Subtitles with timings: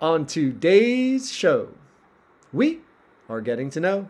[0.00, 1.70] On today's show,
[2.52, 2.78] we
[3.28, 4.06] are getting to know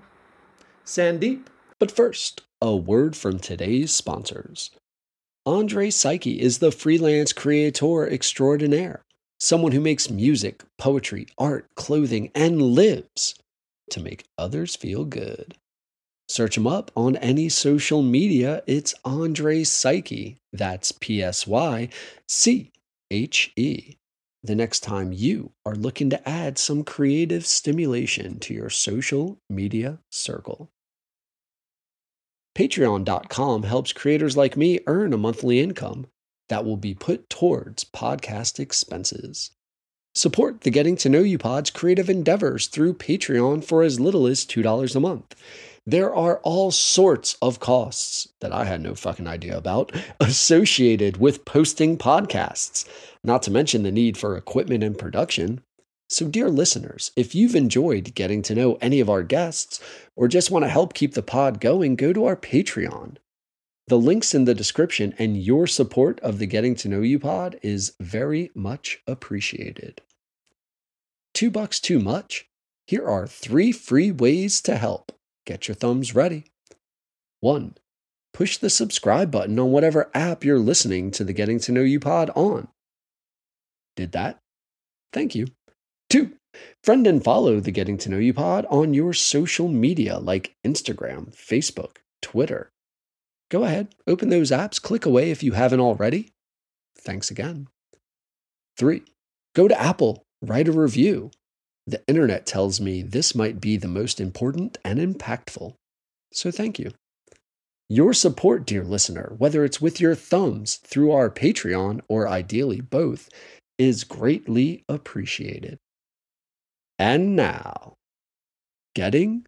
[0.84, 1.46] Sandeep.
[1.78, 4.70] But first, a word from today's sponsors.
[5.46, 9.02] Andre Psyche is the freelance creator extraordinaire,
[9.40, 13.34] someone who makes music, poetry, art, clothing, and lives
[13.88, 15.54] to make others feel good.
[16.28, 18.62] Search him up on any social media.
[18.66, 20.36] It's Andre Psyche.
[20.52, 21.88] That's P S Y
[22.28, 22.72] C
[23.10, 23.97] H E.
[24.42, 29.98] The next time you are looking to add some creative stimulation to your social media
[30.10, 30.70] circle.
[32.56, 36.06] Patreon.com helps creators like me earn a monthly income
[36.48, 39.50] that will be put towards podcast expenses.
[40.18, 44.44] Support the Getting to Know You Pod's creative endeavors through Patreon for as little as
[44.44, 45.36] $2 a month.
[45.86, 51.44] There are all sorts of costs that I had no fucking idea about associated with
[51.44, 52.84] posting podcasts,
[53.22, 55.60] not to mention the need for equipment and production.
[56.08, 59.78] So, dear listeners, if you've enjoyed getting to know any of our guests
[60.16, 63.18] or just want to help keep the pod going, go to our Patreon.
[63.86, 67.60] The link's in the description, and your support of the Getting to Know You pod
[67.62, 70.02] is very much appreciated.
[71.38, 72.48] Two bucks too much?
[72.88, 75.12] Here are three free ways to help.
[75.46, 76.46] Get your thumbs ready.
[77.38, 77.76] One,
[78.34, 82.00] push the subscribe button on whatever app you're listening to the Getting to Know You
[82.00, 82.66] pod on.
[83.94, 84.40] Did that?
[85.12, 85.46] Thank you.
[86.10, 86.32] Two,
[86.82, 91.36] friend and follow the Getting to Know You pod on your social media like Instagram,
[91.36, 92.68] Facebook, Twitter.
[93.48, 96.32] Go ahead, open those apps, click away if you haven't already.
[96.98, 97.68] Thanks again.
[98.76, 99.04] Three,
[99.54, 101.30] go to Apple, write a review.
[101.86, 105.74] The internet tells me this might be the most important and impactful.
[106.32, 106.90] So thank you.
[107.88, 113.30] Your support, dear listener, whether it's with your thumbs through our Patreon or ideally both,
[113.78, 115.78] is greatly appreciated.
[116.98, 117.94] And now,
[118.94, 119.46] getting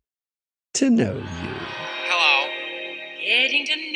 [0.75, 1.55] to know you.
[2.09, 2.49] Hello.
[3.21, 3.90] Getting to know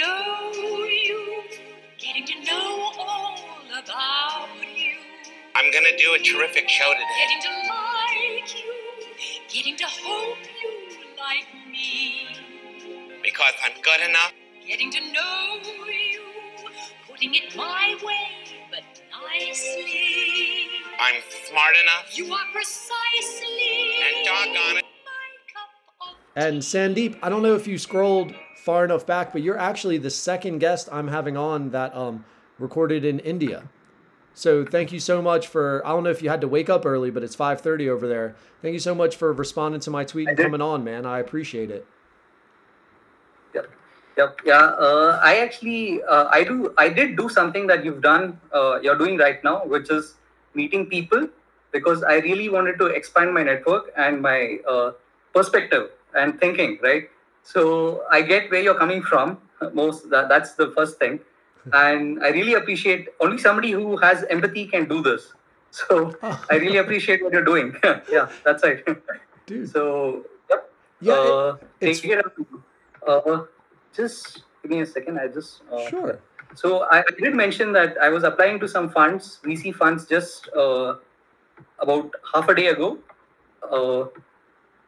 [5.65, 7.05] I'm gonna do a terrific show today.
[7.25, 12.27] getting to like you, getting to hope you like me,
[13.23, 14.33] Because I'm good enough.
[14.69, 15.57] getting to know
[15.89, 16.21] you,
[17.09, 18.29] putting it my way,
[18.71, 20.69] but nicely.
[21.01, 22.19] I'm smart enough.
[22.19, 24.85] You are precisely And doggone it.
[24.85, 25.25] my
[25.55, 29.97] cup And Sandeep, I don't know if you scrolled far enough back, but you're actually
[29.97, 32.27] the second guest I'm having on that um,
[32.59, 33.71] recorded in India.
[34.35, 35.87] So thank you so much for.
[35.87, 38.35] I don't know if you had to wake up early, but it's 5:30 over there.
[38.63, 41.07] Thank you so much for responding to my tweet and coming on, man.
[41.07, 41.87] I appreciate it.
[43.55, 43.71] Yep.
[44.17, 44.41] Yep.
[44.45, 44.65] Yeah.
[44.87, 48.99] Uh, I actually, uh, I do, I did do something that you've done, uh, you're
[48.99, 50.15] doing right now, which is
[50.55, 51.29] meeting people,
[51.73, 54.93] because I really wanted to expand my network and my uh,
[55.33, 56.79] perspective and thinking.
[56.83, 57.11] Right.
[57.43, 59.39] So I get where you're coming from.
[59.73, 61.21] Most that, that's the first thing,
[61.73, 65.33] and I really appreciate only somebody who has empathy can do this.
[65.71, 66.15] So
[66.51, 67.75] I really appreciate what you're doing.
[68.11, 68.85] yeah, that's right.
[69.47, 69.71] Dude.
[69.71, 70.71] So yep.
[71.01, 72.25] Yeah, it- uh, it's- take it.
[73.07, 73.45] Uh,
[73.95, 75.19] just give me a second.
[75.19, 75.63] I just.
[75.71, 76.19] Uh, Sure.
[76.55, 80.49] So I, I did mention that I was applying to some funds, VC funds, just
[80.57, 80.95] uh,
[81.81, 82.99] about half a day ago,
[83.69, 84.05] uh,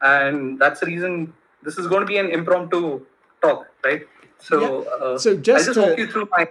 [0.01, 1.33] and that's the reason
[1.63, 3.05] this is going to be an impromptu
[3.41, 4.03] talk, right?
[4.39, 6.47] So, uh, So just just to- walk you through my.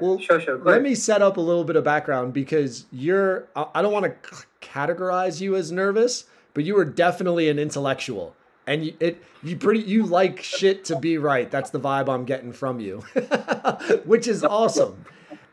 [0.00, 0.58] Well, sure, sure.
[0.58, 4.36] Let me set up a little bit of background because you're, I don't want to
[4.60, 8.34] categorize you as nervous, but you are definitely an intellectual.
[8.66, 11.50] And you, it, you pretty, you like shit to be right.
[11.50, 13.00] That's the vibe I'm getting from you,
[14.04, 15.04] which is awesome.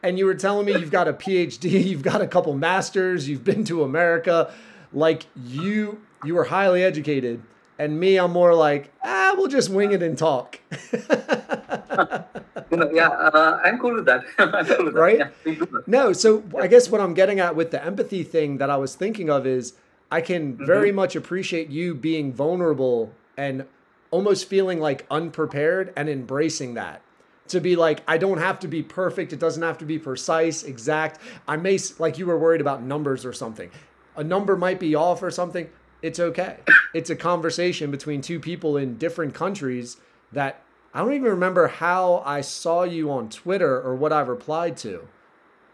[0.03, 3.43] And you were telling me you've got a PhD, you've got a couple masters, you've
[3.43, 4.53] been to America.
[4.93, 7.41] Like you, you are highly educated.
[7.77, 10.59] And me, I'm more like, ah, we'll just wing it and talk.
[12.71, 14.23] You know, yeah, uh, I'm cool with that.
[14.37, 14.93] Cool with that.
[14.93, 15.19] Right?
[15.19, 15.83] Yeah, that.
[15.87, 18.95] No, so I guess what I'm getting at with the empathy thing that I was
[18.95, 19.73] thinking of is
[20.09, 23.65] I can very much appreciate you being vulnerable and
[24.09, 27.01] almost feeling like unprepared and embracing that.
[27.49, 29.33] To be like, I don't have to be perfect.
[29.33, 31.19] It doesn't have to be precise, exact.
[31.47, 33.69] I may, like you were worried about numbers or something.
[34.15, 35.69] A number might be off or something.
[36.01, 36.57] It's okay.
[36.93, 39.97] It's a conversation between two people in different countries
[40.31, 40.61] that
[40.93, 45.07] I don't even remember how I saw you on Twitter or what I replied to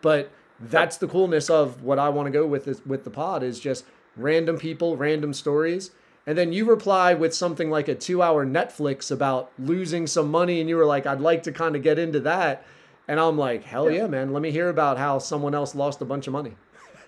[0.01, 3.59] but that's the coolness of what I want to go with with the pod is
[3.59, 3.85] just
[4.15, 5.91] random people, random stories.
[6.25, 10.59] And then you reply with something like a two hour Netflix about losing some money.
[10.59, 12.65] And you were like, I'd like to kind of get into that.
[13.07, 14.33] And I'm like, hell yeah, man.
[14.33, 16.55] Let me hear about how someone else lost a bunch of money.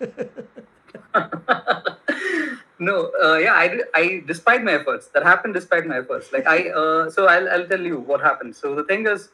[2.80, 6.32] No, uh, yeah, I, I, despite my efforts, that happened despite my efforts.
[6.32, 8.56] Like I, uh, so I'll, I'll tell you what happened.
[8.56, 9.28] So the thing is,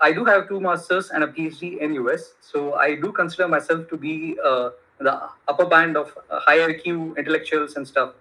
[0.00, 2.34] I do have two masters and a PhD in US.
[2.40, 7.16] So I do consider myself to be uh, the upper band of uh, high IQ
[7.16, 8.14] intellectuals and stuff.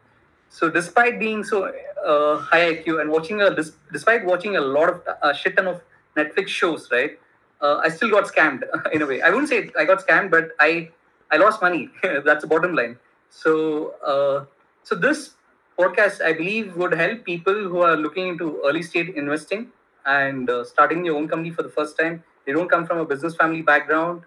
[0.50, 1.74] So despite being so
[2.06, 3.56] uh, high IQ and watching a,
[3.91, 5.81] despite watching a lot of a shit ton of
[6.15, 7.19] Netflix shows, right?
[7.62, 8.62] Uh, I still got scammed
[8.94, 9.24] in a way.
[9.24, 10.91] I wouldn't say I got scammed, but I,
[11.31, 11.89] I lost money.
[12.03, 12.97] That's the bottom line.
[13.31, 14.45] So, uh,
[14.88, 15.31] so this
[15.78, 19.68] podcast, I believe, would help people who are looking into early stage investing
[20.06, 22.24] and uh, starting their own company for the first time.
[22.45, 24.22] They don't come from a business family background,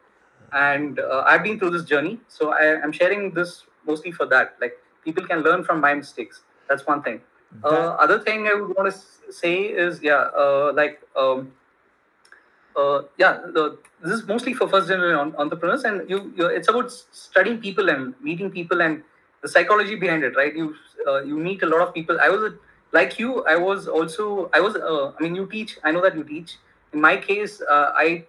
[0.53, 2.21] and uh, I've been through this journey.
[2.29, 4.57] So I, I'm sharing this mostly for that.
[4.61, 6.43] Like people can learn from my mistakes.
[6.69, 7.23] That's one thing.
[7.65, 11.01] Uh, other thing I would want to say is, yeah, uh, like.
[11.17, 11.53] Um,
[12.77, 16.93] uh, yeah, the, this is mostly for first generation entrepreneurs, and you, you, it's about
[16.93, 19.03] studying people and meeting people and
[19.43, 20.55] the psychology behind it, right?
[20.55, 20.75] You,
[21.07, 22.19] uh, you meet a lot of people.
[22.21, 22.55] I was a,
[22.93, 23.45] like you.
[23.45, 24.51] I was also.
[24.53, 24.77] I was.
[24.77, 25.79] Uh, I mean, you teach.
[25.85, 26.57] I know that you teach.
[26.93, 28.25] In my case, uh, I,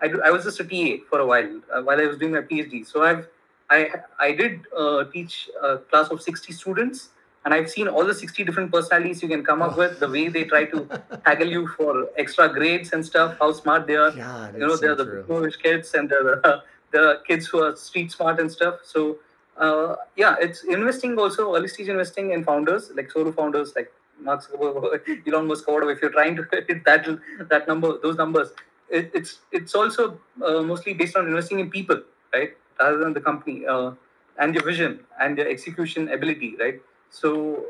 [0.00, 2.32] I, do, I was just a TA for a while uh, while I was doing
[2.32, 2.86] my PhD.
[2.86, 3.28] So I've,
[3.68, 7.10] I, I did uh, teach a class of sixty students,
[7.44, 10.00] and I've seen all the sixty different personalities you can come up with.
[10.00, 10.88] The way they try to
[11.26, 13.36] tackle you for extra grades and stuff.
[13.38, 15.24] How smart they are God, you know they're so the.
[15.28, 19.18] Polish kids and they're the, the kids who are street smart and stuff so
[19.58, 24.42] uh, yeah it's investing also early stage investing in founders like solo founders like Mark
[24.42, 27.06] Zuckerberg, Elon Musk whatever if you're trying to hit that
[27.48, 28.50] that number those numbers.
[28.88, 33.20] It, it's it's also uh, mostly based on investing in people right rather than the
[33.20, 33.92] company uh,
[34.38, 36.80] and your vision and your execution ability right?
[37.10, 37.64] So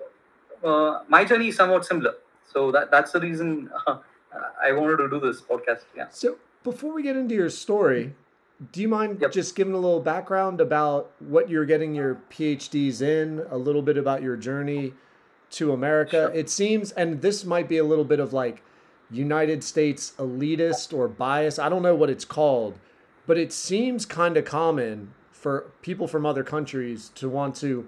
[0.63, 2.15] uh, my journey is somewhat similar.
[2.53, 3.99] So that that's the reason uh,
[4.63, 6.09] I wanted to do this podcast yeah.
[6.11, 8.15] So before we get into your story,
[8.73, 9.33] do you mind Yep.
[9.33, 13.99] just giving a little background about what you're getting your PhDs in, a little bit
[13.99, 14.95] about your journey
[15.51, 16.31] to America?
[16.35, 18.63] It seems, and this might be a little bit of like
[19.11, 21.59] United States elitist or bias.
[21.59, 22.79] I don't know what it's called,
[23.27, 27.87] but it seems kind of common for people from other countries to want to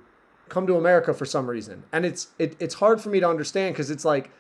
[0.49, 1.85] come to America for some reason.
[1.93, 4.31] And it's it, it's hard for me to understand because it's like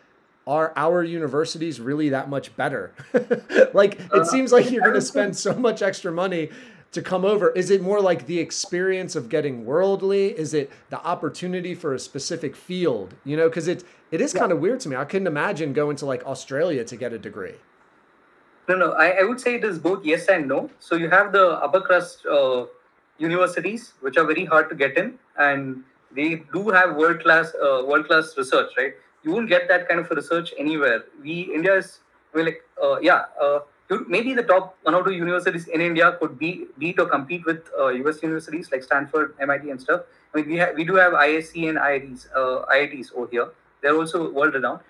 [0.48, 2.94] are our universities really that much better?
[3.74, 6.48] like it seems like you're going to spend so much extra money
[6.90, 7.50] to come over.
[7.50, 10.28] Is it more like the experience of getting worldly?
[10.30, 13.14] Is it the opportunity for a specific field?
[13.24, 14.96] You know, because it it is kind of weird to me.
[14.96, 17.56] I couldn't imagine going to like Australia to get a degree.
[18.70, 18.92] No, no.
[18.92, 20.70] I, I would say it is both yes and no.
[20.78, 22.64] So you have the upper crust uh,
[23.18, 27.84] universities, which are very hard to get in, and they do have world class uh,
[27.86, 28.94] world class research, right?
[29.22, 31.04] You won't get that kind of research anywhere.
[31.22, 32.00] We India is
[32.38, 33.24] mean, like uh, yeah.
[33.40, 33.60] Uh,
[34.06, 37.68] maybe the top one or two universities in India could be beat or compete with
[37.78, 40.02] uh, US universities like Stanford, MIT, and stuff.
[40.32, 43.48] I mean, we have we do have ISC and IITs, uh, IITs over here.
[43.82, 44.80] They're also world renowned.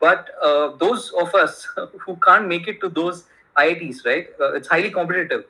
[0.00, 1.66] But uh, those of us
[2.06, 3.24] who can't make it to those
[3.56, 4.28] IITs, right?
[4.40, 5.44] Uh, it's highly competitive.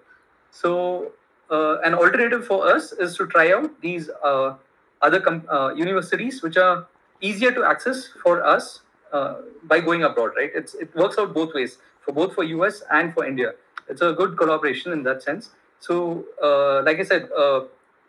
[0.51, 1.13] So
[1.51, 4.55] uh, an alternative for us is to try out these uh,
[5.03, 5.47] other com-
[5.77, 6.87] universities, which are
[7.21, 8.81] easier to access for us
[9.13, 10.51] uh, by going abroad, right?
[10.55, 13.53] It's it works out both ways for both for US and for India.
[13.89, 15.51] It's a good collaboration in that sense.
[15.81, 17.61] So, uh, like I said, uh,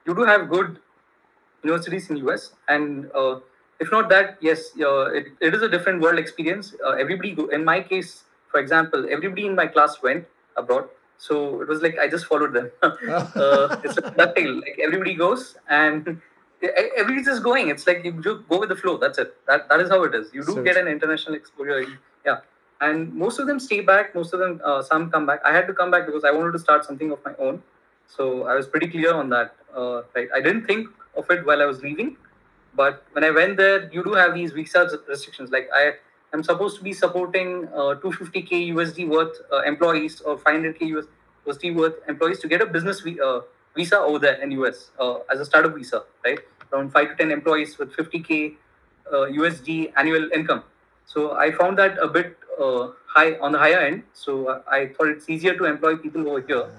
[0.05, 0.79] you do have good
[1.63, 3.39] universities in US, and uh,
[3.79, 6.75] if not that, yes, uh, it, it is a different world experience.
[6.85, 10.25] Uh, everybody, go, in my case, for example, everybody in my class went
[10.57, 10.89] abroad.
[11.17, 12.71] So it was like I just followed them.
[13.83, 14.61] it's a thing.
[14.61, 16.21] Like everybody goes and
[16.67, 17.69] e- everybody's just going.
[17.69, 18.97] It's like you go with the flow.
[18.97, 19.35] That's it.
[19.47, 20.33] That that is how it is.
[20.33, 21.85] You do So get an international exposure.
[22.25, 22.39] Yeah,
[22.81, 24.15] and most of them stay back.
[24.15, 25.41] Most of them, uh, some come back.
[25.45, 27.61] I had to come back because I wanted to start something of my own.
[28.07, 29.55] So I was pretty clear on that.
[29.75, 30.27] Uh, right.
[30.35, 32.17] I didn't think of it while I was leaving,
[32.75, 35.51] but when I went there, you do have these visa restrictions.
[35.51, 35.93] Like I
[36.33, 41.03] am supposed to be supporting uh, 250k USD worth uh, employees or 500k
[41.47, 43.41] USD worth employees to get a business uh,
[43.75, 46.39] visa over there in US uh, as a startup visa, right?
[46.71, 48.55] Around five to ten employees with 50k
[49.11, 50.63] uh, USD annual income.
[51.05, 54.03] So I found that a bit uh, high on the higher end.
[54.13, 56.69] So I thought it's easier to employ people over here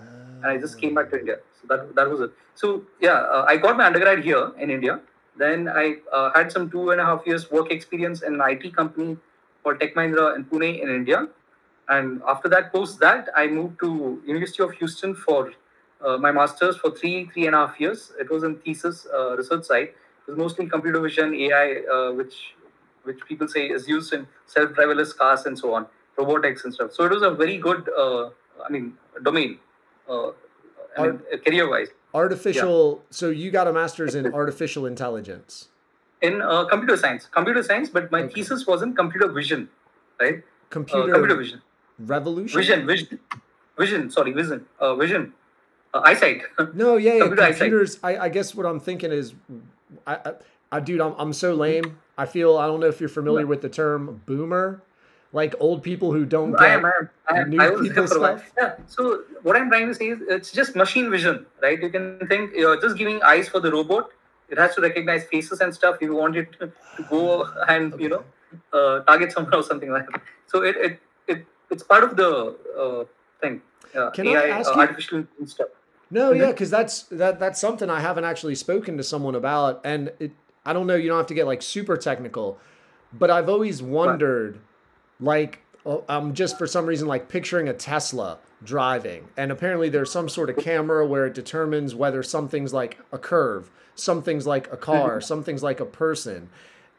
[0.43, 1.39] and I just came back to India.
[1.61, 2.31] So that that was it.
[2.55, 5.01] So yeah, uh, I got my undergrad here in India.
[5.37, 8.75] Then I uh, had some two and a half years work experience in an IT
[8.77, 9.17] company
[9.63, 11.29] called Tech Mahindra in Pune in India.
[11.89, 15.53] And after that, post that, I moved to University of Houston for
[16.19, 18.13] my master's for three three and a half years.
[18.19, 19.89] It was in thesis uh, research side.
[19.89, 22.55] It was mostly computer vision, AI, uh, which
[23.05, 25.87] which people say is used in self-driverless cars and so on,
[26.19, 26.93] robotics and stuff.
[26.93, 28.29] So it was a very good, uh,
[28.65, 28.93] I mean,
[29.23, 29.59] domain,
[30.09, 30.29] uh,
[30.99, 31.89] I mean, career-wise.
[32.13, 33.03] Artificial.
[33.11, 35.69] So you got a master's in artificial intelligence.
[36.21, 37.27] in uh, computer science.
[37.35, 38.35] Computer science, but my Okay.
[38.35, 39.69] thesis was in computer vision,
[40.21, 40.35] right?
[40.41, 41.63] Uh, Computer, computer vision.
[42.15, 42.59] revolution.
[42.61, 43.19] Vision, vision,
[43.79, 44.11] vision.
[44.11, 45.33] Sorry, vision, uh, vision,
[45.95, 46.43] uh, eyesight.
[46.75, 47.21] No, yeah, yeah.
[47.21, 47.99] Computer computers.
[48.03, 49.35] I, I guess what I'm thinking is,
[50.07, 50.33] I, I,
[50.73, 51.99] I dude, I'm, I'm so lame.
[52.19, 54.83] I feel I don't know if you're familiar with the term boomer,
[55.33, 57.51] like old people who don't I get am, I am, I am.
[57.51, 58.39] new I was people there for a while.
[58.39, 58.53] stuff.
[58.59, 58.75] Yeah.
[58.87, 61.81] So what I'm trying to say is, it's just machine vision, right?
[61.81, 64.11] You can think you're just giving eyes for the robot.
[64.49, 65.97] It has to recognize faces and stuff.
[66.01, 66.73] You want it to,
[67.09, 68.25] go and you know
[68.73, 70.21] uh, target someone or something like that.
[70.49, 73.05] So it it, it it's part of the uh,
[73.41, 73.63] thing.
[73.97, 75.69] Uh, Can I ask uh, you- artificial intelligence stuff.
[76.11, 80.13] No, yeah, because that's that that's something I haven't actually spoken to someone about, and
[80.19, 80.33] it,
[80.65, 80.97] I don't know.
[80.97, 82.59] You don't have to get like super technical,
[83.13, 84.59] but I've always wondered,
[85.21, 90.11] like, oh, I'm just for some reason like picturing a Tesla driving, and apparently there's
[90.11, 94.71] some sort of camera where it determines whether something's like a curve, something's like a
[94.71, 94.83] mm-hmm.
[94.83, 96.51] car, something's like a person,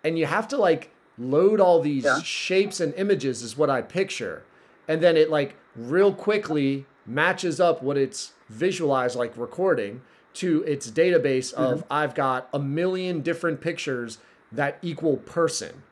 [0.04, 2.22] and you have to like load all these Yeah.
[2.22, 4.44] shapes and images is what I picture,
[4.88, 10.02] and then it like real quickly matches up what it's visualized like recording
[10.34, 14.20] to its database of I've got a million different pictures
[14.52, 15.84] that equal person.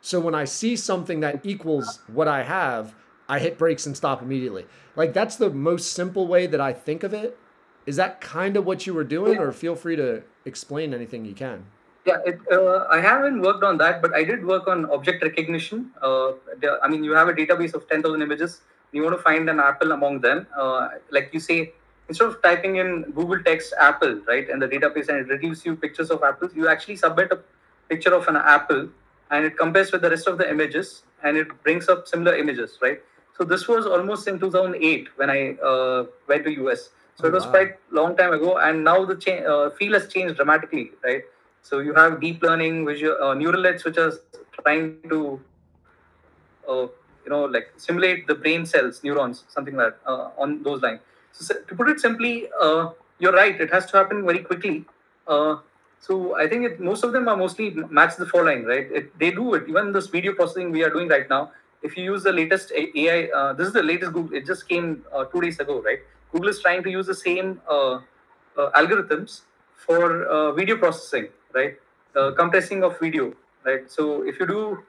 [0.00, 2.94] So when I see something that equals what I have,
[3.28, 4.66] I hit brakes and stop immediately.
[4.96, 7.36] Like that's the most simple way that I think of it.
[7.86, 11.34] Is that kind of what you were doing, or feel free to explain anything you
[11.34, 11.64] can?
[12.04, 15.90] Yeah, it, uh, I haven't worked on that, but I did work on object recognition.
[16.02, 16.32] Uh,
[16.82, 18.60] I mean, you have a database of 10,000 images.
[18.92, 20.46] You want to find an apple among them.
[20.56, 21.72] Uh, like you say,
[22.08, 25.76] instead of typing in Google text apple, right, in the database and it retrieves you
[25.76, 27.38] pictures of apples, you actually submit a
[27.88, 28.88] picture of an apple
[29.30, 32.78] and it compares with the rest of the images and it brings up similar images,
[32.82, 33.00] right?
[33.36, 36.90] So this was almost in 2008 when I uh, went to US.
[37.16, 37.50] So Oh, it was wow.
[37.50, 41.22] quite long time ago, and now the cha- uh, field has changed dramatically, right?
[41.62, 44.12] So you have deep learning, visual uh, neural nets, which are
[44.62, 45.14] trying to,
[46.68, 46.82] uh,
[47.24, 51.00] you know, like simulate the brain cells, neurons, something like that, uh, on those lines.
[51.32, 53.60] So to put it simply, uh, you're right.
[53.60, 54.84] It has to happen very quickly.
[55.26, 55.56] Uh,
[56.00, 58.90] so I think it, most of them are mostly match the following, right?
[58.90, 59.68] It, they do it.
[59.68, 61.50] Even this video processing we are doing right now.
[61.82, 64.36] If you use the latest AI, uh, this is the latest Google.
[64.36, 66.00] It just came uh, two days ago, right?
[66.32, 68.00] Google is trying to use the same uh,
[68.56, 69.42] uh, algorithms
[69.74, 71.76] for video processing, right?
[72.36, 73.32] Compressing of video,
[73.64, 73.90] right?
[73.90, 74.82] So if you do,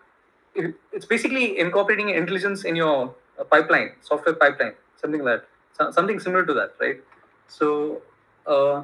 [0.55, 3.13] if, it's basically incorporating intelligence in your
[3.51, 5.48] pipeline, software pipeline, something like that,
[5.79, 7.01] so, something similar to that, right?
[7.48, 8.01] So
[8.45, 8.83] uh,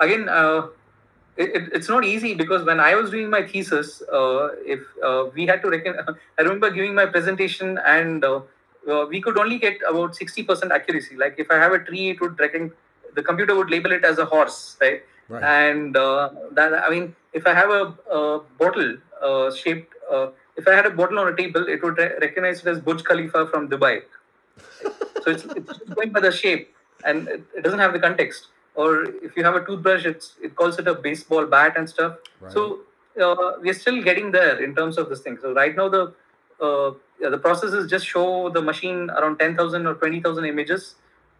[0.00, 0.68] again, uh,
[1.36, 5.26] it, it, it's not easy because when I was doing my thesis, uh, if uh,
[5.34, 5.96] we had to reckon,
[6.38, 8.40] I remember giving my presentation and uh,
[8.90, 11.16] uh, we could only get about 60% accuracy.
[11.16, 12.72] Like if I have a tree, it would reckon
[13.14, 15.02] the computer would label it as a horse, right?
[15.28, 15.42] Right.
[15.42, 20.68] And uh, that I mean, if I have a, a bottle uh, shaped, uh, if
[20.68, 23.46] I had a bottle on a table, it would re- recognize it as Burj Khalifa
[23.46, 24.02] from Dubai.
[25.24, 28.48] so it's, it's going by the shape, and it, it doesn't have the context.
[28.74, 32.16] Or if you have a toothbrush, it's it calls it a baseball bat and stuff.
[32.50, 32.80] So
[33.20, 35.38] uh, we're still getting there in terms of this thing.
[35.40, 36.12] So right now the
[36.60, 40.96] uh, yeah, the process is just show the machine around 10,000 or 20,000 images,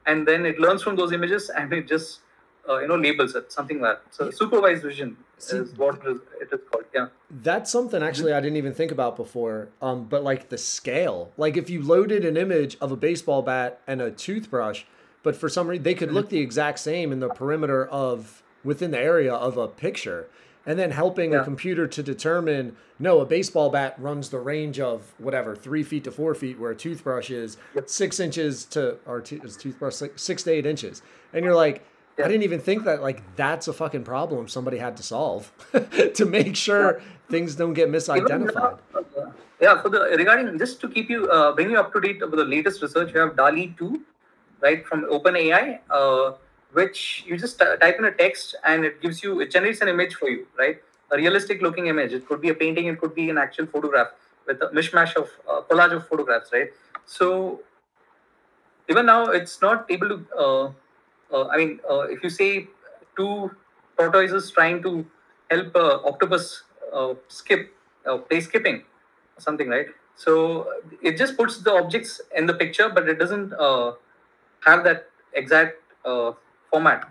[0.06, 2.20] and then it learns from those images and it just
[2.68, 4.14] uh, you know labels it something like that.
[4.14, 6.84] So supervised vision See- is what it is, it is called.
[6.94, 7.08] Yeah.
[7.30, 9.68] That's something actually I didn't even think about before.
[9.82, 13.80] Um, but like the scale, like if you loaded an image of a baseball bat
[13.86, 14.84] and a toothbrush,
[15.22, 18.92] but for some reason they could look the exact same in the perimeter of within
[18.92, 20.28] the area of a picture,
[20.64, 25.12] and then helping a computer to determine no, a baseball bat runs the range of
[25.18, 27.88] whatever three feet to four feet, where a toothbrush is Yep.
[27.88, 31.02] six inches to or is toothbrush six, six to eight inches,
[31.32, 31.84] and you're like.
[32.18, 35.50] I didn't even think that like that's a fucking problem somebody had to solve
[36.14, 38.78] to make sure things don't get misidentified.
[38.94, 39.30] uh,
[39.60, 42.38] yeah, for the regarding just to keep you uh, bring you up to date with
[42.38, 44.02] the latest research, we have DALL-E two,
[44.60, 46.32] right from OpenAI, uh,
[46.72, 49.88] which you just t- type in a text and it gives you it generates an
[49.88, 50.80] image for you, right?
[51.10, 52.12] A realistic looking image.
[52.12, 54.08] It could be a painting, it could be an actual photograph
[54.46, 56.70] with a mishmash of uh, collage of photographs, right?
[57.06, 57.60] So
[58.88, 60.74] even now, it's not able to.
[61.32, 62.68] Uh, I mean, uh, if you say
[63.16, 63.50] two
[63.98, 65.06] tortoises trying to
[65.50, 66.62] help uh, octopus
[66.92, 67.72] uh, skip,
[68.06, 68.76] uh, play skipping,
[69.36, 69.86] or something, right?
[70.16, 70.68] So
[71.02, 73.92] it just puts the objects in the picture, but it doesn't uh,
[74.64, 76.32] have that exact uh,
[76.70, 77.10] format.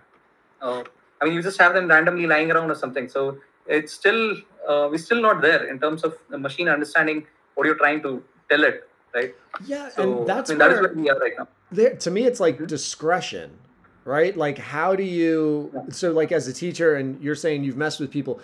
[0.61, 0.83] Uh,
[1.21, 3.09] I mean, you just have them randomly lying around or something.
[3.09, 7.65] So it's still uh, we're still not there in terms of the machine understanding what
[7.65, 9.35] you're trying to tell it, right?
[9.65, 11.47] Yeah, So and that's I mean, that is where where we are right now.
[11.71, 13.59] there to me it's like discretion
[14.05, 17.99] right like how do you so like as a teacher and you're saying you've messed
[17.99, 18.39] with people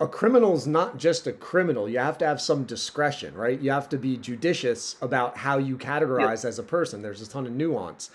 [0.00, 1.88] a criminal's not just a criminal.
[1.88, 3.60] You have to have some discretion, right?
[3.60, 7.02] You have to be judicious about how you categorize as a person.
[7.02, 8.10] There's a ton of nuance.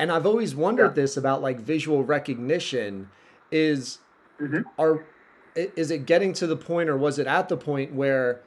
[0.00, 1.02] And I've always wondered Yeah.
[1.02, 3.08] this about like visual recognition
[3.52, 3.98] is
[4.40, 4.64] Mhm.
[4.76, 5.04] are
[5.54, 8.40] is it getting to the point or was it at the point where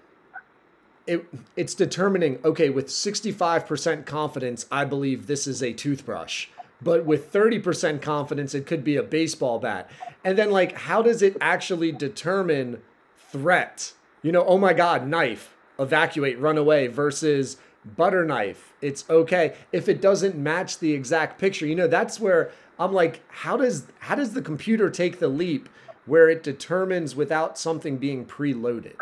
[1.08, 6.48] it it's determining okay with 65% confidence I believe this is a toothbrush
[6.86, 9.92] but with 30% confidence it could be a baseball bat
[10.24, 12.82] and then like how does it actually determine
[13.18, 19.56] threat you know oh my god knife evacuate run away versus butter knife it's okay
[19.74, 23.88] if it doesn't match the exact picture you know that's where i'm like how does
[24.00, 25.68] how does the computer take the leap
[26.06, 28.96] where it determines without something being preloaded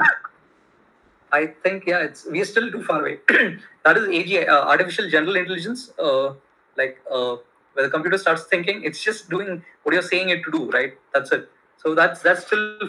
[1.33, 3.17] I think yeah, it's we are still too far away.
[3.83, 5.91] that is AGI, uh, artificial general intelligence.
[5.97, 6.35] Uh,
[6.77, 7.37] like uh,
[7.73, 10.93] where the computer starts thinking, it's just doing what you're saying it to do, right?
[11.13, 11.49] That's it.
[11.77, 12.79] So that's that's still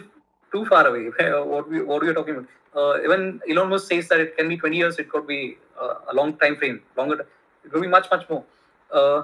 [0.52, 1.10] too far away.
[1.44, 2.48] what we what we are talking about.
[2.76, 4.98] Uh, even Elon Musk says that it can be 20 years.
[4.98, 7.26] It could be uh, a long time frame, longer.
[7.64, 8.44] It could be much much more.
[8.92, 9.22] Uh,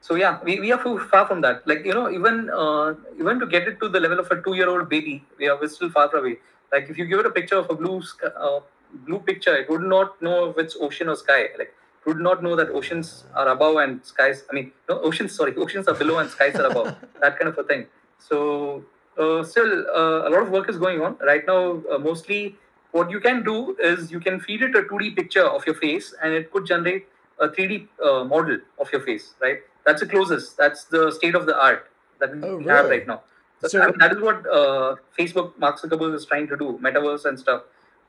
[0.00, 1.66] so yeah, we, we are far from that.
[1.66, 4.54] Like you know, even uh, even to get it to the level of a two
[4.54, 6.36] year old baby, we are still far away.
[6.72, 8.60] Like if you give it a picture of a blue sky, uh,
[9.06, 11.48] blue picture, it would not know if it's ocean or sky.
[11.58, 11.74] Like
[12.06, 14.42] would not know that oceans are above and skies.
[14.50, 15.34] I mean, no oceans.
[15.34, 16.94] Sorry, oceans are below and skies are above.
[17.20, 17.86] that kind of a thing.
[18.18, 18.84] So
[19.18, 21.82] uh, still, uh, a lot of work is going on right now.
[21.90, 22.56] Uh, mostly,
[22.92, 26.14] what you can do is you can feed it a 2D picture of your face,
[26.22, 27.06] and it could generate
[27.40, 29.34] a 3D uh, model of your face.
[29.40, 29.58] Right?
[29.86, 30.56] That's the closest.
[30.56, 33.22] That's the state of the art that we Oh, have right now.
[33.60, 36.78] So, So- I mean, that is what uh, Facebook, Mark Zuckerberg is trying to do,
[36.82, 37.62] metaverse and stuff.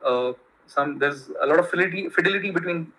[0.04, 0.34] Uh,
[0.68, 2.92] some there's a lot of fidelity, fidelity between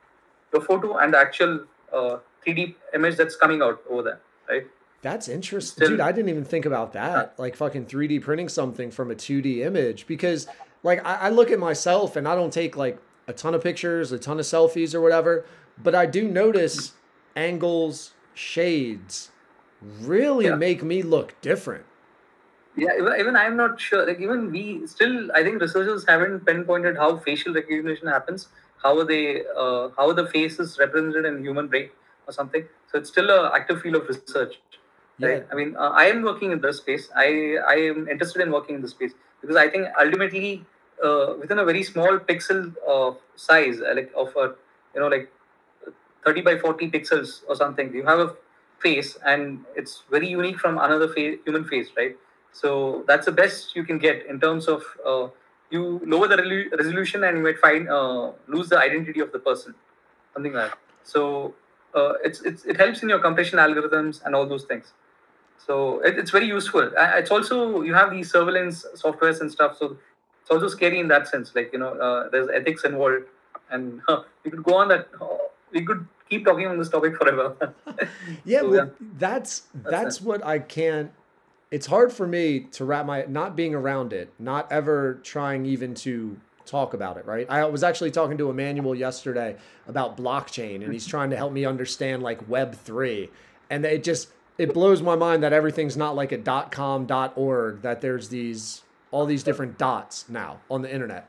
[0.52, 1.60] the photo and the actual
[1.92, 4.66] uh, 3D image that's coming out over there, right?
[5.02, 5.76] That's interesting.
[5.84, 7.38] Still- Dude, I didn't even think about that.
[7.38, 10.46] Like fucking 3D printing something from a 2D image because
[10.82, 12.98] like I, I look at myself and I don't take like
[13.28, 15.44] a ton of pictures, a ton of selfies or whatever,
[15.82, 16.92] but I do notice
[17.34, 19.30] angles, shades
[20.00, 20.54] really Yeah.
[20.56, 21.84] make me look different.
[22.76, 24.06] Yeah, even, even I'm not sure.
[24.06, 28.48] Like even we still, I think researchers haven't pinpointed how facial recognition happens.
[28.86, 29.42] How are they?
[29.64, 31.90] Uh, how are the faces represented in human brain
[32.26, 32.64] or something?
[32.90, 34.60] So it's still an active field of research.
[35.20, 35.38] Right.
[35.38, 35.52] Yeah.
[35.52, 37.08] I mean, uh, I am working in this space.
[37.24, 37.28] I
[37.74, 40.50] I am interested in working in this space because I think ultimately,
[41.02, 42.60] uh, within a very small pixel
[42.94, 43.12] uh,
[43.46, 44.46] size, like of a
[44.94, 45.32] you know like
[46.24, 48.34] 30 by 40 pixels or something, you have a
[48.80, 52.16] face and it's very unique from another fa- human face, right?
[52.52, 55.28] So that's the best you can get in terms of uh,
[55.70, 59.38] you lower the relu- resolution and you might find uh, lose the identity of the
[59.38, 59.74] person,
[60.34, 60.78] something like that.
[61.04, 61.54] So
[61.94, 64.92] uh, it's, it's it helps in your compression algorithms and all those things.
[65.66, 66.90] So it, it's very useful.
[66.96, 69.76] Uh, It's also you have these surveillance softwares and stuff.
[69.78, 69.96] So
[70.42, 71.54] it's also scary in that sense.
[71.54, 73.24] Like you know, uh, there's ethics involved,
[73.70, 74.00] and
[74.44, 75.08] we could go on that.
[75.72, 77.56] we could keep talking on this topic forever.
[78.44, 78.90] Yeah, So, well, yeah.
[79.18, 81.10] that's That's that's what I can't.
[81.70, 85.94] It's hard for me to wrap my not being around it, not ever trying even
[85.94, 87.26] to talk about it.
[87.26, 87.46] Right?
[87.50, 89.56] I was actually talking to Emmanuel yesterday
[89.88, 93.30] about blockchain, and he's trying to help me understand like Web three,
[93.68, 97.32] and it just it blows my mind that everything's not like a dot com dot
[97.36, 97.82] org.
[97.82, 101.28] That there's these all these different dots now on the internet.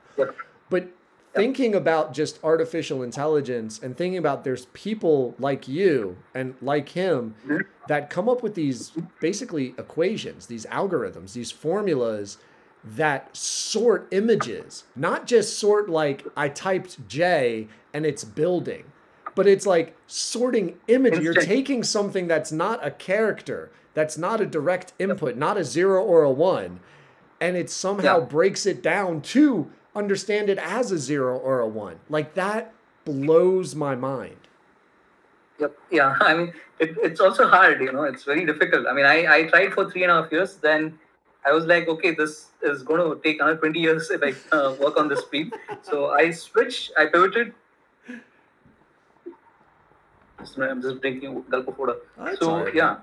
[0.70, 0.88] But
[1.38, 7.34] thinking about just artificial intelligence and thinking about there's people like you and like him
[7.88, 12.38] that come up with these basically equations, these algorithms, these formulas
[12.84, 18.84] that sort images, not just sort like I typed J and it's building,
[19.34, 21.18] but it's like sorting image.
[21.18, 26.02] You're taking something that's not a character, that's not a direct input, not a zero
[26.04, 26.80] or a one,
[27.40, 28.24] and it somehow Yeah.
[28.26, 31.98] breaks it down to understand it as a zero or a one.
[32.08, 32.72] Like that
[33.04, 34.36] blows my mind.
[35.58, 35.76] Yep.
[35.90, 36.16] Yeah.
[36.20, 37.80] I mean, it, it's also hard.
[37.80, 38.86] You know, it's very difficult.
[38.86, 40.56] I mean, I I tried for three and a half years.
[40.56, 40.98] Then
[41.44, 44.74] I was like, okay, this is going to take another twenty years if I uh,
[44.74, 45.52] work on this speed.
[45.82, 46.92] So I switched.
[46.96, 47.54] I pivoted.
[50.56, 51.96] I'm just drinking gulp of water.
[52.38, 52.74] So right.
[52.74, 52.98] yeah.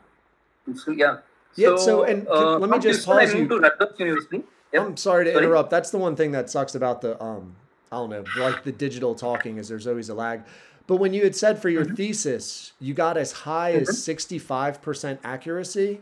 [0.74, 1.18] So, yeah.
[1.56, 3.48] Yeah, so, and uh, let me just pause you.
[3.48, 4.44] to Rutgers University.
[4.76, 4.86] Yep.
[4.88, 5.44] I'm sorry to Sorry?
[5.46, 5.70] interrupt.
[5.70, 7.56] That's the one thing that sucks about the um
[7.92, 10.44] I don't know, like the digital talking is there's always a lag.
[10.88, 11.96] But when you had said for your Mm-hmm.
[11.96, 16.02] thesis, you got as high as 65% accuracy,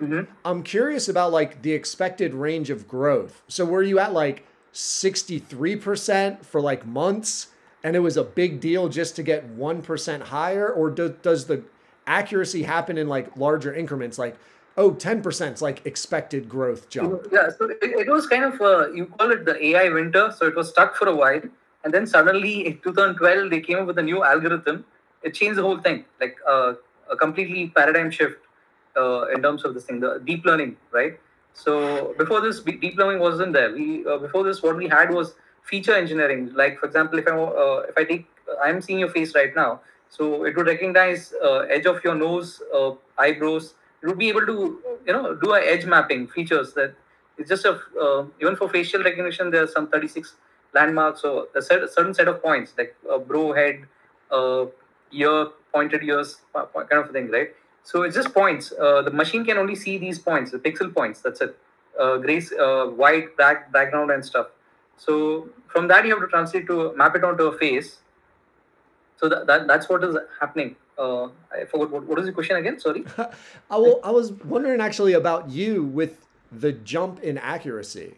[0.00, 0.26] Mhm.
[0.44, 3.42] I'm curious about like the expected range of growth.
[3.48, 7.48] So were you at like 63% for like months
[7.82, 11.64] and it was a big deal just to get 1% higher or do, does the
[12.06, 14.36] accuracy happen in like larger increments like
[14.78, 17.26] Oh, 10% is like expected growth jump.
[17.32, 20.32] Yeah, so it, it was kind of uh, you call it the AI winter.
[20.38, 21.42] So it was stuck for a while,
[21.82, 24.84] and then suddenly in 2012 they came up with a new algorithm.
[25.24, 26.74] It changed the whole thing, like uh,
[27.10, 28.36] a completely paradigm shift
[28.96, 31.18] uh, in terms of this thing, the deep learning, right?
[31.54, 33.72] So before this, deep learning wasn't there.
[33.72, 36.52] We uh, before this, what we had was feature engineering.
[36.54, 38.28] Like for example, if I uh, if I take,
[38.62, 42.62] I'm seeing your face right now, so it would recognize uh, edge of your nose,
[42.72, 43.74] uh, eyebrows.
[44.02, 46.94] It would be able to you know do a edge mapping features that
[47.36, 50.34] it's just a uh, even for facial recognition there are some 36
[50.74, 53.84] landmarks or a cer- certain set of points like uh, brow head
[54.30, 54.66] uh,
[55.12, 57.54] ear pointed ears kind of thing right?
[57.82, 58.72] So it's just points.
[58.78, 61.56] Uh, the machine can only see these points the pixel points that's it.
[61.98, 64.48] Uh, gray uh, white black background and stuff.
[64.96, 67.98] So from that you have to translate to map it onto a face
[69.18, 72.56] so that, that that's what is happening uh, i forgot what, what was the question
[72.56, 73.04] again sorry
[73.70, 78.14] I, will, I was wondering actually about you with the jump in accuracy.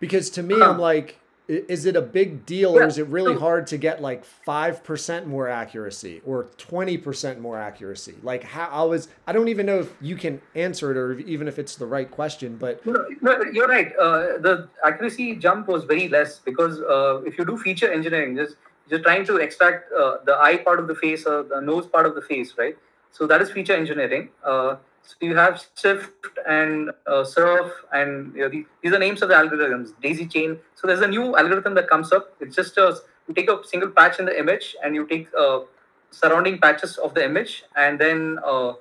[0.00, 3.66] Because to me, I'm like, is it a big deal or is it really hard
[3.68, 8.14] to get like 5% more accuracy or 20% more accuracy?
[8.22, 11.48] Like, how I was, I don't even know if you can answer it or even
[11.48, 13.92] if it's the right question, but No, no, you're right.
[13.96, 18.56] Uh, the accuracy jump was very less because uh, if you do feature engineering, just
[18.88, 22.06] you're trying to extract uh, the eye part of the face or the nose part
[22.06, 22.76] of the face, right?
[23.10, 24.30] So that is feature engineering.
[24.44, 26.10] Uh, so you have SIFT
[26.48, 29.92] and uh, SURF, and you know, the, these are names of the algorithms.
[30.02, 30.58] Daisy chain.
[30.74, 32.34] So there's a new algorithm that comes up.
[32.40, 32.96] It's just a
[33.28, 35.60] you take a single patch in the image and you take uh,
[36.10, 38.74] surrounding patches of the image, and then uh,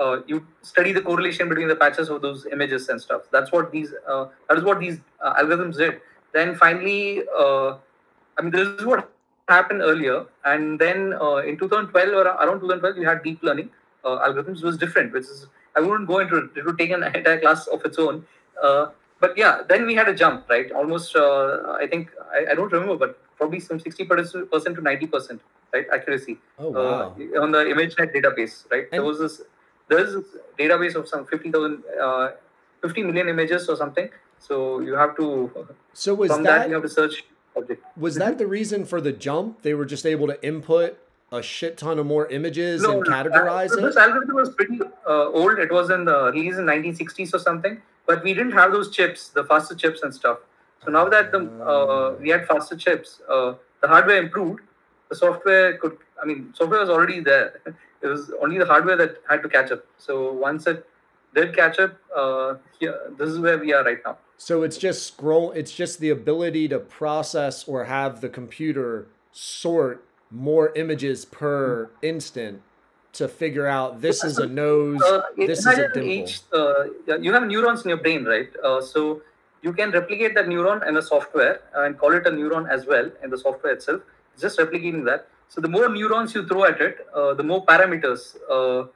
[0.00, 3.22] uh, you study the correlation between the patches of those images and stuff.
[3.32, 6.00] That's what these uh, that is what these algorithms did.
[6.32, 9.13] Then finally, I mean, this is what
[9.48, 13.70] happened earlier, and then uh, in 2012 or around 2012, we had deep learning
[14.04, 16.50] uh, algorithms was different, which is I wouldn't go into it.
[16.56, 18.26] It would take an entire class of its own.
[18.62, 18.86] Uh,
[19.20, 20.70] but yeah, then we had a jump, right?
[20.72, 25.06] Almost, uh, I think I, I don't remember, but probably some 60 percent to 90
[25.06, 25.40] percent,
[25.72, 25.86] right?
[25.92, 27.16] Accuracy oh, wow.
[27.18, 28.90] uh, on the ImageNet database, right?
[28.90, 29.40] there was this,
[29.88, 30.24] there is this
[30.58, 32.30] database of some 50,000, uh,
[32.82, 34.08] 50 million images or something.
[34.38, 35.50] So you have to,
[35.94, 37.24] So was from that, that, you have to search
[37.96, 39.62] was that the reason for the jump?
[39.62, 40.98] They were just able to input
[41.32, 45.30] a shit ton of more images and no, categorize uh, This algorithm was pretty uh,
[45.30, 45.58] old.
[45.58, 49.28] It was in the release in 1960s or something, but we didn't have those chips,
[49.28, 50.38] the faster chips and stuff.
[50.84, 54.60] So now that the uh, we had faster chips, uh, the hardware improved.
[55.10, 57.60] The software could, I mean, software was already there.
[58.04, 59.82] It was only the hardware that had to catch up.
[59.96, 60.86] So once it
[61.34, 64.18] did catch up, uh, here, this is where we are right now.
[64.36, 65.52] So it's just scroll.
[65.52, 72.62] It's just the ability to process or have the computer sort more images per instant
[73.12, 76.02] to figure out this is a nose, Uh, this is a dimple.
[76.02, 76.84] each, uh,
[77.20, 78.50] you have neurons in your brain, right?
[78.62, 79.22] Uh, so
[79.62, 83.08] you can replicate that neuron in the software and call it a neuron as well
[83.22, 84.02] in the software itself.
[84.38, 85.28] Just replicating that.
[85.48, 88.86] So the more neurons you throw at it, uh, the more parameters uh,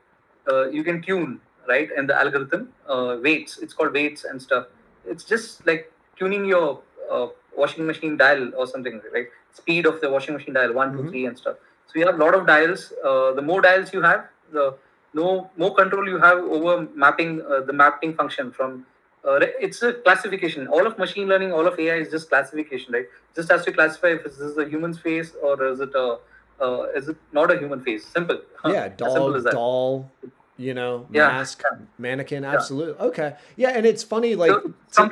[0.53, 1.89] uh, you can tune, right?
[1.97, 3.59] And the algorithm uh, weights.
[3.59, 4.67] It's called weights and stuff.
[5.07, 9.27] It's just like tuning your uh, washing machine dial or something, right?
[9.53, 11.11] Speed of the washing machine dial, one, two, Mhm.
[11.11, 11.57] three, and stuff.
[11.87, 12.93] So you have a lot of dials.
[13.05, 14.75] Uh, the more dials you have, the
[15.15, 18.85] no more control you have over mapping uh, the mapping function from
[19.27, 23.07] uh, it's a classification all of machine learning all of ai is just classification right
[23.35, 26.19] just has to classify if this is a human's face or is it a
[26.61, 29.53] uh, is it not a human face simple yeah, as simple as that.
[29.55, 30.11] doll,
[30.59, 31.79] you know, Yeah, mask, yeah.
[31.97, 32.45] mannequin.
[32.45, 33.01] Absolutely.
[33.07, 33.37] Okay.
[33.57, 34.51] Yeah, and it's funny, like
[34.91, 35.09] so,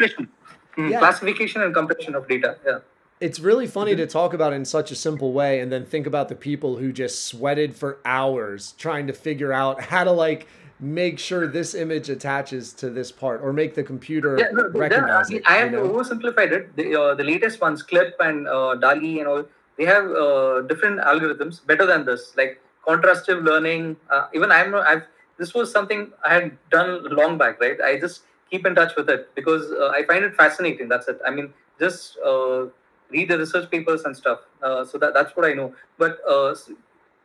[0.77, 0.99] Hmm, Yeah.
[0.99, 2.81] classification and compression of data yeah
[3.19, 6.29] it's really funny to talk about in such a simple way and then think about
[6.29, 10.47] the people who just sweated for hours trying to figure out how to like
[10.79, 15.31] make sure this image attaches to this part or make the computer Yeah, no, recognize
[15.33, 15.43] I, it.
[15.47, 15.89] I you have know?
[15.89, 16.77] oversimplified it.
[16.77, 19.45] The, uh, the latest ones, Clip and uh, DALL-E and all,
[19.79, 23.97] they have uh, different algorithms better than this, like contrastive learning.
[24.11, 24.87] Uh, even I'm not.
[24.87, 25.07] I've
[25.39, 27.81] this was something I had done long back, right?
[27.81, 30.89] I just keep in touch with it because uh, I find it fascinating.
[30.89, 31.19] That's it.
[31.27, 32.67] I mean, just uh,
[33.11, 34.41] read the research papers and stuff.
[34.63, 35.75] Uh, so that that's what I know.
[35.99, 36.75] But uh, so,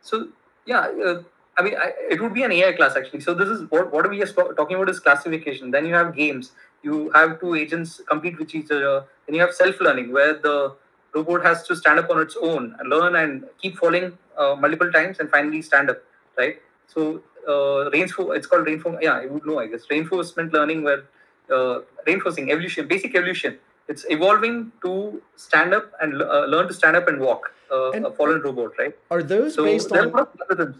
[0.00, 0.28] so
[0.66, 0.80] yeah.
[0.80, 1.22] Uh,
[1.56, 3.20] I mean, I, it would be an AI class actually.
[3.20, 5.70] So this is what what we are talking about is classification.
[5.70, 6.52] Then you have games.
[6.82, 9.04] You have two agents compete with each other.
[9.26, 10.74] Then you have self-learning, where the
[11.14, 14.90] robot has to stand up on its own and learn and keep falling uh, multiple
[14.90, 15.98] times and finally stand up,
[16.38, 16.56] right?
[16.86, 19.02] So uh, reinfor- it's called reinforcement.
[19.02, 19.82] Yeah, you would know, I guess.
[19.90, 21.04] Reinforcement learning, where
[21.50, 23.58] uh, reinforcing evolution, basic evolution.
[23.88, 27.52] It's evolving to stand up and uh, learn to stand up and walk.
[27.70, 28.94] Uh, And- a fallen robot, right?
[29.10, 30.76] Are those So based on a lot of algorithms.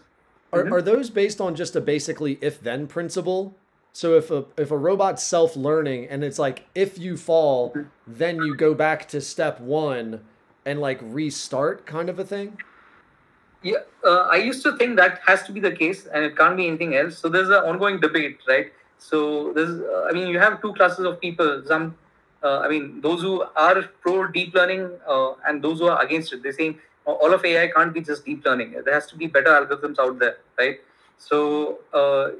[0.53, 0.71] are, Mhm.
[0.71, 3.55] are those based on just a basically if then principle?
[3.91, 7.75] So if a if a robot's self learning and it's like if you fall,
[8.07, 10.21] then you go back to step one
[10.65, 12.57] and like restart kind of a thing.
[13.63, 16.57] Yeah, uh, I used to think that has to be the case, and it can't
[16.57, 17.17] be anything else.
[17.17, 18.73] So there's an ongoing debate, right?
[18.97, 21.63] So there's, uh, I mean, you have two classes of people.
[21.65, 21.95] Some,
[22.43, 26.33] uh, I mean, those who are pro deep learning uh, and those who are against
[26.33, 26.43] it.
[26.43, 28.75] They're saying all of AI can't be just deep learning.
[28.83, 30.79] There has to be better algorithms out there, right?
[31.17, 32.31] So uh,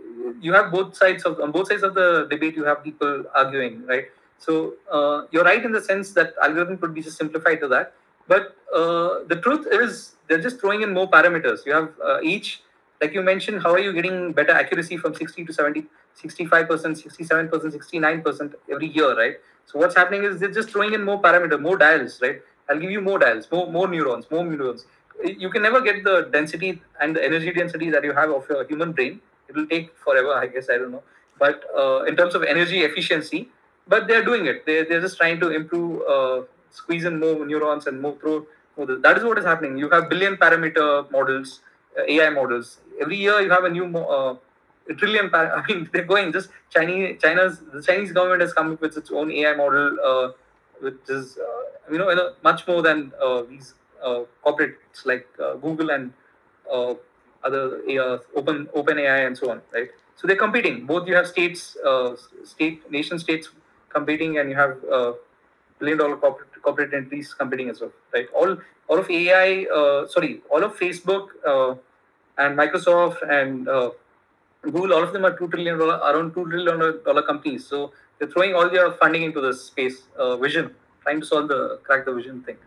[0.41, 2.55] you have both sides of on both sides of the debate.
[2.55, 4.07] You have people arguing, right?
[4.39, 7.93] So uh, you're right in the sense that algorithm could be just simplified to that.
[8.27, 11.65] But uh, the truth is, they're just throwing in more parameters.
[11.65, 12.61] You have uh, each,
[13.01, 15.85] like you mentioned, how are you getting better accuracy from 60 to 70,
[16.21, 19.35] 65%, 67%, 69% every year, right?
[19.65, 22.41] So what's happening is they're just throwing in more parameter, more dials, right?
[22.69, 24.85] I'll give you more dials, more, more neurons, more neurons.
[25.23, 28.65] You can never get the density and the energy density that you have of a
[28.67, 29.21] human brain.
[29.47, 31.03] It will take forever, I guess, I don't know.
[31.39, 33.49] But uh, in terms of energy efficiency,
[33.87, 34.65] but they're doing it.
[34.65, 38.47] They're, they're just trying to improve uh, squeeze in more neurons and more through.
[38.77, 39.77] That is what is happening.
[39.77, 41.61] You have billion parameter models,
[41.97, 42.79] uh, AI models.
[42.99, 44.35] Every year you have a new uh,
[44.89, 45.29] a trillion.
[45.29, 46.31] Par- I mean, they're going.
[46.33, 50.31] Just Chinese, China's the Chinese government has come up with its own AI model, uh,
[50.81, 55.27] which is uh, you know much more than uh, these uh, corporates like
[55.61, 56.13] Google and
[57.43, 57.81] other
[58.35, 59.89] open OpenAI and so on, right?
[60.15, 60.85] So they're competing.
[60.85, 61.77] Both you have states,
[62.45, 63.49] state nation states
[63.89, 64.77] competing, and you have
[65.79, 68.27] billion dollar corporate corporate entities competing as well, right?
[68.33, 71.75] All all of AI, uh, sorry, all of Facebook uh,
[72.37, 73.91] and Microsoft and uh,
[74.61, 77.65] Google, all of them are two trillion dollar, around two trillion dollar companies.
[77.67, 80.73] So they're throwing all their funding into this space, uh, vision,
[81.03, 82.57] trying to solve the crack the vision thing,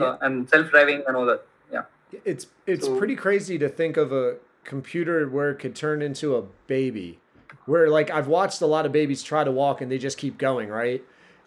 [0.00, 0.16] uh, yeah.
[0.22, 1.44] and self driving and all that.
[1.72, 1.82] Yeah,
[2.24, 6.36] it's it's so, pretty crazy to think of a computer where it could turn into
[6.36, 7.18] a baby.
[7.64, 10.38] Where like I've watched a lot of babies try to walk and they just keep
[10.38, 11.02] going, right?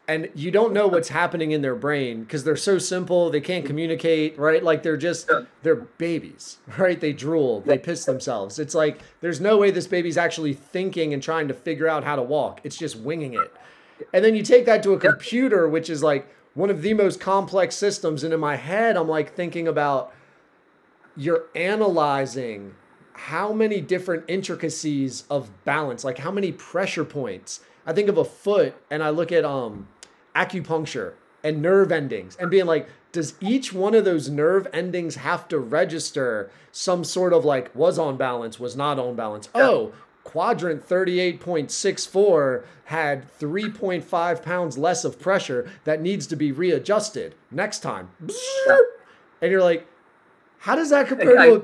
[0.09, 3.65] And you don't know what's happening in their brain because they're so simple they can't
[3.65, 4.63] communicate right?
[4.63, 5.29] Like they're just
[5.61, 6.99] they're babies right?
[6.99, 8.59] They drool they piss themselves.
[8.59, 12.15] It's like there's no way this baby's actually thinking and trying to figure out how
[12.15, 12.59] to walk.
[12.63, 13.53] It's just winging it.
[14.11, 17.19] And then you take that to a computer which is like one of the most
[17.19, 20.11] complex systems and in my head i'm like thinking about
[21.15, 22.73] you're analyzing
[23.13, 27.59] how many different intricacies of balance like how many pressure points.
[27.85, 29.87] I think of a foot and I look at um
[30.35, 31.13] acupuncture
[31.43, 35.57] and nerve endings and being like, does each one of those nerve endings have to
[35.57, 39.49] register some sort of like was on balance, was not on balance?
[39.55, 39.63] Yeah.
[39.63, 47.79] Oh, quadrant 38.64 had 3.5 pounds less of pressure that needs to be readjusted next
[47.79, 48.09] time.
[48.27, 48.77] Yeah.
[49.41, 49.87] And you're like,
[50.59, 51.61] how does that compare to a,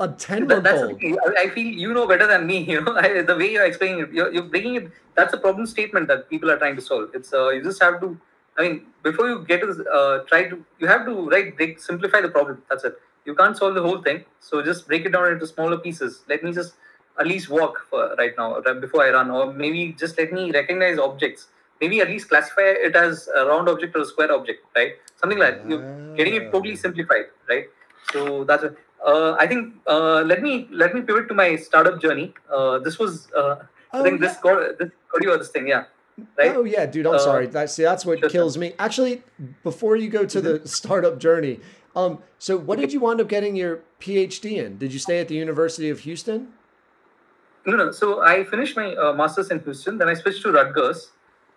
[0.00, 1.02] a 10 month old?
[1.38, 2.58] I feel you know better than me.
[2.68, 4.90] You know, I, the way you're explaining it, you're, you're bringing it.
[5.14, 7.10] That's a problem statement that people are trying to solve.
[7.14, 8.18] It's uh, you just have to
[8.58, 12.20] I mean, before you get to uh, try to, you have to right break, simplify
[12.20, 12.62] the problem.
[12.68, 13.00] That's it.
[13.24, 16.24] You can't solve the whole thing, so just break it down into smaller pieces.
[16.28, 16.74] Let me just
[17.20, 20.98] at least walk for right now before I run, or maybe just let me recognize
[20.98, 21.48] objects.
[21.80, 24.94] Maybe at least classify it as a round object or a square object, right?
[25.16, 25.70] Something like that.
[25.70, 27.66] You're getting it totally simplified, right?
[28.12, 28.76] So that's it.
[29.04, 32.34] Uh, I think uh, let me let me pivot to my startup journey.
[32.52, 33.56] Uh, this was uh,
[33.92, 34.28] oh, I think yeah.
[34.28, 35.84] this got this got you this thing, yeah.
[36.36, 36.56] Right?
[36.56, 37.06] Oh yeah, dude.
[37.06, 37.46] I'm uh, sorry.
[37.46, 38.72] That, see, that's what kills me.
[38.78, 39.22] Actually,
[39.62, 40.66] before you go to the mm-hmm.
[40.66, 41.60] startup journey,
[41.94, 44.78] um, so what did you wind up getting your PhD in?
[44.78, 46.52] Did you stay at the University of Houston?
[47.66, 47.92] No, no.
[47.92, 49.98] So I finished my uh, master's in Houston.
[49.98, 51.10] Then I switched to Rutgers.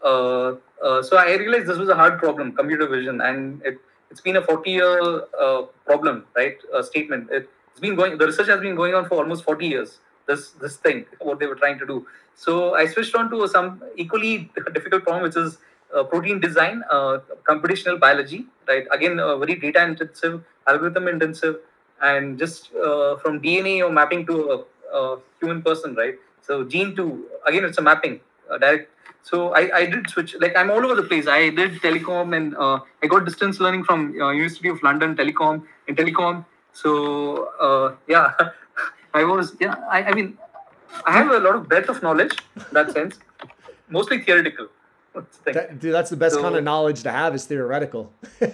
[0.03, 3.77] Uh, uh, so I realized this was a hard problem, computer vision, and it,
[4.11, 6.57] has been a 40-year uh, problem, right?
[6.73, 7.29] A statement.
[7.31, 8.17] It, it's been going.
[8.17, 9.99] The research has been going on for almost 40 years.
[10.27, 12.05] This this thing, what they were trying to do.
[12.35, 15.57] So I switched on to some equally difficult problem, which is
[15.95, 17.19] uh, protein design, uh,
[17.49, 18.85] computational biology, right?
[18.91, 21.57] Again, uh, very data intensive, algorithm intensive,
[22.01, 26.15] and just uh, from DNA or mapping to a, a, human person, right?
[26.41, 28.19] So gene to again, it's a mapping
[28.51, 28.89] Uh, direct.
[29.23, 30.35] So I, I did switch.
[30.39, 31.27] Like I'm all over the place.
[31.27, 35.63] I did telecom and uh, I got distance learning from uh, University of London telecom
[35.87, 36.45] and telecom.
[36.73, 38.33] So uh, yeah,
[39.13, 39.75] I was yeah.
[39.89, 40.37] I, I mean
[41.05, 43.19] I have a lot of breadth of knowledge in that sense,
[43.89, 44.67] mostly theoretical.
[45.45, 48.13] That, dude, that's the best so, kind of knowledge to have is theoretical.
[48.41, 48.47] you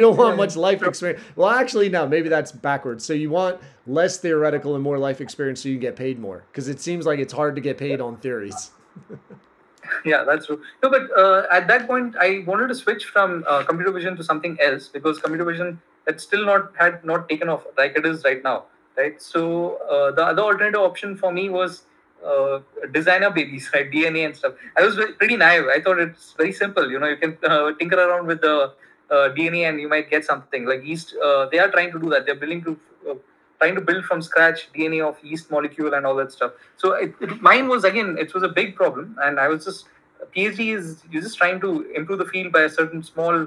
[0.00, 1.22] don't want much life experience.
[1.36, 3.04] Well, actually, no, maybe that's backwards.
[3.04, 6.44] So you want less theoretical and more life experience so you can get paid more
[6.52, 8.72] because it seems like it's hard to get paid on theories.
[10.04, 10.60] yeah, that's true.
[10.82, 14.24] No, but uh, at that point, I wanted to switch from uh, computer vision to
[14.24, 18.22] something else because computer vision had still not had not taken off like it is
[18.22, 18.64] right now
[18.96, 19.20] right?
[19.20, 21.82] So uh, the other alternative option for me was
[22.24, 22.60] uh,
[22.92, 23.90] designer babies, right?
[23.90, 24.54] DNA and stuff.
[24.76, 25.66] I was pretty naive.
[25.74, 26.90] I thought it's very simple.
[26.90, 28.72] You know, you can uh, tinker around with the
[29.10, 30.64] uh, DNA and you might get something.
[30.64, 32.26] Like yeast, uh, they are trying to do that.
[32.26, 32.78] They're building to
[33.10, 33.14] uh,
[33.60, 36.52] trying to build from scratch DNA of yeast molecule and all that stuff.
[36.76, 39.86] So it, it, mine was again, it was a big problem, and I was just
[40.34, 43.46] PhD is you're just trying to improve the field by a certain small,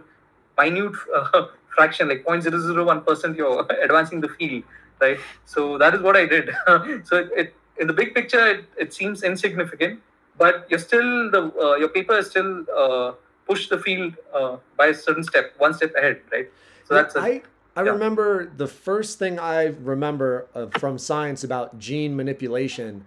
[0.58, 0.96] minute
[1.76, 3.38] fraction, like 0.001 percent.
[3.38, 4.64] You're advancing the field,
[5.00, 5.18] right?
[5.46, 6.50] So that is what I did.
[7.06, 10.02] so it, it, in the big picture, it, it seems insignificant,
[10.38, 13.14] but you're still the uh, your paper is still uh,
[13.48, 16.50] push the field uh, by a certain step, one step ahead, right?
[16.86, 17.44] So that's a, I
[17.76, 17.92] I yeah.
[17.92, 23.06] remember the first thing I remember uh, from science about gene manipulation.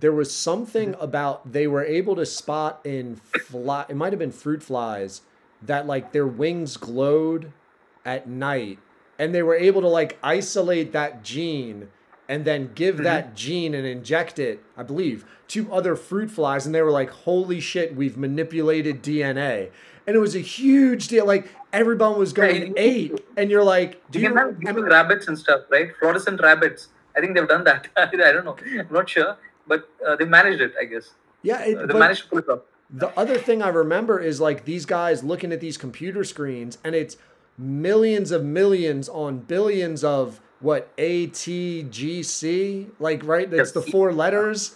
[0.00, 1.02] There was something Mm-hmm.
[1.02, 3.86] about they were able to spot in fly.
[3.88, 5.22] It might have been fruit flies
[5.62, 7.52] that like their wings glowed
[8.04, 8.80] at night,
[9.18, 11.88] and they were able to like isolate that gene
[12.28, 13.04] and then give Mm-hmm.
[13.04, 17.10] that gene and inject it, I believe, to other fruit flies, and they were like,
[17.10, 19.70] "Holy shit, we've manipulated DNA."
[20.06, 21.26] And it was a huge deal.
[21.26, 25.38] Like everyone was going ape, and you're like, "Do you you?" have human rabbits and
[25.38, 25.90] stuff, right?
[25.98, 26.88] Fluorescent rabbits.
[27.16, 27.88] I think they've done that.
[27.96, 28.56] I don't know.
[28.78, 31.10] I'm not sure, but uh, they managed it, I guess.
[31.42, 32.60] Yeah, it, Uh, they managed to pull it off.
[32.90, 36.94] the other thing I remember is like these guys looking at these computer screens, and
[36.94, 37.16] it's
[37.56, 43.52] millions of millions on billions of what A T G C, like right?
[43.52, 44.74] It's the four letters.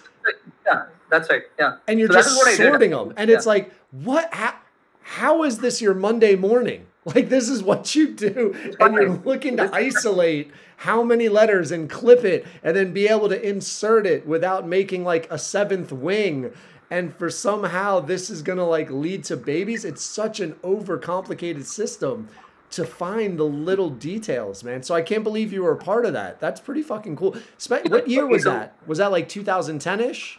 [0.67, 1.43] Yeah, that's right.
[1.59, 1.77] Yeah.
[1.87, 2.67] and you're So just is what I did.
[2.67, 4.55] sorting them and it's like what how,
[5.01, 6.87] how is this your monday morning?
[7.15, 8.55] Like this is what you do.
[8.79, 13.31] And you're looking to isolate how many letters and clip it and then be able
[13.31, 16.53] to insert it without making like a seventh wing.
[16.91, 19.87] And for somehow this is to like lead to babies?
[19.87, 22.29] It's such an overcomplicated system
[22.71, 26.13] to find the little details man so i can't believe you were a part of
[26.13, 30.39] that that's pretty fucking cool Spe- what year was that was that like 2010ish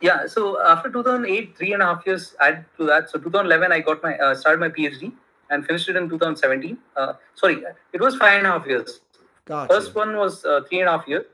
[0.00, 0.26] Yeah.
[0.26, 3.08] So after 2008, three and a half years add to that.
[3.10, 5.12] So 2011, I got my uh, started my PhD
[5.50, 6.76] and finished it in 2017.
[6.96, 9.00] Uh, sorry, it was five and a half years.
[9.46, 11.24] gotcha First one was uh, three and a half years.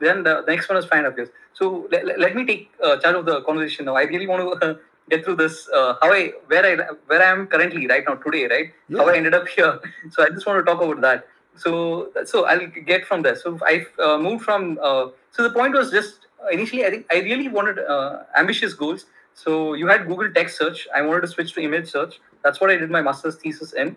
[0.00, 1.30] Then the, the next one was five and a half years.
[1.54, 3.96] So let, let, let me take uh, charge of the conversation now.
[3.96, 4.74] I really want to uh,
[5.10, 5.68] get through this.
[5.68, 8.72] Uh, how I where I where I am currently right now today, right?
[8.96, 9.78] How I ended up here.
[10.10, 11.26] So I just want to talk about that.
[11.56, 13.36] So so I'll get from there.
[13.36, 14.78] So I uh, moved from.
[14.82, 18.74] Uh, so the point was just uh, initially I think I really wanted uh, ambitious
[18.74, 19.06] goals.
[19.34, 20.86] So you had Google text search.
[20.94, 22.20] I wanted to switch to image search.
[22.42, 23.96] That's what I did my master's thesis in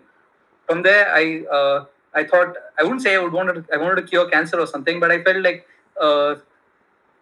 [0.66, 1.24] from there i
[1.56, 4.58] uh, i thought i wouldn't say i would wanted to, i wanted to cure cancer
[4.58, 5.66] or something but i felt like
[6.00, 6.34] uh,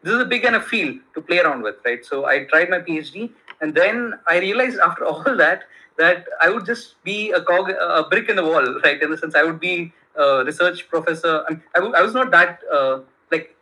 [0.02, 2.78] this is a big enough field to play around with right so i tried my
[2.78, 3.30] phd
[3.62, 5.64] and then i realized after all that
[5.98, 9.02] that i would just be a cog a brick in the wall right?
[9.02, 11.36] In the sense i would be a research professor.
[11.48, 13.56] I'm- I, w- I was not that uh, like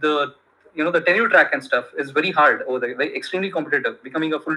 [0.00, 0.34] the
[0.74, 4.02] you know the tenure track and stuff is very hard over there very extremely competitive
[4.02, 4.56] becoming a full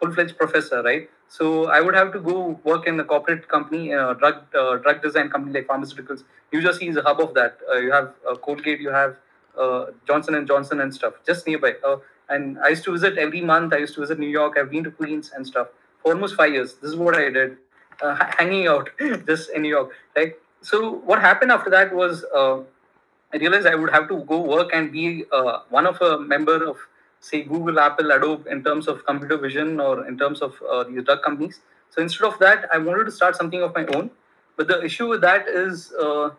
[0.00, 1.08] full-fledged professor right?
[1.28, 5.02] So i would have to go work in a corporate company uh, drug uh, drug
[5.02, 6.24] design company like pharmaceuticals.
[6.52, 7.58] New jersey is a hub of that.
[7.70, 8.12] Uh, you have
[8.44, 9.16] colgate you have
[9.58, 11.74] uh, johnson and johnson and stuff just nearby.
[11.84, 11.96] Uh,
[12.28, 14.84] and i used to visit every month i used to visit new york i've been
[14.84, 15.68] to queens and stuff
[16.02, 17.56] for almost five years this is what i did
[18.02, 18.90] uh, hanging out
[19.26, 22.60] just in new york right so what happened after that was uh,
[23.32, 26.66] I realized I would have to go work and be uh, one of a member
[26.66, 26.76] of,
[27.20, 31.02] say, Google, Apple, Adobe in terms of computer vision or in terms of uh, these
[31.04, 31.60] drug companies.
[31.90, 34.10] So instead of that, I wanted to start something of my own.
[34.56, 36.30] But the issue with that is uh,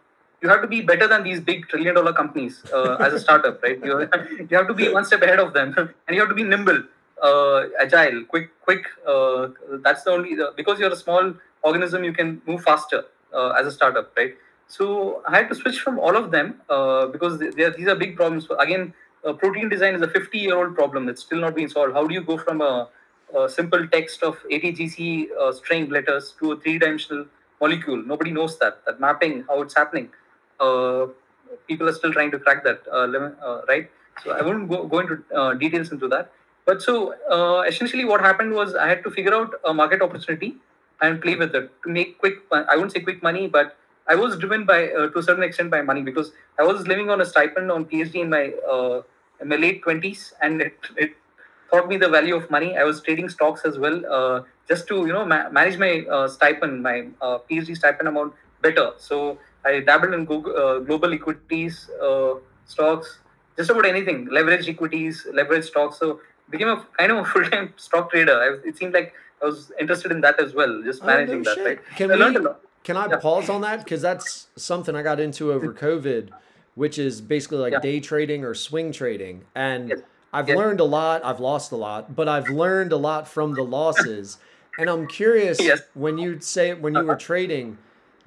[0.42, 3.62] you have to be better than these big trillion dollar companies uh, as a startup,
[3.64, 3.84] right?
[3.84, 4.08] You,
[4.50, 6.84] you have to be one step ahead of them and you have to be nimble,
[7.22, 8.86] uh, agile, quick, quick.
[9.08, 9.50] Uh,
[9.84, 13.72] that's the only, because you're a small organism, you can move faster uh, as a
[13.72, 14.36] startup, right?
[14.68, 17.88] So I had to switch from all of them uh, because they, they are, these
[17.88, 18.48] are big problems.
[18.60, 18.94] Again,
[19.26, 21.94] uh, protein design is a 50-year-old problem that's still not being solved.
[21.94, 22.90] How do you go from a,
[23.36, 27.26] a simple text of ATGC uh, string letters to a three-dimensional
[27.60, 28.04] molecule?
[28.04, 28.86] Nobody knows that.
[28.86, 30.10] That mapping, how it's happening.
[30.60, 31.08] Uh,
[31.68, 33.08] people are still trying to crack that, uh,
[33.46, 33.90] uh, right?
[34.24, 36.32] So I won't go, go into uh, details into that.
[36.66, 37.14] But so
[37.64, 40.58] essentially, what happened was I had to figure out a market opportunity
[41.02, 42.40] and play with it to make quick.
[42.52, 43.78] I wouldn't say quick money, but
[44.08, 47.22] I was driven by to a certain extent by money because I was living on
[47.22, 48.52] a stipend on PhD in my
[49.40, 51.16] in my late twenties, and it, it
[51.72, 52.78] taught me the value of money.
[52.78, 56.28] I was trading stocks as well, uh, just to you know ma- manage my uh,
[56.28, 58.92] stipend, my uh, PhD stipend amount better.
[58.98, 59.38] So
[59.68, 63.20] I dabbled in Google, uh, global equities, uh, stocks,
[63.58, 65.98] just about anything, leverage equities, leverage stocks.
[66.00, 68.38] So became a kind of a full time stock trader.
[68.46, 71.44] I, it seemed like I was interested in that as well, just Oh, no managing
[71.44, 71.58] that.
[71.66, 71.80] Right?
[71.96, 72.62] Can I learned a lot.
[72.84, 73.18] Can I Yeah.
[73.18, 73.80] pause on that?
[73.84, 76.30] Because that's something I got into over COVID,
[76.76, 77.80] which is basically like Yeah.
[77.80, 79.44] day trading or swing trading.
[79.56, 80.00] And Yes.
[80.32, 80.56] I've Yeah.
[80.56, 81.26] learned a lot.
[81.26, 84.38] I've lost a lot, but I've learned a lot from the losses.
[84.78, 85.82] And I'm curious Yes.
[85.96, 87.78] when you say when you were trading,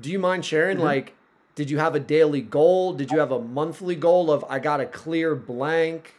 [0.00, 0.82] do you mind sharing Mhm.
[0.92, 1.14] like
[1.54, 2.92] did you have a daily goal?
[2.92, 6.14] Did you have a monthly goal of I got a clear blank?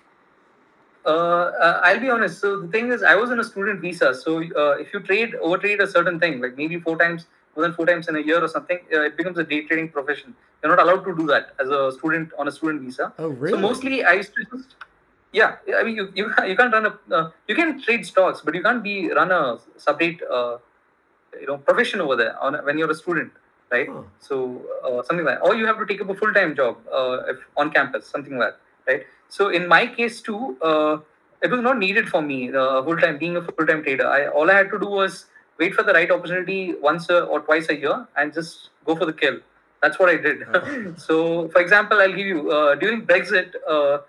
[1.06, 2.40] Uh, uh, I'll be honest.
[2.40, 4.14] So the thing is, I was on a student visa.
[4.14, 7.26] So uh, if you trade, over trade a certain thing, like maybe four times,
[7.56, 9.90] more than four times in a year or something, uh, it becomes a day trading
[9.90, 10.36] profession.
[10.62, 13.12] You're not allowed to do that as a student on a student visa.
[13.18, 13.54] Oh, really?
[13.54, 14.76] So mostly, I used to just,
[15.34, 15.56] yeah.
[15.76, 18.62] I mean, you you, you can't run a, uh, you can trade stocks, but you
[18.62, 20.58] can't be run a separate, uh,
[21.40, 23.32] you know, profession over there on when you're a student,
[23.72, 23.90] right?
[23.90, 24.04] Huh.
[24.20, 27.24] So uh, something like, or you have to take up a full time job uh,
[27.30, 29.04] if on campus, something like that, right?
[29.30, 30.98] So in my case too, uh,
[31.42, 34.08] it was not needed for me uh, full time being a full time trader.
[34.08, 35.26] I all I had to do was
[35.58, 39.06] wait for the right opportunity once a, or twice a year and just go for
[39.06, 39.40] the kill.
[39.82, 40.44] That's what I did.
[40.44, 40.96] Uh-huh.
[41.08, 44.00] so, for example, I'll give you uh, during Brexit, uh,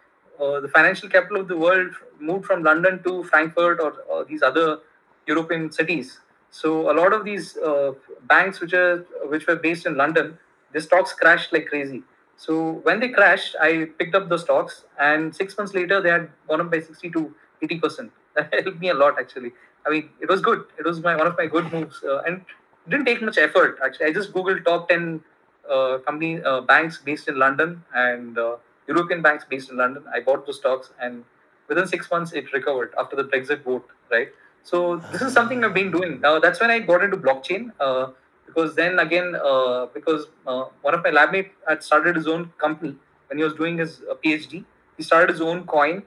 [0.42, 1.90] uh, the financial capital of the world
[2.20, 4.80] moved from London to Frankfurt or, or these other
[5.26, 6.20] European cities.
[6.52, 7.92] So a lot of these uh,
[8.28, 10.38] banks, which are which were based in London,
[10.72, 12.02] the stocks crashed like crazy.
[12.36, 16.28] So when they crashed, I picked up the stocks, and six months later, they had
[16.48, 18.12] gone up by sixty to eighty percent.
[18.34, 19.52] That helped me a lot, actually.
[19.86, 20.64] I mean, it was good.
[20.78, 22.44] It was my one of my good moves, uh, and
[22.88, 23.78] didn't take much effort.
[23.84, 25.22] Actually, I just googled top ten
[25.70, 28.56] uh, company uh, banks based in London and uh,
[28.88, 30.04] European banks based in London.
[30.14, 31.24] I bought the stocks, and
[31.68, 33.88] within six months, it recovered after the Brexit vote.
[34.10, 34.28] Right.
[34.64, 36.20] So this is something I've been doing.
[36.20, 37.72] Now that's when I got into blockchain.
[37.80, 38.08] Uh,
[38.46, 42.52] because then again, uh, because uh, one of my lab mates had started his own
[42.58, 42.94] company
[43.28, 44.64] when he was doing his uh, PhD.
[44.96, 46.02] He started his own coin.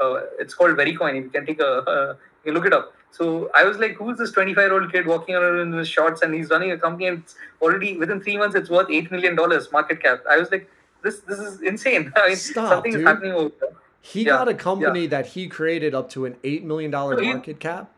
[0.00, 1.14] Uh, it's called Vericoin.
[1.14, 2.92] You can take a, uh, you can look it up.
[3.12, 6.22] So I was like, who's this 25 year old kid walking around in his shorts
[6.22, 9.36] and he's running a company and it's already within three months it's worth eight million
[9.36, 10.24] dollars market cap.
[10.28, 10.68] I was like,
[11.02, 12.12] this this is insane.
[12.16, 13.02] I mean, Stop, something dude.
[13.02, 13.70] is happening over there.
[14.06, 17.24] He Yeah, got a company that he created up to an eight million dollar So
[17.24, 17.90] market cap.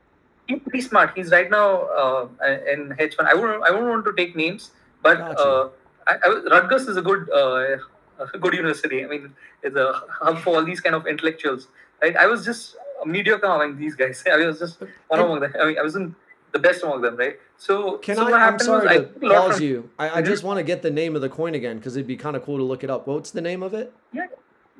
[0.46, 1.10] he's pretty smart.
[1.16, 1.68] He's right now
[2.00, 2.28] uh,
[2.72, 3.28] in hedge fund.
[3.28, 3.60] I won't.
[3.64, 4.70] I won't want to take names,
[5.02, 5.42] but Gotcha.
[5.42, 5.68] uh,
[6.06, 7.78] I, I, Rutgers is a good, uh,
[8.34, 9.04] a good university.
[9.04, 9.34] I mean,
[9.64, 11.66] it's a hub for all these kind of intellectuals.
[12.00, 12.14] Right?
[12.16, 14.22] I was just a mediocre among these guys.
[14.32, 14.78] I was just
[15.08, 15.52] one among them.
[15.60, 16.14] I mean, I wasn't
[16.52, 17.36] the best among them, right?
[17.58, 18.24] So, Can so I?
[18.26, 19.90] what I'm happened sorry was I to lot pause from- you.
[19.98, 20.26] I, I Mhm.
[20.26, 22.44] just want to get the name of the coin again because it'd be kind of
[22.44, 23.08] cool to look it up.
[23.08, 23.92] What's the name of it?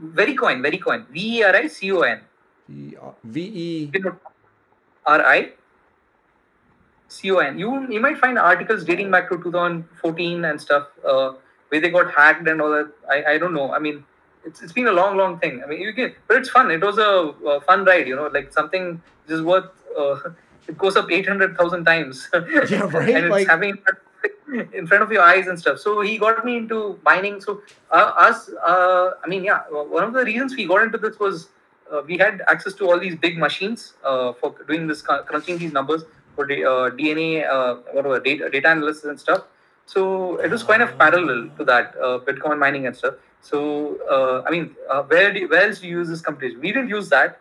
[0.02, 2.20] Vericoin, Vericoin, V E R I C O N.
[3.24, 3.92] V E.
[5.06, 5.50] R I
[7.08, 7.58] C O N.
[7.58, 11.32] You you might find articles dating back to 2014 and stuff uh,
[11.68, 12.90] where they got hacked and all that.
[13.10, 13.72] I, I don't know.
[13.72, 14.04] I mean,
[14.44, 15.62] it's, it's been a long long thing.
[15.62, 16.70] I mean, you can, but it's fun.
[16.70, 18.06] It was a, a fun ride.
[18.08, 19.70] You know, like something is worth.
[19.98, 20.16] Uh,
[20.68, 22.28] it goes up 800,000 times.
[22.34, 23.08] Yeah, right?
[23.14, 23.78] and it's Like- having
[24.72, 25.78] in front of your eyes and stuff.
[25.78, 27.40] So he got me into mining.
[27.40, 31.18] So uh, us, uh, I mean, yeah, one of the reasons we got into this
[31.18, 31.48] was
[31.92, 35.72] uh, we had access to all these big machines uh, for doing this crunching these
[35.72, 39.44] numbers for uh, DNA, uh, whatever data, data analysis and stuff.
[39.86, 43.14] So it was kind of parallel to that uh, Bitcoin mining and stuff.
[43.40, 46.60] So uh, I mean, uh, where do, where else do you use this computation?
[46.60, 47.40] We didn't use that,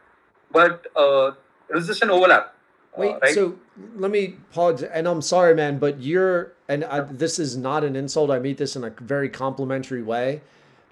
[0.52, 1.32] but uh,
[1.70, 2.55] it was just an overlap.
[2.98, 3.34] Uh, Wait, right?
[3.34, 3.56] so
[3.98, 7.96] let me pause, and I'm sorry, man, but you're, and I, this is not an
[7.96, 8.32] insult.
[8.32, 10.42] I meet this in a very complimentary way.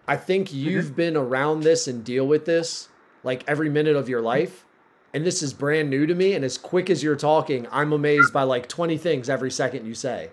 [0.08, 0.58] I think Mm-hmm.
[0.58, 2.89] you've been around this and deal with this
[3.24, 4.66] like every minute of your life,
[5.14, 6.34] and this is brand new to me.
[6.34, 9.93] And as quick as you're talking, I'm amazed by like 20 things every second you
[9.93, 10.30] say.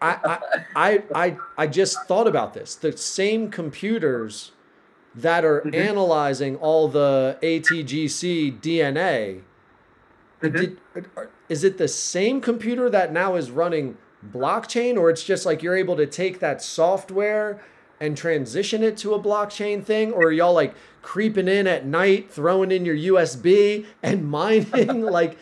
[0.00, 0.38] I, I,
[0.74, 2.74] I, I, I just thought about this.
[2.76, 4.52] The same computers
[5.14, 5.74] that are Mhm.
[5.74, 9.42] analyzing all the ATGC DNA
[10.50, 10.56] Mhm.
[10.58, 10.78] did,
[11.48, 13.96] is it the same computer that now is running
[14.32, 17.60] blockchain, or it's just like you're able to take that software
[18.00, 22.32] and transition it to a blockchain thing, or are y'all like creeping in at night,
[22.32, 25.02] throwing in your USB and mining?
[25.02, 25.36] like,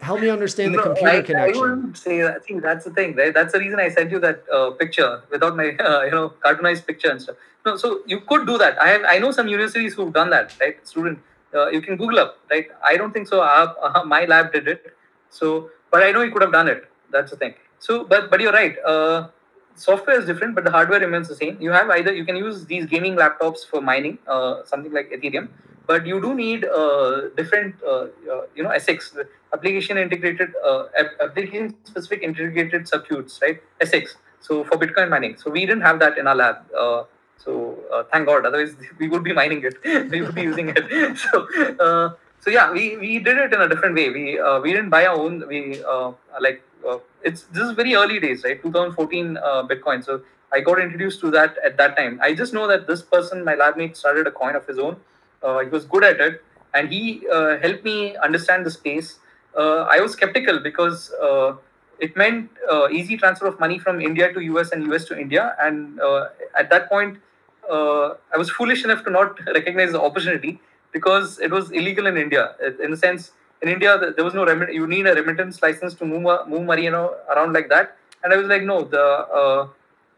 [0.00, 2.36] help me understand the No, computer I, I wouldn't say that.
[2.36, 3.32] I think that's the thing, right?
[3.34, 6.86] That's the reason I sent you that uh, picture without my, uh, you know, cartoonized
[6.86, 7.36] picture and stuff.
[7.66, 8.80] No, so you could do that.
[8.80, 10.76] I have, I know some universities who've done that, right?
[10.86, 11.18] Student,
[11.54, 12.68] uh, you can Google up, right?
[12.82, 13.40] I don't think so.
[13.40, 14.94] Our, uh, my lab did it.
[15.30, 16.84] So, but I know you could have done it.
[17.10, 17.54] That's the thing.
[17.78, 18.76] So, but but you're right.
[18.84, 19.28] Uh,
[19.74, 21.56] software is different, but the hardware remains the same.
[21.60, 25.48] You have either you can use these gaming laptops for mining, uh, something like Ethereum,
[25.86, 29.16] but you do need uh, different, uh, uh, you know, ASICs,
[29.52, 30.84] application integrated, uh,
[31.20, 33.60] application specific integrated circuits, right?
[33.80, 34.14] ASICs.
[34.40, 36.56] So for Bitcoin mining, so we didn't have that in our lab.
[37.38, 39.76] So uh, thank God, otherwise we would be mining it.
[40.10, 41.18] we would be using it.
[41.24, 41.46] so
[41.78, 44.10] uh, so yeah, we, we did it in a different way.
[44.10, 45.46] We uh, we didn't buy our own.
[45.48, 48.62] We uh, like uh, it's this is very early days, right?
[48.62, 50.04] 2014 uh, Bitcoin.
[50.04, 50.22] So
[50.52, 52.20] I got introduced to that at that time.
[52.22, 54.96] I just know that this person, my lab mate, started a coin of his own.
[55.42, 59.18] He was good at it, and he helped me understand the space.
[59.56, 61.10] I was skeptical because
[61.98, 65.56] it meant uh, easy transfer of money from India to US and US to India,
[65.60, 67.18] and uh, at that point,
[67.70, 70.60] uh, I was foolish enough to not recognize the opportunity
[70.92, 72.54] because it was illegal in India.
[72.82, 73.32] In the sense,
[73.62, 74.72] in India, there was no remit.
[74.72, 77.96] You need a remittance license to move uh, move money, you know, around like that.
[78.22, 79.04] And I was like, no, the
[79.40, 79.68] uh,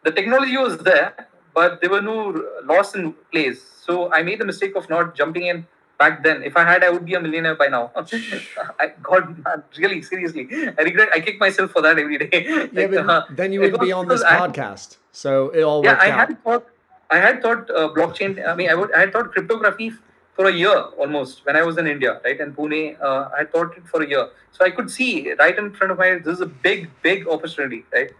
[0.04, 2.18] the technology was there, but there were no
[2.64, 3.62] laws in place.
[3.86, 5.66] So I made the mistake of not jumping in
[5.98, 6.42] back then.
[6.42, 7.90] If I had, I would be a millionaire by now.
[8.80, 11.08] I, God, man, really, seriously, I regret.
[11.14, 12.46] I kick myself for that every day.
[12.72, 14.96] Yeah, but uh, then you would be on this I- podcast.
[15.12, 16.28] So it all yeah, worked I out.
[16.28, 16.66] had thought,
[17.10, 18.46] I had thought uh, blockchain.
[18.46, 19.92] I mean, I would, I had thought cryptography
[20.34, 22.38] for a year almost when I was in India, right?
[22.38, 25.56] In Pune, uh, I had thought it for a year, so I could see right
[25.58, 26.18] in front of my.
[26.18, 28.10] This is a big, big opportunity, right?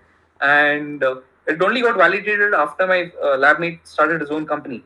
[0.41, 1.17] And uh,
[1.47, 4.83] it only got validated after my uh, lab mate started his own company,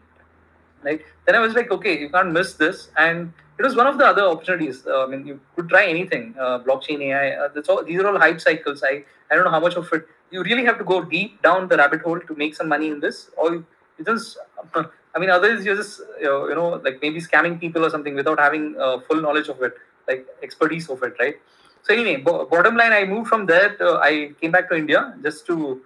[0.82, 1.00] right?
[1.26, 4.06] Then I was like, okay, you can't miss this, and it was one of the
[4.06, 4.86] other opportunities.
[4.86, 7.30] Uh, I mean, you could try anything, uh, blockchain, AI.
[7.32, 7.84] Uh, that's all.
[7.84, 8.82] These are all hype cycles.
[8.82, 10.06] I I don't know how much of it.
[10.30, 13.00] You really have to go deep down the rabbit hole to make some money in
[13.00, 13.66] this, or you,
[13.98, 14.38] you just.
[15.12, 18.76] I mean, others you're just you know, like maybe scamming people or something without having
[18.78, 19.74] uh, full knowledge of it,
[20.06, 21.34] like expertise of it, right?
[21.82, 23.74] So anyway, bo- bottom line, I moved from there.
[23.76, 25.80] To, I came back to India just to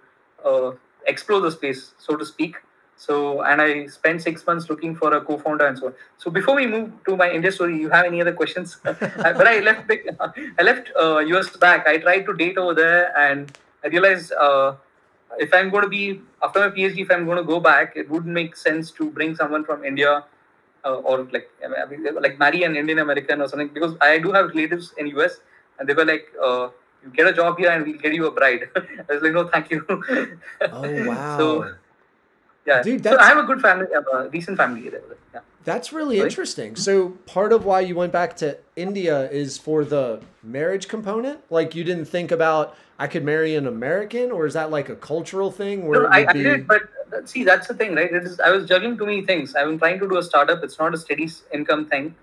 [0.45, 0.71] uh,
[1.07, 2.55] explore the space, so to speak.
[2.97, 5.93] So and I spent six months looking for a co-founder and so on.
[6.17, 8.77] So before we move to my India story, you have any other questions?
[8.83, 9.91] but I left
[10.59, 11.87] I left uh, US back.
[11.87, 13.51] I tried to date over there, and
[13.83, 14.75] I realized uh,
[15.37, 18.09] if I'm going to be after my PhD, if I'm going to go back, it
[18.09, 20.23] wouldn't make sense to bring someone from India
[20.85, 24.31] uh, or like I mean, like marry an Indian American or something because I do
[24.31, 25.39] have relatives in US,
[25.79, 26.27] and they were like.
[26.41, 26.69] Uh,
[27.05, 28.67] you get a job here and we'll get you a bride.
[28.75, 29.85] I was like, no, thank you.
[30.61, 31.37] Oh wow.
[31.37, 31.75] So
[32.65, 34.91] yeah, Dude, so I have a good family, a decent family.
[35.33, 35.39] Yeah.
[35.63, 36.29] That's really Sorry?
[36.29, 36.75] interesting.
[36.75, 41.39] So part of why you went back to India is for the marriage component.
[41.49, 44.95] Like you didn't think about I could marry an American, or is that like a
[44.95, 46.43] cultural thing where No, I, I be?
[46.43, 48.11] did, but uh, see, that's the thing, right?
[48.11, 48.39] It is.
[48.39, 49.53] I was juggling too many things.
[49.53, 50.63] I've been trying to do a startup.
[50.63, 52.15] It's not a steady income thing,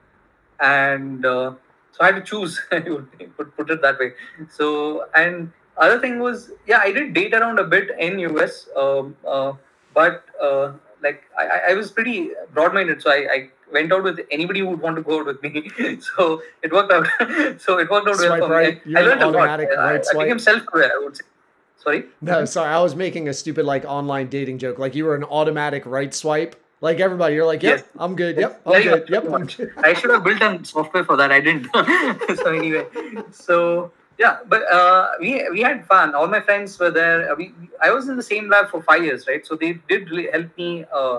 [0.60, 1.54] and uh,
[1.92, 2.60] so I had to choose.
[2.72, 4.14] I would put, put it that way.
[4.50, 9.14] So, and other thing was, yeah, I did date around a bit in US, um,
[9.26, 9.52] uh,
[9.94, 10.72] but uh,
[11.02, 14.68] like I, I- I was pretty broad-minded, so I, I went out with anybody who
[14.68, 15.70] would want to go out with me.
[16.00, 17.06] so it worked out.
[17.60, 18.92] so it worked out well for right, me.
[18.92, 19.60] you're I learned a lot.
[19.60, 20.26] I, right I swipe.
[20.26, 20.92] became self-aware.
[20.94, 21.24] I would say.
[21.78, 22.04] Sorry.
[22.20, 24.78] No, sorry, I was making a stupid like online dating joke.
[24.78, 26.54] Like you were an automatic right swipe.
[26.80, 27.88] Like everybody, you're like, yep, Yes.
[27.98, 28.36] I'm good.
[28.36, 29.00] Yep, I'm Very good.
[29.00, 29.72] much, Yep, I'm good.
[29.84, 31.30] I should have built a software for that.
[31.32, 31.68] I didn't.
[32.36, 32.86] so anyway,
[33.32, 33.90] so
[34.22, 36.14] yeah, but uh, we we had fun.
[36.14, 37.30] All my friends were there.
[37.32, 37.36] Uh,
[37.86, 39.44] I was in the same lab for five years, right?
[39.48, 40.68] So they did really help me.
[41.00, 41.18] Uh,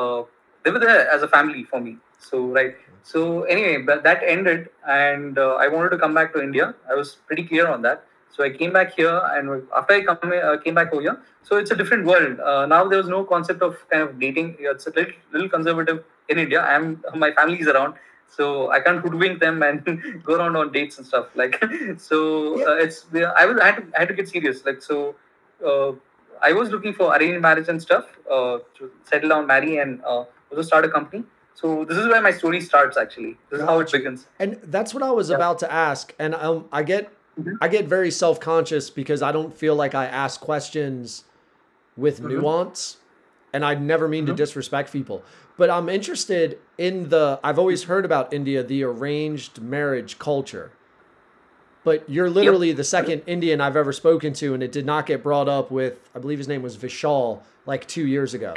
[0.00, 0.24] uh,
[0.62, 1.96] they were there as a family for me.
[2.18, 2.74] So right.
[3.12, 3.22] So
[3.54, 6.74] anyway, but that ended, and uh, I wanted to come back to India.
[6.90, 8.04] I was pretty clear on that.
[8.36, 11.56] So I came back here, and after I come, uh, came back over here, so
[11.60, 12.40] it's a different world.
[12.72, 14.56] Now there was no concept of kind of dating.
[14.72, 16.60] It's a little, little conservative in India.
[16.72, 17.94] I'm my family is around,
[18.28, 19.84] so I can't hoodwink them and
[20.24, 21.28] go around on dates and stuff.
[21.34, 21.62] Like
[21.98, 22.64] so, Yeah.
[22.66, 24.64] uh, it's I was I had to, I had to get serious.
[24.64, 25.14] Like so,
[25.64, 25.92] uh,
[26.42, 30.24] I was looking for arranged marriage and stuff uh, to settle down, marry, and uh,
[30.50, 31.24] also start a company.
[31.54, 32.96] So this is where my story starts.
[32.98, 34.26] Actually, this is how it begins.
[34.38, 35.36] And that's what I was Yeah.
[35.36, 36.14] about to ask.
[36.18, 37.58] And um, I get Mhm.
[37.60, 41.24] I get very self conscious because I don't feel like I ask questions
[41.96, 42.28] with Mhm.
[42.30, 42.98] nuance,
[43.54, 44.36] and I never mean to Mhm.
[44.36, 45.22] disrespect people.
[45.56, 47.40] But I'm interested in the.
[47.42, 50.70] I've always heard about India, the arranged marriage culture.
[51.84, 55.22] But you're literally the second Indian I've ever spoken to, and it did not get
[55.22, 56.10] brought up with.
[56.14, 58.54] I believe his name was Vishal, like two years ago.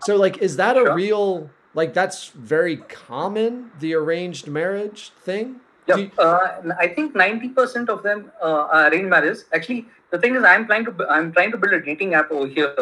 [0.00, 1.50] So, like, is that a real?
[1.74, 5.60] Like, that's very common, the arranged marriage thing.
[5.86, 9.44] Yeah, you- uh, I think ninety percent of them uh, are arranged marriages.
[9.52, 12.46] Actually, the thing is, I'm trying to I'm trying to build a dating app over
[12.46, 12.74] here,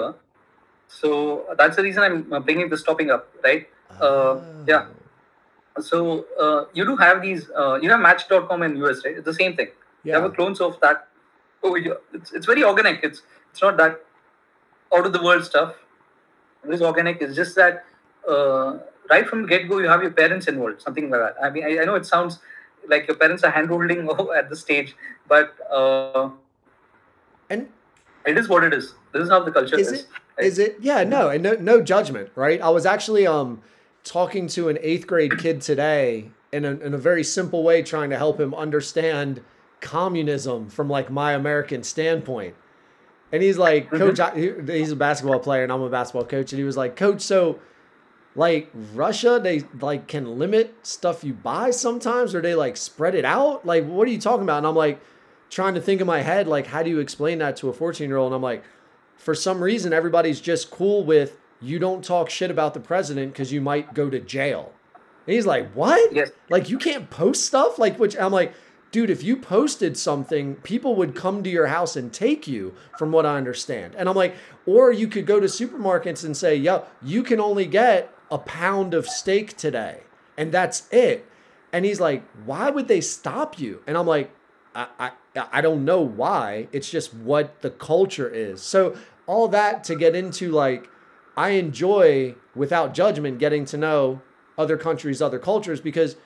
[0.88, 3.68] so that's the reason I'm uh, bringing this topic up, right?
[4.00, 4.86] Uh, yeah.
[5.80, 7.50] So uh, you do have these.
[7.50, 9.16] Uh, you have Match.com in US, right?
[9.16, 9.68] It's the same thing.
[10.04, 11.08] You have a clones of that.
[11.62, 11.94] Oh, yeah.
[12.12, 13.02] It's it's very organic.
[13.02, 14.00] It's it's not that
[14.94, 15.74] out of the world stuff.
[16.66, 17.20] It is organic.
[17.20, 17.84] It's just that
[18.28, 18.78] uh,
[19.10, 21.36] right from get go, you have your parents involved, something like that.
[21.42, 22.38] I mean, I, I know it sounds
[22.88, 24.94] like your parents are hand holding at the stage,
[25.28, 26.30] but uh,
[27.50, 27.68] And
[28.24, 28.94] it is what it is.
[29.12, 30.00] This is how the culture is is.
[30.00, 30.06] it?
[30.38, 30.76] Is it?
[30.80, 31.04] Yeah.
[31.04, 31.28] No.
[31.30, 32.30] And no, no judgment.
[32.34, 32.60] Right.
[32.60, 33.62] I was actually um
[34.04, 38.10] talking to an eighth grade kid today in a, in a very simple way, trying
[38.10, 39.42] to help him understand
[39.80, 42.54] communism from like my American standpoint.
[43.32, 43.98] And he's like, Mhm.
[43.98, 46.52] Coach, I, he's a basketball player, and I'm a basketball coach.
[46.52, 47.58] And he was like, Coach, so
[48.36, 53.24] like Russia, they like can limit stuff you buy sometimes, or they like spread it
[53.24, 53.66] out.
[53.66, 54.58] Like, what are you talking about?
[54.58, 55.00] And I'm like
[55.50, 58.08] trying to think in my head, like, how do you explain that to a 14
[58.08, 58.28] year old?
[58.32, 58.62] And I'm like,
[59.16, 63.52] for some reason, everybody's just cool with you don't talk shit about the president because
[63.52, 64.72] you might go to jail.
[65.26, 66.12] And he's like, what?
[66.12, 66.30] Yes.
[66.48, 67.78] Like, you can't post stuff?
[67.78, 68.52] Like, which I'm like,
[68.92, 73.10] dude, if you posted something, people would come to your house and take you, from
[73.10, 73.94] what I understand.
[73.96, 77.66] And I'm like, or you could go to supermarkets and say, yo, you can only
[77.66, 80.00] get a pound of steak today,
[80.36, 81.26] and that's it.
[81.72, 83.82] And he's like, why would they stop you?
[83.86, 84.30] And I'm like,
[84.74, 85.10] I, I,
[85.52, 86.68] I don't know why.
[86.72, 88.62] It's just what the culture is.
[88.62, 90.88] So all that to get into like,
[91.36, 94.22] I enjoy without judgment getting to know
[94.56, 96.16] other countries, other cultures because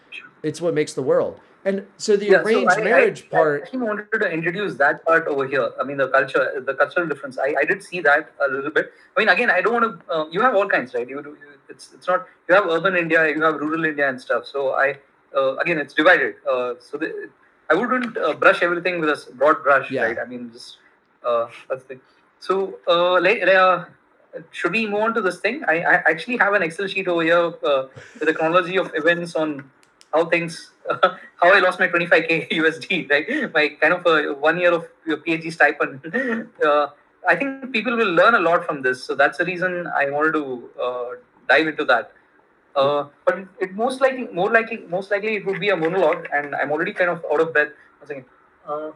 [0.43, 1.41] it's what makes the world.
[1.65, 4.77] And so the Yeah, so arranged I- I- marriage I part, actually wanted to introduce
[4.77, 5.71] that part over here.
[5.79, 7.39] I mean, the culture, the cultural difference.
[7.39, 8.93] I, I did see that a little bit.
[9.15, 10.13] I mean, again, I don't want to.
[10.15, 11.07] Uh, you have all kinds, right?
[11.07, 11.31] You do.
[11.31, 12.27] You, it's it's not.
[12.49, 14.47] You have urban India, you have rural India and stuff.
[14.47, 14.97] So I,
[15.37, 16.37] uh, again, it's divided.
[16.51, 17.29] Uh, so the,
[17.71, 20.05] I wouldn't uh, brush everything with a broad brush, Yeah.
[20.07, 20.19] right?
[20.19, 20.79] I mean, just
[21.25, 21.99] uh, that's the.
[22.41, 23.85] So uh, like, uh,
[24.51, 25.63] should we move on to this thing?
[25.69, 27.87] I, I actually have an Excel sheet over here uh,
[28.19, 29.71] with a chronology of events on
[30.13, 30.71] how things,
[31.03, 33.55] how I lost my 25k USD, right?
[33.55, 36.49] My kind of a one year of PhD stipend.
[36.65, 36.89] Uh,
[37.29, 40.33] I think people will learn a lot from this, so that's the reason I wanted
[40.33, 41.09] to uh,
[41.51, 42.13] dive into that.
[42.77, 46.29] Uh, but it, it most likely, more likely, most likely, it would be a monologue,
[46.33, 47.73] and I'm already kind of out of breath.
[47.99, 48.25] One second.
[48.67, 48.93] Uh,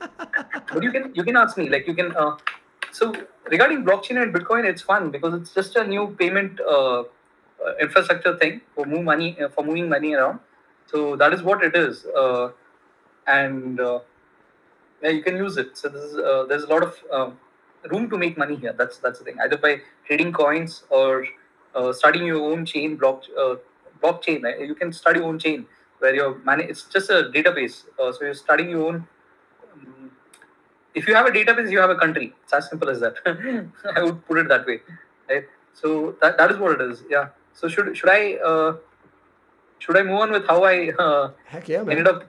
[0.72, 2.36] but you can you can ask me like you can uh,
[2.90, 3.14] so
[3.50, 7.04] regarding blockchain and bitcoin it's fun because it's just a new payment uh, uh,
[7.80, 10.38] infrastructure thing for move money uh, for moving money around
[10.86, 12.50] so that is what it is uh,
[13.26, 14.00] and uh,
[15.02, 17.38] yeah you can use it so this is, uh, there's a lot of um,
[17.90, 21.26] room to make money here that's that's the thing either by trading coins or
[21.74, 23.54] uh, starting your own chain block uh,
[24.02, 24.60] blockchain right?
[24.60, 25.66] you can study your own chain
[25.98, 29.06] where you're it's just a database uh, so you're starting your own
[29.72, 30.10] um,
[30.94, 32.34] if you have a database, you have a country.
[32.44, 33.14] It's as simple as that.
[33.96, 34.80] I would put it that way,
[35.28, 35.44] right?
[35.72, 37.02] So that, that is what it is.
[37.08, 37.28] Yeah.
[37.54, 38.76] So should should I uh,
[39.78, 42.28] should I move on with how I uh, heck yeah, ended up?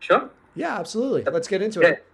[0.00, 0.30] Sure.
[0.54, 1.24] Yeah, absolutely.
[1.24, 1.88] Let's get into Yeah.
[1.88, 2.06] it.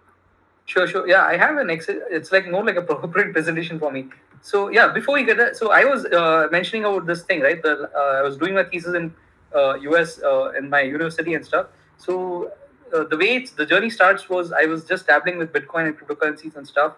[0.67, 1.09] Sure, sure.
[1.09, 2.01] Yeah, I have an Excel.
[2.11, 4.09] It's like more like a PowerPoint presentation for me.
[4.43, 7.63] So yeah, before we get that, so I was uh, mentioning about this thing, right?
[7.63, 9.15] The, uh, I was doing my thesis in
[9.55, 11.67] uh, US uh, in my university and stuff.
[11.99, 12.53] So
[12.95, 16.57] uh, the way the journey starts was I was just dabbling with Bitcoin and cryptocurrencies
[16.57, 16.95] and stuff,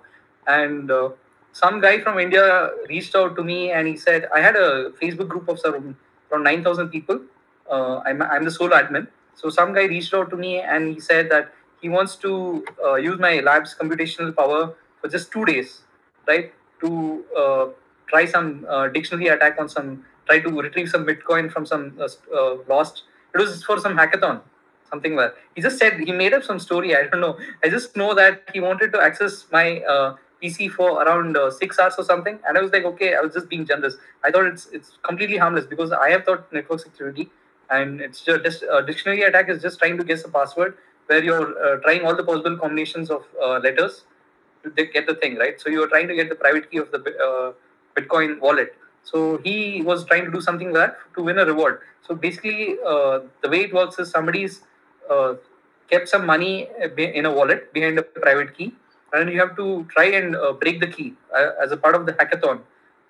[0.46, 1.10] and uh,
[1.52, 5.28] some guy from India reached out to me and he said I had a Facebook
[5.28, 5.96] group of some
[6.30, 7.20] around nine thousand people.
[7.70, 9.08] I'm I'm the sole admin.
[9.34, 12.64] So some guy reached out to me and he said that he wants to
[13.00, 15.80] use my lab's computational power for just two days,
[16.28, 16.52] right?
[16.82, 17.66] To uh,
[18.12, 22.08] try some uh, dictionary attack on some, try to retrieve some Bitcoin from some uh,
[22.36, 23.04] uh, lost.
[23.34, 24.40] It was for some hackathon,
[24.90, 25.34] something like.
[25.54, 26.94] He just said he made up some story.
[26.96, 27.38] I don't know.
[27.64, 31.78] I just know that he wanted to access my uh, PC for around uh, six
[31.78, 33.96] hours or something, and I was like, okay, I was just being generous.
[34.24, 37.30] I thought it's it's completely harmless because I have thought network security,
[37.70, 40.76] and it's just, uh, dictionary attack is just trying to guess a password
[41.06, 43.24] where you're trying all the possible combinations of
[43.62, 44.04] letters
[44.70, 45.60] de- get the thing right.
[45.60, 47.52] So you're trying to get the private key of the uh,
[47.96, 48.74] Bitcoin wallet.
[49.04, 51.80] So he was trying to do something like that to win a reward.
[52.06, 54.60] So basically, uh, the way it works is somebody's
[55.10, 55.34] uh,
[55.90, 58.74] kept some money uh, in a wallet behind a private key,
[59.12, 62.06] and you have to try and uh, break the key uh, as a part of
[62.06, 62.60] the hackathon.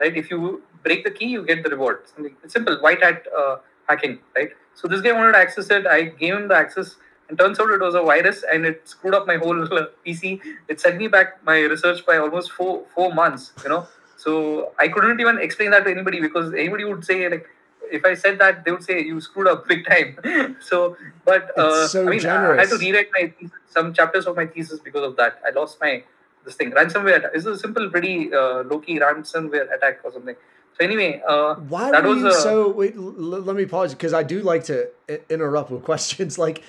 [0.00, 0.16] Right?
[0.16, 2.00] If you break the key, you get the reward.
[2.14, 3.57] Something simple, white hat uh,
[3.88, 4.18] hacking.
[4.34, 4.50] Right?
[4.74, 5.86] So this guy wanted to access it.
[5.86, 6.96] I gave him the access
[7.32, 9.66] and turns out it was a virus and it screwed up my whole
[10.06, 10.40] PC.
[10.68, 13.52] It set me back my research by almost four four months.
[13.64, 17.48] You know, so I couldn't even explain that to anybody because anybody would say like,
[17.90, 20.56] if I said that, they would say you screwed up big time.
[20.60, 24.36] so, but uh, so I mean, I had to rewrite my thesis, some chapters of
[24.36, 25.40] my thesis because of that.
[25.46, 26.04] I lost my
[26.44, 27.30] this thing ransomware.
[27.34, 30.34] It's a simple, pretty uh, low key ransomware attack or something.
[30.78, 32.68] So anyway, uh, Why that were was you a- so?
[32.70, 33.02] Wait, l-
[33.48, 36.38] let me pause because I do like to i- interrupt with questions.
[36.38, 36.62] Like,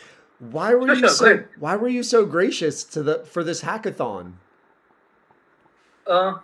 [0.51, 1.43] why were Sure, you sure, so?
[1.59, 4.33] Why were you so gracious to the for this hackathon?
[6.07, 6.39] Uh,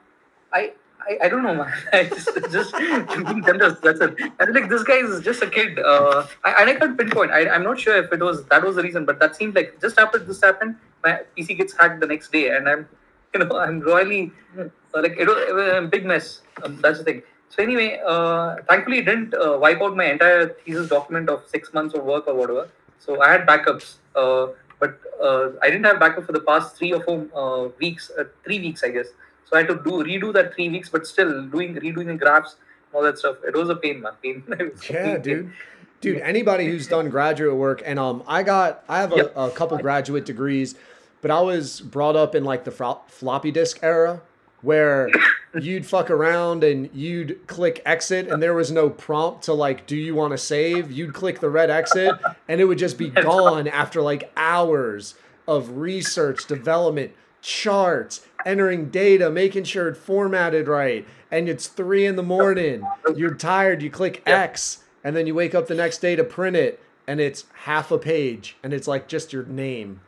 [0.54, 1.74] I, I I don't know, man.
[1.94, 3.80] I just just being generous.
[3.82, 4.16] That's it.
[4.40, 5.80] And like this guy is just a kid.
[5.80, 7.32] Uh, I, and I can't pinpoint.
[7.32, 9.80] I, I'm not sure if it was that was the reason, but that seemed like
[9.82, 12.88] just after this happened, my PC gets hacked the next day, and I'm,
[13.34, 16.42] you know, I'm royally uh, like it was, it was a big mess.
[16.64, 17.24] Um, that's the thing.
[17.50, 21.74] So anyway, uh, thankfully it didn't uh, wipe out my entire thesis document of six
[21.74, 22.70] months of work or whatever.
[23.00, 23.96] So I had backups.
[24.16, 24.48] Uh,
[24.80, 28.24] but uh, I didn't have backup for the past three or four uh, weeks, uh,
[28.44, 29.08] three weeks, I guess.
[29.46, 32.56] So I had to do redo that three weeks, but still doing redoing the graphs
[32.94, 33.38] all that stuff.
[33.46, 34.14] It was a pain, man.
[34.24, 34.44] Pain.
[34.60, 35.22] It was a Yeah, pain.
[35.22, 35.54] dude.
[36.02, 39.34] Dude, anybody who's done graduate work, and um, I got, I have a, Yep.
[39.36, 40.76] a couple graduate degrees,
[41.22, 44.22] but I was brought up in like the fro- floppy disk era,
[44.62, 45.10] where
[45.60, 49.96] you'd fuck around and you'd click exit, and there was no prompt to like, do
[49.96, 50.92] you want to save?
[50.92, 52.16] You'd click the red exit,
[52.48, 55.16] and it would just be gone after like hours
[55.48, 61.08] of research, development, charts, entering data, making sure it formatted right.
[61.32, 62.86] And it's three in the morning.
[63.16, 63.82] You're tired.
[63.82, 67.20] You click X, and then you wake up the next day to print it, and
[67.20, 70.02] it's half a page, and it's like just your name.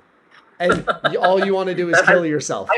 [0.59, 0.87] And
[1.19, 2.69] all you want to do is kill yourself.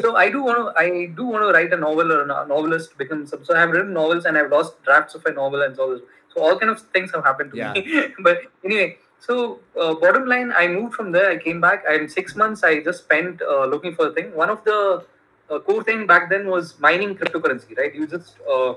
[0.00, 2.96] So I do want to I do want to write a novel or a novelist
[2.98, 3.44] become some.
[3.44, 6.00] So I've written novels and I've lost drafts of a novel and so
[6.34, 7.72] so all kind of things have happened to Yeah.
[7.72, 8.06] me.
[8.20, 11.30] but anyway, so uh, bottom line, I moved from there.
[11.30, 11.84] I came back.
[11.88, 14.34] And six months I just spent uh, looking for a thing.
[14.34, 15.04] One of the
[15.50, 17.76] uh, core thing back then was mining cryptocurrency.
[17.76, 17.94] Right?
[17.94, 18.74] You just uh,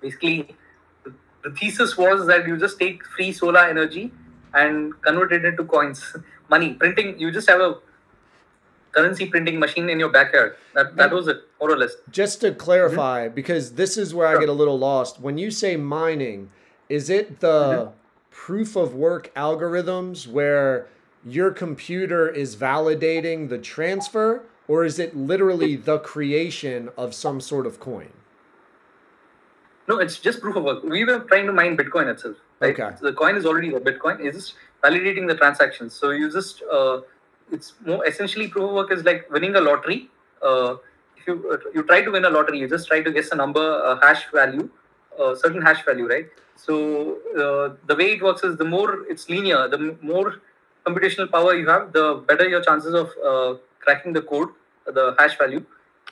[0.00, 0.56] basically
[1.42, 4.12] the thesis was that you just take free solar energy
[4.54, 6.16] and convert it into coins,
[6.50, 7.18] money, printing.
[7.18, 7.76] You just have a
[8.98, 10.56] currency printing machine in your backyard.
[10.74, 11.94] That that was it, more or less.
[12.10, 15.20] Just to clarify, because this is where I get a little lost.
[15.20, 16.50] When you say mining,
[16.88, 17.92] is it the
[18.30, 20.86] proof of work algorithms where
[21.24, 27.66] your computer is validating the transfer, or is it literally the creation of some sort
[27.66, 28.12] of coin?
[29.88, 30.84] No, it's just proof of work.
[30.84, 32.36] We were trying to mine Bitcoin itself.
[32.60, 32.78] Right?
[32.78, 32.94] Okay.
[32.98, 34.20] So the coin is already a Bitcoin.
[34.20, 35.94] It's just validating the transactions.
[35.94, 37.00] So you just uh,
[37.52, 40.08] it's more essentially proof of work is like winning a lottery.
[40.42, 40.76] Uh,
[41.16, 43.36] if you uh, you try to win a lottery, you just try to guess a
[43.36, 44.68] number, a hash value,
[45.18, 46.28] a certain hash value, right?
[46.56, 50.36] So uh, the way it works is the more it's linear, the more
[50.86, 54.48] computational power you have, the better your chances of uh, cracking the code,
[54.86, 55.64] the hash value,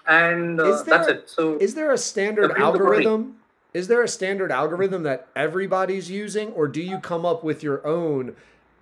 [0.07, 1.28] and uh, Is that's it.
[1.28, 2.80] So Is there a standard The proof of work.
[2.82, 3.37] algorithm?
[3.74, 7.87] Is there a standard algorithm that everybody's using, or do you come up with your
[7.87, 8.34] own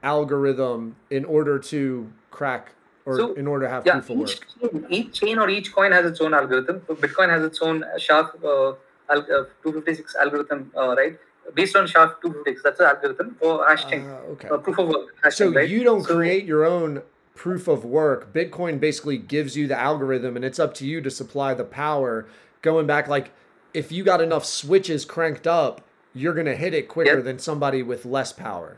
[0.05, 2.73] algorithm in order to crack
[3.07, 4.29] or So, in order to have yeah, proof of work?
[4.31, 6.81] each chain, each chain or each coin has its own algorithm.
[7.05, 8.75] Bitcoin has its own SHA uh,
[9.11, 11.19] al- uh, 256 algorithm, uh, right?
[11.55, 14.49] Based on SHA 256, that's the algorithm for hashing, Ah, okay.
[14.49, 15.09] uh, proof of work.
[15.23, 15.69] Hashing, So right?
[15.69, 17.03] you don't So- create your own
[17.35, 18.33] proof of work.
[18.33, 22.27] Bitcoin basically gives you the algorithm, and it's up to you to supply the power.
[22.63, 23.33] Going back, like
[23.75, 25.83] if you got enough switches cranked up,
[26.15, 27.21] you're gonna hit it quicker Yeah.
[27.29, 28.77] than somebody with less power.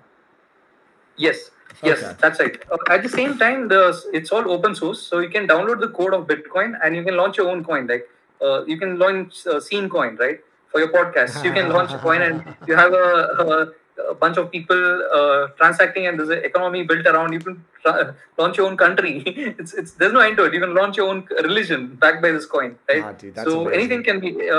[1.17, 1.51] Yes,
[1.83, 2.17] yes, Okay.
[2.21, 2.57] that's right.
[2.71, 3.81] Uh, at the same time, the
[4.13, 7.17] it's all open source, so you can download the code of Bitcoin and you can
[7.17, 7.87] launch your own coin.
[7.87, 8.09] Like
[8.43, 10.41] uh, you can launch uh, Scene Coin, right,
[10.71, 11.43] for your podcast.
[11.45, 13.07] You can launch a coin and you have a,
[13.45, 17.33] a, a bunch of people uh, transacting, and there's an economy built around.
[17.33, 19.23] You can tra- launch your own country.
[19.59, 20.55] it's it's there's no end to it.
[20.55, 23.03] You can launch your own religion backed by this coin, right?
[23.05, 23.73] Ah, dude, so amazing.
[23.79, 24.51] anything can be.
[24.51, 24.59] Uh,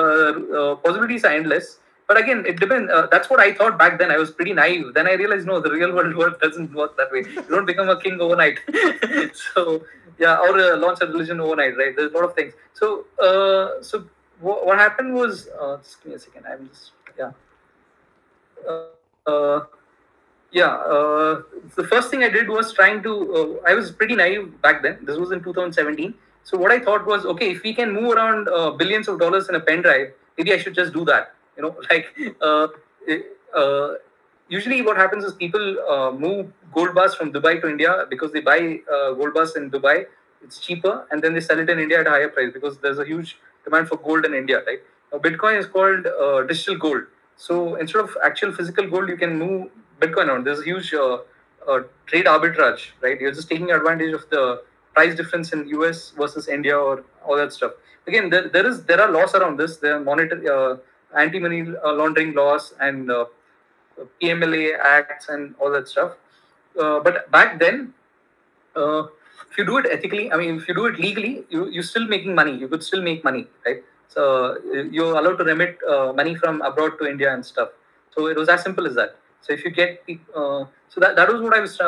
[0.60, 1.80] uh, possibilities are endless.
[2.08, 2.90] But again, it depends.
[2.90, 4.12] Uh, that's what I thought back then.
[4.12, 4.94] I was pretty naive.
[4.94, 7.24] Then I realized, no, the real world world doesn't work that way.
[7.30, 8.60] You don't become a king overnight.
[9.54, 9.84] so
[10.18, 11.96] yeah, or uh, launch a religion overnight, right?
[11.96, 12.54] There's a lot of things.
[12.74, 14.06] So uh, so
[14.40, 16.46] wha- what happened was, uh, just give me a second.
[16.46, 17.32] I'm just yeah.
[18.68, 19.66] Uh, uh,
[20.54, 20.78] yeah,
[21.76, 23.60] the first thing I did was trying to.
[23.68, 24.98] I was pretty naive back then.
[25.04, 26.14] This was in 2017.
[26.46, 28.46] So what I thought was, okay, if we can move around
[28.78, 31.34] billions of dollars in a pen drive, maybe I should just do that.
[31.58, 32.68] You know, like uh,
[33.56, 33.94] uh,
[34.48, 38.42] usually what happens is people uh, move gold bars from Dubai to India because they
[38.42, 40.06] buy uh, gold bars in Dubai.
[40.44, 43.00] It's cheaper, and then they sell it in India at a higher price because there's
[43.00, 44.64] a huge demand for gold in India.
[44.66, 44.80] Right?
[45.12, 47.04] Now, Bitcoin is called uh, digital gold.
[47.36, 50.46] So instead of actual physical gold, you can move Bitcoin around.
[50.46, 51.18] There's a huge uh,
[52.06, 53.20] trade arbitrage, right?
[53.20, 57.54] You're just taking advantage of the price difference in US versus India or all that
[57.54, 57.74] stuff.
[58.08, 59.78] Again, there, there is there are laws around this.
[59.78, 60.48] There are monetary
[61.18, 63.26] anti-money uh, laundering laws and uh,
[64.22, 66.14] PMLA acts and all that stuff.
[66.80, 67.94] Uh, but back then,
[68.76, 69.04] uh,
[69.50, 72.08] if you do it ethically, I mean, if you do it legally, you you're still
[72.08, 72.56] making money.
[72.56, 73.84] You could still make money, right?
[74.10, 77.70] So uh, you're allowed to remit uh, money from abroad to India and stuff.
[78.16, 79.16] So it was as simple as that.
[79.42, 80.04] So if you get,
[80.36, 81.80] uh, so that that was what I was.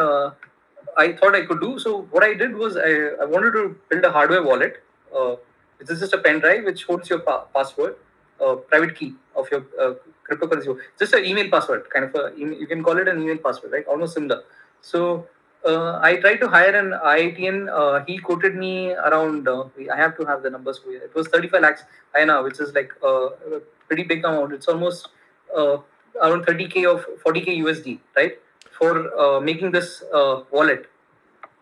[0.97, 1.79] I thought I could do.
[1.79, 4.83] So what I did was I, I wanted to build a hardware wallet.
[5.15, 5.35] Uh,
[5.79, 7.95] is just a pen drive which holds your pa- password,
[8.41, 9.93] uh, private key of your uh,
[10.29, 10.77] cryptocurrency.
[10.97, 13.85] Just an email password, kind of a you can call it an email password, right?
[13.87, 14.43] Almost similar.
[14.81, 15.27] So
[15.65, 17.67] uh, I tried to hire an IITian.
[17.71, 19.47] Uh, he quoted me around.
[19.47, 20.99] Uh, I have to have the numbers for you.
[20.99, 21.83] It was 35 lakhs
[22.15, 24.53] INR, which is like uh, a pretty big amount.
[24.53, 25.09] It's almost
[25.55, 25.77] uh,
[26.21, 28.39] around 30k of 40k USD, right?
[28.77, 30.89] For uh, making this uh, wallet,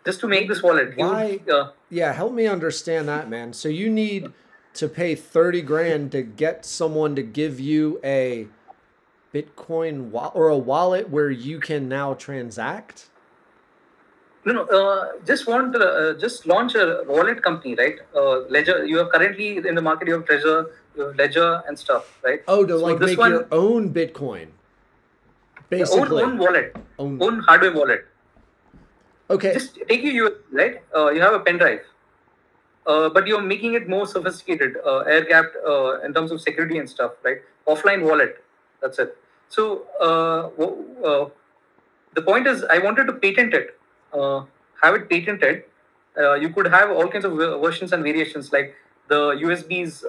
[0.05, 0.89] just to make this wallet.
[0.89, 3.53] would, Why- uh, Yeah, help me understand that, man.
[3.53, 4.31] So you need
[4.77, 8.47] to pay 30 grand to get someone to give you a
[9.33, 13.09] Bitcoin wa- or a wallet where you can now transact?
[14.45, 14.61] No, no.
[14.63, 17.99] Uh, just want to, uh, just launch a wallet company, right?
[18.15, 18.85] Uh, Ledger.
[18.85, 20.07] You are currently in the market.
[20.07, 22.41] You have Trezor, you have Ledger, and stuff, right?
[22.47, 24.47] Oh, to So like make one- your own Bitcoin.
[24.47, 26.23] Own, Basically.
[26.23, 28.05] own wallet, Own- own hardware wallet.
[29.29, 29.53] Okay.
[29.53, 30.81] Just take you USB, right?
[30.95, 31.81] Uh, you have a pen drive,
[32.87, 36.77] uh, but you're making it more sophisticated, uh, air gapped uh, in terms of security
[36.77, 37.41] and stuff, right?
[37.67, 38.43] Offline wallet.
[38.81, 39.17] That's it.
[39.49, 41.29] So uh, w- uh,
[42.13, 43.79] the point is, I wanted to patent it,
[44.13, 44.43] uh,
[44.81, 45.63] have it patented.
[46.41, 48.75] You could have all kinds of ver- versions and variations, like
[49.07, 50.03] the USBs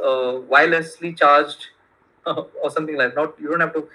[0.48, 1.66] wirelessly charged
[2.26, 3.20] or something like that.
[3.20, 3.88] Not you don't have to.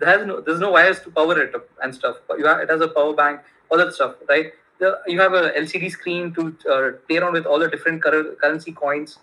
[0.00, 2.16] No there's no wires to power it up and stuff.
[2.30, 4.52] Have, it has a power bank, all that stuff, right?
[4.78, 8.34] The, you have a LCD screen to uh, play around with all the different cur-
[8.34, 9.18] currency coins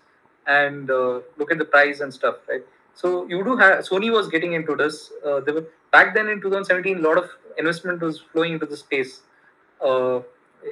[0.46, 2.62] and uh, look at the price and stuff, right?
[2.94, 5.12] So you do have Sony was getting into this.
[5.26, 8.76] Uh, they were, back then in 2017, a lot of investment was flowing into the
[8.76, 9.22] space,
[9.84, 10.20] uh,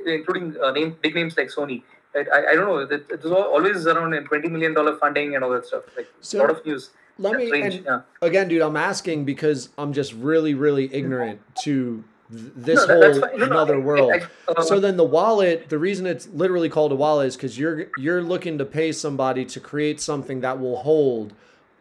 [0.07, 1.83] including uh, name big names like Sony.
[2.15, 2.27] Right?
[2.33, 2.79] I, I don't know.
[2.79, 5.85] It, it was always around 20 million dollar funding and all that stuff.
[5.97, 6.91] Like So, a lot of news.
[7.19, 8.01] Let me range, yeah.
[8.23, 8.63] again, dude.
[8.63, 12.03] I'm asking because I'm just really, really ignorant to
[12.33, 13.15] this No, whole.
[13.21, 14.13] No, no, another I- world.
[14.13, 17.59] I- uh, so then the wallet, the reason it's literally called a wallet is because
[17.59, 21.35] you're you're looking to pay somebody to create something that will hold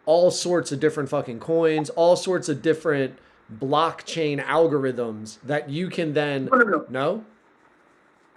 [0.06, 3.18] all sorts of different fucking coins, all sorts of different
[3.60, 6.86] blockchain algorithms that you can then No, no, no.
[6.89, 7.26] no.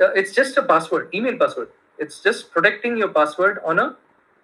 [0.07, 1.69] Uh, it's just a password, email password.
[1.99, 3.97] It's just protecting your password on a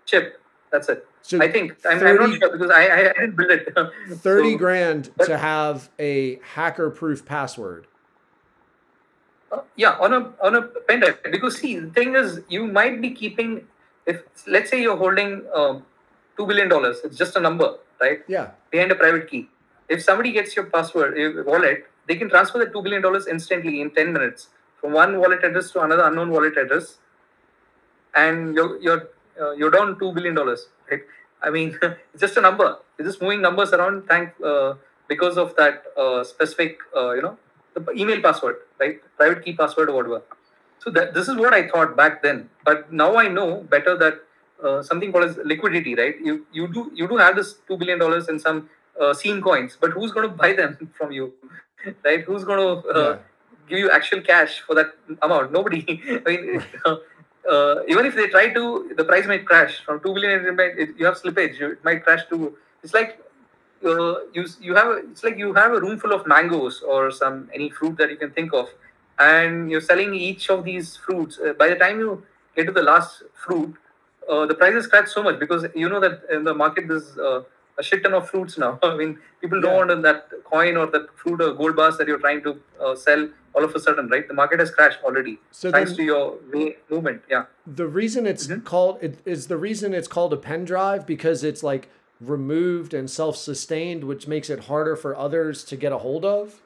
[0.06, 0.39] chip.
[0.70, 1.06] That's it.
[1.22, 3.74] So I think I'm, I'm not sure because I, I, didn't build it.
[4.08, 7.86] 30 So, grand but- to have a hacker proof password.
[9.52, 11.18] uh, yeah, on a on a pen drive.
[11.30, 13.66] Because see, the thing is, you might be keeping
[14.06, 15.84] if let's say you're holding um,
[16.36, 16.98] two billion dollars.
[17.04, 18.20] It's just a number, right?
[18.28, 18.50] Yeah.
[18.70, 19.48] Behind a private key.
[19.88, 23.80] If somebody gets your password, your wallet, they can transfer the two billion dollars instantly
[23.80, 24.48] in ten minutes
[24.80, 26.98] from one wallet address to another unknown wallet address,
[28.14, 29.08] and you're you're
[29.40, 31.02] uh, you're down two billion dollars, right?
[31.42, 32.76] I mean, it's just a number.
[32.98, 34.06] You're just moving numbers around.
[34.08, 34.74] Thank uh,
[35.08, 37.36] because of that uh, specific, uh, you know,
[37.74, 39.00] the email password, right?
[39.16, 40.22] Private key password or whatever.
[40.78, 44.20] So that this is what I thought back then, but now I know better that
[44.64, 46.14] uh, something called as liquidity, right?
[46.22, 48.70] You you do you do have this two billion dollars in some
[49.00, 51.34] uh, scene coins, but who's going to buy them from you,
[52.04, 52.22] right?
[52.24, 53.18] Who's going to uh, Yeah.
[53.68, 55.52] give you actual cash for that amount?
[55.52, 55.84] Nobody.
[56.26, 56.62] I mean,
[57.50, 60.46] uh, even if they try to, the price might crash from two billion.
[60.46, 61.58] It might, it, you have slippage.
[61.58, 62.56] You, it might crash to.
[62.82, 63.20] It's like
[63.84, 67.10] uh, you you have a, it's like you have a room full of mangoes or
[67.10, 68.68] some any fruit that you can think of,
[69.18, 71.38] and you're selling each of these fruits.
[71.38, 72.22] Uh, by the time you
[72.56, 73.74] get to the last fruit,
[74.28, 77.42] uh, the prices crash so much because you know that in the market there's uh,
[77.78, 78.78] a shit ton of fruits now.
[78.82, 82.18] I mean, people don't want that coin or that fruit or gold bars that you're
[82.18, 84.26] trying to uh, sell all of a sudden, right?
[84.26, 86.38] The market has crashed already So thanks to your
[86.88, 87.22] movement.
[87.28, 87.44] Yeah.
[87.66, 88.64] The reason it's Mhm.
[88.64, 91.88] called it is the reason it's called a pen drive because it's like
[92.20, 96.60] removed and self-sustained, which makes it harder for others to get a hold of.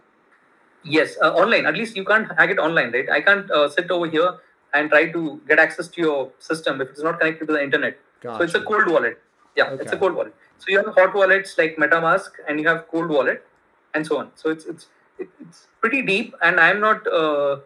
[0.83, 1.65] Yes, uh, online.
[1.67, 3.09] At least you can't hack it online, right?
[3.09, 4.35] I can't uh, sit over here
[4.75, 7.99] and try to get access to your system if it's not connected to the internet.
[8.23, 9.19] So it's a cold wallet.
[9.57, 10.35] Yeah, it's a cold wallet.
[10.59, 13.47] So you have hot wallets like MetaMask, and you have cold wallet,
[13.95, 14.31] and so on.
[14.35, 14.89] So it's it's
[15.19, 17.07] it, it's pretty deep, and I'm not.
[17.07, 17.61] Uh,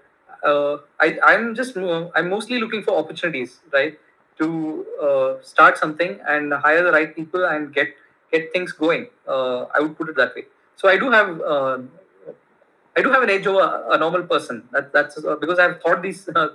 [0.45, 3.99] uh, I I'm just I'm mostly looking for opportunities, right,
[4.39, 7.95] to uh, start something and hire the right people and get
[8.33, 9.09] get things going.
[9.27, 10.45] Uh, I would put it that way.
[10.77, 11.41] So I do have.
[11.41, 11.79] Uh,
[12.97, 14.69] I do have an edge over a, normal person.
[14.73, 16.49] That, that's uh, because I've thought these uh,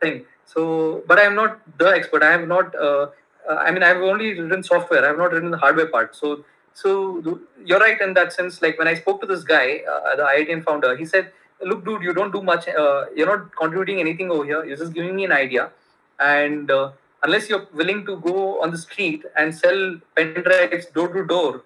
[0.00, 0.24] thing.
[0.46, 2.22] So, but I am not the expert.
[2.22, 2.74] I have not.
[2.74, 3.08] Uh,
[3.48, 5.04] uh, I mean, I've only written software.
[5.04, 6.16] I have not written the hardware part.
[6.16, 6.44] So,
[6.74, 8.62] so you're right in that sense.
[8.62, 12.02] Like when I spoke to this guy, uh, the IITian founder, he said, "Look, dude,
[12.02, 12.68] you don't do much.
[12.68, 14.64] Uh, you're not contributing anything over here.
[14.64, 15.70] You're just giving me an idea,
[16.18, 16.90] and uh,
[17.22, 19.82] unless you're willing to go on the street and sell
[20.16, 21.62] pen drives door to door."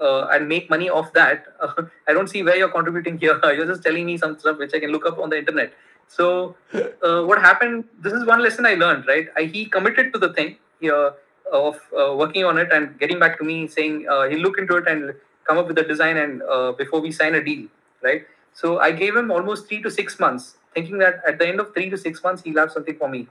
[0.00, 1.46] Uh, and make money off that.
[1.60, 3.40] Uh, I don't see where you're contributing here.
[3.44, 5.72] You're just telling me some stuff which I can look up on the internet.
[6.06, 7.82] So, uh, what happened?
[8.00, 9.08] This is one lesson I learned.
[9.08, 11.14] Right, I, he committed to the thing here
[11.52, 14.76] of uh, working on it and getting back to me saying uh, he'll look into
[14.76, 15.14] it and
[15.46, 17.68] come up with a design and uh, before we sign a deal.
[18.02, 18.26] Right.
[18.52, 21.72] So I gave him almost three to six months, thinking that at the end of
[21.74, 23.28] three to six months he'll have something for me.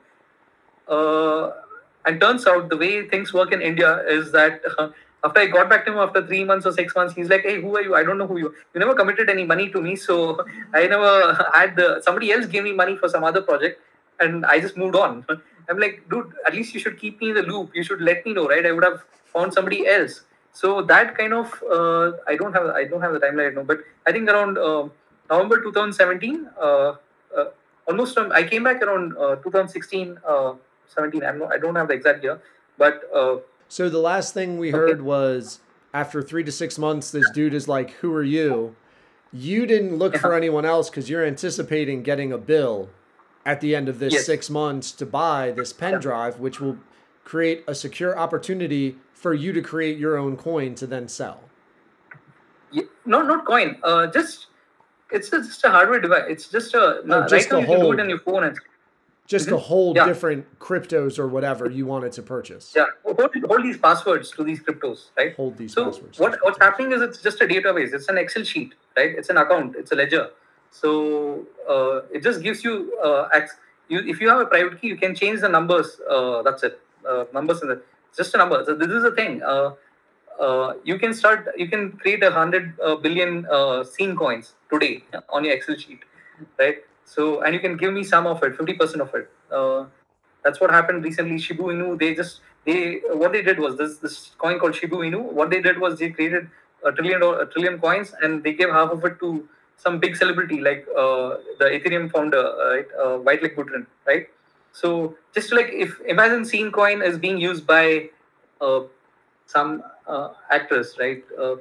[2.07, 4.61] And turns out the way things work in India is that
[5.23, 7.59] after I got back to him after three months or six months, he's like, "Hey,
[7.61, 7.95] who are you?
[7.95, 8.53] I don't know who you.
[8.73, 11.11] You never committed any money to me, so I never
[11.53, 13.81] had the somebody else gave me money for some other project,
[14.19, 15.25] and I just moved on."
[15.69, 17.71] I'm like, dude, at least you should keep me in the loop.
[17.73, 18.65] You should let me know, right?
[18.65, 20.21] I would have found somebody else.
[20.53, 23.63] So that kind of uh, I don't have I don't have the timeline right now,
[23.63, 24.87] but I think around uh,
[25.29, 26.95] November 2017, uh, uh,
[27.87, 30.53] almost um, I came back around uh, 2016, uh,
[30.87, 31.23] 17.
[31.23, 32.39] I'm not, I don't have the exact year,
[32.77, 33.37] but uh,
[33.67, 34.77] So the last thing we Okay.
[34.77, 35.59] heard was
[35.93, 38.75] after three to six months, this dude is like, "Who are you?"
[39.31, 42.89] You didn't look for anyone else because you're anticipating getting a bill
[43.47, 44.25] at the end of this Yes.
[44.25, 46.77] six months to buy this pen drive, which will
[47.23, 51.39] create a secure opportunity for you to create your own coin to then sell.
[52.71, 53.77] Yeah, no, not coin.
[53.81, 54.47] Uh, just
[55.09, 56.25] it's just a hardware device.
[56.27, 58.43] It's just a No, right just now a you can do it on your phone
[58.43, 58.59] and
[59.25, 59.59] Just to Mhm.
[59.59, 60.05] hold Yeah.
[60.05, 62.73] different cryptos or whatever you wanted to purchase.
[62.75, 63.19] yeah hold,
[63.49, 65.35] hold these passwords to these cryptos, right?
[65.35, 66.17] Hold these So passwords.
[66.19, 67.93] what what's happening is it's just a database.
[67.93, 69.11] It's an Excel sheet, right?
[69.19, 69.75] It's an account.
[69.77, 70.29] It's a ledger.
[70.71, 73.29] So uh, it just gives you uh,
[73.89, 75.99] you if you have a private key, you can change the numbers.
[76.09, 76.79] Uh, that's it.
[77.07, 77.81] Uh, numbers in the
[78.15, 78.63] just a number.
[78.65, 79.41] So this is the thing.
[79.43, 79.73] Uh,
[80.39, 81.47] uh, you can start.
[81.57, 83.47] You can create a hundred billion
[83.85, 85.99] scene coins today on your Excel sheet,
[86.59, 86.77] right?
[87.05, 89.29] So and you can give me some of it, fifty percent of it.
[90.43, 91.39] That's what happened recently.
[91.39, 95.21] Shiba Inu, they just they what they did was this this coin called Shiba Inu.
[95.21, 96.49] What they did was they created
[96.85, 99.47] a trillion a trillion coins and they gave half of it to
[99.77, 104.27] some big celebrity like uh, the Ethereum founder, uh, right, uh, Vitalik Buterin, right?
[104.73, 108.09] So just like if imagine Scene Coin is being used by
[108.61, 108.81] uh,
[109.45, 111.23] some uh, actress, right?
[111.39, 111.55] Uh,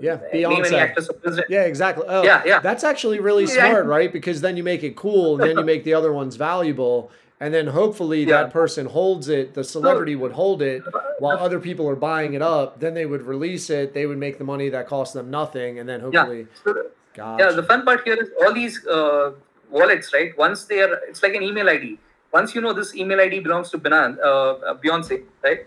[0.00, 0.72] Yeah, Beyonce.
[0.74, 1.48] actress or president.
[1.50, 2.04] Yeah, exactly.
[2.08, 2.58] Oh, Yeah, yeah.
[2.60, 3.60] That's actually really Yeah.
[3.60, 4.12] smart, right?
[4.12, 7.54] Because then you make it cool, and then you make the other ones valuable, and
[7.54, 8.42] then hopefully Yeah.
[8.42, 9.54] that person holds it.
[9.54, 10.82] The celebrity would hold it
[11.20, 12.80] while other people are buying it up.
[12.80, 13.94] Then they would release it.
[13.94, 16.72] They would make the money that costs them nothing, and then hopefully, Yeah.
[16.72, 19.32] So, gosh, Yeah, the fun part here is all these uh,
[19.70, 20.36] wallets, right?
[20.38, 21.98] Once they are, it's like an email ID.
[22.32, 25.60] Once you know this email ID belongs to Benan, uh, Beyonce, right?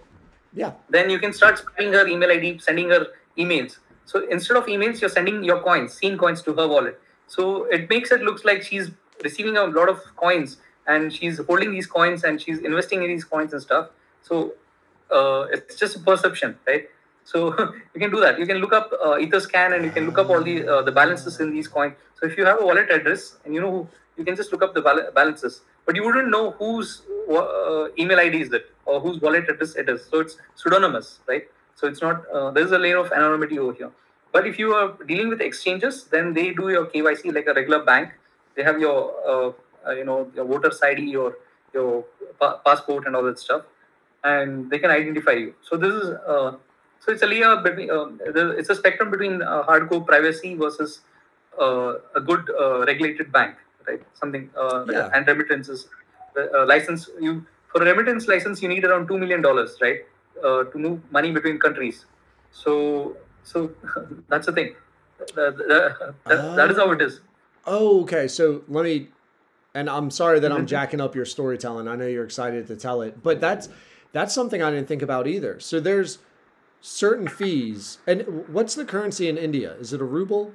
[0.53, 3.77] yeah, Then you can start spamming her email ID, sending her emails.
[4.05, 6.99] So instead of emails, you're sending your coins, scene coins to her wallet.
[7.27, 8.89] So it makes it looks like she's
[9.23, 13.25] receiving a lot of coins and she's holding these coins and she's investing in these
[13.25, 13.89] coins and stuff.
[14.21, 14.53] So
[15.13, 16.89] uh, it's just a perception, right?
[17.32, 17.39] So
[17.93, 18.39] you can do that.
[18.39, 20.91] You can look up uh, Etherscan and you can look up all the uh, the
[20.99, 21.95] balances in these coins.
[22.19, 23.82] So if you have a wallet address and you know who,
[24.17, 28.19] you can just look up the bal- balances, but you wouldn't know whose uh, email
[28.19, 30.05] ID is it or whose wallet address it is.
[30.11, 31.47] So it's pseudonymous, right?
[31.75, 32.23] So it's not.
[32.34, 33.91] Uh, there is a layer of anonymity over here.
[34.32, 37.84] But if you are dealing with exchanges, then they do your KYC like a regular
[37.84, 38.11] bank.
[38.55, 39.51] They have your, uh,
[39.88, 41.36] uh, you know, your voter's ID, your
[41.73, 42.05] your
[42.39, 43.63] pa- passport, and all that stuff,
[44.23, 45.53] and they can identify you.
[45.61, 46.15] So this is.
[46.99, 47.89] So it's a layer between.
[47.91, 48.07] Uh,
[48.57, 51.01] it's a spectrum between uh, hardcore privacy versus
[51.59, 53.55] uh, a good uh, regulated bank,
[53.87, 54.01] right?
[54.13, 55.09] Something uh, Yeah.
[55.13, 55.87] and remittances
[56.37, 57.09] uh, license.
[57.19, 59.99] You for a remittance license, you need around two million dollars, right,
[60.43, 62.05] uh, to move money between countries.
[62.51, 63.71] So, so
[64.29, 64.75] that's the thing.
[65.35, 67.21] That, that, that- that is how it is.
[67.65, 68.27] Oh, okay.
[68.27, 69.09] So let me,
[69.73, 70.67] and I'm sorry that I'm Mhm.
[70.67, 71.87] jacking up your storytelling.
[71.87, 73.67] I know you're excited to tell it, but that's
[74.13, 75.59] that's something I didn't think about either.
[75.59, 76.19] So there's
[76.82, 79.73] certain fees, and what's the currency in India?
[79.80, 80.53] Is it a ruble?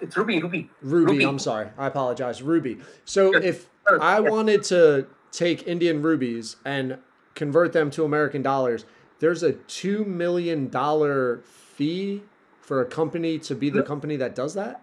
[0.00, 0.70] It's Ruby, Ruby.
[0.82, 1.12] Ruby.
[1.12, 1.24] Rupee.
[1.24, 1.68] I'm sorry.
[1.78, 2.42] I apologize.
[2.42, 2.78] Ruby.
[3.04, 3.44] So Yes.
[3.44, 3.70] if
[4.00, 6.98] I wanted to take Indian rubies and
[7.34, 8.84] convert them to American dollars,
[9.20, 12.22] there's a two million dollar fee
[12.60, 14.82] for a company to be the company that does that.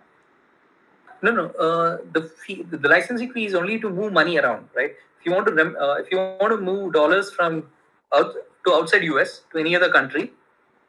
[1.21, 1.45] No, no.
[1.51, 4.91] Uh, the fee, the licensing fee is only to move money around, right?
[5.19, 7.69] If you want to, uh, if you want to move dollars from
[8.13, 8.33] out
[8.65, 10.31] to outside US to any other country,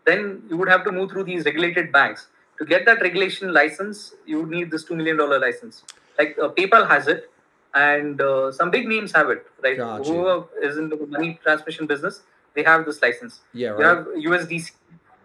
[0.04, 2.28] then you would have to move through these regulated banks.
[2.58, 5.82] To get that regulation license, you would need this two million dollar license.
[6.18, 7.30] Like uh, PayPal has it,
[7.74, 9.76] and uh, some big names have it, right?
[9.76, 10.10] Gotcha.
[10.10, 12.22] Whoever is in the money transmission business,
[12.54, 13.40] they have this license.
[13.52, 14.70] Yeah, You have USDC,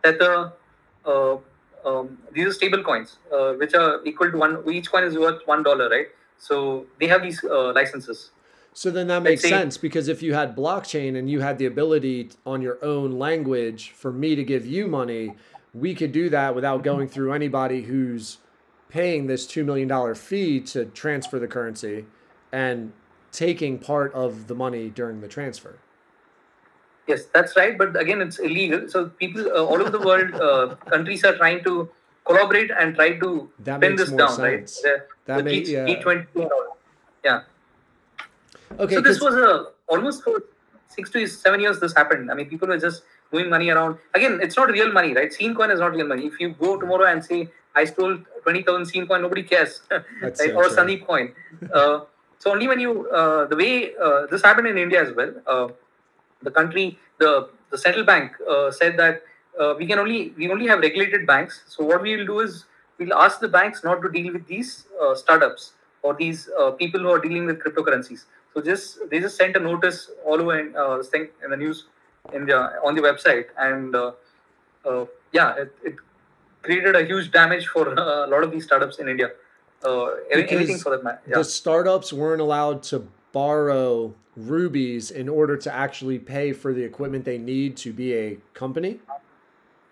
[0.04, 0.54] Tether.
[1.06, 1.38] Uh,
[1.86, 4.64] um, these are stable coins, uh, which are equal to one.
[4.70, 6.08] Each coin is worth one dollar, right?
[6.40, 8.32] So they have these uh, licenses.
[8.74, 12.30] So then that makes sense because if you had blockchain and you had the ability
[12.46, 15.36] on your own language for me to give you money,
[15.74, 18.38] we could do that without going through anybody who's
[18.90, 22.06] paying this $2 million fee to transfer the currency
[22.52, 22.92] and
[23.32, 25.78] taking part of the money during the transfer.
[27.08, 27.78] Yes, that's right.
[27.78, 28.88] But again, it's illegal.
[28.88, 31.90] So people uh, all over the world, uh, countries are trying to
[32.24, 34.40] collaborate and try to That pin this down, sense.
[34.40, 34.66] right?
[34.68, 35.86] The, That the make- G- yeah.
[35.86, 36.28] G20.
[37.26, 37.42] Yeah.
[38.78, 40.44] Okay, so this was a almost for
[40.88, 41.80] six to seven years.
[41.80, 42.32] This happened.
[42.32, 43.98] I mean, people were just moving money around.
[44.14, 45.32] Again, it's not real money, right?
[45.34, 46.26] Scene coin is not real money.
[46.28, 49.82] If you go tomorrow and say I stole twenty thousand scene coin, nobody cares,
[50.22, 50.38] right?
[50.38, 50.76] So or true.
[50.78, 51.34] Sandeep coin.
[51.74, 52.00] Uh,
[52.44, 53.72] So only when you uh, the way
[54.08, 55.32] uh, this happened in India as well.
[55.54, 55.68] Uh,
[56.42, 59.22] the country, the the central bank uh, said that
[59.60, 61.62] uh, we can only we only have regulated banks.
[61.68, 62.66] So what we will do is
[62.98, 67.00] we'll ask the banks not to deal with these uh, startups or these uh, people
[67.02, 68.26] who are dealing with cryptocurrencies.
[68.54, 71.86] So just they just sent a notice all over in, uh, thing in the news
[72.34, 74.12] in the on the website, and uh,
[74.86, 75.96] uh, yeah, it, it
[76.62, 79.32] created a huge damage for uh, a lot of these startups in India.
[79.84, 81.22] Uh, anything for that matter.
[81.28, 81.38] Yeah.
[81.38, 87.24] The startups weren't allowed to borrow rubies in order to actually pay for the equipment
[87.24, 89.00] they need to be a company,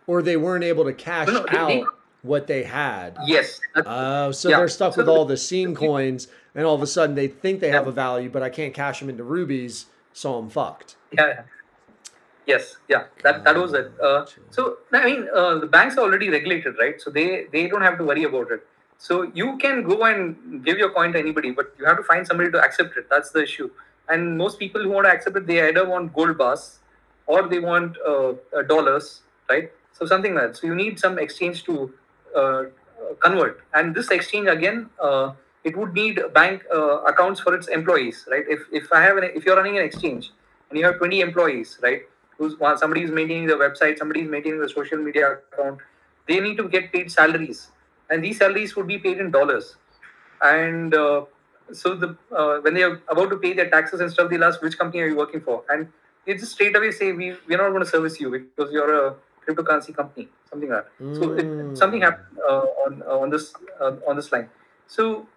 [0.07, 1.83] or they weren't able to cash No, no, they- out they-
[2.27, 3.17] what they had.
[3.25, 3.59] yes.
[3.75, 4.57] Oh, so Yeah.
[4.57, 7.69] they're stuck with all the scene coins, and all of a sudden they think they
[7.69, 10.95] have a value, but I can't cash them into rubies, so I'm fucked.
[11.11, 11.43] yeah.
[12.45, 13.91] Yes, yeah, that that was it.
[14.01, 16.99] Uh, so I mean, uh, the banks are already regulated, right?
[17.01, 18.61] So they they don't have to worry about it.
[18.97, 22.25] So you can go and give your coin to anybody, but you have to find
[22.25, 23.09] somebody to accept it.
[23.09, 23.69] That's the issue.
[24.07, 26.79] And most people who want to accept it, they either want gold bars
[27.25, 29.69] or they want uh, uh, dollars, right?
[29.91, 30.55] So something like that.
[30.57, 31.91] So you need some exchange to uh, uh,
[33.21, 33.61] convert.
[33.73, 38.45] And this exchange again, uh, it would need bank uh, accounts for its employees, right?
[38.47, 40.31] If if I have an if you're running an exchange
[40.69, 42.01] and you have 20 employees, right?
[42.37, 45.79] Who's somebody is maintaining the website, somebody is maintaining the social media account.
[46.27, 47.71] They need to get paid salaries,
[48.09, 49.75] and these salaries would be paid in dollars.
[50.41, 51.25] And uh,
[51.73, 54.61] so the uh, when they are about to pay their taxes and stuff, they'll ask
[54.61, 55.87] which company are you working for, and
[56.25, 59.15] they just straight away say we we're not going to service you because you're a
[59.47, 60.91] cryptocurrency company, something like that.
[61.15, 61.39] So Mm.
[61.39, 64.49] it, something happened uh, on uh, on this uh, on this line.
[64.87, 65.27] So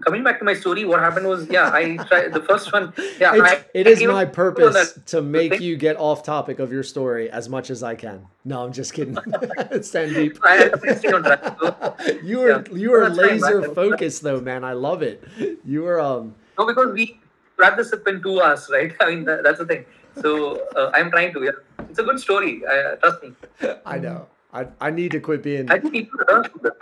[0.00, 2.92] coming back to my story, what happened was yeah, I tried the first one.
[3.20, 6.72] Yeah, It's, I, it I is my purpose to make you get off topic of
[6.72, 8.26] your story as much as I can.
[8.44, 9.14] No, I'm just kidding.
[9.80, 10.38] Sandeep.
[10.44, 11.40] I had to stay on track.
[11.60, 12.62] So, you are Yeah.
[12.72, 14.64] you are fine, laser focused though, man.
[14.64, 15.24] I love it.
[15.64, 17.20] You are um no, because we
[17.58, 18.92] wrap this up in two hours, right?
[19.00, 19.84] I mean that, that's the thing.
[20.14, 21.44] So uh, I'm trying to.
[21.44, 21.52] Yeah,
[21.92, 22.62] it's a good story.
[22.66, 23.32] Uh, trust me.
[23.84, 24.26] I know.
[24.52, 26.72] I, I need to quit being I think people will learn from this.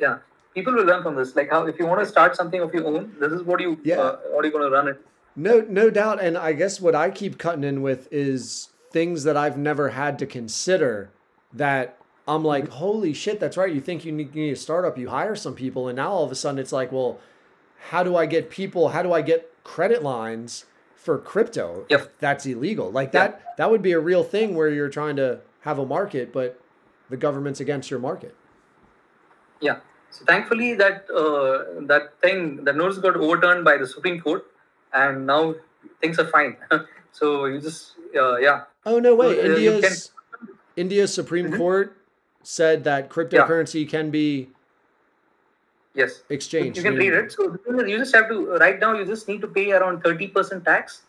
[0.00, 0.18] Yeah,
[0.54, 1.34] people will learn from this.
[1.36, 3.78] Like how if you want to start something of your own, this is what you
[3.82, 3.98] Yeah.
[4.00, 5.04] uh, what are you going to run it.
[5.36, 6.20] No, no doubt.
[6.22, 10.18] And I guess what I keep cutting in with is things that I've never had
[10.20, 11.10] to consider
[11.52, 11.96] that
[12.28, 13.72] I'm like, holy shit, that's right.
[13.72, 16.24] You think you need, you need a startup, you hire some people, and now all
[16.24, 17.18] of a sudden it's like, well,
[17.90, 20.64] how do I get people, how do I get credit lines
[21.00, 22.00] for crypto Yep.
[22.00, 22.90] if that's illegal?
[22.90, 23.28] Like Yeah.
[23.28, 26.60] that that would be a real thing where you're trying to have a market, but
[27.08, 28.34] the government's against your market.
[29.60, 29.80] Yeah.
[30.10, 34.44] So thankfully that uh, that thing that notice got overturned by the Supreme Court,
[34.92, 35.54] and now
[36.00, 36.56] things are fine.
[37.12, 39.40] so you just uh, yeah Oh no way.
[39.40, 40.12] Uh, you India's
[40.76, 41.56] India's Supreme Mhm.
[41.56, 41.96] Court
[42.42, 44.50] said that cryptocurrency can be
[45.94, 46.76] yes Exchange.
[46.76, 47.32] you can read it.
[47.32, 49.72] So the thing is, you just have to right now you just need to pay
[49.72, 51.02] around thirty percent tax.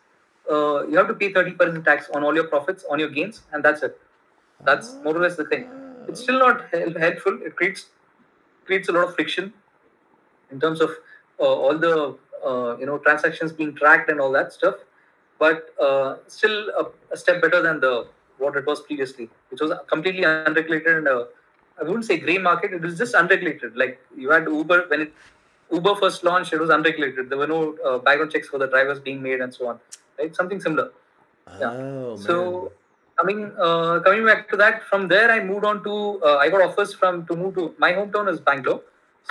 [0.50, 3.44] Uh, you have to pay thirty percent tax on all your profits on your gains,
[3.54, 4.00] and that's it.
[4.64, 5.70] That's more or less the thing.
[6.08, 7.40] It's still not hel- helpful.
[7.44, 7.88] It creates
[8.66, 9.54] creates a lot of friction
[10.52, 10.92] in terms of
[11.40, 14.76] uh, all the uh, you know transactions being tracked and all that stuff.
[15.40, 18.08] But uh, still a, a step better than the
[18.38, 21.26] what it was previously, which was completely unregulated and uh,
[21.82, 22.74] I wouldn't say grey market.
[22.74, 23.76] It was just unregulated.
[23.76, 25.14] Like you had Uber when it
[25.72, 27.30] Uber first launched, it was unregulated.
[27.30, 29.80] There were no uh, background checks for the drivers being made and so on.
[30.20, 30.92] Right, something similar.
[31.60, 31.72] Yeah.
[31.72, 32.18] Oh man.
[32.18, 32.72] So
[33.18, 36.62] coming uh, coming back to that, from there I moved on to uh, I got
[36.62, 38.82] offers from to move to my hometown is Bangalore.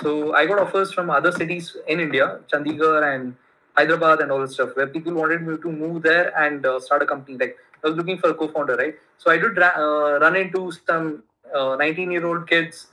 [0.01, 3.35] So I got offers from other cities in India, Chandigarh and
[3.77, 7.01] Hyderabad and all that stuff, where people wanted me to move there and uh, start
[7.01, 7.37] a company.
[7.37, 8.95] Like I was looking for a co-founder, right?
[9.17, 11.23] So I did ra- uh, run into some
[11.57, 12.87] 19-year-old kids,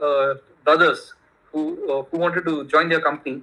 [0.00, 0.34] uh,
[0.64, 1.14] brothers
[1.52, 3.42] who uh, who wanted to join their company.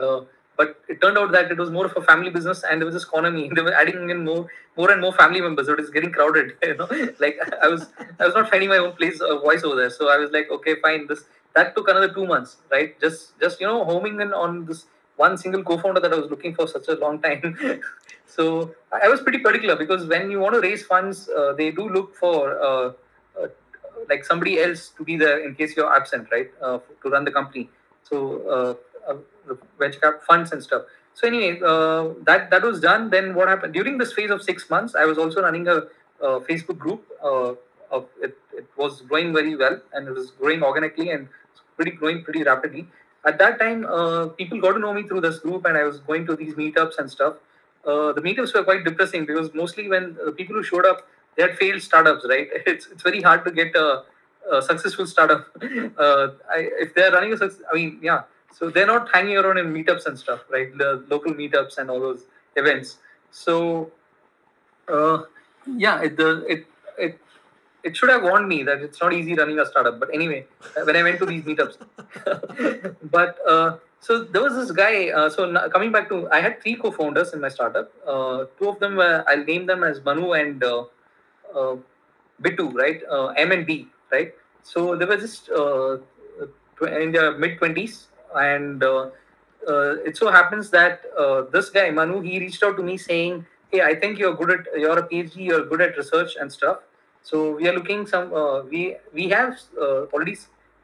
[0.00, 0.22] Uh,
[0.56, 2.94] but it turned out that it was more of a family business and there was
[2.94, 3.50] this economy.
[3.54, 5.66] They were adding in more more and more family members.
[5.66, 6.56] So it was getting crowded.
[6.62, 7.86] You know, like I was
[8.20, 9.90] I was not finding my own place uh, voice over there.
[9.90, 11.06] So I was like, okay, fine.
[11.06, 11.24] This
[11.54, 12.98] that took another two months, right?
[13.00, 14.86] Just just you know homing in on this
[15.16, 17.80] one single co-founder that I was looking for such a long time.
[18.26, 21.88] so I was pretty particular because when you want to raise funds, uh, they do
[21.88, 22.92] look for uh, uh,
[24.08, 26.50] like somebody else to be there in case you're absent, right?
[26.60, 27.70] Uh, to run the company.
[28.02, 28.76] So
[29.08, 30.82] uh, uh, venture cap funds and stuff.
[31.14, 33.10] So anyway, uh, that that was done.
[33.10, 34.94] Then what happened during this phase of six months?
[34.94, 35.82] I was also running a,
[36.20, 37.04] a Facebook group.
[37.22, 37.54] Uh,
[37.90, 41.28] of it, it was growing very well and it was growing organically and
[41.76, 42.86] pretty growing pretty rapidly.
[43.24, 45.98] At that time, uh, people got to know me through this group, and I was
[46.00, 47.36] going to these meetups and stuff.
[47.86, 51.42] Uh, the meetups were quite depressing because mostly when the people who showed up, they
[51.42, 52.48] had failed startups, right?
[52.66, 54.04] It's it's very hard to get a,
[54.52, 55.46] a successful startup.
[55.98, 58.22] Uh, I, if they're running a success, I mean, yeah.
[58.52, 60.76] So they're not hanging around in meetups and stuff, right?
[60.78, 62.22] The local meetups and all those
[62.56, 62.98] events.
[63.30, 63.90] So,
[64.88, 65.22] uh,
[65.66, 66.66] yeah, it, the, it
[66.98, 67.18] it
[67.82, 69.98] it should have warned me that it's not easy running a startup.
[69.98, 70.46] But anyway,
[70.84, 71.76] when I went to these meetups,
[73.10, 75.08] but uh, so there was this guy.
[75.08, 77.90] Uh, so coming back to, I had three co-founders in my startup.
[78.06, 80.62] Uh, two of them, were, I'll name them as Manu and
[81.54, 81.76] uh, uh,
[82.42, 83.02] Bitu, right?
[83.10, 84.32] Uh, M and B, right?
[84.62, 85.98] So they were just uh,
[86.86, 89.10] in their mid twenties, and uh,
[89.68, 93.46] uh, it so happens that uh, this guy Manu, he reached out to me saying,
[93.70, 96.78] "Hey, I think you're good at you're a PhD, you're good at research and stuff.
[97.22, 100.36] So we are looking some uh, we we have uh, already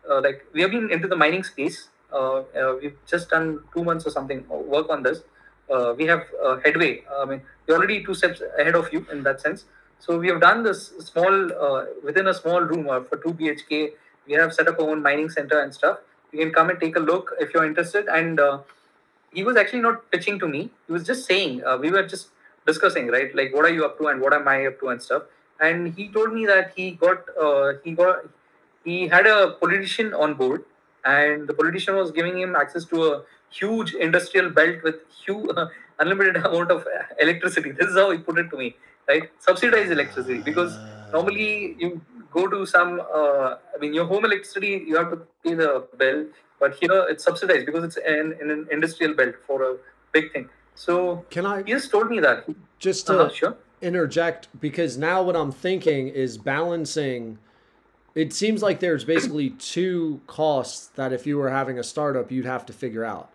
[0.09, 1.89] uh, like we have been into the mining space.
[2.12, 5.23] Uh, uh, we've just done two months or something uh, work on this.
[5.70, 7.03] Uh, we have uh, headway.
[7.20, 9.66] I mean, we're already two steps ahead of you in that sense.
[10.01, 13.93] So we have done this small uh, within a small room uh, for two BHK.
[14.27, 15.98] We have set up our own mining center and stuff.
[16.32, 18.06] You can come and take a look if you're interested.
[18.09, 18.60] And uh,
[19.32, 20.70] he was actually not pitching to me.
[20.86, 22.28] He was just saying uh, we were just
[22.66, 23.35] discussing, right?
[23.35, 25.24] Like what are you up to and what am I up to and stuff.
[25.60, 28.24] And he told me that he got uh, he got
[28.85, 30.64] he had a politician on board,
[31.05, 35.51] and the politician was giving him access to a huge industrial belt with huge
[35.98, 36.86] unlimited amount of
[37.20, 37.72] electricity.
[37.72, 38.77] This is how he put it to me,
[39.11, 39.31] right?
[39.49, 40.78] Subsidized electricity because
[41.12, 42.01] normally you
[42.32, 45.70] go to some uh, i mean your home electricity you have to pay the
[46.03, 46.20] bill
[46.61, 49.73] but here it's subsidized because it's in, in an industrial belt for a
[50.12, 52.45] big thing so Can I he just told me that
[52.78, 57.39] just to uh, sure interject because now what I'm thinking is balancing.
[58.15, 62.45] It seems like there's basically two costs that if you were having a startup, you'd
[62.45, 63.31] have to figure out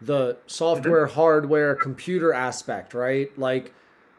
[0.00, 3.36] the software, hardware, computer aspect, right?
[3.38, 3.72] Like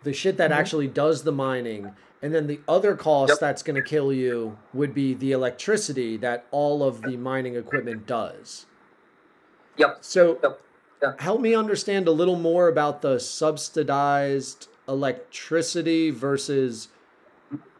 [0.03, 0.59] the shit that mm-hmm.
[0.59, 1.91] actually does the mining.
[2.21, 3.39] And then the other cost Yep.
[3.39, 8.05] that's going to kill you would be the electricity that all of the mining equipment
[8.05, 8.65] does.
[9.77, 9.99] yep.
[10.01, 10.59] So yep.
[11.19, 16.89] Help me understand a little more about the subsidized electricity versus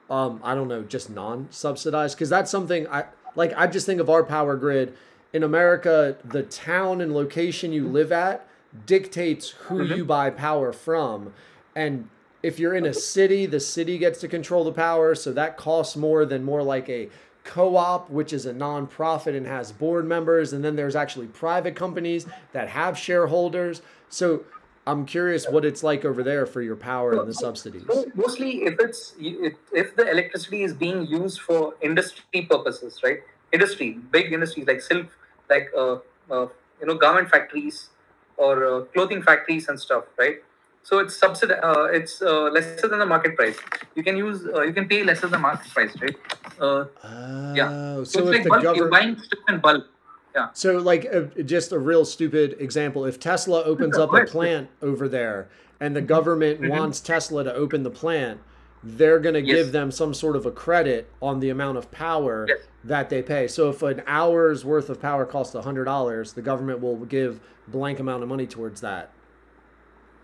[0.10, 3.04] um i don't know just non-subsidized because that's something i
[3.36, 4.96] like i just think of our power grid.
[5.34, 7.94] In america the town and location you mm-hmm.
[7.94, 8.48] live at
[8.86, 9.94] dictates who mm-hmm.
[9.96, 11.34] you buy power from
[11.76, 12.10] and
[12.41, 15.96] if you're in a city the city gets to control the power so that costs
[15.96, 17.10] more than more like a
[17.44, 22.28] co-op which is a non-profit and has board members and then there's actually private companies
[22.52, 23.82] that have shareholders.
[24.10, 24.44] So
[24.88, 27.84] i'm curious what it's like over there for your power and the subsidies.
[28.16, 33.20] mostly if it's if the electricity is being used for industry purposes right?
[33.52, 35.08] Industry big industries like silk
[35.50, 35.98] like uh,
[36.32, 36.48] uh,
[36.80, 37.90] you know garment factories
[38.38, 40.38] or uh, clothing factories and stuff right
[40.84, 43.58] so it's subsidized uh, it's uh, lesser than the market price
[43.96, 46.16] you can use uh, you can pay lesser than the market price right
[46.60, 46.86] uh,
[47.56, 49.84] yeah Oh, so, so it's like bulk, you're buying stuff in bulk
[50.36, 54.70] yeah So, like, uh, just a real stupid example: if Tesla opens up a plant
[54.82, 55.50] over there,
[55.80, 56.70] and the government Mhm.
[56.70, 58.40] wants Tesla to open the plant,
[58.84, 59.56] they're going to Yes.
[59.58, 62.60] give them some sort of a credit on the amount of power Yes.
[62.84, 63.48] that they pay.
[63.48, 68.00] So, if an hour's worth of power costs hundred dollars, the government will give blank
[68.00, 69.12] amount of money towards that.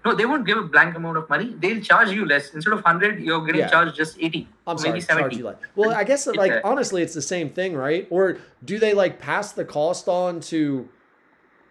[0.05, 2.81] No they won't give a blank amount of money they'll charge you less instead of
[2.83, 3.67] 100 you're getting Yeah.
[3.75, 5.57] charged just 80 I'm maybe sorry, 70 charge like.
[5.75, 6.61] Well, I guess like Yeah.
[6.63, 8.07] honestly, it's the same thing, right?
[8.09, 10.89] Or do they like pass the cost on to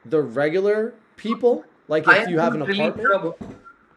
[0.05, 1.65] the regular people?
[1.89, 3.35] Like if you have an really apartment?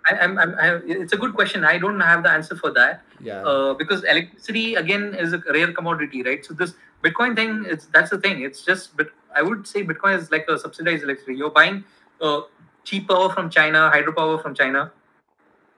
[0.10, 1.66] I, I'm, I'm, I, it's a good question.
[1.66, 3.42] I don't have the answer for that Yeah.
[3.44, 6.46] uh, because electricity again is a rare commodity, right?
[6.46, 6.74] So this
[7.04, 8.42] Bitcoin thing, it's that's the thing.
[8.42, 11.36] It's just, but I would say Bitcoin is like a subsidized electricity.
[11.36, 11.84] You're buying
[12.22, 12.42] uh,
[12.88, 14.92] cheap power from China, hydropower from China.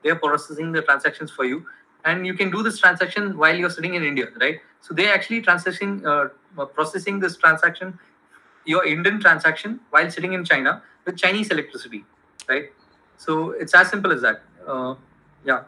[0.03, 1.65] They're processing the transactions for you,
[2.05, 4.59] and you can do this transaction while you're sitting in India, right?
[4.81, 6.29] So they're actually transacting, uh,
[6.75, 7.97] processing this transaction,
[8.65, 12.05] your Indian transaction while sitting in China with Chinese electricity,
[12.47, 12.71] right?
[13.17, 14.41] So it's as simple as that.
[14.67, 14.95] Uh,
[15.43, 15.63] yeah.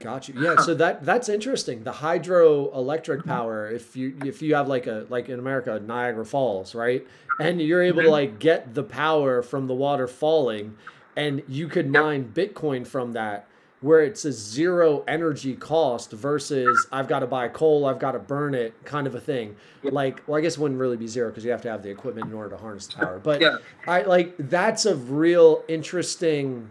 [0.00, 0.34] Got you.
[0.40, 1.84] Yeah, so that that's interesting.
[1.84, 6.74] The hydroelectric power, if you if you have like a like in America, Niagara Falls,
[6.74, 7.06] right?
[7.38, 8.12] And you're able to Mhm.
[8.12, 10.76] like get the power from the water falling
[11.16, 13.46] and you could mine Bitcoin from that
[13.82, 18.18] where it's a zero energy cost versus I've got to buy coal, I've got to
[18.18, 19.56] burn it kind of a thing.
[19.82, 21.88] Like, well, I guess it wouldn't really be zero because you have to have the
[21.88, 23.18] equipment in order to harness the power.
[23.22, 23.56] But Yeah.
[23.86, 26.70] I like that's a real interesting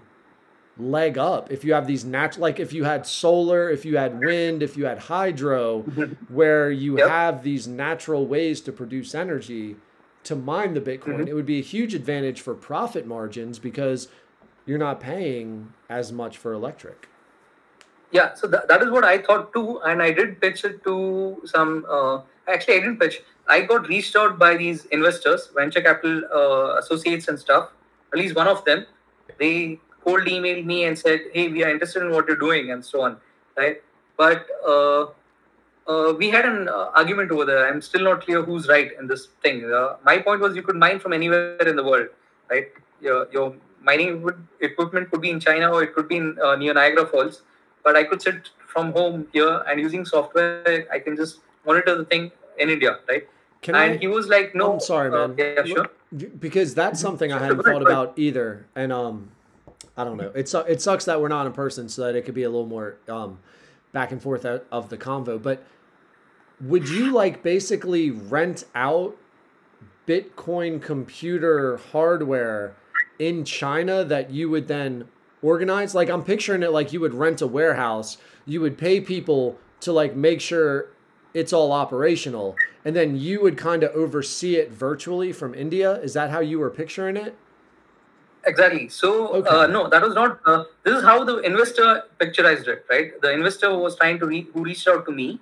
[0.80, 4.20] leg up if you have these natural like if you had solar if you had
[4.20, 5.80] wind if you had hydro
[6.30, 7.10] where you Yep.
[7.10, 9.76] have these natural ways to produce energy
[10.24, 11.28] to mine the bitcoin Mhm.
[11.28, 14.08] it would be a huge advantage for profit margins because
[14.66, 17.08] you're not paying as much for electric
[18.12, 21.42] Yeah, so that, that is what I thought too, and I did pitch it to
[21.46, 21.86] some.
[21.88, 23.18] Uh, actually, I didn't pitch.
[23.48, 27.70] I got reached out by these investors, venture capital uh, associates and stuff.
[28.12, 28.88] At least one of them,
[29.38, 29.80] they
[30.10, 33.02] cold emailed me and said, "Hey, we are interested in what you're doing," and so
[33.08, 33.18] on,
[33.64, 33.82] right?
[34.18, 34.46] But
[34.76, 35.08] uh,
[35.90, 37.68] uh, we had an uh, argument over there.
[37.68, 39.66] I'm still not clear who's right in this thing.
[39.80, 42.10] Uh, my point was you could mine from anywhere in the world,
[42.50, 42.68] right?
[43.02, 44.30] Your, your mining
[44.60, 47.42] equipment could be in China or it could be in, uh, near Niagara Falls,
[47.84, 52.06] but I could sit from home here and using software, I can just monitor the
[52.06, 53.28] thing in India, right?
[53.62, 53.98] Can and I?
[53.98, 55.36] he was like, "No, I'm sorry, uh, man.
[55.38, 55.90] yeah, sure."
[56.40, 59.32] Because that's something I hadn't thought about either, and um,
[60.00, 60.32] I don't know.
[60.34, 62.50] It su- it sucks that we're not in person, so that it could be a
[62.50, 63.40] little more um,
[63.92, 65.42] back and forth of the convo.
[65.44, 65.62] But
[66.62, 69.18] would you like basically rent out
[70.08, 72.78] Bitcoin computer hardware
[73.20, 75.10] in China that you would then
[75.42, 75.94] organize?
[75.94, 79.92] Like I'm picturing it like you would rent a warehouse, you would pay people to
[79.92, 80.88] like make sure
[81.34, 82.56] it's all operational,
[82.86, 85.96] and then you would kind of oversee it virtually from India.
[85.96, 87.36] Is that how you were picturing it?
[88.46, 88.88] Exactly.
[88.90, 89.50] So Okay.
[89.50, 90.40] uh, no, that was not.
[90.46, 93.20] Uh, this is how the investor picturized it, right?
[93.22, 95.40] The investor was trying to re- who reached out to me,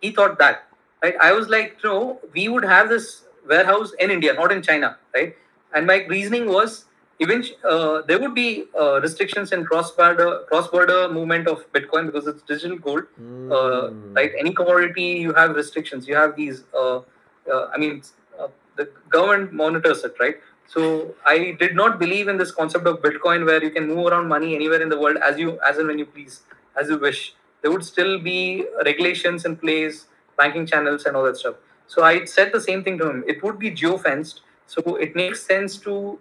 [0.00, 0.64] he thought that,
[1.02, 1.16] right?
[1.20, 5.36] I was like, no, we would have this warehouse in India, not in China, right?
[5.74, 6.84] And my reasoning was,
[7.18, 12.42] even uh, there would be uh, restrictions in cross-border cross-border movement of Bitcoin because it's
[12.42, 14.14] digital gold, uh, Mm.
[14.16, 14.32] right?
[14.38, 16.06] Any commodity, you have restrictions.
[16.06, 16.64] You have these.
[16.72, 16.98] Uh,
[17.52, 18.02] uh, I mean,
[18.38, 20.36] uh, the government monitors it, right?
[20.66, 24.28] So I did not believe in this concept of Bitcoin where you can move around
[24.28, 26.42] money anywhere in the world as you as and when you please,
[26.76, 27.34] as you wish.
[27.62, 30.06] There would still be regulations in place,
[30.36, 31.56] banking channels and all that stuff.
[31.86, 33.24] So I said the same thing to him.
[33.26, 36.18] It would be geo-fenced, so it makes sense to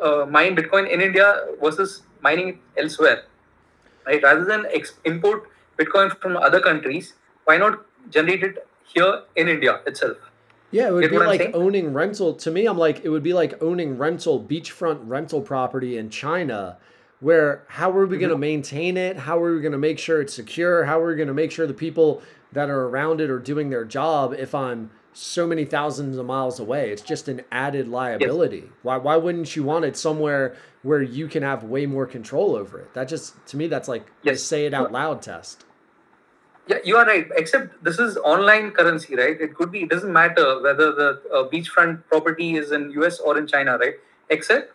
[0.00, 3.24] uh, mine Bitcoin in India versus mining it elsewhere,
[4.06, 4.22] right?
[4.22, 7.14] Rather than ex- import Bitcoin from other countries,
[7.44, 10.18] why not generate it here in India itself?
[10.70, 12.34] Yeah, it would be like owning rental.
[12.34, 16.78] To me, I'm like, it would be like owning rental, beachfront rental property in China,
[17.20, 18.40] where how are we going to Mm-hmm.
[18.40, 19.16] maintain it?
[19.16, 20.84] How are we going to make sure it's secure?
[20.84, 22.22] How are we going to make sure the people
[22.52, 26.60] that are around it are doing their job if I'm so many thousands of miles
[26.60, 26.90] away?
[26.90, 28.70] It's just an added liability.
[28.82, 32.78] Why, why wouldn't you want it somewhere where you can have way more control over
[32.80, 32.94] it?
[32.94, 34.42] That just, to me, that's like Yes.
[34.42, 35.64] say it out loud test.
[36.70, 37.26] Yeah, you are right.
[37.36, 39.40] Except this is online currency, right?
[39.46, 39.80] It could be.
[39.86, 43.94] It doesn't matter whether the uh, beachfront property is in US or in China, right?
[44.28, 44.72] Except.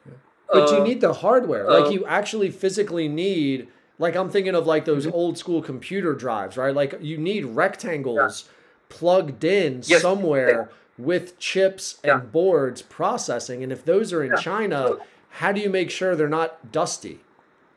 [0.52, 1.68] But you uh, need the hardware.
[1.70, 3.68] uh, like you actually physically need
[3.98, 5.16] like I'm thinking of like those Mm-hmm.
[5.22, 6.76] old school computer drives, right?
[6.76, 8.50] Like you need rectangles
[8.90, 10.02] plugged in Yes.
[10.02, 13.64] somewhere with chips and boards processing.
[13.64, 14.38] And if those are in Yeah.
[14.50, 14.98] China,
[15.42, 17.20] how do you make sure they're not dusty?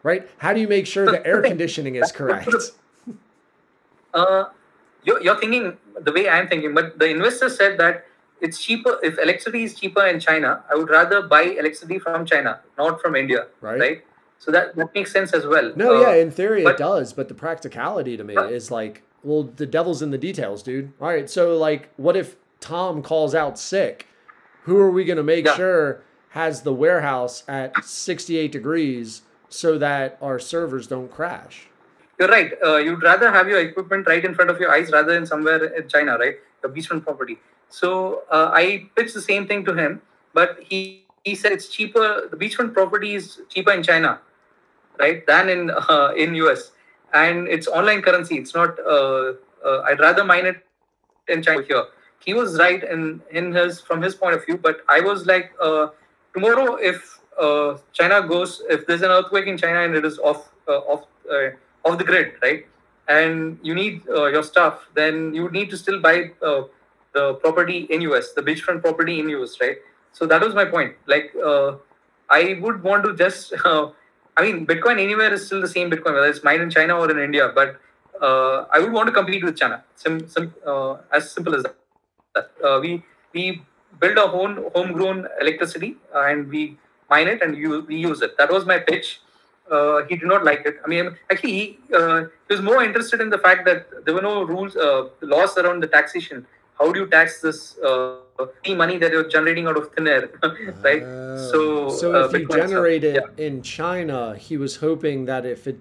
[0.03, 0.29] Right?
[0.39, 2.49] How do you make sure the air conditioning is correct?
[4.19, 4.45] Uh,
[5.05, 8.05] you're, you're thinking the way I'm thinking, but the investor said that
[8.41, 10.63] it's cheaper if electricity is cheaper in China.
[10.71, 13.81] I would rather buy electricity from China, not from India, Right.
[13.81, 14.05] right?
[14.39, 15.73] So that, that makes sense as well.
[15.75, 19.03] No, Uh, yeah, in theory it does, but the practicality to me But- is like,
[19.25, 20.93] well, the devil's in the details, dude.
[21.01, 24.07] All right, so like, what if Tom calls out sick?
[24.65, 25.57] Who are we gonna make Yeah.
[25.57, 31.68] sure has the warehouse at 68 degrees so that our servers don't crash?
[32.19, 32.53] You're right.
[32.65, 35.65] Uh, you'd rather have your equipment right in front of your eyes rather than somewhere
[35.65, 36.37] in China, right?
[36.63, 37.39] The beachfront property.
[37.69, 40.03] So uh, I pitched the same thing to him,
[40.35, 42.29] but he, he said it's cheaper.
[42.29, 44.21] The beachfront property is cheaper in China,
[44.99, 46.73] right, than in uh, in US,
[47.13, 48.37] and it's online currency.
[48.37, 48.79] It's not.
[48.81, 49.35] Uh,
[49.65, 50.65] uh, I'd rather mine it
[51.29, 51.85] in China here.
[52.25, 55.53] He was right in in his from his point of view, but I was like,
[55.61, 55.89] uh,
[56.33, 57.21] tomorrow if
[57.93, 61.05] China goes, if there's an earthquake in China and it is off off
[61.89, 62.67] off the grid, right?
[63.09, 66.63] And you need uh, your stuff, then you would need to still buy uh,
[67.15, 69.77] the property in US, the beachfront property in US, right?
[70.13, 70.95] So that was my point.
[71.07, 71.77] Like, uh,
[72.29, 73.91] I would want to just, uh,
[74.37, 77.11] I mean, Bitcoin anywhere is still the same Bitcoin, whether it's mined in China or
[77.11, 77.51] in India.
[77.55, 77.81] But
[78.21, 79.85] uh, I would want to compete with China.
[79.97, 81.75] Sim, sim, uh, as simple as that.
[82.83, 83.03] We
[83.33, 83.63] we
[84.01, 86.79] build our own homegrown electricity and we
[87.11, 87.57] mine it and
[87.89, 88.37] we use it.
[88.39, 89.21] That was my pitch.
[89.71, 90.77] Uh, he did not like it.
[90.85, 94.23] I mean, actually, he, uh, he was more interested in the fact that there were
[94.23, 96.47] no rules, uh, laws around the taxation.
[96.79, 98.17] How do you tax this uh,
[98.69, 100.31] money that you're generating out of thin air,
[100.85, 101.03] right?
[101.51, 102.69] So, so uh, if you Bitcoin stuff.
[102.69, 103.45] generate it Yeah.
[103.47, 105.81] in China, he was hoping that if it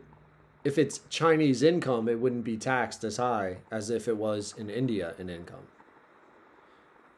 [0.64, 4.69] if it's Chinese income, it wouldn't be taxed as high as if it was in
[4.69, 5.65] India in income.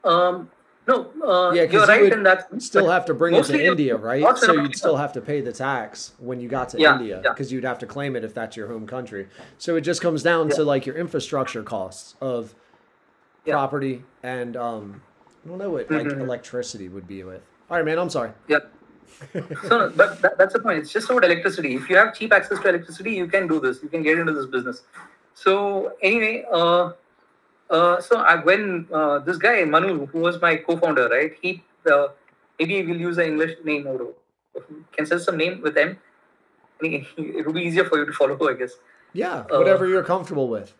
[0.04, 0.50] Um,
[0.90, 2.48] no, uh, Yeah, you're you right in that.
[2.62, 4.36] Still have to bring it to India, right?
[4.38, 7.32] So you'd still have to pay the tax when you got to Yeah, India yeah.
[7.32, 9.28] because you'd have to claim it if that's your home country.
[9.58, 12.54] So it just comes down to like your infrastructure costs of
[13.44, 13.54] Yeah.
[13.54, 15.02] property, and um,
[15.44, 16.20] I don't know what like Mhm.
[16.20, 17.42] electricity would be with.
[17.70, 17.98] All right, man.
[17.98, 18.32] I'm sorry.
[18.48, 18.58] Yeah.
[19.68, 20.78] so, but that, that's the point.
[20.78, 21.74] It's just about electricity.
[21.74, 23.82] If you have cheap access to electricity, you can do this.
[23.82, 24.82] You can get into this business.
[25.34, 26.92] So anyway, uh,
[27.70, 31.32] uh, so I, when uh, this guy Manu, who was my co-founder, right?
[31.40, 32.08] He uh,
[32.58, 34.14] maybe we'll use an English name or
[34.92, 35.96] can say some name with M.
[36.80, 38.72] I mean, it will be easier for you to follow, I guess.
[39.12, 40.72] Yeah, Uh, whatever you're comfortable with.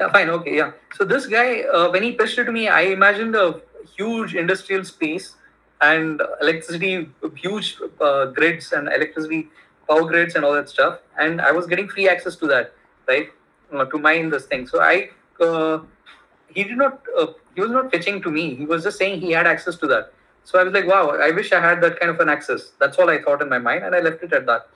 [0.00, 0.72] Yeah, fine, okay, yeah.
[0.94, 3.60] So this guy, uh, when he pitched it to me, I imagined a
[3.96, 5.34] huge industrial space
[5.80, 9.48] and electricity, huge uh, grids and electricity
[9.88, 11.00] power grids and all that stuff.
[11.18, 12.72] And I was getting free access to that,
[13.08, 13.28] right?
[13.72, 14.66] To mine this thing.
[14.66, 15.10] So I,
[15.40, 15.80] uh,
[16.48, 18.54] he did not, uh, he was not pitching to me.
[18.54, 20.12] He was just saying he had access to that.
[20.44, 22.72] So I was like, wow, I wish I had that kind of an access.
[22.80, 24.68] That's all I thought in my mind, and I left it at that.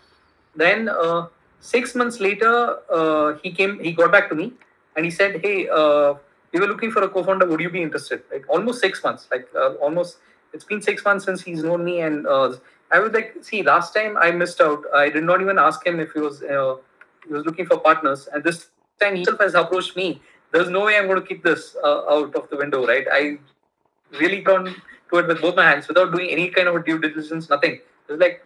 [0.54, 1.28] Then uh,
[1.60, 4.52] six months later, uh, he came, he got back to me,
[4.96, 6.14] and he said, "Hey, uh,
[6.52, 7.46] we were looking for a co-founder.
[7.46, 10.18] Would you be interested?" Like almost six months, like uh, almost.
[10.52, 14.18] It's been six months since he's known me, and I was like, "See, last time
[14.18, 14.84] I missed out.
[14.94, 18.44] I did not even ask him if he was he was looking for partners, and
[18.44, 18.68] this
[19.00, 20.20] time he himself has approached me.
[20.52, 23.06] There's no way I'm going to kick this uh, out of the window, right?
[23.10, 23.38] I
[24.20, 24.66] really gone
[25.10, 27.72] to it with both my hands without doing any kind of a due diligence, nothing.
[28.08, 28.44] It was like,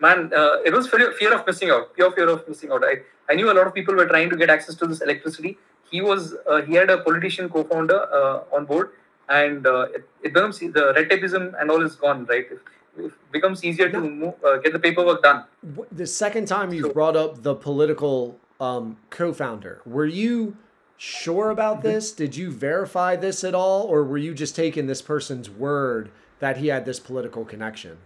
[0.00, 2.84] man, uh, it was fear, fear of missing out, pure fear of missing out.
[2.84, 2.98] I,
[3.28, 5.58] I knew a lot of people were trying to get access to this electricity.
[5.90, 8.90] He was, uh, he had a politician co-founder uh, on board,
[9.28, 12.46] and uh, it, it becomes the red tapeism and all is gone, right?
[12.50, 12.60] It,
[12.98, 15.44] it becomes easier to move, uh, get the paperwork done.
[15.90, 20.56] The second time you So- brought up the political um, co-founder, were you
[21.00, 22.12] sure about this?
[22.12, 26.10] Did you verify this at all, or were you just taking this person's word
[26.40, 27.96] that he had this political connection?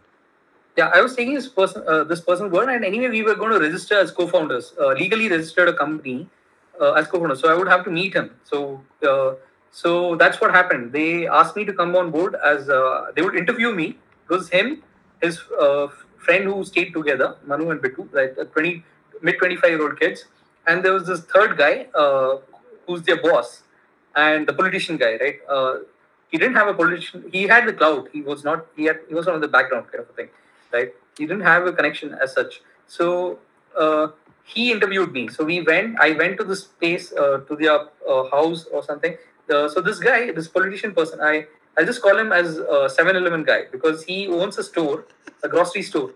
[0.76, 3.50] Yeah, I was taking this person, uh, this person word, and anyway, we were going
[3.50, 6.28] to register as co-founders, uh, legally registered a company
[6.80, 7.40] uh, as co-founders.
[7.40, 8.30] So I would have to meet him.
[8.44, 9.34] So, uh,
[9.72, 10.92] so that's what happened.
[10.92, 13.98] They asked me to come on board as uh, they would interview me.
[14.28, 14.82] It was him,
[15.20, 15.88] his uh,
[16.18, 18.84] friend who stayed together, Manu and Bitu, like uh, twenty
[19.20, 20.26] mid twenty-five year old kids,
[20.66, 22.36] and there was this third guy uh,
[22.86, 23.62] who's their boss,
[24.14, 25.38] and the politician guy, right?
[25.48, 25.78] Uh,
[26.30, 27.24] he didn't have a politician.
[27.32, 28.08] He had the clout.
[28.12, 28.66] He was not.
[28.76, 29.00] He had.
[29.08, 30.28] He was on the background kind of a thing
[30.74, 30.92] right?
[31.16, 32.60] He didn't have a connection as such.
[32.88, 33.38] So
[33.78, 34.08] uh,
[34.42, 35.28] he interviewed me.
[35.28, 35.98] So we went.
[36.00, 37.78] I went to this place, uh, to their
[38.08, 39.16] uh, house or something.
[39.48, 41.46] So this guy, this politician person, I
[41.76, 45.06] I just call him as a 7-Eleven guy because he owns a store,
[45.42, 46.10] a grocery store,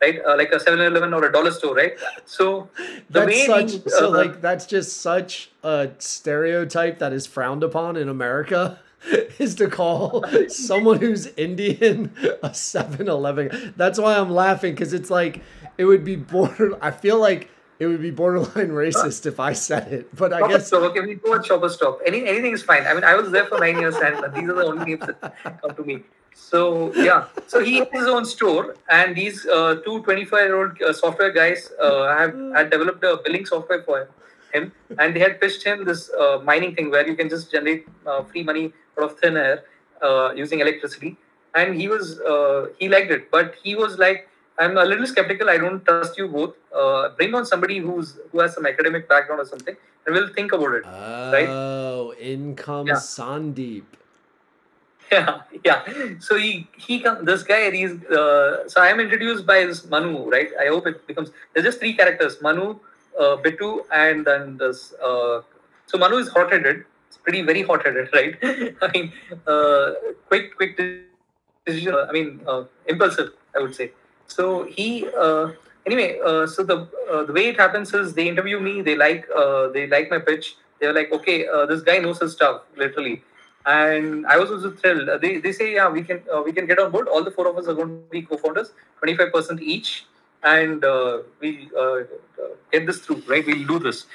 [0.00, 0.20] right?
[0.24, 1.92] Uh, like a 7-Eleven or a dollar store, right?
[2.24, 2.68] So
[3.10, 7.96] the way such so uh, like that's just such a stereotype that is frowned upon
[7.96, 8.78] in America
[9.38, 12.12] is to call someone who's Indian
[12.42, 13.74] a 7-Eleven.
[13.76, 15.42] That's why I'm laughing cuz it's like
[15.78, 19.92] it would be border I feel like it would be borderline racist if I said
[19.92, 20.14] it.
[20.14, 20.82] But I Shopper guess Stop.
[20.90, 22.00] Okay, we go at Shopper Stop.
[22.06, 22.86] Any anything is fine.
[22.86, 25.60] I mean, I was there for nine years, and these are the only names that
[25.60, 26.04] come to me.
[26.34, 31.32] So yeah, so he has his own store, and these uh, two 25-year-old uh, software
[31.32, 34.08] guys uh, have had developed a billing software for him,
[34.52, 37.86] him, and they had pitched him this uh, mining thing where you can just generate
[38.06, 39.64] uh, free money out of thin air
[40.02, 41.16] uh, using electricity,
[41.54, 44.28] and he was uh, he liked it, but he was like.
[44.56, 45.50] I'm a little skeptical.
[45.50, 46.54] I don't trust you both.
[46.72, 50.52] Uh, bring on somebody who's who has some academic background or something, and we'll think
[50.52, 50.84] about it.
[51.48, 52.94] Oh, in comes Yeah.
[52.94, 53.82] Sandeep.
[55.14, 55.80] Yeah, yeah.
[56.26, 57.62] So he he come this guy.
[57.70, 60.50] He's uh, so I am introduced by this Manu, right?
[60.64, 61.30] I hope it becomes.
[61.52, 62.68] There's just three characters: Manu,
[63.18, 63.70] uh, Bitu,
[64.02, 64.94] and then this.
[65.10, 65.42] Uh,
[65.86, 66.84] so Manu is hot-headed.
[67.08, 68.34] It's pretty very hot-headed, right?
[68.86, 69.12] I mean,
[69.46, 69.92] uh,
[70.28, 70.80] quick, quick
[71.66, 71.94] decision.
[72.08, 73.30] I mean, uh, impulsive.
[73.54, 73.92] I would say.
[74.38, 74.88] So he.
[75.26, 75.52] Uh,
[75.86, 76.78] anyway, uh, so the
[77.12, 78.74] uh, the way it happens is they interview me.
[78.90, 80.56] They like uh, they like my pitch.
[80.80, 83.22] They're like, okay, uh, this guy knows his stuff, literally
[83.66, 85.08] and I was also thrilled.
[85.08, 87.08] Uh, They, they say, yeah, we can uh, we can get on board.
[87.08, 90.06] All the four of us are going to be co-founders, twenty five percent each,
[90.42, 92.02] and uh, we uh, uh,
[92.72, 93.44] get this through, right?
[93.46, 94.06] We'll do this,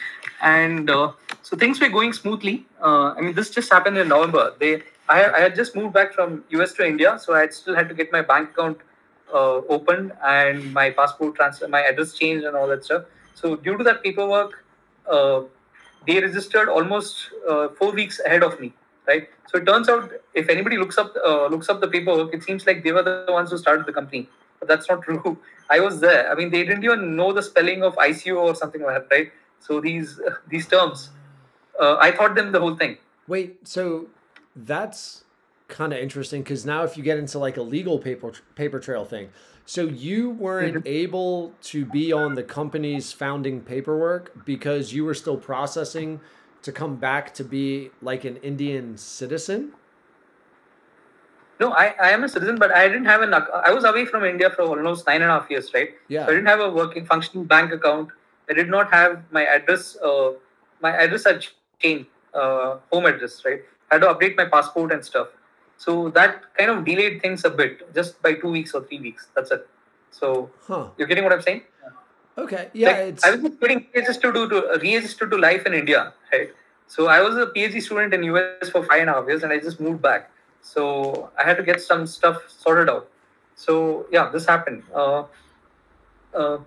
[0.41, 2.65] and uh, so things were going smoothly.
[2.81, 4.53] I mean, this just happened in November.
[4.59, 7.89] They, I, I had just moved back from US to India, so I still had
[7.89, 8.79] to get my bank account
[9.31, 13.03] opened and my passport transfer, my address changed, and all that stuff.
[13.35, 14.63] So due to that paperwork,
[16.05, 17.31] they registered almost
[17.77, 18.73] four weeks ahead of me
[19.09, 19.29] right?
[19.47, 22.65] So it turns out if anybody looks up uh, looks up the paperwork, it seems
[22.69, 24.29] like they were the ones who started the company,
[24.59, 25.37] but that's not true.
[25.69, 26.31] I was there.
[26.31, 29.31] I mean, they didn't even know the spelling of ICO or something like that, right?
[29.59, 30.19] So these
[30.49, 31.09] these terms,
[31.79, 32.97] uh, I taught them the whole thing.
[33.27, 34.07] Wait, so
[34.55, 35.23] that's
[35.67, 39.05] kind of interesting because now if you get into like a legal paper paper trail
[39.05, 39.29] thing,
[39.65, 45.37] so you weren't able to be on the company's founding paperwork because you were still
[45.37, 46.19] processing
[46.61, 49.73] to come back to be like an Indian citizen?
[51.59, 53.33] No, I, I am a citizen, but I didn't have an.
[53.33, 55.89] I was away from India for almost nine and a half years, right?
[56.07, 56.25] Yeah.
[56.25, 58.09] So I didn't have a working, functioning bank account.
[58.49, 59.97] I did not have my address.
[59.97, 60.31] Uh,
[60.81, 61.45] my address had
[61.79, 63.61] changed, uh, home address, right?
[63.91, 65.27] I had to update my passport and stuff.
[65.75, 69.27] So that kind of delayed things a bit, just by two weeks or three weeks.
[69.35, 69.67] That's it.
[70.11, 70.89] So Huh.
[70.97, 71.63] you're getting what I'm saying?
[72.37, 72.69] Okay.
[72.73, 72.89] Yeah.
[72.89, 76.49] Like, it's I was just getting registered to, to registered to life in India, right?
[76.87, 79.51] So I was a PhD student in US for five and a half years, and
[79.51, 80.31] I just moved back.
[80.61, 83.09] So I had to get some stuff sorted out.
[83.55, 84.83] So yeah, this happened.
[84.93, 85.23] Uh,
[86.33, 86.57] uh,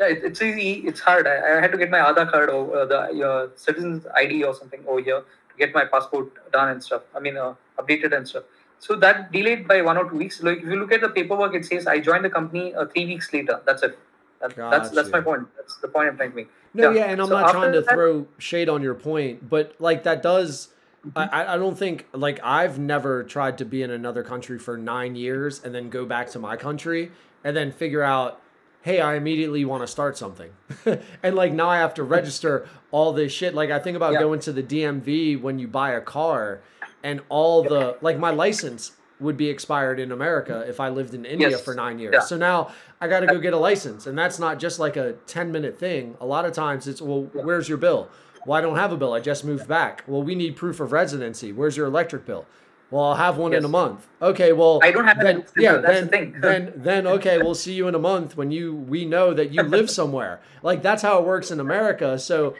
[0.00, 0.72] yeah, it, it's easy.
[0.86, 1.26] It's hard.
[1.26, 4.54] I, I had to get my Aadhaar card or uh, the uh, citizen's ID or
[4.54, 7.02] something over here to get my passport done and stuff.
[7.14, 8.44] I mean, uh, updated and stuff.
[8.78, 10.42] So that delayed by one or two weeks.
[10.42, 13.06] Like if you look at the paperwork, it says I joined the company uh, three
[13.06, 13.60] weeks later.
[13.64, 13.98] That's it.
[14.42, 15.46] That, that's that's my point.
[15.56, 16.50] That's the point I'm trying to make.
[16.74, 17.04] No, Yeah.
[17.06, 20.02] yeah, and I'm So not trying to that- throw shade on your point, but like
[20.04, 20.68] that does.
[21.06, 21.18] Mm-hmm.
[21.18, 24.76] I, I- I don't think like I've never tried to be in another country for
[24.76, 27.10] nine years and then go back to my country
[27.44, 28.40] and then figure out,
[28.82, 30.50] hey, I immediately want to start something,
[31.22, 33.54] and like now I have to register all this shit.
[33.54, 34.20] Like I think about Yeah.
[34.20, 36.60] going to the DMV when you buy a car,
[37.02, 38.92] and all the like my license
[39.22, 41.62] would be expired in America if I lived in India Yes.
[41.62, 42.12] for nine years.
[42.14, 42.20] Yeah.
[42.20, 42.70] So now
[43.00, 45.78] I got to go get a license, and that's not just like a ten minute
[45.78, 46.16] thing.
[46.20, 48.08] A lot of times it's well, where's your bill?
[48.44, 49.12] Well, I don't have a bill.
[49.12, 50.02] I just moved back.
[50.06, 51.52] Well, we need proof of residency.
[51.52, 52.44] Where's your electric bill?
[52.90, 54.06] Well, I'll have one in a month.
[54.20, 56.36] Okay, well, I don't have then, yeah, that's then, the thing.
[56.42, 59.62] then, then, okay, we'll see you in a month when you we know that you
[59.62, 60.42] live somewhere.
[60.62, 62.18] Like that's how it works in America.
[62.18, 62.54] So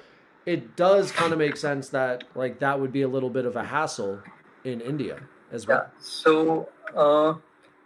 [0.46, 3.56] it does kind of make sense that like that would be a little bit of
[3.56, 4.22] a hassle
[4.64, 5.20] in India
[5.52, 5.74] as Yeah.
[5.74, 5.90] well.
[6.00, 7.34] So, uh,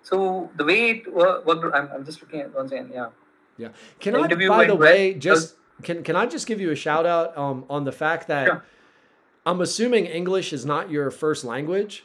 [0.02, 2.90] so the way it wo- worked, I'm, I'm just looking at once again.
[2.92, 3.08] Yeah.
[3.58, 3.68] Yeah.
[4.00, 4.78] Can The I, by the went well.
[4.78, 8.28] way, just can can I just give you a shout out um, on the fact
[8.28, 8.64] that Sure.
[9.44, 12.04] I'm assuming English is not your first language.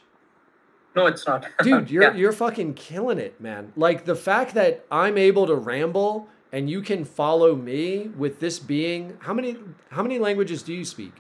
[0.96, 1.46] No, it's not.
[1.64, 2.14] Dude, you're Yeah.
[2.14, 3.72] you're fucking killing it, man.
[3.76, 8.60] Like the fact that I'm able to ramble and you can follow me with this
[8.60, 9.58] being how many
[9.90, 11.14] how many languages do you speak?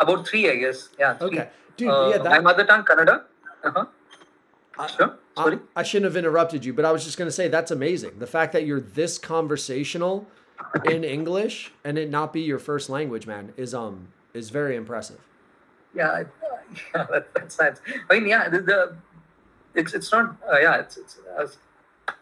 [0.00, 0.88] About three, I guess.
[0.98, 1.14] Yeah.
[1.14, 1.26] Three.
[1.28, 1.48] Okay.
[1.76, 3.22] Dude, Uh, yeah, my that mother tongue, Kannada.
[3.64, 3.84] Uh-huh.
[4.78, 5.16] I- Sure.
[5.36, 5.58] I, Sorry.
[5.76, 8.18] I shouldn't have interrupted you, but I was just gonna say that's amazing.
[8.18, 10.26] The fact that you're this conversational
[10.84, 15.18] in English and it not be your first language, man, is um is very impressive.
[15.94, 16.26] yeah, I-
[16.94, 17.76] yeah, that, that's nice.
[18.10, 18.96] I mean, yeah, the, the
[19.74, 20.36] it's it's not.
[20.50, 21.18] Uh, yeah, it's it's.
[21.38, 21.46] Uh,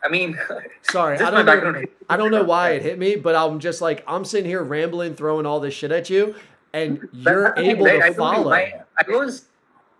[0.04, 0.38] I mean,
[0.82, 1.82] Sorry, I my don't know.
[2.08, 5.14] I don't know why it hit me, but I'm just like I'm sitting here rambling,
[5.14, 6.34] throwing all this shit at you,
[6.74, 8.00] and you're able right?
[8.00, 8.50] to I follow.
[8.50, 9.46] my- I was,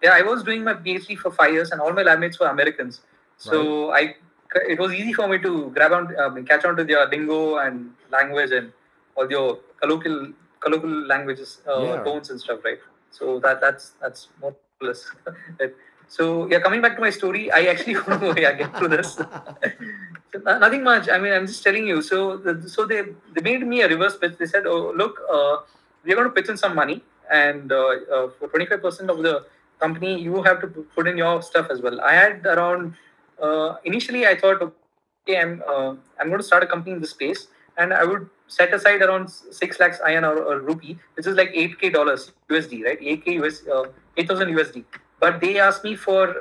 [0.03, 2.47] yeah, I was doing my PhD for five years, and all my lab mates were
[2.49, 3.01] Americans.
[3.39, 4.17] So I,
[4.69, 7.91] it was easy for me to grab on, um, catch on to their lingo and
[8.11, 8.73] language and
[9.17, 12.05] all your colloquial, colloquial languages, uh, Yeah.
[12.05, 12.79] tones and stuff, right?
[13.11, 15.11] So that that's that's more or less.
[16.09, 19.19] So yeah, coming back to my story, I actually want to yeah, get through this.
[20.33, 21.09] So, nothing much.
[21.11, 22.01] I mean, I'm just telling you.
[22.01, 23.03] So, the, so they
[23.35, 24.37] they made me a reverse pitch.
[24.39, 25.57] They said, "Oh, look, uh,
[26.05, 27.77] we're going to pitch in some money, and uh,
[28.15, 29.47] uh, for 25% of the
[29.81, 32.95] company, you have to put in your stuff as well." I had around.
[33.41, 35.63] Uh, initially, I thought, okay, I'm
[36.19, 39.31] I'm going to start a company in this space, and I would set aside around
[39.31, 43.01] six lakhs INR or, or rupee, which is like 8k dollars USD, right?
[43.01, 43.85] 8k US, uh,
[44.17, 44.85] 8,000 USD.
[45.19, 46.37] But they asked me for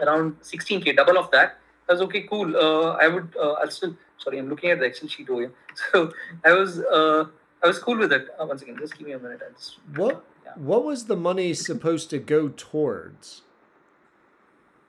[0.00, 1.58] around 16k, double of that.
[1.88, 2.54] I was okay, cool.
[2.56, 5.52] Uh, I would, uh, I'll still, sorry, I'm looking at the Excel sheet over here.
[5.92, 6.12] So
[6.44, 7.26] I was, uh,
[7.62, 8.28] I was cool with it.
[8.40, 9.40] Uh, once again, just give me a minute.
[9.56, 10.52] Just, What Yeah.
[10.70, 13.42] what was the money supposed to go towards?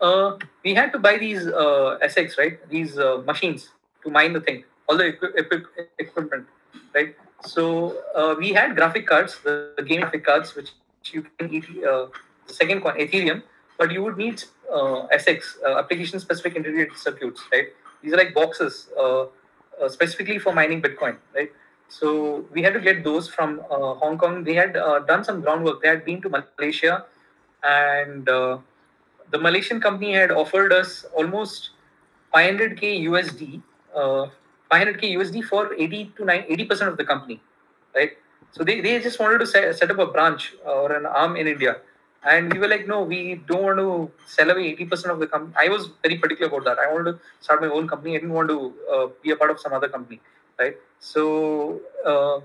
[0.01, 2.57] uh, we had to buy these uh, ASICs, right?
[2.69, 3.69] These uh, machines
[4.03, 5.65] to mine the thing, all the equi- equi-
[5.97, 6.45] equipment,
[6.95, 7.15] right?
[7.43, 10.71] So uh, we had graphic cards, the, the game graphic cards, which
[11.11, 12.05] you can eat, uh,
[12.47, 13.43] the second one, Ethereum,
[13.77, 14.41] but you would need
[14.71, 17.67] uh, ASICs, uh, application specific integrated circuits, right?
[18.01, 19.23] These are like boxes uh,
[19.81, 21.51] uh, specifically for mining Bitcoin, right?
[21.89, 24.43] So we had to get those from uh, Hong Kong.
[24.43, 25.81] They had uh, done some groundwork.
[25.81, 27.05] They had been to Malaysia,
[27.63, 28.59] and uh,
[29.31, 31.71] the Malaysian company had offered us almost
[32.33, 33.61] 500k USD,
[33.95, 34.27] uh,
[34.71, 37.41] 500k USD for 80 to 9, 80 percent of the company,
[37.95, 38.11] right?
[38.51, 41.47] So they, they just wanted to set, set up a branch or an arm in
[41.47, 41.77] India,
[42.23, 45.27] and we were like, no, we don't want to sell away 80 percent of the
[45.27, 45.55] company.
[45.57, 46.79] I was very particular about that.
[46.79, 48.15] I wanted to start my own company.
[48.15, 50.21] I didn't want to uh, be a part of some other company,
[50.59, 50.77] right?
[50.99, 52.39] So uh,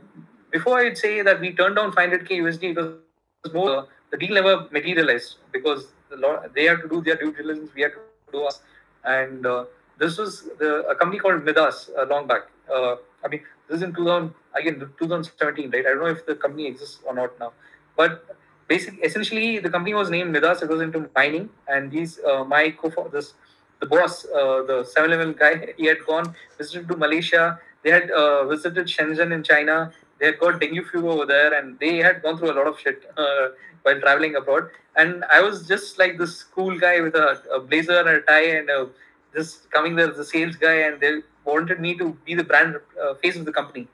[0.50, 4.68] before I'd say that we turned down 500k USD, was more uh, the deal never
[4.70, 8.00] materialized because the they had to do their due diligence, we had to
[8.32, 8.60] do us,
[9.04, 9.64] and uh,
[9.98, 12.42] this was the a company called Midas uh, long back.
[12.72, 14.32] Uh, I mean, this is in 2000.
[14.58, 15.80] again 2017, right?
[15.80, 17.52] I don't know if the company exists or not now,
[17.96, 18.36] but
[18.68, 20.62] basically, essentially, the company was named Midas.
[20.62, 23.34] It was into mining, and these uh, my co this
[23.80, 27.58] the boss, the 7-Eleven guy, he had gone visited to Malaysia.
[27.84, 29.92] They had uh, visited Shenzhen in China.
[30.18, 32.78] They had got dengue fever over there, and they had gone through a lot of
[32.80, 33.48] shit uh,
[33.82, 34.70] while traveling abroad.
[34.96, 38.46] And I was just like this cool guy with a, a blazer and a tie,
[38.58, 38.86] and uh,
[39.34, 42.76] just coming there as a sales guy, and they wanted me to be the brand
[43.02, 43.86] uh, face of the company,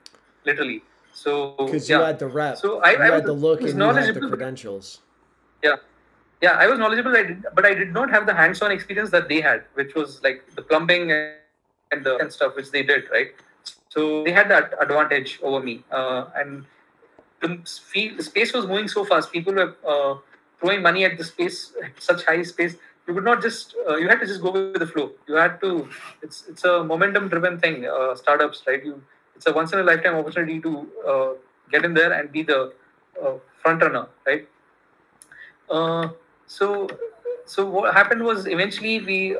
[0.45, 0.83] literally.
[1.13, 3.77] So Because yeah, you had the rep, So I- you I had the look, and
[3.77, 4.99] you had the credentials.
[5.63, 5.75] yeah
[6.45, 9.27] yeah i was knowledgeable I did, but i did not have the hands-on experience that
[9.31, 11.35] they had which was like the plumbing and
[11.91, 13.31] and the and stuff which they did right
[13.93, 15.83] so they had that advantage over me.
[15.91, 16.65] Uh, and
[17.41, 17.59] the,
[18.17, 19.31] the space was moving so fast.
[19.33, 20.15] People were uh,
[20.59, 22.75] throwing money at the space at such high space.
[23.05, 25.11] You could not just uh, you had to just go with the flow.
[25.27, 25.89] You had to
[26.21, 28.85] it's it's a momentum driven thing uh, startups right?
[28.85, 29.01] You
[29.35, 31.29] it's a once in a lifetime opportunity to uh,
[31.69, 32.73] get in there and be the
[33.21, 34.47] uh, front runner right
[36.47, 36.87] so
[37.45, 39.35] so what happened was eventually we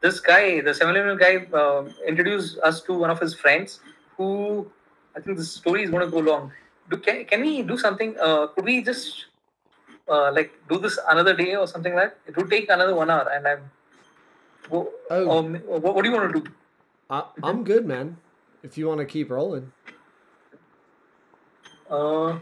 [0.00, 3.80] this guy the 7-Eleven guy uh, introduced us to one of his friends
[4.16, 4.70] who
[5.16, 6.52] I think this story is going to go long.
[6.90, 8.14] Do, can, can we do something?
[8.20, 9.26] Uh, could we just
[10.08, 12.18] uh, like do this another day or something like that?
[12.28, 13.70] It would take another one hour, and I'm.
[14.70, 15.38] Wo- Oh.
[15.38, 16.46] um, what, what do you want to do?
[17.08, 18.16] I, I'm good, man.
[18.62, 19.72] If you want to keep rolling.
[21.90, 22.38] Uh,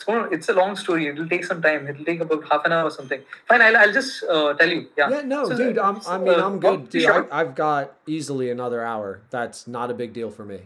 [0.00, 1.06] it's, gonna, it's a long story.
[1.08, 1.86] It will take some time.
[1.86, 3.20] It will take about half an hour or something.
[3.46, 4.88] Fine, I'll, I'll just uh, tell you.
[4.96, 5.10] Yeah.
[5.10, 5.78] Yeah, no, So, dude.
[5.78, 7.02] I'm, I mean, uh, I'm good, dude.
[7.02, 7.28] Sure.
[7.30, 9.20] I, I've got easily another hour.
[9.28, 10.60] That's not a big deal for me.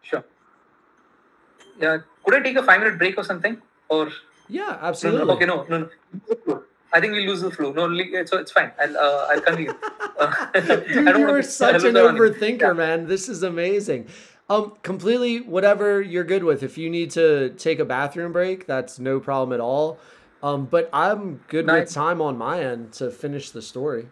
[0.00, 0.24] Sure.
[1.78, 1.98] Yeah.
[2.24, 3.60] Could I take a five minute break or something?
[3.90, 4.08] Or
[4.48, 5.34] Yeah, no, no, absolutely.
[5.34, 5.88] okay, no, no,
[6.46, 6.62] no.
[6.90, 7.72] I think we lose the flow.
[7.72, 7.86] No,
[8.24, 8.72] so it's fine.
[8.80, 9.74] I'll uh, I'll continue.
[10.18, 12.72] Uh, I Dude, don't you are such an overthinker, Yeah.
[12.72, 13.06] man.
[13.06, 14.08] This is amazing.
[14.50, 16.62] Um, completely whatever you're good with.
[16.62, 19.98] If you need to take a bathroom break, that's no problem at all.
[20.42, 24.08] Um, but I'm good with time on my end to finish the story.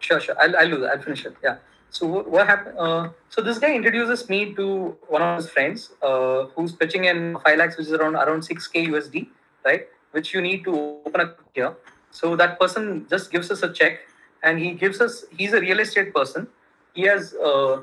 [0.00, 0.34] Sure, sure.
[0.40, 0.96] I'll, I'll do that.
[0.96, 1.36] I'll finish it.
[1.44, 1.58] Yeah.
[1.90, 2.78] So what, what happened?
[2.78, 7.36] Uh, so this guy introduces me to one of his friends uh, who's pitching in
[7.44, 9.28] five lakhs, which is around around six k USD,
[9.64, 9.86] right?
[10.12, 10.72] Which you need to
[11.06, 11.76] open up here.
[12.10, 14.00] So that person just gives us a check,
[14.42, 15.24] and he gives us.
[15.36, 16.48] He's a real estate person.
[16.94, 17.82] He has uh,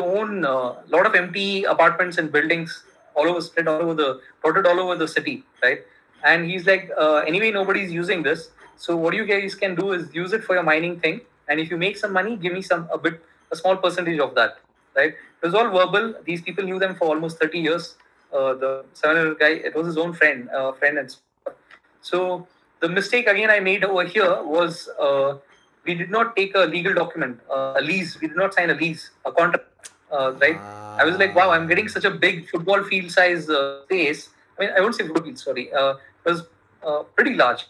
[0.00, 4.66] own a lot of empty apartments and buildings all over spread all over the plotted
[4.66, 5.80] all over the city, right?
[6.24, 8.50] And he's like, uh, anyway, nobody's using this.
[8.76, 11.70] So what you guys can do is use it for your mining thing, and if
[11.70, 13.20] you make some money, give me some a bit
[13.50, 14.58] a small percentage of that,
[14.96, 15.10] right?
[15.12, 16.14] It was all verbal.
[16.24, 17.96] These people knew them for almost thirty years.
[18.32, 21.54] Uh, the seven guy, it was his own friend, uh, friend and stuff.
[22.00, 22.46] So
[22.80, 25.36] the mistake again I made over here was uh,
[25.84, 28.20] we did not take a legal document, uh, a lease.
[28.20, 30.56] We did not sign a lease, a contract, uh, right?
[31.00, 34.28] I was like, wow, I'm getting such a big football field size uh, space.
[34.58, 35.72] I mean, I won't say football field, sorry.
[35.72, 35.94] Uh,
[36.24, 36.42] it was
[36.86, 37.66] uh, pretty large.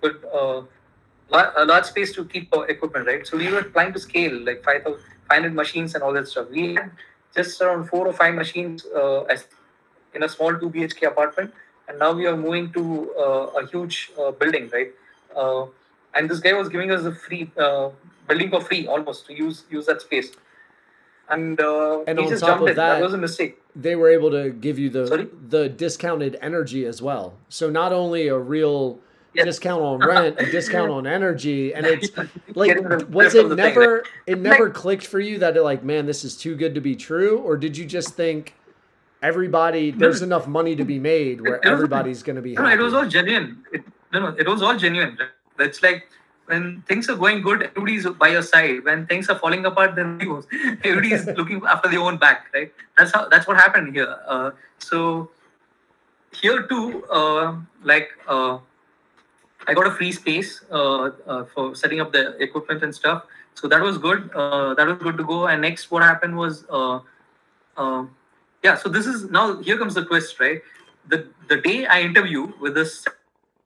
[0.00, 0.62] Could, uh,
[1.28, 3.26] la- a large space to keep equipment, right?
[3.26, 6.48] So we were trying to scale like 5,000 500 machines and all that stuff.
[6.50, 6.90] We had
[7.34, 8.86] just around four or five machines
[9.28, 9.46] as
[10.14, 11.52] in a small 2 BHK apartment.
[11.88, 13.10] And now we are moving to
[13.56, 14.92] a huge building, right?
[16.16, 17.90] And this guy was giving us a free uh,
[18.28, 20.32] building for free almost to use use that space.
[21.28, 22.76] And, uh, And he on just top jumped of.
[22.76, 23.60] That, that- was a mistake.
[23.74, 25.28] They were able to give you the Sorry?
[25.48, 27.34] the discounted energy as well.
[27.50, 28.98] So not only a real
[29.34, 29.44] Yes.
[29.44, 32.08] discount on rent, a discount on energy, and it's
[32.54, 32.80] like
[33.10, 36.24] was it the thing, never it never clicked for you that it like man this
[36.24, 38.54] is too good to be true or did you just think
[39.22, 42.94] everybody there's enough money to be made where everybody's going to be No, it was
[42.94, 43.62] all genuine.
[43.74, 45.18] It, no, no, it was all genuine.
[45.58, 46.08] It's like
[46.46, 48.84] when things are going good, everybody's by your side.
[48.84, 50.20] When things are falling apart, then
[50.84, 52.72] everybody's looking after their own back, right?
[52.96, 53.28] That's how.
[53.28, 54.16] That's what happened here.
[54.26, 55.30] Uh, so
[56.32, 58.58] here too, uh, like uh,
[59.66, 63.24] I got a free space uh, uh, for setting up the equipment and stuff.
[63.54, 64.30] So that was good.
[64.34, 65.46] Uh, that was good to go.
[65.46, 67.00] And next, what happened was, uh,
[67.76, 68.04] uh,
[68.62, 68.76] yeah.
[68.76, 70.62] So this is now here comes the twist, right?
[71.08, 73.04] The the day I interview with this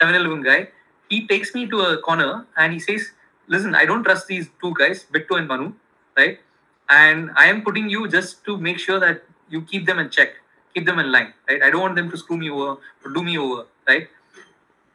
[0.01, 0.69] 7-Eleven guy,
[1.11, 3.11] he takes me to a corner and he says,
[3.49, 5.73] "Listen, I don't trust these two guys, Bittu and Manu,
[6.17, 6.39] right?
[6.89, 10.31] And I am putting you just to make sure that you keep them in check,
[10.75, 11.63] keep them in line, right?
[11.63, 14.09] I don't want them to screw me over or do me over, right?"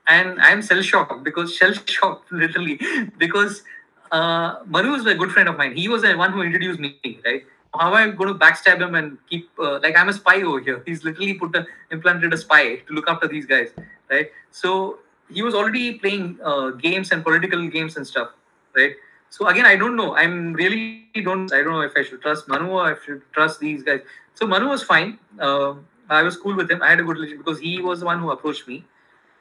[0.08, 2.80] and I'm shell shocked because shell shocked literally
[3.18, 3.64] because
[4.12, 5.76] uh, Manu is a good friend of mine.
[5.76, 7.44] He was the one who introduced me, right?
[7.78, 10.60] How am I going to backstab him and keep uh, like I'm a spy over
[10.60, 10.82] here?
[10.86, 13.70] He's literally put a, implanted a spy to look after these guys,
[14.10, 14.32] right?
[14.52, 15.00] So
[15.32, 18.30] he was already playing uh, games and political games and stuff,
[18.76, 18.96] right?
[19.30, 20.16] So again, I don't know.
[20.16, 21.52] I'm really don't.
[21.52, 24.02] I don't know if I should trust Manu or I should trust these guys.
[24.34, 25.20] So Manu was fine.
[25.40, 25.76] Uh,
[26.10, 26.82] I was cool with him.
[26.82, 28.86] I had a good relationship because he was the one who approached me.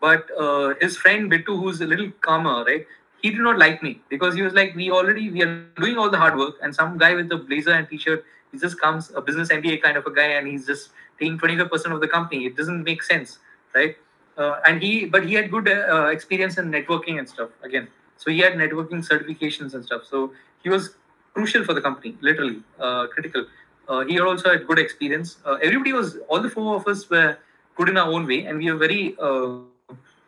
[0.00, 2.86] But uh, his friend Bittu, who's a little calmer, right?
[3.22, 6.10] He did not like me because he was like, we already we are doing all
[6.10, 9.22] the hard work, and some guy with a blazer and t-shirt, he just comes a
[9.22, 12.44] business MBA kind of a guy, and he's just taking 25% of the company.
[12.46, 13.38] It doesn't make sense,
[13.74, 13.96] right?
[14.36, 17.50] Uh, and he, but he had good uh, experience in networking and stuff.
[17.62, 20.02] Again, so he had networking certifications and stuff.
[20.08, 20.32] So
[20.62, 20.96] he was
[21.34, 23.46] crucial for the company, literally uh, critical.
[23.88, 25.36] Uh, he also had good experience.
[25.44, 27.36] Uh, everybody was, all the four of us were
[27.76, 29.58] good in our own way, and we were very, uh,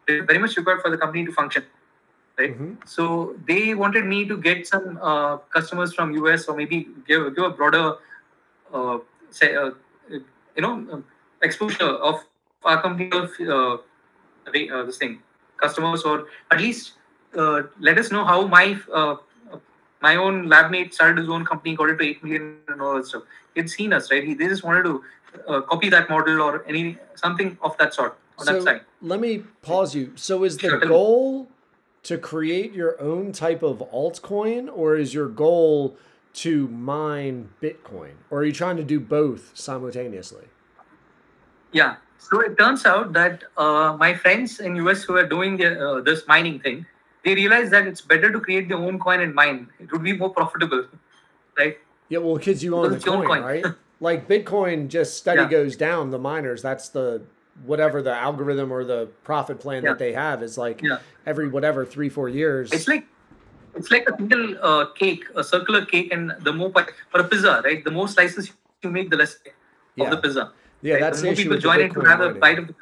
[0.07, 1.65] very much required for the company to function.
[2.39, 2.53] Right.
[2.53, 2.75] Mm-hmm.
[2.85, 7.45] So they wanted me to get some uh, customers from US or maybe give give
[7.45, 7.95] a broader,
[8.75, 8.99] uh,
[9.31, 9.71] say, uh,
[10.11, 11.05] you know, um,
[11.41, 12.23] exposure of
[12.63, 13.31] our company of
[14.47, 15.21] uh, this thing
[15.57, 16.93] customers or at least
[17.37, 19.17] uh, let us know how my uh,
[20.03, 22.95] my own lab mate started his own company, got it to eight million and all
[22.95, 23.23] that stuff.
[23.55, 24.23] He'd seen us, right?
[24.25, 25.03] He they just wanted to
[25.49, 28.81] uh, copy that model or any something of that sort on that So side.
[29.01, 30.13] let me pause you.
[30.17, 31.49] So is the Sure, goal
[32.05, 35.97] to create your own type of altcoin, or is your goal
[36.35, 40.45] to mine Bitcoin, or are you trying to do both simultaneously?
[41.73, 41.97] Yeah.
[42.19, 46.27] So it turns out that uh, my friends in US who are doing uh, this
[46.27, 46.87] mining thing,
[47.25, 49.69] they realized that it's better to create their own coin and mine.
[49.79, 50.87] It would be more profitable,
[51.59, 51.77] right?
[52.09, 53.43] Yeah, well, kids, you own Well, the coin, coin.
[53.43, 53.65] right?
[54.01, 55.49] like Bitcoin just steady Yeah.
[55.49, 56.11] goes down.
[56.11, 57.23] The miners, that's the
[57.65, 59.91] whatever the algorithm or the profit plan Yeah.
[59.91, 60.99] that they have is like Yeah.
[61.27, 62.73] every whatever three four years.
[62.73, 63.07] It's like
[63.75, 66.71] it's like a single uh, cake, a circular cake, and the more
[67.11, 67.85] for a pizza, right?
[67.85, 68.53] The more slices
[68.83, 69.39] you make, the less
[69.97, 70.05] Yeah.
[70.05, 70.53] of the pizza.
[70.83, 71.01] Yeah, right?
[71.01, 72.75] that's the the more issue people join in to have a bite of the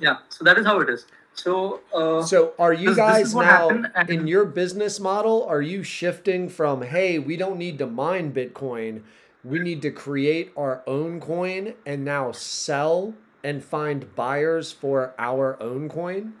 [0.00, 0.18] yeah.
[0.28, 1.06] So that is how it is.
[1.34, 5.44] So uh, So are you this- guys now and- in your business model?
[5.44, 9.02] Are you shifting from hey, we don't need to mine Bitcoin,
[9.44, 13.14] we need to create our own coin and now sell
[13.44, 16.34] and find buyers for our own coin?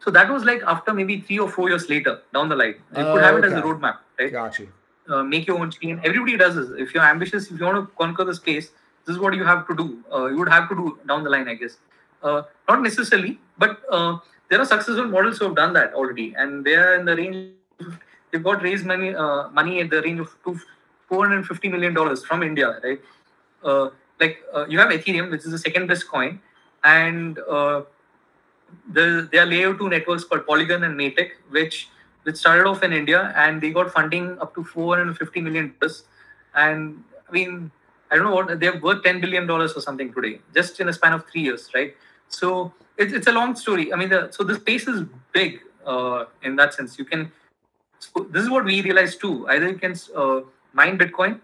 [0.00, 2.76] so that was like after maybe three or four years later down the line.
[2.96, 4.30] You could have it as a roadmap, right?
[4.32, 4.68] Got you.
[5.08, 6.00] Uh, make your own chain.
[6.04, 6.68] Everybody does this.
[6.78, 8.70] If you're ambitious, if you want to conquer the space,
[9.06, 10.04] this is what you have to do.
[10.12, 11.76] Uh, you would have to do down the line, I guess.
[12.22, 14.18] Uh, not necessarily, but uh,
[14.48, 17.52] there are successful models who have done that already, and they are in the range.
[18.30, 20.60] They've got raised money, uh, money at the range of two,
[21.08, 23.00] 450 million dollars from India, right?
[24.20, 26.40] Like you have Ethereum, which is the second best coin,
[26.84, 27.38] and
[28.92, 31.88] the, there are layer two networks called Polygon and Matic, which
[32.28, 36.02] which started off in India and they got funding up to 450 million dollars.
[36.54, 37.70] And I mean,
[38.10, 40.92] I don't know what they're worth 10 billion dollars or something today, just in a
[40.92, 41.96] span of three years, right?
[42.28, 43.92] So it's, it's a long story.
[43.94, 46.98] I mean, the, so the space is big uh, in that sense.
[46.98, 47.32] You can.
[47.98, 49.48] So this is what we realized too.
[49.48, 50.40] Either you can uh,
[50.74, 51.40] mine Bitcoin,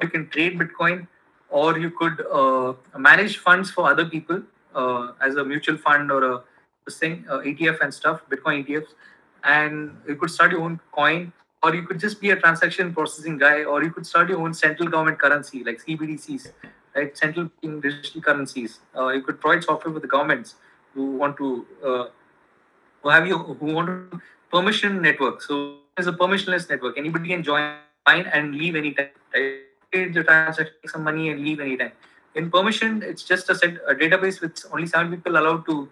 [0.00, 1.06] you can trade Bitcoin,
[1.50, 4.42] or you could uh, manage funds for other people
[4.74, 6.42] uh, as a mutual fund or a
[6.90, 8.94] thing, uh, ETF and stuff, Bitcoin ETFs,
[9.44, 11.32] and you could start your own coin,
[11.62, 14.54] or you could just be a transaction processing guy, or you could start your own
[14.54, 16.52] central government currency like CBDCs,
[16.94, 17.16] right?
[17.16, 18.80] Central digital currencies.
[18.96, 20.56] Uh, you could provide software for the governments
[20.94, 22.04] who want to, uh,
[23.02, 24.20] who have you, who want to
[24.50, 25.42] permission network.
[25.42, 26.98] So it's a permissionless network.
[26.98, 29.60] Anybody can join and leave anytime, right?
[29.92, 31.92] The transaction, make some money, and leave anytime.
[32.34, 35.88] In permission, it's just a set a database with only seven people allowed to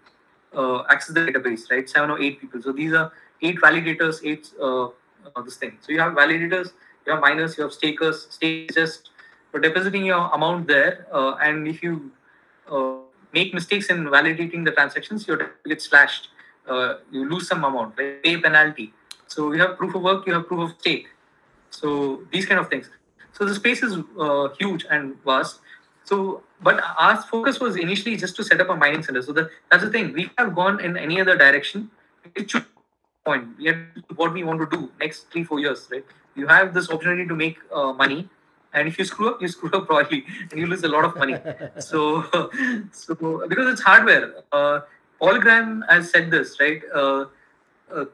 [0.54, 1.88] uh, access the database, right?
[1.88, 2.62] Seven or eight people.
[2.62, 3.12] So these are
[3.42, 5.78] eight validators, eight uh, uh, this thing.
[5.80, 6.72] So you have validators,
[7.06, 8.26] you have miners, you have stakers.
[8.30, 9.10] Stake is just
[9.60, 12.10] depositing your amount there, uh, and if you
[12.70, 12.96] uh,
[13.32, 16.28] make mistakes in validating the transactions, your data gets slashed.
[16.66, 18.22] Uh, you lose some amount, right?
[18.22, 18.92] pay penalty.
[19.26, 21.08] So you have proof of work, you have proof of stake.
[21.70, 22.90] So these kind of things.
[23.32, 25.60] So the space is uh, huge and vast.
[26.04, 29.22] So, but our focus was initially just to set up a mining center.
[29.22, 30.12] So the, that's the thing.
[30.12, 31.90] We have gone in any other direction.
[33.24, 33.58] Point.
[33.58, 33.78] We have
[34.16, 36.04] what we want to do next three four years, right?
[36.34, 38.28] You have this opportunity to make uh, money,
[38.72, 41.16] and if you screw up, you screw up royally, and you lose a lot of
[41.16, 41.36] money.
[41.78, 42.24] so,
[42.92, 44.32] so because it's hardware.
[44.52, 44.80] Uh,
[45.18, 46.82] Paul Graham has said this, right?
[46.94, 47.26] Uh,
[47.94, 48.04] uh,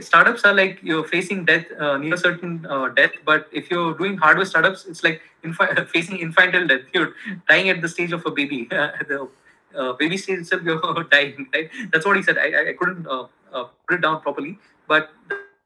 [0.00, 4.16] startups are like you're facing death uh, near certain uh, death but if you're doing
[4.16, 7.14] hardware startups it's like infi- facing infantile death you're
[7.48, 9.28] dying at the stage of a baby the
[9.76, 11.70] uh, baby stage itself you're dying right?
[11.92, 12.38] That's what he said.
[12.38, 14.58] I, I- couldn't uh, uh, put it down properly
[14.88, 15.10] but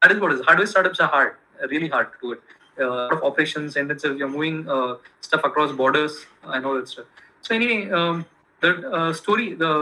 [0.03, 0.41] that is what is.
[0.45, 1.37] Hardware startups are hard
[1.71, 2.41] really hard to do it.
[2.79, 7.07] Uh, of operations and it's you're moving uh, stuff across borders and all that stuff.
[7.41, 8.27] So anyway um,
[8.61, 9.73] the uh, story the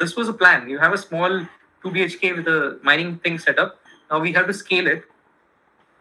[0.00, 0.68] this was a plan.
[0.68, 1.46] You have a small
[1.82, 3.78] 2 BHK with a mining thing set up,
[4.10, 5.04] Now we have to scale it,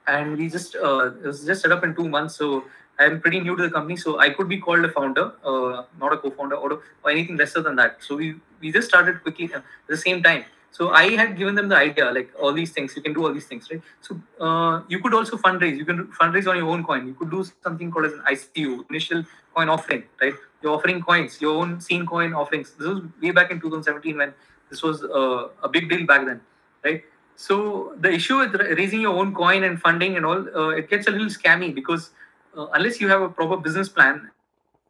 [0.08, 2.36] and we just uh, it was just set up in two months.
[2.36, 2.66] So
[3.00, 6.14] I'm pretty new to the company, so I could be called a founder, uh, not
[6.14, 7.98] a co-founder or, or anything lesser than that.
[8.00, 10.46] So we we just started quickly at the same time.
[10.72, 13.34] So I had given them the idea, like all these things, you can do all
[13.34, 13.82] these things, right?
[14.02, 15.78] So uh, you could also fundraise.
[15.78, 17.08] You can fundraise on your own coin.
[17.08, 19.24] You could do something called as an ICO, initial
[19.54, 20.34] coin offering, right?
[20.62, 22.72] You're offering coins, your own scene coin offerings.
[22.72, 24.34] This was way back in 2017 when
[24.70, 26.42] this was uh, a big deal back then,
[26.84, 27.04] right?
[27.38, 31.08] So the issue with raising your own coin and funding and all, uh, it gets
[31.08, 32.10] a little scammy because
[32.58, 34.30] uh, unless you have a proper business plan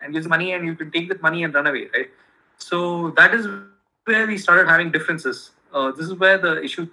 [0.01, 2.09] and use money and you can take that money and run away, right?
[2.57, 3.47] So that is
[4.05, 5.51] where we started having differences.
[5.73, 6.87] Uh, this is where the issue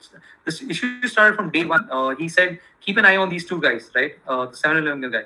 [0.45, 1.89] this issue started from day one.
[1.91, 4.17] Uh, he said, keep an eye on these two guys, right?
[4.27, 5.23] Uh, the 7-Eleven guy.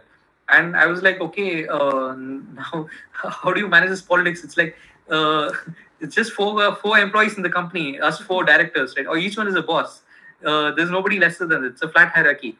[0.48, 4.44] And I was like, okay, uh, now how do you manage this politics?
[4.44, 4.76] It's like
[5.10, 5.52] uh,
[6.00, 9.06] it's just four uh, four employees in the company, us four directors, right?
[9.06, 10.02] Or each one is a boss.
[10.42, 11.68] There's nobody lesser than it.
[11.68, 12.58] It's a flat hierarchy.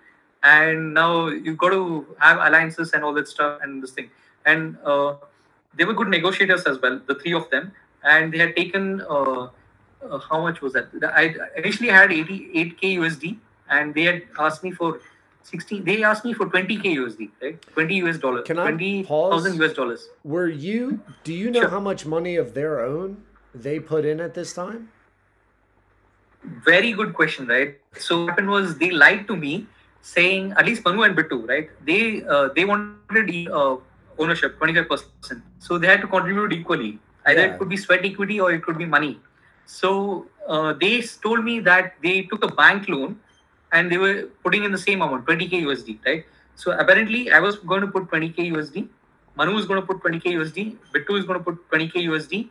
[0.55, 1.82] And now you've got to
[2.18, 4.10] have alliances and all that stuff and this thing.
[4.44, 5.14] And uh,
[5.77, 7.73] they were good negotiators as well, the three of them.
[8.05, 9.48] And they had taken uh,
[10.10, 10.89] uh, how much was that?
[11.02, 13.36] I initially had 88k USD,
[13.70, 15.01] and they had asked me for
[15.43, 15.85] 16.
[15.85, 17.60] They asked me for 20k USD, right?
[17.73, 18.44] 20 US dollars.
[18.47, 19.62] Can I 20,000?
[19.62, 20.09] US dollars.
[20.24, 21.01] Were you?
[21.24, 21.70] Do you know Sure.
[21.70, 23.16] how much money of their own
[23.55, 24.89] they put in at this time?
[26.64, 27.78] Very good question, right?
[27.98, 29.66] So what happened was they lied to me,
[30.12, 31.69] saying at least Manu and Bittu, right?
[31.91, 32.01] They
[32.35, 33.31] uh, they wanted
[33.61, 33.77] uh,
[34.19, 35.43] ownership, 25 percent.
[35.59, 36.93] So they had to contribute equally.
[37.27, 37.53] Either Yeah.
[37.55, 39.19] it could be sweat equity or it could be money.
[39.66, 39.93] So
[40.49, 40.93] uh, they
[41.27, 43.19] told me that they took a bank loan
[43.73, 46.24] and they were putting in the same amount, 20k USD, right?
[46.55, 48.89] So apparently, I was going to put 20k USD.
[49.39, 50.77] Manu is going to put 20k USD.
[50.95, 52.49] Bittu is going to put 20k USD.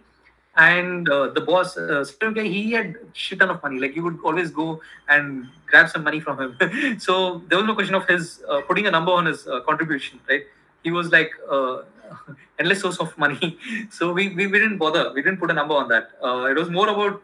[0.58, 3.80] And uh, the boss, uh, guy, he had shit ton of money.
[3.80, 7.00] Like you would always go and grab some money from him.
[7.00, 10.20] so there was no question of his uh, putting a number on his uh, contribution,
[10.30, 10.44] right?
[10.84, 11.82] He was like uh,
[12.60, 13.58] endless source of money.
[13.90, 15.12] So we, we, we didn't bother.
[15.14, 16.12] We didn't put a number on that.
[16.24, 17.22] Uh, it was more about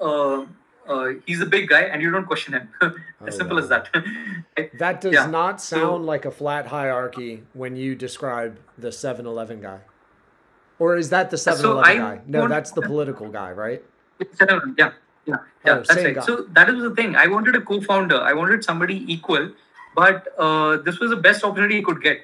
[0.00, 0.44] uh,
[0.92, 2.68] uh, he's a big guy and you don't question him.
[2.82, 3.62] as Oh, simple wow.
[3.62, 3.88] as that.
[4.78, 5.26] That does Yeah.
[5.26, 9.78] not So- sound like a flat hierarchy when you describe the 7-Eleven guy.
[10.82, 12.20] Or is that the 7-Eleven I guy?
[12.26, 13.82] No, that's the political guy, right?
[14.32, 14.90] Seven, yeah,
[15.26, 15.74] yeah, yeah.
[15.74, 16.14] Oh, that's right.
[16.16, 16.20] guy.
[16.22, 17.14] So that is the thing.
[17.14, 18.16] I wanted a co-founder.
[18.16, 19.52] I wanted somebody equal,
[19.94, 22.22] but uh, this was the best opportunity he could get.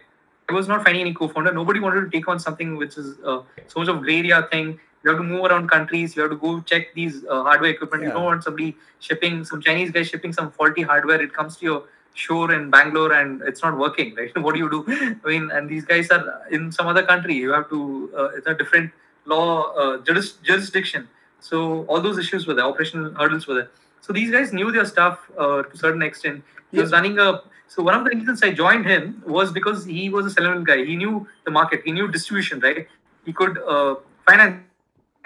[0.49, 1.53] I was not finding any co-founder.
[1.53, 4.81] Nobody wanted to take on something which is uh, so much of gray area thing.
[5.05, 6.17] You have to move around countries.
[6.17, 8.03] You have to go check these uh, hardware equipment.
[8.03, 11.23] You don't want somebody shipping some Chinese guy shipping some faulty hardware.
[11.23, 14.15] It comes to your shore in Bangalore and it's not working.
[14.15, 14.37] Right?
[14.45, 14.85] What do you do?
[15.25, 17.35] I mean, and these guys are in some other country.
[17.35, 18.11] You have to.
[18.17, 18.93] Uh, it's a different
[19.25, 21.09] law uh, juris, jurisdiction.
[21.41, 23.71] So all those issues were there, operational hurdles were there.
[24.01, 26.43] So these guys knew their stuff uh, to a certain extent.
[26.71, 27.43] He was running a.
[27.69, 30.85] So one of the reasons I joined him was because he was a seller guy.
[30.85, 31.83] He knew the market.
[31.85, 32.61] He knew distribution.
[32.61, 32.89] Right.
[33.27, 34.63] He could uh, finance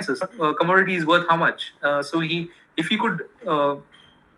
[0.01, 1.73] uh, commodities worth how much.
[1.83, 3.77] Uh, so he, if he could uh,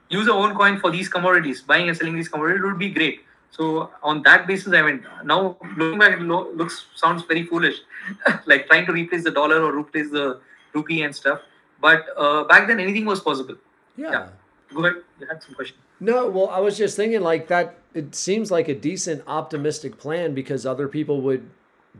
[0.08, 3.20] use a own coin for these commodities, buying and selling these commodities, would be great.
[3.50, 5.02] So on that basis, I went.
[5.24, 7.76] Now looking back, it lo- looks sounds very foolish,
[8.46, 10.40] like trying to replace the dollar or replace the
[10.72, 11.40] rupee and stuff.
[11.80, 13.56] But uh, back then, anything was possible.
[13.96, 14.10] Yeah.
[14.10, 14.28] Yeah.
[14.74, 15.02] Go ahead.
[15.20, 15.76] You had some question.
[16.00, 17.76] No, well, I was just thinking like that.
[17.94, 21.48] It seems like a decent, optimistic plan because other people would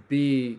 [0.09, 0.59] be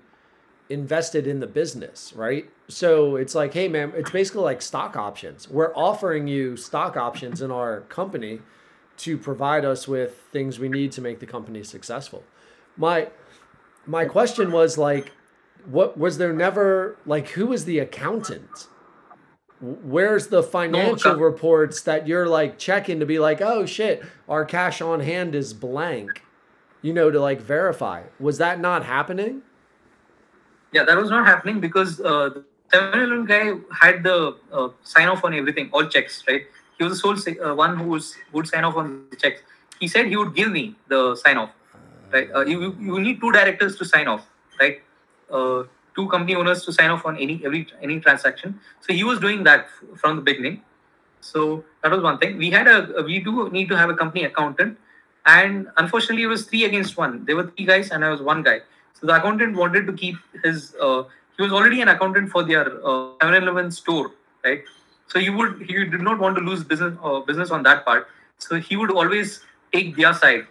[0.70, 2.50] invested in the business, right?
[2.68, 5.48] So it's like, hey, man, it's basically like stock options.
[5.50, 8.40] We're offering you stock options in our company
[8.98, 12.24] to provide us with things we need to make the company successful.
[12.78, 13.10] My
[13.86, 15.12] my question was like,
[15.66, 18.68] what was there never like who was the accountant?
[19.62, 24.82] Where's the financial reports that you're like checking to be like, oh shit, our cash
[24.82, 26.24] on hand is blank,
[26.82, 28.04] you know, to like verify?
[28.20, 29.44] Was that not happening?
[30.72, 32.44] Yeah, that was not happening because uh, the
[32.74, 36.44] 7-Eleven guy had the uh, sign off on everything, all checks, right?
[36.78, 37.16] He was the sole
[37.46, 39.42] uh, one who was would sign off on the checks.
[39.80, 41.52] He said he would give me the sign off,
[42.12, 42.30] right?
[42.34, 44.26] Uh, you you need two directors to sign off,
[44.60, 44.82] right?
[45.32, 45.64] Uh,
[45.96, 48.60] two company owners to sign off on any every any transaction.
[48.82, 50.62] So he was doing that f- from the beginning.
[51.22, 52.38] So that was one thing.
[52.38, 54.78] We had a we do need to have a company accountant,
[55.26, 57.24] and unfortunately it was three against one.
[57.26, 58.62] There were three guys and I was one guy.
[59.00, 60.76] So the accountant wanted to keep his.
[60.82, 61.04] Uh,
[61.38, 64.12] he was already an accountant for their uh, 7-Eleven store,
[64.44, 64.64] right?
[65.08, 68.08] So he would he did not want to lose business uh, business on that part.
[68.38, 69.42] So he would always
[69.74, 70.48] take their side.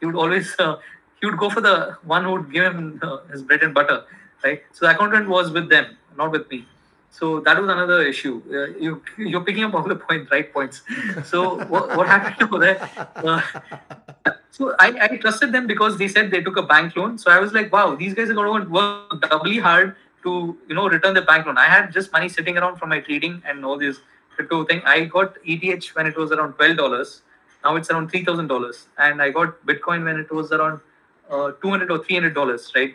[0.00, 0.76] He would always uh,
[1.20, 4.04] he would go for the one who would give him uh, his bread and butter,
[4.42, 4.62] right?
[4.72, 6.66] So the accountant was with them, not with me.
[7.10, 8.42] So that was another issue.
[8.50, 10.82] Uh, you you're picking up all the points, right points.
[11.24, 14.42] So what, what happened over there?
[14.56, 17.18] So I, I trusted them because they said they took a bank loan.
[17.18, 20.76] So I was like, wow, these guys are going to work doubly hard to you
[20.76, 21.58] know return the bank loan.
[21.58, 23.98] I had just money sitting around from my trading and all this
[24.36, 24.80] crypto thing.
[24.84, 27.22] I got ETH when it was around twelve dollars.
[27.64, 30.80] Now it's around three thousand dollars, and I got Bitcoin when it was around
[31.28, 32.94] uh, two hundred or three hundred dollars, right?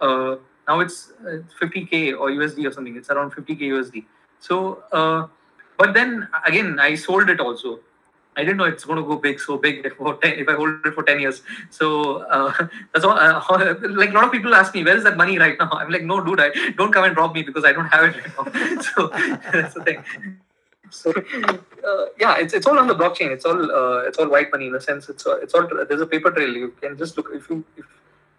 [0.00, 0.36] Uh,
[0.68, 2.96] now it's uh, 50k or USD or something.
[2.96, 4.04] It's around 50k USD.
[4.38, 5.26] So, uh,
[5.78, 7.80] but then again, I sold it also.
[8.36, 10.86] I didn't know it's going to go big, so big if, 10, if I hold
[10.86, 11.42] it for 10 years.
[11.70, 12.52] So uh,
[12.92, 13.18] that's all.
[13.18, 13.42] Uh,
[13.90, 15.70] like a lot of people ask me, where is that money right now?
[15.72, 18.16] I'm like, no, dude, I don't come and rob me because I don't have it
[18.16, 18.80] right now.
[18.80, 19.08] so
[19.52, 20.04] that's the thing.
[20.92, 23.30] So uh, yeah, it's it's all on the blockchain.
[23.30, 25.08] It's all uh, it's all white money in a sense.
[25.08, 26.54] It's all, it's all there's a paper trail.
[26.54, 27.86] You can just look if you if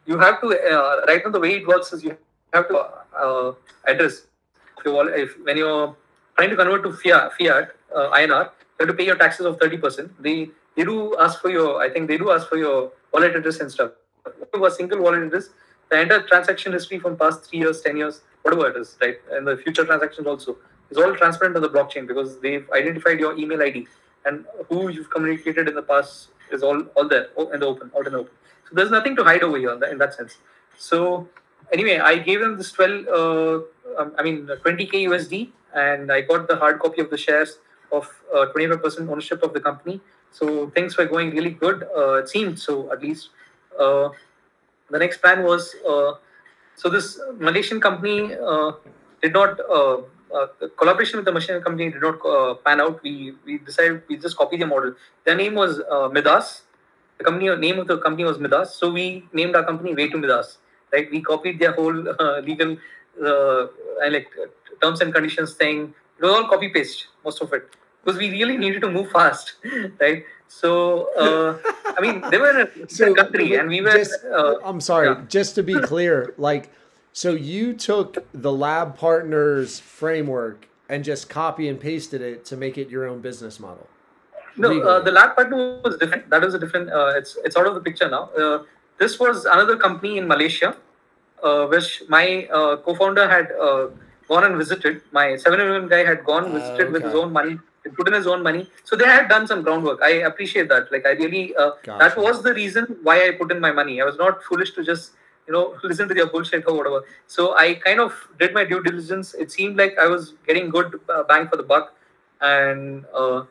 [0.06, 2.15] you have to uh, right now the way it works is you
[2.53, 3.53] have to uh,
[3.86, 4.28] address
[4.78, 5.95] if you if when you're
[6.38, 8.52] trying to convert to fiat fiat uh, INR,
[8.84, 10.11] have to pay your taxes of thirty percent.
[10.22, 13.60] They they do ask for your I think they do ask for your wallet address
[13.60, 13.91] and stuff.
[14.26, 15.49] A single wallet address,
[15.89, 19.47] the entire transaction history from past three years, ten years, whatever it is, right, and
[19.47, 20.55] the future transactions also
[20.89, 23.88] is all transparent on the blockchain because they've identified your email ID
[24.26, 28.07] and who you've communicated in the past is all all there in the open, out
[28.07, 28.34] in the open.
[28.69, 30.38] So there's nothing to hide over here in that, in that sense.
[30.77, 31.27] So
[31.72, 36.47] anyway, I gave them this 12, uh, um, I mean 20k USD, and I got
[36.47, 37.57] the hard copy of the shares
[37.91, 40.01] of uh, 25% ownership of the company.
[40.31, 41.84] So things were going really good.
[41.95, 43.30] Uh, it seemed so, at least.
[43.80, 44.10] Uh,
[44.89, 46.14] the next plan was uh,
[46.76, 48.72] so this Malaysian company uh,
[49.22, 49.57] did not.
[50.60, 52.19] the collaboration with the Malaysian company did not
[52.65, 53.01] pan out.
[53.03, 54.93] We we decided we just copy the model.
[55.26, 55.81] Their name was
[56.11, 56.64] Midas,
[57.18, 60.18] the company name of the company was Midas, so we named our company Way to
[60.18, 60.57] Midas.
[60.91, 61.10] Right?
[61.10, 62.77] We copied their whole uh, legal
[63.23, 63.68] uh,
[64.10, 64.27] like
[64.81, 65.93] terms and conditions thing.
[66.23, 69.55] It was all copy paste, most of it, because we really needed to move fast,
[69.99, 70.23] right?
[70.47, 71.57] So uh,
[71.97, 73.91] I mean, they were a so, country, and we were.
[73.91, 75.25] Just, uh, I'm sorry, yeah.
[75.27, 76.71] just to be clear, like,
[77.11, 82.77] so you took the Lab Partners framework and just copy and pasted it to make
[82.77, 83.89] it your own business model.
[84.55, 86.29] No, uh, the lab partner was different.
[86.29, 86.89] That is a different.
[86.89, 88.29] Uh, it's it's out of the picture now.
[88.37, 88.63] Uh,
[88.97, 90.77] this was another company in Malaysia,
[91.43, 93.87] uh, which my uh, co-founder had uh,
[94.27, 95.01] gone and visited.
[95.11, 96.91] My 7-Eleven guy had gone ah, visited okay.
[96.91, 97.59] with his own money.
[97.97, 98.69] Put in his own money.
[98.85, 100.01] So they had done some groundwork.
[100.01, 100.89] I appreciate that.
[100.89, 101.97] Like I really, gotcha.
[101.99, 104.01] that was the reason why I put in my money.
[104.01, 105.11] I was not foolish to just
[105.47, 107.03] you know listen to their bullshit or whatever.
[107.27, 109.33] So I kind of did my due diligence.
[109.33, 110.97] It seemed like I was getting good
[111.27, 111.93] bang for the buck,
[112.39, 113.43] and uh,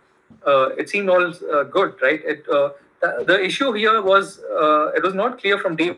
[0.79, 2.21] it seemed all uh, good, right?
[2.25, 2.71] It, uh,
[3.03, 4.39] the, the, issue here was
[4.97, 5.97] it was not clear from day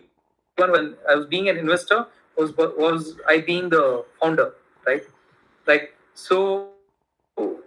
[0.57, 2.07] one when I was being an investor
[2.37, 4.55] was was I being the founder,
[4.87, 5.03] right?
[5.67, 6.71] Like so,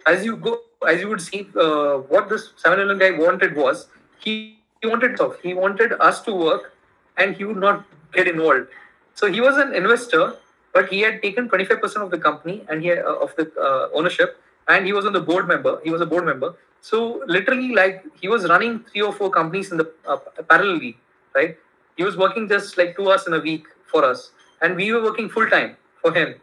[0.06, 3.88] as you go, as you would see, uh, what this 7 guy wanted was
[4.18, 5.40] he, he wanted stuff.
[5.42, 6.72] He wanted us to work,
[7.16, 8.68] and he would not get involved.
[9.14, 10.36] So he was an investor,
[10.72, 14.40] but he had taken 25% of the company and he uh, of the uh, ownership,
[14.68, 15.80] and he was on the board member.
[15.84, 16.54] He was a board member.
[16.80, 20.94] So literally, like he was running three or four companies in the uh, parallelly,
[21.34, 21.56] right?
[21.96, 24.30] He was working just like two hours in a week for us,
[24.62, 26.36] and we were working full time for him.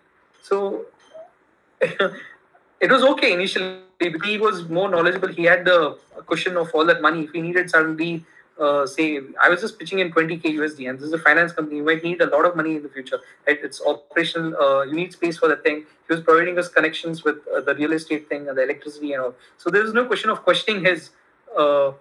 [0.47, 0.85] So
[1.81, 5.29] it was okay initially because he was more knowledgeable.
[5.29, 5.97] He had the
[6.27, 7.23] cushion of all that money.
[7.23, 8.23] If he needed suddenly
[8.59, 11.77] uh, say I was just pitching in 20k USD, and this is a finance company.
[11.77, 13.19] You might need a lot of money in the future.
[13.47, 13.57] Right?
[13.63, 14.55] It's operational.
[14.55, 15.83] Uh, you need space for the thing.
[16.07, 19.23] He was providing us connections with uh, the real estate thing and the electricity and
[19.23, 19.35] all.
[19.57, 21.09] So there is no question of questioning his
[21.57, 21.91] uh,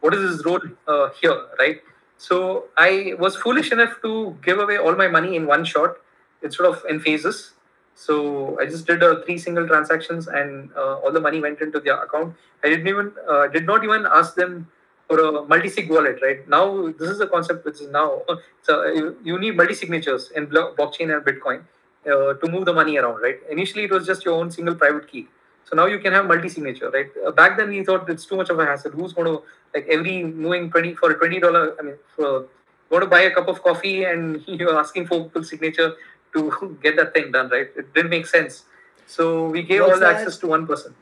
[0.00, 1.80] what is his role uh, here, right?
[2.18, 5.96] So I was foolish enough to give away all my money in one shot
[6.42, 7.54] instead of in phases.
[8.00, 12.00] So I just did uh, three single transactions, and all the money went into their
[12.02, 12.34] account.
[12.62, 13.12] I didn't even
[13.52, 14.68] did not even ask them
[15.08, 16.46] for a multi-sig wallet, right?
[16.48, 18.22] Now this is a concept which is now
[18.62, 21.62] so you, you need multi-signatures in blockchain and Bitcoin
[22.06, 23.38] uh, to move the money around, right?
[23.50, 25.26] Initially it was just your own single private key.
[25.64, 27.08] So now you can have multi-signature, right?
[27.26, 28.92] Uh, back then we thought it's too much of a hassle.
[28.92, 29.42] Who's going to
[29.74, 31.74] like every moving twenty for a twenty dollar?
[31.78, 32.46] I mean, for
[32.90, 35.94] want to buy a cup of coffee and you're asking for full signature
[36.34, 37.68] to get that thing done, right?
[37.76, 38.64] It didn't make sense.
[39.06, 40.94] So we gave all the access to one person.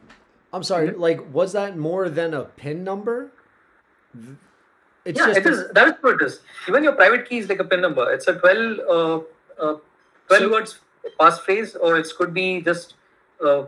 [0.53, 1.01] I'm sorry, mm-hmm.
[1.01, 3.31] like was that more than a PIN number?
[5.05, 5.69] It's yeah, it is.
[5.73, 6.41] That is what it is.
[6.69, 8.11] Even your private key is like a PIN number.
[8.13, 9.17] It's a 12, uh,
[9.61, 9.77] uh,
[10.29, 10.79] 12 so, words
[11.21, 12.95] passphrase, or it could be just
[13.45, 13.65] uh,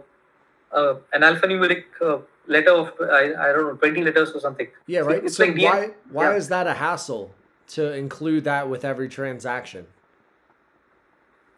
[0.72, 4.68] uh, an alphanumeric uh, letter of I, I don't know 20 letters or something.
[4.86, 5.24] Yeah, right.
[5.24, 6.36] It's so like why why yeah.
[6.36, 7.34] is that a hassle
[7.68, 9.86] to include that with every transaction?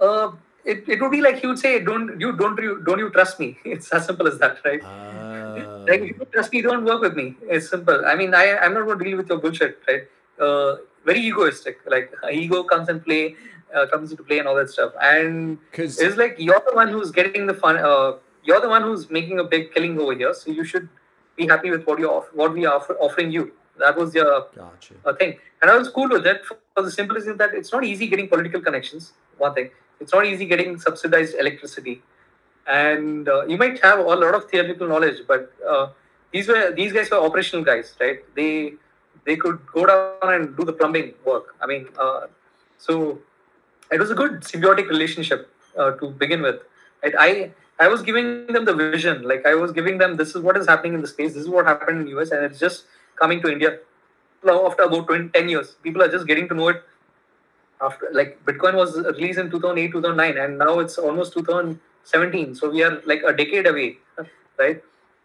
[0.01, 0.33] Uh,
[0.65, 3.41] it, it would be like he would say, "Don't you don't you don't you trust
[3.41, 4.83] me?" It's as simple as that, right?
[4.85, 5.85] Oh.
[5.89, 7.35] Like if you don't trust me, don't work with me.
[7.43, 8.05] It's simple.
[8.07, 10.03] I mean, I I'm not going to deal with your bullshit, right?
[10.39, 11.79] Uh, very egoistic.
[11.87, 13.37] Like ego comes and play,
[13.75, 14.93] uh, comes into play and all that stuff.
[15.01, 15.59] And
[16.01, 17.77] it's like you're the one who's getting the fun.
[17.79, 18.13] Uh,
[18.45, 20.35] you're the one who's making a big killing over here.
[20.35, 20.89] So you should
[21.37, 23.53] be happy with what you off- what we are offer- offering you.
[23.79, 24.95] That was your gotcha.
[25.07, 27.83] uh, thing, and I was cool with that for the simple reason that it's not
[27.83, 29.15] easy getting political connections.
[29.39, 29.71] One thing,
[30.01, 32.03] it's not easy getting subsidized electricity,
[32.67, 35.89] and uh, you might have a lot of theoretical knowledge, but uh,
[36.33, 38.21] these were these guys were operational guys, right?
[38.35, 38.75] They
[39.27, 41.55] they could go down and do the plumbing work.
[41.61, 42.27] I mean, uh,
[42.79, 43.19] so
[43.93, 46.61] it was a good symbiotic relationship uh, to begin with.
[47.05, 50.57] I I was giving them the vision, like I was giving them this is what
[50.57, 52.85] is happening in the space, this is what happened in US, and it's just
[53.17, 53.79] coming to India
[54.45, 55.77] now after about 20, 10 years.
[55.83, 56.83] People are just getting to know it
[57.81, 62.55] after like Bitcoin was released in 2008, 2009, and now it's almost 2017.
[62.55, 63.99] So we are like a decade away,
[64.59, 64.83] right?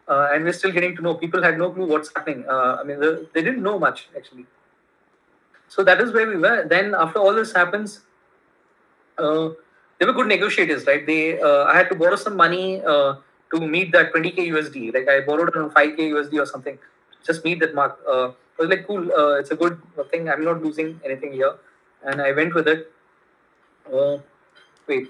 [0.08, 1.14] Uh, and we're still getting to know.
[1.14, 2.44] People had no clue what's happening.
[2.48, 4.46] Uh, I mean, they, they didn't know much actually.
[5.68, 6.64] So that is where we were.
[6.68, 8.02] Then after all this happens,
[9.18, 9.50] uh,
[9.98, 11.04] they were good negotiators, right?
[11.04, 13.16] They uh, I had to borrow some money uh,
[13.52, 14.94] to meet that 20k USD.
[14.94, 16.78] Like I borrowed around 5k USD or something,
[17.26, 17.98] just meet that mark.
[18.08, 19.78] Uh, I was like, cool, it's a good
[20.10, 20.30] thing.
[20.30, 21.56] I'm not losing anything here,
[22.06, 22.90] and I went with it.
[23.92, 24.18] Uh,
[24.86, 25.08] wait,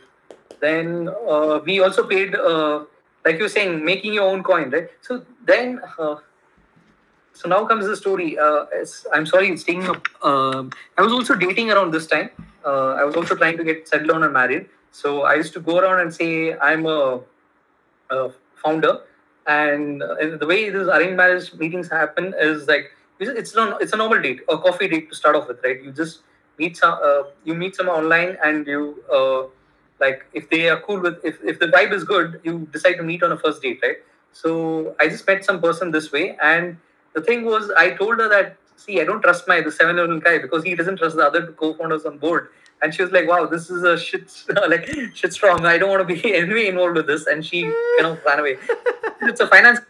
[0.61, 2.85] then uh, we also paid, uh,
[3.25, 4.89] like you were saying, making your own coin, right?
[5.03, 5.81] So then.
[5.99, 6.17] Uh,
[7.37, 8.39] so now comes the story.
[8.39, 8.65] Uh,
[9.13, 10.07] I'm sorry, it's taking up.
[10.25, 12.31] Um, I was also dating around this time.
[12.65, 14.71] Uh, I was also trying to get settled down and married.
[14.91, 17.21] So I used to go around and say I'm a,
[18.11, 19.01] a founder,
[19.47, 24.23] and the way these arranged marriage meetings happen is like it's it's it's a normal
[24.23, 25.83] date, a coffee date to start off with, right?
[25.83, 26.21] You just
[26.59, 29.45] meet some, uh, you meet someone online, and you uh,
[30.01, 33.03] like if they are cool with if if the vibe is good, you decide to
[33.03, 33.97] meet on a first date, right?
[34.33, 36.77] So I just met some person this way, and
[37.15, 40.39] the thing was I told her that see I don't trust my the 7-Eleven guy
[40.39, 42.49] because he doesn't trust the other co-founders on board.
[42.83, 44.31] And she was like, "Wow, this is a shit
[44.69, 45.65] like shit strong.
[45.65, 48.59] I don't want to be anyway involved with this." And she kind of ran away.
[49.23, 49.81] it's a finance,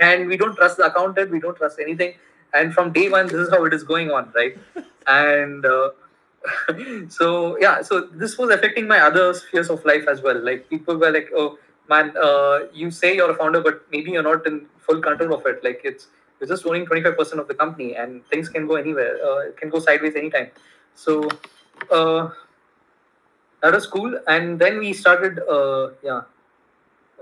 [0.00, 1.30] and we don't trust the accountant.
[1.30, 2.14] We don't trust anything.
[2.54, 4.56] And from day one, this is how it is going on, right?
[5.06, 5.90] And uh,
[7.08, 10.42] so yeah, so this was affecting my other spheres of life as well.
[10.42, 11.58] Like people were like, "Oh
[11.88, 15.46] man, uh, you say you're a founder, but maybe you're not in full control of
[15.46, 15.62] it.
[15.62, 16.08] Like it's
[16.40, 19.18] you're just owning 25% of the company, and things can go anywhere.
[19.24, 20.50] Uh, it can go sideways anytime."
[20.94, 21.28] So
[21.90, 22.30] uh,
[23.62, 24.18] that was cool.
[24.26, 26.22] And then we started, uh, yeah.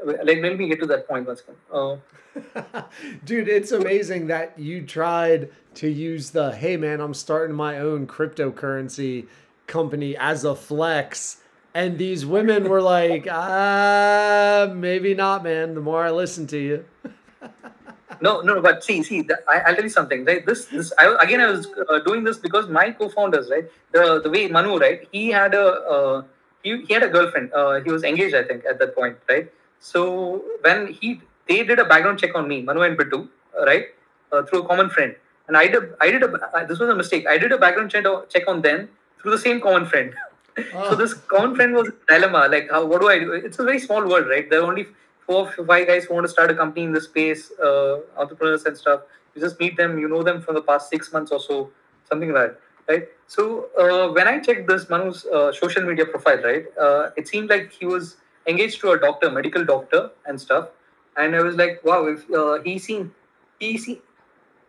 [0.04, 1.56] Like, let me get to that point once again.
[1.72, 1.96] Uh,
[3.24, 8.06] Dude, it's amazing that you tried to use the hey man, I'm starting my own
[8.06, 9.26] cryptocurrency
[9.66, 11.38] company as a flex.
[11.72, 15.74] And these women were like, ah, maybe not, man.
[15.74, 16.84] The more I listen to you.
[18.20, 20.44] no, no, but see, see, the, I, I'll tell you something, right?
[20.44, 23.70] This, this, I, again, I was uh, doing this because my co-founders, right?
[23.92, 25.08] The the way Manu, right?
[25.12, 26.22] He had a uh,
[26.62, 27.52] he, he had a girlfriend.
[27.52, 29.50] Uh, he was engaged, I think, at that point, right?
[29.80, 33.28] So when he they did a background check on me, Manu and Bittu,
[33.58, 33.86] uh, right?
[34.30, 35.14] Uh, through a common friend,
[35.48, 37.26] and I did I did a uh, this was a mistake.
[37.26, 38.88] I did a background check check on them
[39.20, 40.14] through the same common friend.
[40.72, 42.48] so this common friend was a dilemma.
[42.48, 43.32] Like, how what do I do?
[43.32, 44.48] It's a very small world, right?
[44.48, 44.86] There are only
[45.26, 48.76] four, five guys who want to start a company in this space, uh, entrepreneurs and
[48.76, 49.02] stuff.
[49.34, 51.70] You just meet them, you know them from the past six months or so,
[52.08, 53.08] something like that, right?
[53.28, 57.48] So uh, when I checked this Manu's uh, social media profile, right, uh, it seemed
[57.48, 58.16] like he was
[58.50, 60.68] engaged to a doctor, medical doctor and stuff.
[61.16, 63.10] And I was like, wow, if uh, he seemed,
[63.58, 64.00] he seemed,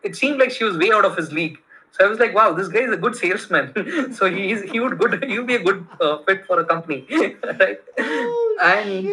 [0.02, 1.58] it seemed like she was way out of his league.
[1.92, 4.14] So I was like, wow, this guy is a good salesman.
[4.14, 6.64] so he is, he would good he would be a good uh, fit for a
[6.64, 7.06] company,
[7.60, 7.78] right?
[8.62, 9.04] and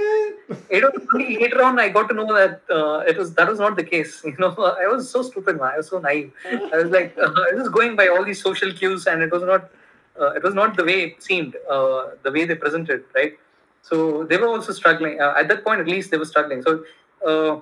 [0.71, 3.75] you know, later on, I got to know that uh, it was that was not
[3.75, 4.21] the case.
[4.29, 5.71] You know, I was so stupid, man.
[5.73, 6.31] I was so naive.
[6.45, 9.43] I was like, uh, I was going by all these social cues, and it was
[9.43, 9.69] not,
[10.19, 13.37] uh, it was not the way it seemed, uh, the way they presented, right?
[13.81, 15.79] So they were also struggling uh, at that point.
[15.79, 16.61] At least they were struggling.
[16.61, 16.83] So
[17.25, 17.61] uh,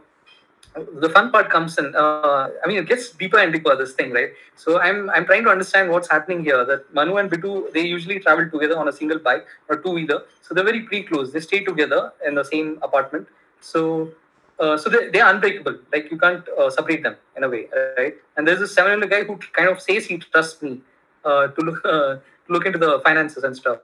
[0.99, 1.95] the fun part comes in.
[1.95, 4.31] Uh, I mean, it gets deeper and deeper this thing, right?
[4.56, 6.64] So I'm I'm trying to understand what's happening here.
[6.65, 10.23] That Manu and Bittu they usually travel together on a single bike or two wheeler,
[10.41, 11.34] so they're very pre-close.
[11.34, 13.27] They stay together in the same apartment.
[13.61, 14.11] So
[14.60, 15.80] uh, so they they're unbreakable.
[15.91, 17.68] Like you can't uh, separate them in a way,
[17.98, 18.15] right?
[18.35, 20.81] And there's a 7-Eleven guy who kind of says he trusts me
[21.26, 23.80] uh, to look to look into the finances and stuff.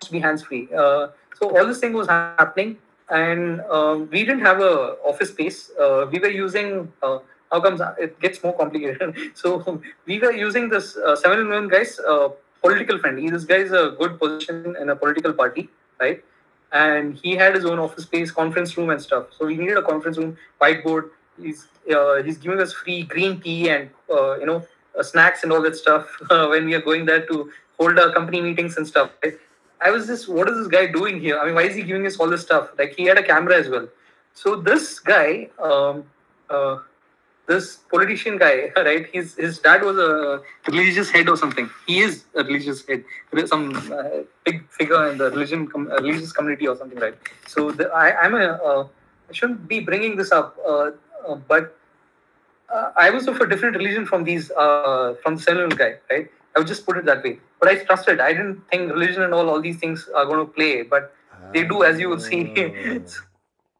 [0.00, 0.68] To be hands-free.
[0.74, 1.12] Uh, so
[1.42, 2.78] all this thing was happening
[3.10, 5.70] and uh, we didn't have a office space.
[5.78, 6.92] Uh, we were using.
[7.02, 7.18] Uh,
[7.50, 9.16] how comes it gets more complicated?
[9.34, 12.28] so we were using this uh, 7-Eleven guys uh,
[12.62, 13.18] political friend.
[13.32, 16.22] This guy is a good position in a political party, right?
[16.72, 19.26] and he had his own office space, conference room, and stuff.
[19.36, 21.10] So we needed a conference room, whiteboard.
[21.40, 24.64] He's uh, he's giving us free green tea and uh, you know
[25.02, 28.76] snacks and all that stuff when we are going there to hold our company meetings
[28.76, 29.10] and stuff.
[29.24, 29.38] Right?
[29.82, 31.38] I was just, what is this guy doing here?
[31.38, 32.70] I mean, why is he giving us all this stuff?
[32.78, 33.88] Like he had a camera as well.
[34.34, 36.04] So this guy, um,
[36.48, 36.78] uh,
[37.46, 39.08] this politician guy, right?
[39.12, 41.68] His his dad was a religious head or something.
[41.86, 43.04] He is a religious head,
[43.46, 47.16] some uh, big figure in the religion com- uh, religious community or something, right?
[47.46, 48.86] So the, I I'm a uh,
[49.28, 50.90] I shouldn't be bringing this up, uh,
[51.28, 51.76] uh, but
[52.96, 56.30] I was of a different religion from these from the 7-Eleven guy, right?
[56.54, 57.38] I would just put it that way.
[57.60, 58.20] But I trusted.
[58.20, 61.14] I didn't think religion and all all these things are going to play, but
[61.52, 62.52] they do, as you will see.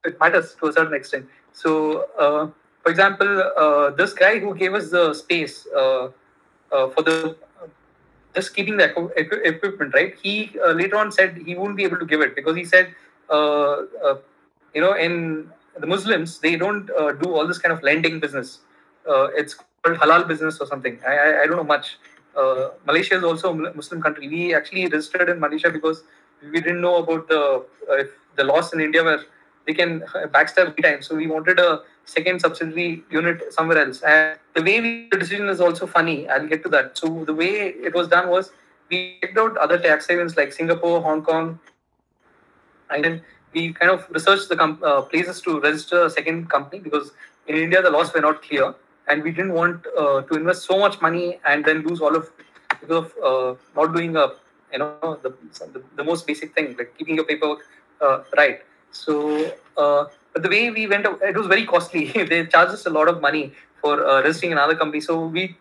[0.05, 1.27] it matters to a certain extent.
[1.53, 2.49] So, uh,
[2.83, 6.09] for example, uh, this guy who gave us the space uh,
[6.73, 7.37] uh, for the
[8.35, 8.85] just keeping the
[9.17, 10.15] equi- equipment, right?
[10.23, 12.95] He uh, later on said he wouldn't be able to give it because he said,
[13.29, 14.17] uh, uh,
[14.75, 18.61] you know, in the Muslims they don't uh, do all this kind of lending business.
[19.09, 20.99] Uh, it's called halal business or something.
[21.07, 21.99] I I, I don't know much.
[22.37, 24.29] Uh, Malaysia is also a Muslim country.
[24.29, 26.05] We actually registered in Malaysia because
[26.43, 28.05] we didn't know about the uh,
[28.37, 29.21] the laws in India where
[29.67, 30.01] they can
[30.35, 31.03] backstab every time.
[31.03, 34.03] So we wanted a second subsidiary unit somewhere else.
[34.03, 36.29] And the way we the decision is also funny.
[36.29, 36.97] I'll get to that.
[36.97, 38.53] So the way it was done was
[38.91, 41.59] we checked out other tax havens like Singapore, Hong Kong,
[42.91, 46.81] and then we kind of researched the com- uh, places to register a second company
[46.81, 47.13] because
[47.47, 48.75] in India the laws were not clear,
[49.11, 52.31] and we didn't want uh, to invest so much money and then lose all of
[52.81, 54.29] because of uh, not doing a
[54.73, 57.51] you know the, the the most basic thing like keeping your paperwork
[57.91, 58.61] uh, right.
[58.93, 62.07] So, uh, but the way we went, it was very costly.
[62.31, 65.01] they charged us a lot of money for uh, registering another company.
[65.01, 65.57] So we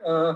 [0.06, 0.36] uh,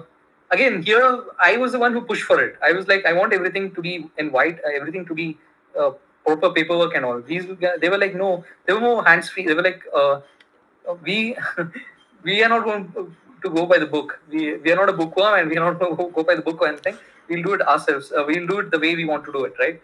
[0.50, 2.56] again here i was the one who pushed for it.
[2.62, 5.38] I was like i want everything to be in white uh, everything to be
[5.80, 5.92] uh,
[6.26, 7.22] proper paperwork and all.
[7.22, 7.46] These
[7.80, 10.22] they were like no they were more hands free they were like uh,
[11.04, 11.36] we
[12.24, 12.92] we are not going
[13.44, 14.20] to go by the book.
[14.30, 16.42] We we are not a bookworm and we are not going to go by the
[16.42, 16.98] book or anything.
[17.28, 18.12] We'll do it ourselves.
[18.12, 19.82] Uh, we'll do it the way we want to do it right?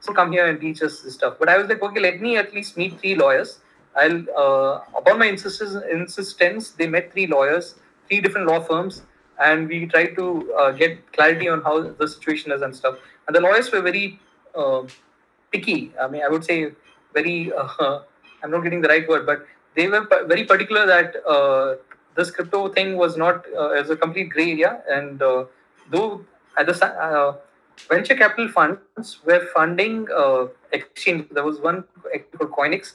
[0.00, 1.36] So come here and teach us this stuff.
[1.38, 3.58] But i was like okay let me at least meet three lawyers.
[3.96, 7.74] I'll uh, upon my insistence insistence they met three lawyers
[8.08, 9.02] three different law firms
[9.40, 12.96] and we tried to uh, get clarity on how the situation is and stuff
[13.26, 14.18] and the lawyers were very
[14.54, 14.82] uh,
[15.52, 15.92] picky.
[16.00, 16.72] I mean, I would say
[17.14, 17.52] very.
[17.52, 18.00] Uh,
[18.42, 21.74] I'm not getting the right word, but they were p- very particular that uh,
[22.16, 24.82] this crypto thing was not uh, as a complete gray area.
[24.90, 25.44] And uh,
[25.90, 26.24] though
[26.56, 27.36] at the uh,
[27.88, 31.84] venture capital funds were funding uh, exchange, there was one
[32.38, 32.94] called Coinex,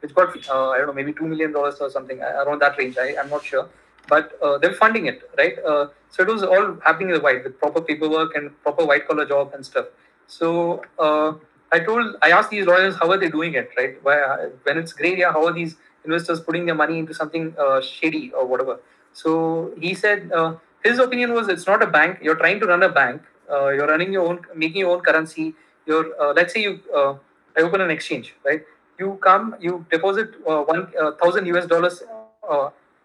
[0.00, 2.76] which got uh, I don't know maybe two million dollars or something uh, around that
[2.76, 2.98] range.
[2.98, 3.68] I, I'm not sure,
[4.08, 5.58] but uh, they're funding it, right?
[5.64, 9.06] Uh, so it was all happening in the white with proper paperwork and proper white
[9.06, 9.86] collar job and stuff.
[10.26, 11.34] So uh,
[11.72, 13.96] I told, I asked these lawyers, how are they doing it, right?
[14.02, 17.80] Why, when it's gray area, how are these investors putting their money into something uh,
[17.80, 18.80] shady or whatever?
[19.12, 22.18] So he said, uh, his opinion was, it's not a bank.
[22.22, 23.22] You're trying to run a bank.
[23.50, 25.54] Uh, you're running your own, making your own currency.
[25.86, 28.62] You're, let's say you, I open an exchange, right?
[28.98, 30.88] You come, you deposit one
[31.20, 32.02] thousand US dollars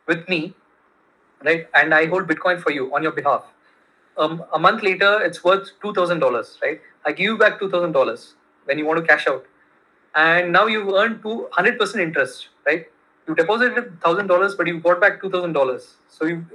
[0.08, 0.54] with me,
[1.44, 1.68] right?
[1.74, 3.46] And I hold Bitcoin for you on your behalf.
[4.18, 6.82] Um, a month later, it's worth two thousand dollars, right?
[7.06, 8.34] I give you back two thousand dollars
[8.66, 9.46] when you want to cash out,
[10.16, 12.88] and now you've earned two hundred percent interest, right?
[13.28, 16.46] You deposited thousand dollars, but you got back two thousand dollars, so you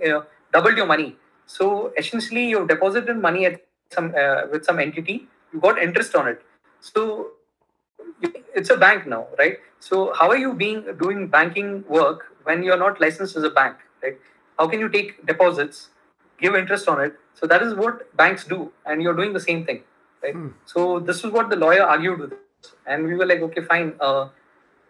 [0.53, 1.17] doubled your money.
[1.47, 6.29] So essentially, you've deposited money at some uh, with some entity, you got interest on
[6.29, 6.43] it.
[6.81, 7.33] So
[8.55, 9.59] it's a bank now, right?
[9.81, 13.77] So how are you being doing banking work when you're not licensed as a bank,
[14.03, 14.19] right?
[14.59, 15.91] How can you take deposits,
[16.41, 17.15] give interest on it?
[17.35, 19.83] So that is what banks do, and you're doing the same thing,
[20.23, 20.35] right?
[20.67, 23.95] So this is what the lawyer argued with us, and we were like, okay, fine.
[24.01, 24.29] Uh,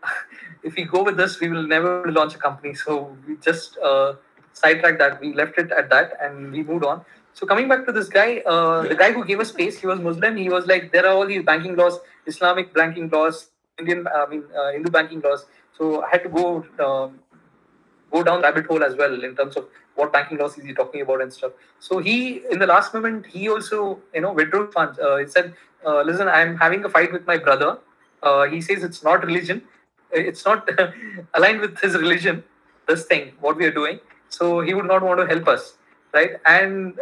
[0.63, 2.75] if we go with this, we will never launch a company.
[2.75, 4.15] So we just uh,
[4.53, 5.21] sidetracked that.
[5.21, 7.05] We left it at that, and we moved on.
[7.35, 10.01] So coming back to this guy, uh, the guy who gave us space, he was
[10.01, 10.37] Muslim.
[10.37, 13.49] He was like, there are all these banking laws, Islamic banking laws,
[13.79, 15.47] Indian, I mean, uh, Hindu banking laws.
[15.79, 17.21] So I had to go um,
[18.13, 21.01] go down rabbit hole as well in terms of what banking laws is he talking
[21.01, 21.53] about and stuff.
[21.81, 24.99] So he, in the last moment, he also, you know, withdrew funds.
[24.99, 25.55] Uh, he said,
[25.87, 27.79] uh, "Listen, I'm having a fight with my brother.
[28.23, 29.63] Uh, he says it's not religion.
[30.11, 30.69] It's not
[31.35, 32.45] aligned with his religion.
[32.89, 34.01] This thing, what we are doing.
[34.29, 35.75] So he would not want to help us,
[36.13, 36.33] right?
[36.47, 36.99] And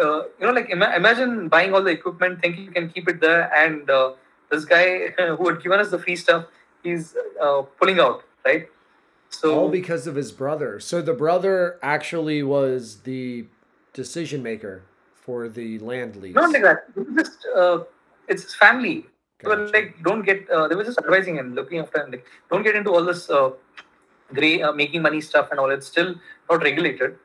[0.00, 3.20] uh, you know, like ima- imagine buying all the equipment, thinking you can keep it
[3.20, 4.12] there, and uh,
[4.50, 6.46] this guy who had given us the free stuff
[6.82, 8.68] he's uh, pulling out, right?
[9.30, 10.80] So All because of his brother.
[10.80, 13.46] So the brother actually was the
[13.92, 14.82] decision maker
[15.14, 16.34] for the land lease.
[16.34, 16.84] not like that.
[16.96, 17.84] It just uh,
[18.26, 19.06] it's his family.
[19.42, 19.70] Gotcha.
[19.72, 20.48] like, don't get.
[20.50, 22.10] Uh, they were just advising him, looking after him.
[22.10, 23.50] Like, don't get into all this uh,
[24.34, 25.70] gray uh, making money stuff and all.
[25.70, 26.14] It's still
[26.50, 27.16] not regulated.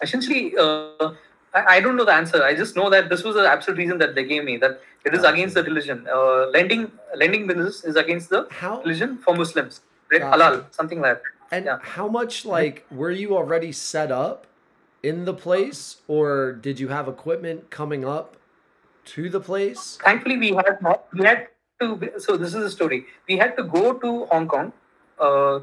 [0.00, 1.12] Essentially, uh,
[1.54, 2.42] I, I don't know the answer.
[2.42, 5.14] I just know that this was the absolute reason that they gave me that it
[5.14, 6.06] is against the religion.
[6.12, 9.80] Uh, lending lending business is against the How religion for Muslims.
[10.20, 10.38] Gotcha.
[10.42, 11.56] Halal, something like that.
[11.56, 11.78] and yeah.
[11.82, 14.46] how much like were you already set up
[15.02, 18.36] in the place or did you have equipment coming up
[19.12, 19.98] to the place?
[20.04, 21.48] thankfully we had not we had
[21.80, 24.72] to so this is the story we had to go to hong kong
[25.20, 25.58] uh,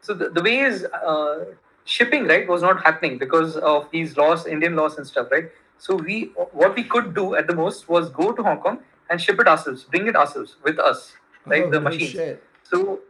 [0.00, 1.44] so the, the way is uh,
[1.84, 5.94] shipping right was not happening because of these laws indian laws and stuff right so
[5.96, 6.18] we
[6.62, 8.78] what we could do at the most was go to hong kong
[9.10, 11.12] and ship it ourselves bring it ourselves with us
[11.46, 12.42] right Oh, the no machines shit.
[12.62, 13.00] so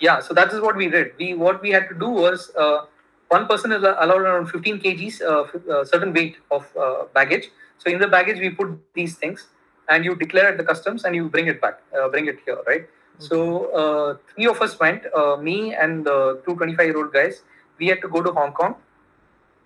[0.00, 1.12] yeah, so that is what we did.
[1.18, 2.86] We what we had to do was uh,
[3.28, 7.50] one person is allowed around 15 kgs, uh, f- uh, certain weight of uh, baggage.
[7.78, 9.46] So in the baggage we put these things,
[9.88, 12.58] and you declare at the customs, and you bring it back, uh, bring it here,
[12.66, 12.88] right?
[13.18, 17.42] So uh, three of us went, uh, me and the two 25 year old guys.
[17.78, 18.74] We had to go to Hong Kong,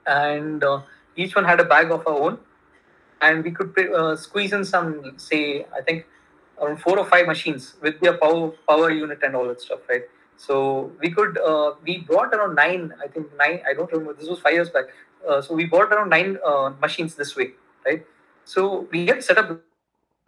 [0.07, 0.83] and uh,
[1.17, 2.39] each one had a bag of our own,
[3.21, 6.07] and we could uh, squeeze in some, say, I think
[6.61, 10.03] around four or five machines with their power power unit and all that stuff, right?
[10.37, 13.61] So we could uh, we bought around nine, I think nine.
[13.69, 14.15] I don't remember.
[14.15, 14.85] This was five years back.
[15.27, 17.51] Uh, so we bought around nine uh, machines this way,
[17.85, 18.05] right?
[18.45, 19.61] So we had set up.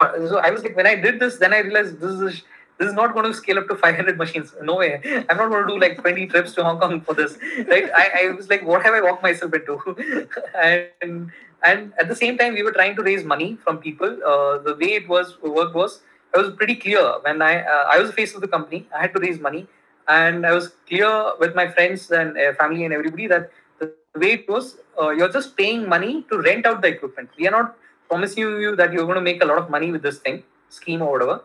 [0.01, 2.43] So I was like, when I did this, then I realized this is
[2.79, 4.53] this is not going to scale up to 500 machines.
[4.61, 5.01] No way.
[5.29, 7.37] I'm not going to do like 20 trips to Hong Kong for this,
[7.67, 7.91] right?
[7.93, 10.27] I, I was like, what have I walked myself into?
[11.01, 11.31] and
[11.61, 14.07] and at the same time, we were trying to raise money from people.
[14.25, 15.99] Uh, the way it was work was,
[16.33, 18.87] I was pretty clear when I uh, I was the face of the company.
[18.95, 19.67] I had to raise money,
[20.09, 24.31] and I was clear with my friends and uh, family and everybody that the way
[24.33, 27.29] it was, uh, you're just paying money to rent out the equipment.
[27.37, 27.75] We are not
[28.09, 31.01] promising you that you're going to make a lot of money with this thing scheme
[31.01, 31.41] or whatever.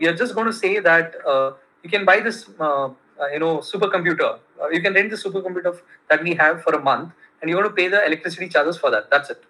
[0.00, 1.52] We are just going to say that uh,
[1.82, 2.90] you can buy this, uh, uh,
[3.32, 4.38] you know, supercomputer.
[4.60, 5.78] Uh, you can rent the supercomputer
[6.08, 8.90] that we have for a month, and you're going to pay the electricity charges for
[8.90, 9.10] that.
[9.10, 9.44] That's it.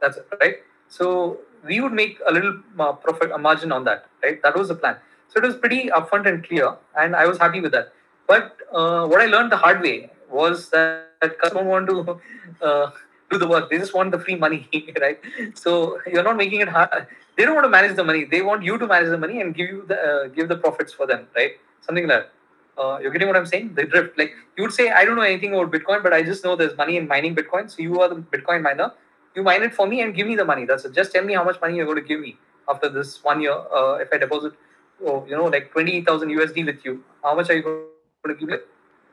[0.00, 0.56] That's it, right?
[0.88, 4.42] So we would make a little profit, a margin on that, right?
[4.42, 4.96] That was the plan.
[5.28, 7.92] So it was pretty upfront and clear, and I was happy with that.
[8.26, 12.20] But uh, what I learned the hard way was that, that customers want to
[12.62, 12.90] uh,
[13.30, 14.68] do the work; they just want the free money,
[15.00, 15.18] right?
[15.54, 17.06] So you're not making it hard.
[17.36, 19.54] They don't want to manage the money; they want you to manage the money and
[19.54, 21.52] give you the uh, give the profits for them, right?
[21.80, 22.32] Something like that.
[22.76, 23.74] Uh, you're getting what I'm saying?
[23.74, 24.18] The drift.
[24.18, 26.76] Like you would say, I don't know anything about Bitcoin, but I just know there's
[26.76, 27.70] money in mining Bitcoin.
[27.70, 28.92] So you are the Bitcoin miner.
[29.34, 30.64] You mine it for me and give me the money.
[30.64, 30.94] That's it.
[30.94, 32.36] Just tell me how much money you're going to give me
[32.68, 33.52] after this one year.
[33.52, 34.52] Uh, if I deposit,
[35.04, 37.88] oh, you know, like twenty thousand USD with you, how much are you going
[38.28, 38.56] to give me?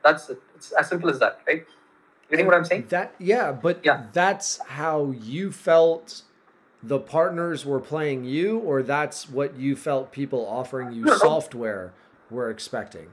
[0.04, 0.40] That's it.
[0.56, 1.64] It's as simple as that, right?
[1.66, 2.86] You Getting what I'm saying?
[2.88, 4.06] That yeah, but Yeah.
[4.12, 6.22] that's how you felt
[6.82, 11.18] the partners were playing you, or that's what you felt people offering you No, no.
[11.18, 11.92] software
[12.30, 13.08] were expecting.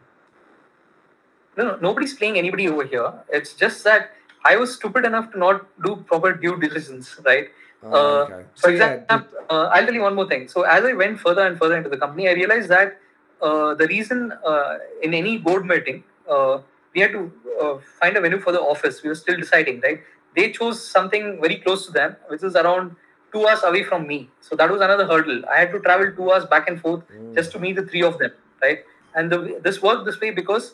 [1.58, 3.14] No, no, nobody's playing anybody over here.
[3.30, 4.12] It's just that
[4.46, 7.50] I was stupid enough to not do proper due diligence, right?
[7.84, 8.45] Oh, Uh, okay.
[8.56, 10.47] For So yeah, example, uh, I'll tell you one more thing.
[10.47, 12.99] So as I went further and further into the company, I realized that
[13.41, 16.60] uh, the reason uh, in any board meeting uh,
[16.93, 17.31] we had to
[17.61, 19.01] uh, find a venue for the office.
[19.03, 20.01] We were still deciding, right?
[20.35, 22.95] They chose something very close to them, which is around
[23.31, 24.30] two hours away from me.
[24.41, 25.43] So that was another hurdle.
[25.51, 27.35] I had to travel two hours back and forth Mm.
[27.35, 28.31] just to meet the three of them,
[28.61, 28.80] right?
[29.15, 30.73] And the, this worked this way because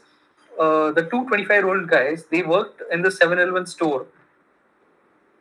[0.60, 4.06] uh, the two 25 year old guys they worked in the 7-Eleven store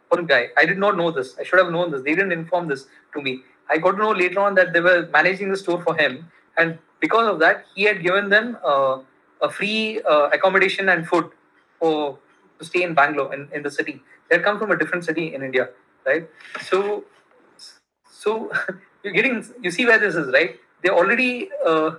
[0.08, 0.48] one guy.
[0.56, 1.36] I did not know this.
[1.38, 2.02] I should have known this.
[2.02, 3.42] They didn't inform this to me.
[3.70, 6.78] I got to know later on that they were managing the store for him, and
[7.00, 8.98] because of that, he had given them uh,
[9.40, 11.30] a free uh, accommodation and food
[11.78, 12.18] for
[12.58, 14.02] to stay in Bangalore in, in the city.
[14.28, 15.68] They had come from a different city in India,
[16.06, 16.28] right?
[16.62, 17.04] So,
[18.10, 18.50] so
[19.02, 20.58] you're getting you see where this is, right?
[20.82, 21.50] They already.
[21.64, 21.92] Uh,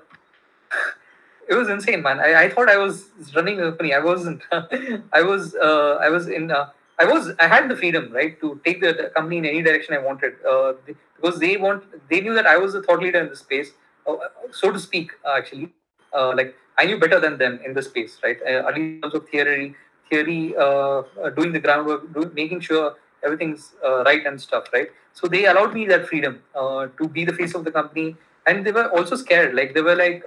[1.50, 2.20] it was insane, man.
[2.20, 3.94] I, I thought I was running a company.
[3.94, 4.42] I wasn't.
[4.52, 5.56] I was.
[5.56, 6.52] Uh, I was in.
[7.00, 7.32] I was.
[7.40, 10.74] I had the freedom, right, to take the, company in any direction I wanted, uh,
[11.16, 11.84] because they want.
[12.10, 13.72] They knew that I was the thought leader in the space,
[14.08, 14.16] uh,
[14.52, 15.12] so to speak.
[15.28, 15.74] Actually,
[16.14, 18.38] uh, like I knew better than them in the space, right?
[18.42, 19.76] Uh, at least in terms of theory,
[20.10, 24.88] theory, uh, uh, doing the groundwork, do, making sure everything's uh, right and stuff, right?
[25.14, 28.16] So they allowed me that freedom uh, to be the face of the company,
[28.48, 29.54] and they were also scared.
[29.54, 30.24] Like they were like,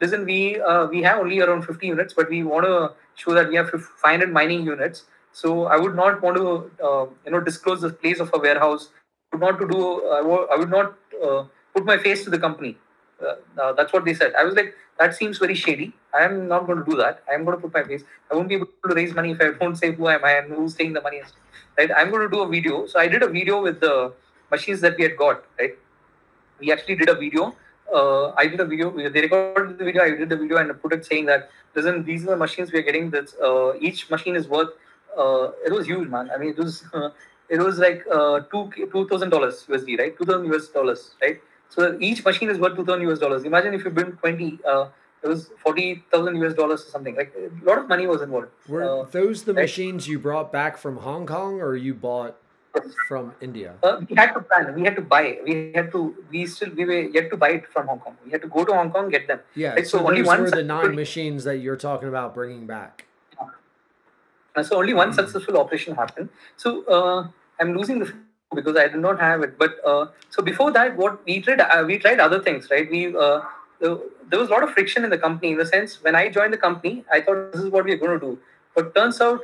[0.00, 0.40] "Listen, we
[0.90, 4.32] we have only around 50 units, but we want to show that we have 500
[4.32, 5.04] mining units."
[5.40, 6.44] So I would not want to,
[6.84, 8.88] uh, you know, disclose the place of a warehouse.
[9.32, 9.80] Would not to do.
[10.10, 11.44] I would not uh,
[11.74, 12.76] put my face to the company.
[13.22, 14.32] Uh, uh, that's what they said.
[14.34, 15.92] I was like, that seems very shady.
[16.12, 17.22] I am not going to do that.
[17.30, 18.02] I am going to put my face.
[18.30, 20.32] I won't be able to raise money if I don't say who I am I
[20.38, 21.20] and who's taking the money.
[21.76, 21.90] Right?
[21.96, 22.86] I'm going to do a video.
[22.86, 24.12] So I did a video with the
[24.50, 25.44] machines that we had got.
[25.60, 25.78] Right?
[26.58, 27.54] We actually did a video.
[27.94, 28.90] Uh, I did a video.
[28.90, 30.02] They recorded the video.
[30.02, 32.80] I did the video and put it saying that listen, these are the machines we
[32.80, 33.10] are getting.
[33.10, 34.70] That's uh, each machine is worth.
[35.16, 36.30] Uh, it was huge, man.
[36.34, 36.84] I mean, it was
[37.48, 40.16] it was like uh, two two thousand dollars USD, right?
[40.18, 41.40] Two thousand US dollars, right?
[41.70, 43.44] So each machine is worth two thousand US dollars.
[43.44, 44.86] Imagine if you build twenty, uh,
[45.22, 47.16] it was forty thousand US dollars or something.
[47.16, 48.48] Like a lot of money was involved.
[48.68, 49.62] Were Uh, those the right.
[49.62, 52.36] machines you brought back from Hong Kong or you bought
[53.08, 53.74] from India?
[53.82, 54.72] uh, we had to plan.
[54.74, 55.38] We had to buy.
[55.44, 56.14] We had to.
[56.30, 58.16] We still we were yet to buy it from Hong Kong.
[58.24, 59.40] We had to go to Hong Kong get them.
[59.56, 62.66] Yeah, Right, so, so only one were the nine machines that you're talking about bringing
[62.66, 63.06] back.
[64.64, 66.28] So only one successful operation happened.
[66.56, 67.28] So uh,
[67.60, 68.12] I'm losing the
[68.54, 69.58] because I did not have it.
[69.58, 72.90] But uh, so before that, what we tried, uh, we tried other things, right?
[72.90, 73.14] We
[73.80, 76.52] there was a lot of friction in the company in the sense when I joined
[76.52, 78.38] the company, I thought this is what we're going to do.
[78.74, 79.40] But turns out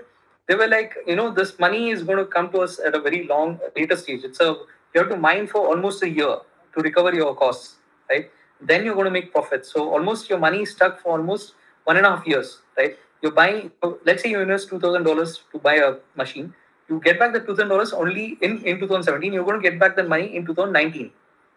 [0.49, 3.01] they were like, you know, this money is going to come to us at a
[3.01, 4.25] very long later stage.
[4.25, 4.57] It's a
[4.95, 6.37] you have to mine for almost a year
[6.75, 7.77] to recover your costs,
[8.09, 8.31] right?
[8.61, 9.73] Then you're going to make profits.
[9.73, 11.55] So almost your money is stuck for almost
[11.85, 12.97] one and a half years, right?
[13.25, 13.71] You're buying,
[14.05, 16.53] let's say you invest two thousand dollars to buy a machine.
[16.91, 19.33] You get back the two thousand dollars only in in 2017.
[19.33, 21.11] You're going to get back the money in 2019,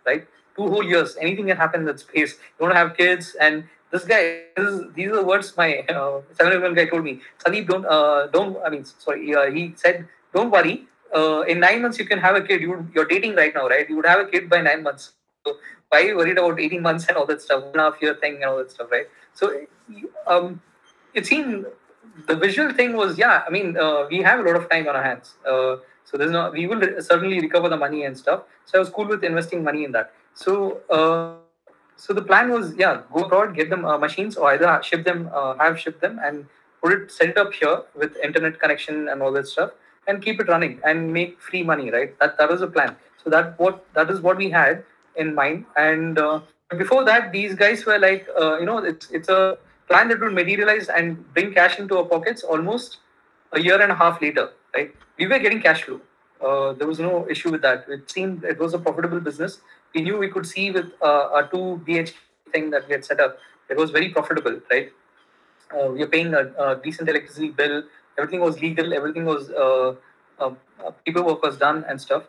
[0.05, 0.25] right?
[0.55, 1.17] Two whole years.
[1.19, 2.37] Anything can happen in that space.
[2.57, 4.21] You to have kids, and this guy.
[4.55, 7.19] This is, these are the words my uh, 7 guy told me.
[7.43, 8.55] Sandeep, don't uh, don't.
[8.65, 9.35] I mean, sorry.
[9.35, 10.85] Uh, he said, don't worry.
[11.13, 12.61] Uh, in nine months, you can have a kid.
[12.61, 13.89] You you're dating right now, right?
[13.89, 15.11] You would have a kid by nine months.
[15.45, 15.57] So
[15.89, 18.35] why are you worried about 18 months and all that stuff, one half year thing
[18.35, 19.07] and all that stuff, right?
[19.33, 19.51] So
[20.27, 20.61] um,
[21.17, 21.65] it seemed
[22.27, 23.43] the visual thing was yeah.
[23.47, 26.31] I mean, uh, we have a lot of time on our hands, uh, so there's
[26.31, 26.51] no.
[26.51, 28.43] We will re- certainly recover the money and stuff.
[28.65, 30.13] So I was cool with investing money in that.
[30.33, 30.81] So.
[30.89, 31.35] Uh,
[31.99, 35.29] so the plan was yeah go abroad get them uh, machines or either ship them
[35.33, 36.45] uh, have shipped them and
[36.81, 39.71] put it set it up here with internet connection and all that stuff
[40.07, 43.31] and keep it running and make free money right that that was the plan so
[43.31, 44.83] that what that is what we had
[45.15, 46.39] in mind and uh,
[46.77, 49.57] before that these guys were like uh, you know it's it's a
[49.87, 52.97] plan that would materialize and bring cash into our pockets almost
[53.53, 55.99] a year and a half later right we were getting cash flow
[56.45, 59.59] uh, there was no issue with that it seemed it was a profitable business
[59.93, 62.13] we knew we could see with uh, a two BH
[62.51, 63.37] thing that we had set up,
[63.69, 64.91] it was very profitable, right?
[65.75, 67.83] Uh, we were paying a, a decent electricity bill.
[68.17, 68.93] Everything was legal.
[68.93, 69.95] Everything was uh,
[70.39, 70.51] uh,
[70.85, 72.23] uh, paperwork was done and stuff.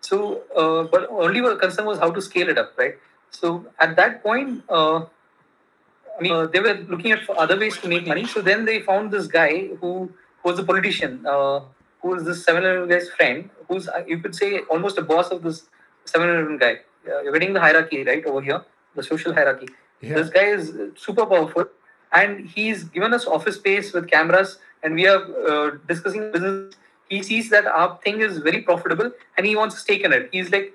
[0.00, 2.96] So, uh, but only concern was how to scale it up, right?
[3.30, 4.62] So at that point,
[6.14, 8.26] uh, I mean, uh, they were looking at other ways to make money.
[8.26, 10.12] So then they found this guy who
[10.44, 11.60] was a politician, uh,
[12.00, 15.42] who was this 7-Eleven guy's friend, who's uh, you could say almost a boss of
[15.42, 15.68] this
[16.06, 18.62] 7-Eleven guy uh, you're getting the hierarchy right over here,
[18.94, 19.68] the social hierarchy.
[20.00, 20.14] Yeah.
[20.14, 21.66] This guy is uh, super powerful,
[22.12, 26.74] and he's given us office space with cameras, and we are uh, discussing business.
[27.08, 30.28] He sees that our thing is very profitable, and he wants a stake in it.
[30.32, 30.72] He's like,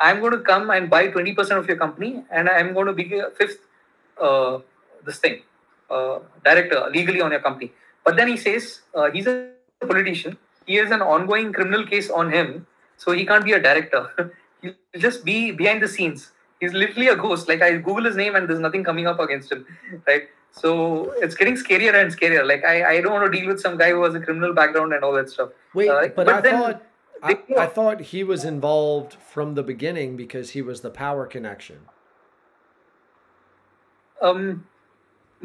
[0.00, 3.18] "I'm going to come and buy 20% of your company, and I'm going to be
[3.18, 3.60] a fifth,
[4.20, 4.58] uh,
[5.06, 5.42] this thing,
[5.90, 7.72] uh, director legally on your company."
[8.04, 9.50] But then he says uh, he's a
[9.80, 10.38] politician.
[10.66, 12.66] He has an ongoing criminal case on him,
[12.96, 14.32] so he can't be a director.
[14.62, 16.32] He'll just be behind the scenes.
[16.60, 17.48] He's literally a ghost.
[17.48, 19.66] Like I Google his name and there's nothing coming up against him,
[20.06, 20.28] right?
[20.50, 22.46] So it's getting scarier and scarier.
[22.46, 24.94] Like I, I don't want to deal with some guy who has a criminal background
[24.94, 25.50] and all that stuff.
[25.74, 26.82] Wait, Uh, but, but I thought
[27.22, 31.80] I, I thought he was involved from the beginning because he was the power connection.
[34.22, 34.66] Um,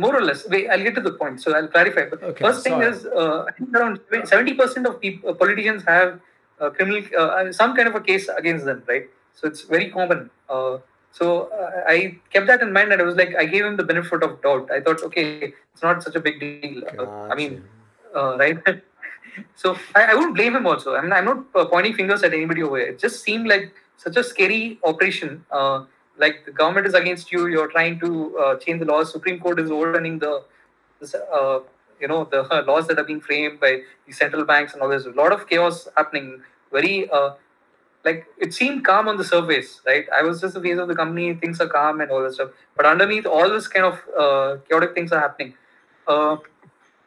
[0.03, 0.41] more or less.
[0.53, 1.41] Wait, I'll get to the point.
[1.41, 2.03] So I'll clarify.
[2.11, 2.91] But Okay, first thing sorry.
[2.91, 3.99] is, uh, I think around
[4.33, 6.19] seventy percent of people, politicians have
[6.59, 9.09] uh, criminal, uh, some kind of a case against them, right?
[9.33, 10.29] So it's very common.
[10.49, 10.77] Uh,
[11.11, 13.83] so uh, I kept that in mind, and I was like, I gave him the
[13.83, 14.71] benefit of doubt.
[14.71, 16.83] I thought, okay, it's not such a big deal.
[16.97, 17.63] Uh, I mean,
[18.15, 18.59] uh, right?
[19.55, 20.95] so I, I wouldn't blame him also.
[20.95, 22.87] I mean, I'm not uh, pointing fingers at anybody over here.
[22.87, 25.43] It just seemed like such a scary operation.
[26.21, 27.47] Like the government is against you.
[27.47, 29.11] You're trying to uh, change the laws.
[29.11, 30.43] Supreme Court is overturning the,
[31.33, 31.59] uh,
[31.99, 35.05] you know, the laws that are being framed by the central banks and all this.
[35.05, 36.41] A lot of chaos happening.
[36.71, 37.31] Very uh,
[38.05, 40.05] like it seemed calm on the surface, right?
[40.15, 41.33] I was just the face of the company.
[41.33, 42.51] Things are calm and all that stuff.
[42.75, 45.53] But underneath, all this kind of uh, chaotic things are happening.
[46.07, 46.37] Uh,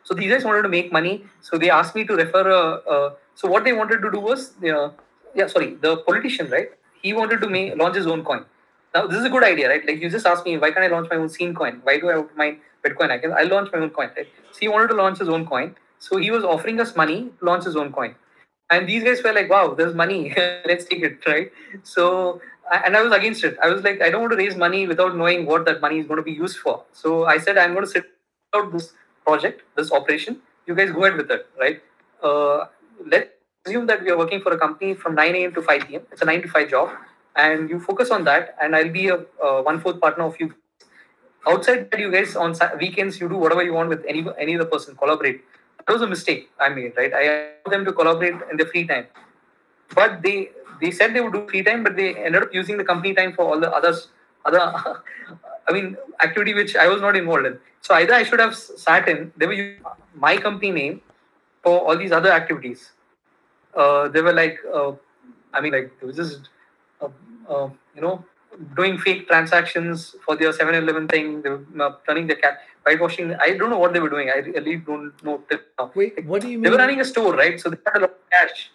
[0.05, 2.45] so these guys wanted to make money, so they asked me to refer.
[2.86, 6.70] Uh, so what they wanted to do was, yeah, sorry, the politician, right?
[7.03, 8.45] He wanted to make, launch his own coin.
[8.94, 9.84] Now this is a good idea, right?
[9.86, 11.80] Like you just asked me, why can't I launch my own scene coin?
[11.82, 13.10] Why do I have my Bitcoin?
[13.10, 14.28] I can, I'll launch my own coin, right?
[14.52, 15.74] So he wanted to launch his own coin.
[15.98, 18.14] So he was offering us money to launch his own coin.
[18.70, 20.32] And these guys were like, wow, there's money.
[20.66, 21.50] Let's take it, right?
[21.82, 22.40] So
[22.70, 23.56] and I was against it.
[23.62, 26.06] I was like, I don't want to raise money without knowing what that money is
[26.06, 26.84] going to be used for.
[26.92, 28.04] So I said, I'm going to sit
[28.54, 28.92] out this
[29.24, 30.40] project, this operation.
[30.66, 31.82] You guys go ahead with it, right?
[32.22, 32.66] Uh,
[33.06, 33.28] let's
[33.66, 35.54] assume that we are working for a company from 9 a.m.
[35.54, 36.02] to 5 p.m.
[36.10, 36.90] It's a 9 to 5 job,
[37.36, 39.16] and you focus on that, and I'll be a
[39.62, 40.55] one fourth partner of you.
[41.47, 44.65] Outside that, you guys on weekends you do whatever you want with any any other
[44.65, 45.44] person, collaborate.
[45.86, 47.12] That was a mistake I made, right?
[47.12, 49.06] I asked them to collaborate in their free time,
[49.94, 50.51] but they
[50.81, 53.35] they said they would do free time, but they ended up using the company time
[53.35, 54.09] for all the others
[54.44, 54.61] other
[55.69, 57.59] I mean activity which I was not involved in.
[57.81, 59.32] So either I should have sat in.
[59.36, 59.85] They were using
[60.15, 61.01] my company name
[61.62, 62.93] for all these other activities.
[63.74, 64.93] Uh, they were like, uh,
[65.52, 66.48] I mean, like it was just
[67.48, 68.24] uh, you know
[68.76, 71.42] doing fake transactions for their 7-Eleven thing.
[71.42, 73.34] They were uh, running the cat whitewashing.
[73.40, 74.30] I don't know what they were doing.
[74.30, 75.42] I really don't know.
[75.48, 75.90] till now.
[75.94, 76.62] Wait, what do you mean?
[76.64, 77.58] They were running a store, right?
[77.60, 78.70] So they had a lot of cash.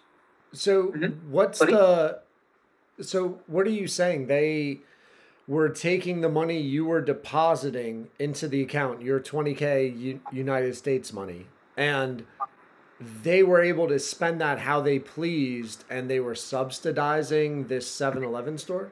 [0.52, 1.14] So Mhm.
[1.30, 1.72] what's Sorry?
[1.72, 2.20] the
[3.00, 4.26] so what are you saying?
[4.26, 4.80] They
[5.46, 11.12] were taking the money you were depositing into the account, your 20k U- United States
[11.12, 12.24] money, and
[13.00, 18.58] they were able to spend that how they pleased and they were subsidizing this 7-Eleven
[18.58, 18.90] store?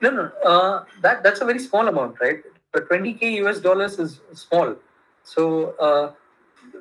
[0.00, 2.42] No, no, uh, that that's a very small amount, right?
[2.72, 4.74] But 20k US dollars is small.
[5.22, 6.12] So uh,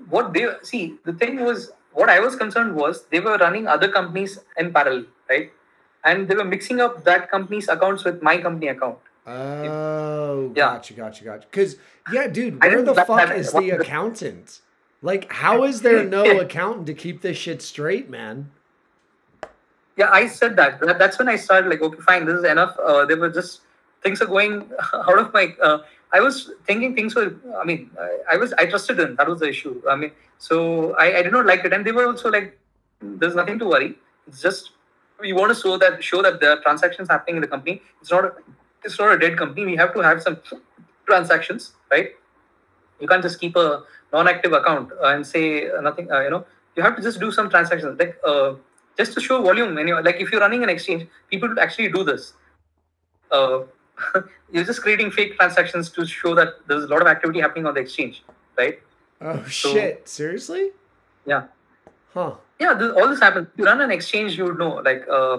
[0.10, 3.90] what they see, the thing was, what I was concerned was they were running other
[3.92, 5.52] companies in parallel, right?
[6.04, 8.98] And they were mixing up that company's accounts with my company account.
[9.28, 10.74] Oh, Yeah.
[10.74, 11.46] gotcha, gotcha, gotcha.
[11.52, 11.76] Because
[12.12, 14.62] yeah, dude, where the that- fuck that- is the- accountant?
[15.02, 18.52] Like, how is there no accountant to keep this shit straight, man?
[19.98, 20.80] Yeah, I said that.
[20.80, 21.00] that.
[21.00, 22.78] That's when I started like, okay, fine, this is enough.
[22.80, 23.62] Uh, they were just
[24.04, 25.54] things are going out of my.
[25.62, 25.80] Uh,
[26.14, 27.36] I was thinking things were.
[27.60, 29.16] I mean, I, I was I trusted them.
[29.18, 29.82] That was the issue.
[29.90, 32.58] I mean, so I, I did not like it, and they were also like,
[33.02, 33.96] there's nothing to worry.
[34.28, 34.72] It's just
[35.20, 37.82] we want to show that show that there are transactions happening in the company.
[38.02, 38.34] It's not a,
[38.84, 39.66] it's not a dead company.
[39.66, 40.38] We have to have some
[41.06, 42.12] transactions, right?
[43.00, 46.12] You can't just keep a non-active account uh, and say uh, nothing.
[46.12, 48.54] Uh, you know, you have to just do some transactions, like uh,
[48.98, 49.76] just to show volume.
[49.76, 52.34] When you like, if you're running an exchange, people actually do this.
[53.32, 53.62] Uh,
[54.52, 57.74] you're just creating fake transactions to show that there's a lot of activity happening on
[57.74, 58.24] the exchange,
[58.58, 58.80] right?
[59.22, 60.08] Oh So- shit!
[60.08, 60.72] Seriously?
[61.26, 61.44] Yeah.
[62.14, 62.36] Huh?
[62.60, 65.38] yeah this, all this happens you run an exchange you would know like uh,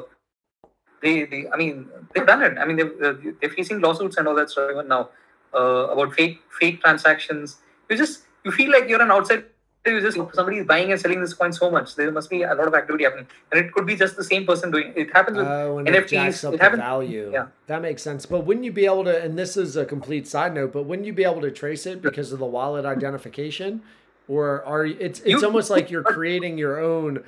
[1.02, 4.26] they, they i mean they've done it i mean they've, uh, they're facing lawsuits and
[4.26, 5.08] all that stuff even now
[5.54, 7.58] uh, about fake fake transactions
[7.90, 9.47] you just you feel like you're an outsider
[9.85, 12.55] you just somebody is buying and selling this coin so much there must be a
[12.55, 15.12] lot of activity happening and it could be just the same person doing it, it
[15.12, 17.31] happens with Oh, and it NFTs, it the happens- value.
[17.32, 17.47] yeah.
[17.66, 18.24] That makes sense.
[18.27, 19.23] But wouldn't you be able to?
[19.24, 20.73] And this is a complete side note.
[20.73, 23.82] But wouldn't you be able to trace it because of the wallet identification?
[24.28, 27.24] Or are you- it's it's You- almost like you're creating your own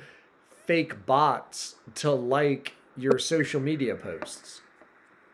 [0.65, 4.61] fake bots to like your social media posts.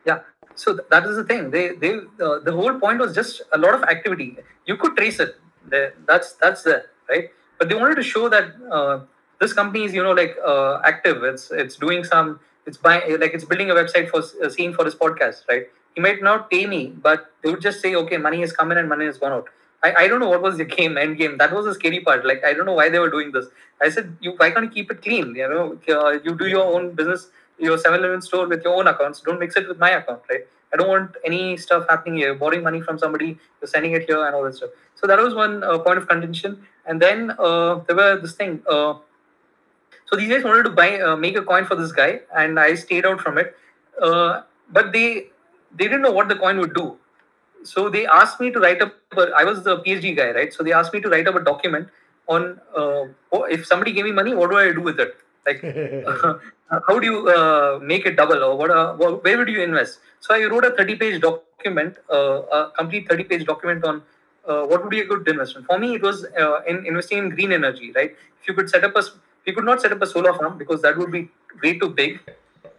[0.06, 0.20] Yeah.
[0.56, 1.52] So th- that is the thing.
[1.52, 4.38] They they uh, the whole point was just a lot of activity.
[4.66, 5.36] You could trace it.
[5.70, 7.30] That's that's there, right?
[7.58, 9.02] But they wanted to show that uh,
[9.40, 11.24] this company is you know like uh, active.
[11.24, 12.40] It's it's doing some.
[12.66, 15.68] It's buying like it's building a website for uh, seeing for his podcast, right?
[15.96, 18.88] He might not pay me, but they would just say, okay, money is coming and
[18.88, 19.50] money has gone out.
[19.84, 21.38] I, I don't know what was the game end game.
[21.38, 22.26] That was the scary part.
[22.26, 23.48] Like I don't know why they were doing this.
[23.82, 25.36] I said, you why can't you keep it clean?
[25.36, 27.28] You know, uh, you do your own business,
[27.58, 29.22] your 7-Eleven store with your own accounts.
[29.22, 30.46] Don't mix it with my account, right?
[30.74, 32.34] I don't want any stuff happening here.
[32.34, 34.70] Borrowing money from somebody, you're sending it here and all that stuff.
[34.96, 36.66] So that was one uh, point of contention.
[36.86, 38.62] And then uh, there were this thing.
[38.70, 38.96] Uh,
[40.06, 42.76] so these guys wanted to buy, uh, make a coin for this guy, and I
[42.76, 43.56] stayed out from it.
[44.02, 45.28] Uh, but they
[45.74, 46.98] they didn't know what the coin would do.
[47.64, 48.94] So they asked me to write up.
[49.36, 50.54] I was the PhD guy, right?
[50.54, 51.90] So they asked me to write up a document
[52.28, 53.06] on uh,
[53.50, 55.16] if somebody gave me money, what do I do with it?
[55.46, 55.62] Like,
[56.88, 58.72] how do you uh, make it double, or what?
[58.72, 60.00] Uh, wh- where would you invest?
[60.20, 64.02] So I wrote a thirty-page document, uh, a complete thirty-page document on
[64.48, 65.68] uh, what would be a good investment.
[65.68, 68.12] For me, it was uh, in investing in green energy, right?
[68.42, 69.04] If you could set up a,
[69.46, 71.30] we could not set up a solar farm because that would be
[71.64, 72.20] way too big.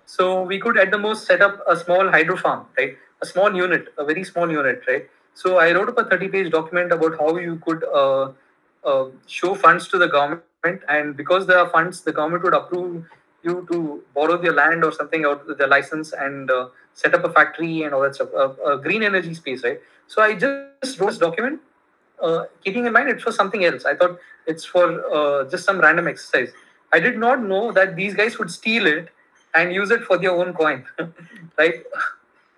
[0.07, 2.97] So we could at the most set up a small hydro farm, right?
[3.23, 5.09] A small unit, a very small unit, right?
[5.35, 7.83] So I wrote up a 30-page document about how you could
[8.85, 12.55] uh, uh, show funds to the government, and because there are funds, the government would
[12.55, 13.05] approve
[13.43, 17.25] you to borrow their land or something out of the license and uh, set up
[17.25, 18.29] a factory and all that stuff.
[18.35, 19.81] A, a green energy space, right?
[20.07, 21.61] So I just wrote this document,
[22.23, 23.85] uh, keeping in mind it's for something else.
[23.85, 26.53] I thought it's for uh, just some random exercise.
[26.93, 29.09] I did not know that these guys would steal it
[29.55, 30.85] and use it for their own coin,
[31.59, 31.83] right?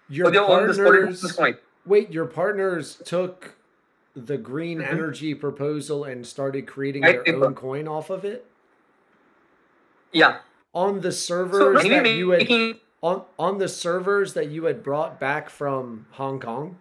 [0.09, 1.57] Your for their own this partners, political coin.
[1.87, 3.55] wait, your partners took
[4.15, 4.91] the green Mhm.
[4.91, 8.47] energy proposal and started creating their own coin off of it.
[10.13, 10.39] Yeah,
[10.73, 15.19] on the servers anyway, that you had on on the servers that you had brought
[15.19, 16.79] back from Hong Kong.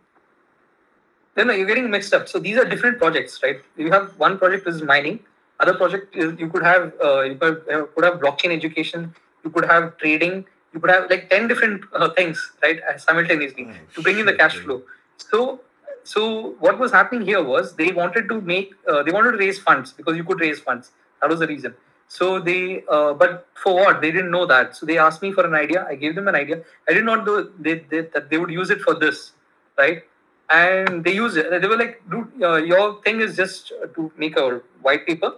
[1.36, 2.30] No, no, you're getting mixed up.
[2.30, 3.60] So these are different projects, right?
[3.76, 5.20] You have one project is mining.
[5.60, 9.16] Other project is you could have uh, you could, uh, could have blockchain education.
[9.44, 10.46] You could have trading.
[10.74, 14.26] You could have like ten different uh, things, right, uh, simultaneously Oh, to bring in
[14.28, 14.84] the cash flow.
[15.18, 15.62] So,
[16.04, 19.60] so what was happening here was they wanted to make uh, they wanted to raise
[19.60, 20.92] funds because you could raise funds.
[21.22, 21.74] That was the reason.
[22.08, 24.02] So they, uh, but for what?
[24.02, 24.76] They didn't know that.
[24.76, 25.86] So they asked me for an idea.
[25.90, 26.62] I gave them an idea.
[26.88, 29.32] I did not know they, they, that they would use it for this,
[29.78, 30.04] right?
[30.50, 31.50] And they used it.
[31.62, 35.34] They were like, dude, uh, your thing is just to make a white paper.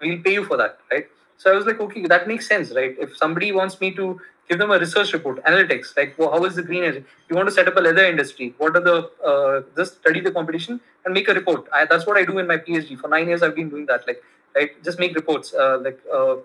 [0.00, 1.06] We'll pay you for that, right?
[1.36, 2.96] So I was like, okay, that makes sense, right?
[2.98, 6.54] If somebody wants me to give them a research report, analytics, like well, how is
[6.56, 7.04] the green energy?
[7.28, 8.54] You want to set up a leather industry?
[8.58, 11.66] What are the uh, just study the competition and make a report.
[11.72, 12.98] I, that's what I do in my PhD.
[12.98, 14.06] For nine years, I've been doing that.
[14.06, 14.22] Like,
[14.54, 15.54] right, just make reports.
[15.54, 16.36] Uh, like, uh,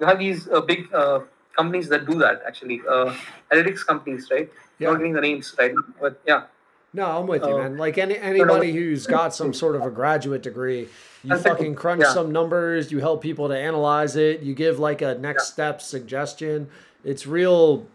[0.00, 1.20] you have these uh, big uh,
[1.56, 3.14] companies that do that actually, uh,
[3.52, 4.50] analytics companies, right?
[4.78, 4.90] Yeah.
[4.90, 6.44] Not getting the names right, but yeah.
[6.92, 7.76] No, I'm with you, man.
[7.76, 10.88] Like any anybody who's got some sort of a graduate degree,
[11.22, 12.12] you fucking crunch yeah.
[12.12, 16.68] some numbers, you help people to analyze it, you give like a next step suggestion.
[17.06, 17.86] It's real,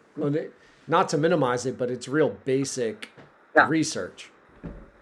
[0.88, 3.10] not to minimize it, but it's real basic
[3.56, 3.68] Yeah.
[3.68, 4.32] research.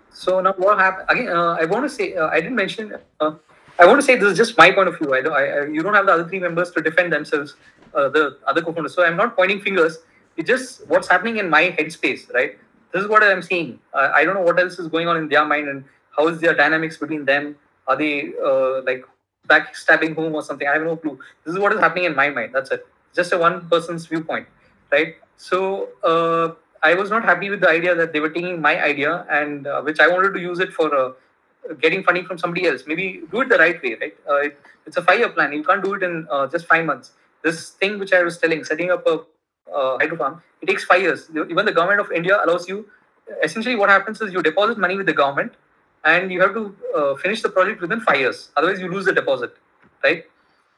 [0.09, 1.29] So now what happened again?
[1.29, 2.95] Uh, I want to say uh, I didn't mention.
[3.19, 3.33] Uh,
[3.77, 5.13] I want to say this is just my point of view.
[5.13, 5.33] I don't.
[5.33, 7.55] I, I, you don't have the other three members to defend themselves.
[7.93, 8.93] Uh, the other co-founders.
[8.95, 9.99] So I'm not pointing fingers.
[10.37, 12.57] It's just what's happening in my headspace, right?
[12.93, 13.79] This is what I'm seeing.
[13.93, 15.83] Uh, I don't know what else is going on in their mind and
[16.17, 17.55] how is their dynamics between them.
[17.87, 19.05] Are they uh, like
[19.47, 20.67] backstabbing whom or something?
[20.67, 21.19] I have no clue.
[21.45, 22.53] This is what is happening in my mind.
[22.53, 22.85] That's it.
[23.15, 24.47] Just a one person's viewpoint,
[24.91, 25.15] right?
[25.37, 29.25] So uh, I was not happy with the idea that they were taking my idea
[29.29, 31.11] and uh, which I wanted to use it for uh,
[31.81, 32.83] getting funding from somebody else.
[32.85, 34.15] Maybe do it the right way, right?
[34.29, 35.53] Uh, it, it's a five-year plan.
[35.53, 37.11] You can't do it in uh, just five months.
[37.43, 39.21] This thing which I was telling, setting up a
[39.73, 41.29] uh, hydro farm, it takes five years.
[41.49, 42.87] Even the government of India allows you.
[43.43, 45.53] Essentially, what happens is you deposit money with the government,
[46.03, 46.75] and you have to
[47.21, 48.49] finish the project within five years.
[48.57, 49.55] Otherwise, you lose the deposit,
[50.03, 50.25] right?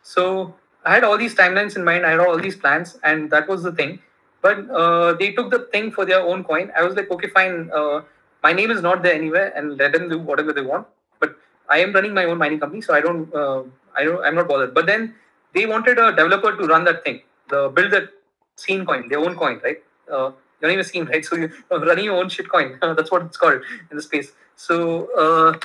[0.03, 0.55] So
[0.85, 2.05] I had all these timelines in mind.
[2.05, 3.99] I had all these plans, and that was the thing.
[4.41, 6.71] But uh, they took the thing for their own coin.
[6.75, 7.69] I was like, okay, fine.
[7.73, 8.01] Uh,
[8.43, 10.87] my name is not there anywhere, and let them do whatever they want.
[11.19, 11.35] But
[11.69, 13.63] I am running my own mining company, so I don't, uh,
[13.95, 14.73] I don't, I'm not bothered.
[14.73, 15.13] But then
[15.53, 18.09] they wanted a developer to run that thing, the build that
[18.55, 19.77] scene coin, their own coin, right?
[20.11, 20.31] Uh,
[20.61, 21.23] your name is scene, right?
[21.23, 22.77] So you're running your own shit coin.
[22.81, 24.31] That's what it's called in the space.
[24.55, 25.59] So uh,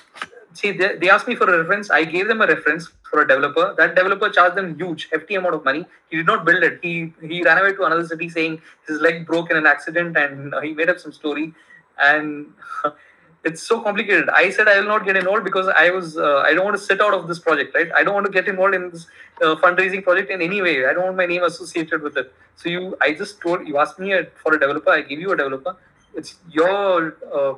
[0.56, 1.90] see, they, they asked me for a reference.
[1.90, 3.74] I gave them a reference for a developer.
[3.76, 5.86] That developer charged them huge, hefty amount of money.
[6.10, 6.80] He did not build it.
[6.82, 10.54] He he ran away to another city saying his leg broke in an accident, and
[10.54, 11.54] uh, he made up some story.
[11.98, 12.46] And
[13.44, 14.28] it's so complicated.
[14.28, 16.82] I said I will not get involved because I was uh, I don't want to
[16.82, 17.90] sit out of this project, right?
[17.94, 19.06] I don't want to get involved in this
[19.42, 20.86] uh, fundraising project in any way.
[20.86, 22.32] I don't want my name associated with it.
[22.56, 24.90] So you, I just told you asked me a, for a developer.
[24.90, 25.76] I give you a developer.
[26.14, 27.54] It's your uh.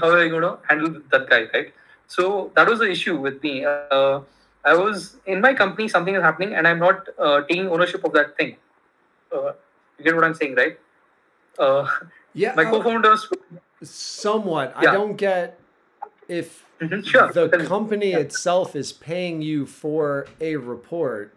[0.00, 1.72] How are you going to handle that guy, right?
[2.12, 3.64] So that was the issue with me.
[3.64, 4.20] Uh,
[4.64, 5.88] I was in my company.
[5.88, 8.56] Something is happening, and I'm not uh, taking ownership of that thing.
[9.34, 9.52] Uh,
[9.98, 10.78] you get what I'm saying, right?
[11.58, 11.88] Uh,
[12.34, 13.28] Yeah, my uh, co-founders.
[13.82, 14.72] somewhat.
[14.80, 14.90] Yeah.
[14.90, 15.58] I don't get
[16.28, 17.28] if Mhm, Sure.
[17.32, 18.18] the company Yeah.
[18.26, 21.32] itself is paying you for a report.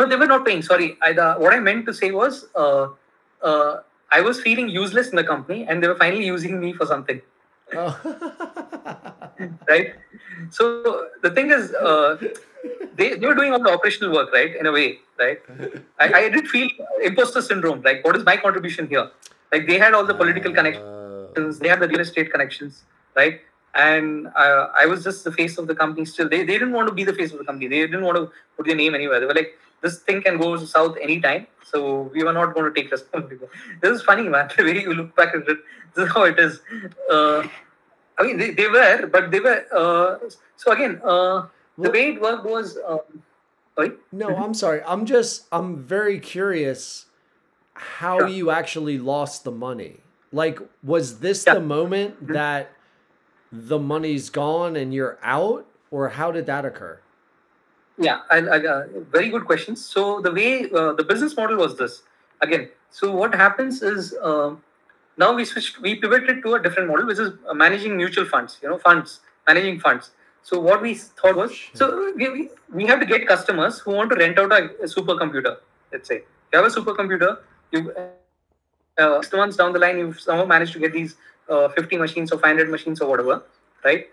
[0.00, 0.62] No, they were not paying.
[0.62, 0.98] Sorry.
[1.00, 2.88] I, the, what I meant to say was, uh,
[3.42, 6.84] uh, I was feeling useless in the company, and they were finally using me for
[6.86, 7.20] something,
[7.72, 7.92] Oh.
[9.68, 9.94] right?
[10.50, 12.16] So the thing is, uh,
[12.96, 14.54] they, they were doing all the operational work, right?
[14.56, 15.38] In a way, right?
[15.98, 16.68] I, I did feel
[17.02, 17.82] imposter syndrome.
[17.82, 19.10] Like, what is my contribution here?
[19.52, 20.84] Like, they had all the political connections,
[21.36, 22.84] Uh, they had the real estate connections,
[23.16, 23.40] right?
[23.74, 26.28] And uh, I was just the face of the company still.
[26.28, 27.66] They, they didn't want to be the face of the company.
[27.68, 29.18] They didn't want to put their name anywhere.
[29.20, 31.46] They were like, this thing can go south anytime.
[31.64, 33.46] So we were not going to take responsibility.
[33.80, 34.48] This is funny, man.
[34.56, 35.58] The way you look back at it,
[35.94, 36.60] this is how it is.
[37.10, 37.42] Uh,
[38.18, 39.64] I mean, they, they were, but they were.
[39.74, 40.18] Uh,
[40.56, 42.78] so again, uh, the Well- way it worked was.
[42.86, 43.00] Um.
[44.12, 44.82] No, I'm sorry.
[44.86, 47.06] I'm just I'm very curious
[47.74, 48.28] how Sure.
[48.28, 49.98] you actually lost the money.
[50.30, 51.54] Like was this Yeah.
[51.54, 52.70] the moment that
[53.50, 57.00] the money's gone and you're out or how did that occur?
[57.98, 59.84] Yeah, I, uh, very good questions.
[59.84, 62.02] So the way uh, the business model was this
[62.40, 62.68] again.
[62.90, 64.62] So what happens is um
[65.16, 68.58] now we switched, we pivoted to a different model, which is uh, managing mutual funds.
[68.62, 70.10] You know, funds managing funds.
[70.42, 74.16] So what we thought was, so we, we, have to get customers who want to
[74.16, 75.56] rent out a, a supercomputer.
[75.90, 77.38] Let's say you have a supercomputer,
[77.72, 77.94] you
[78.98, 81.16] uh, six months down the line, you've somehow managed to get these
[81.48, 83.42] uh, 50 machines or 500 machines or whatever,
[83.84, 84.06] right?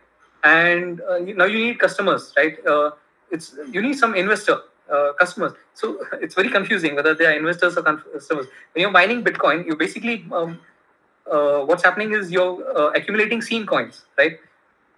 [0.43, 2.65] And uh, you, now you need customers, right?
[2.65, 2.91] Uh,
[3.30, 4.59] it's you need some investor
[4.91, 5.53] uh, customers.
[5.73, 8.47] So it's very confusing whether they are investors or customers.
[8.73, 10.59] When you're mining Bitcoin, you basically um,
[11.30, 14.40] uh, what's happening is you're uh, accumulating scene coins, right?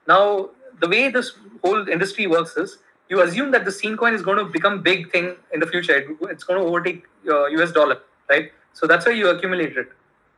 [0.08, 1.32] Now the way this
[1.64, 2.78] whole industry works is
[3.10, 5.96] you assume that the scene coin is going to become big thing in the future.
[5.96, 8.52] It, it's going to overtake uh, US dollar, right?
[8.74, 9.90] So that's why you accumulate it.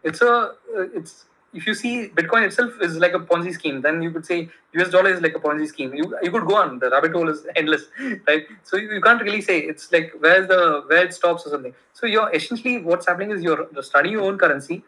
[0.04, 0.54] It's a uh,
[0.94, 4.50] it's if you see Bitcoin itself is like a Ponzi scheme, then you could say
[4.74, 5.94] US dollar is like a Ponzi scheme.
[5.94, 6.80] You you could go on.
[6.80, 7.86] The rabbit hole is endless,
[8.28, 8.46] right?
[8.64, 11.74] So you, you can't really say it's like where's the where it stops or something.
[11.94, 14.84] So you're essentially what's happening is you're, you're studying your own currency.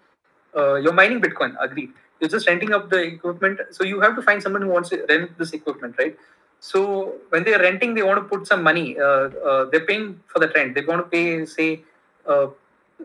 [0.56, 1.56] Uh, you're mining Bitcoin.
[1.59, 1.92] Agreed.
[2.19, 3.59] You're just renting up the equipment.
[3.72, 6.17] So you have to find someone who wants to rent this equipment, right?
[6.59, 8.98] So when they're renting, they want to put some money.
[9.00, 10.74] Uh, uh, they're paying for the rent.
[10.74, 11.82] They want to pay, say,
[12.27, 12.48] uh,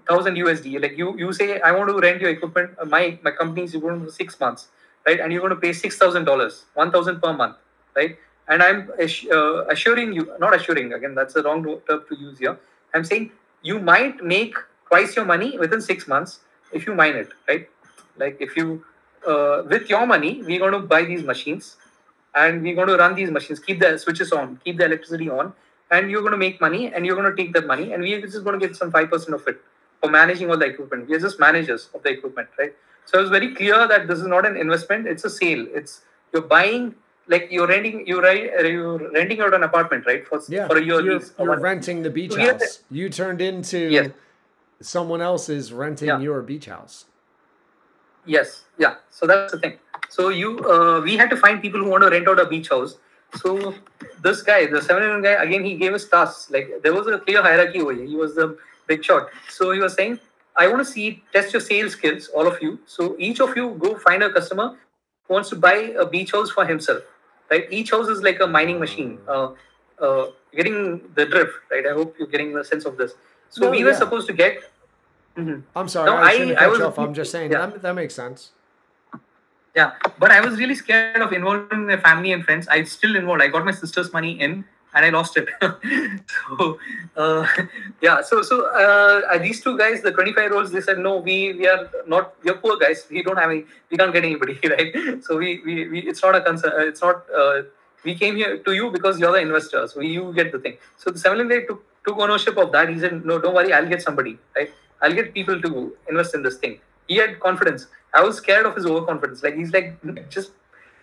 [0.08, 0.80] thousand USD.
[0.80, 2.70] Like you, you say, I want to rent your equipment.
[2.80, 4.68] Uh, my my company is going to six months,
[5.06, 5.20] right?
[5.20, 7.56] And you're going to pay six thousand dollars, one thousand per month,
[7.94, 8.16] right?
[8.48, 11.14] And I'm uh, assuring you, not assuring again.
[11.14, 12.58] That's the wrong term to use here.
[12.94, 14.54] I'm saying you might make
[14.88, 16.40] twice your money within six months
[16.72, 17.68] if you mine it, right?
[18.16, 18.84] Like if you
[19.26, 21.76] uh, with your money, we're going to buy these machines
[22.34, 25.52] and we're going to run these machines, keep the switches on, keep the electricity on,
[25.90, 28.20] and you're going to make money and you're going to take that money and we're
[28.20, 29.60] just going to get some 5% of it
[30.00, 31.08] for managing all the equipment.
[31.08, 32.74] We're just managers of the equipment, right?
[33.04, 35.66] So it's very clear that this is not an investment, it's a sale.
[35.72, 36.02] It's
[36.32, 36.94] you're buying
[37.28, 40.26] like you're renting you're, right, you're renting out an apartment, right?
[40.26, 41.32] For, Yeah, for a year you're, lease.
[41.38, 42.80] you're renting the beach So house.
[42.90, 44.10] You turned into Yes.
[44.84, 46.18] Someone else is renting Yeah.
[46.20, 47.06] your beach house.
[48.24, 48.94] Yes, yeah.
[49.10, 49.78] So that's the thing.
[50.08, 52.68] So you, uh, we had to find people who want to rent out a beach
[52.68, 52.96] house.
[53.36, 53.74] So
[54.22, 56.50] this guy, the seven eleven guy, again he gave us tasks.
[56.50, 58.04] Like there was a clear hierarchy over here.
[58.04, 59.28] He was the big shot.
[59.48, 60.20] So he was saying,
[60.56, 62.78] I want to see test your sales skills, all of you.
[62.86, 64.76] So each of you go find a customer
[65.26, 67.02] who wants to buy a beach house for himself.
[67.50, 67.66] Right?
[67.70, 69.18] Each house is like a mining machine.
[69.26, 69.52] Uh,
[69.98, 71.86] uh, getting the drift, right?
[71.86, 73.12] I hope you're getting the sense of this.
[73.50, 73.96] So No, we were yeah.
[73.98, 74.62] supposed to get.
[75.36, 75.62] Mhm.
[75.74, 76.98] I'm sorry, No, I I- shouldn't I cut was- you off.
[76.98, 77.66] I'm just saying yeah.
[77.66, 78.50] that, that makes sense.
[79.74, 82.68] Yeah, but I was really scared of involving my family and friends.
[82.68, 83.40] I still involved.
[83.42, 85.48] I got my sister's money in, and I lost it.
[86.58, 86.78] so,
[87.16, 87.46] uh,
[88.02, 88.20] yeah.
[88.20, 91.66] So, so uh, these two guys, the 25 year olds, they said, no, we we
[91.66, 92.34] are not.
[92.44, 93.06] We're poor guys.
[93.10, 93.64] We don't have any.
[93.90, 95.24] We can't get anybody, right?
[95.24, 96.72] So we we, we it's not a concern.
[96.90, 97.24] It's not.
[97.34, 97.62] Uh,
[98.04, 99.88] we came here to you because you're the investor.
[99.88, 100.76] So you get the thing.
[100.98, 102.90] So the seven took took ownership of that.
[102.90, 103.72] He said, no, don't worry.
[103.72, 104.70] I'll get somebody, right?
[105.02, 106.78] I'll get people to invest in this thing.
[107.08, 107.88] He had confidence.
[108.14, 109.42] I was scared of his overconfidence.
[109.42, 110.52] Like he's like just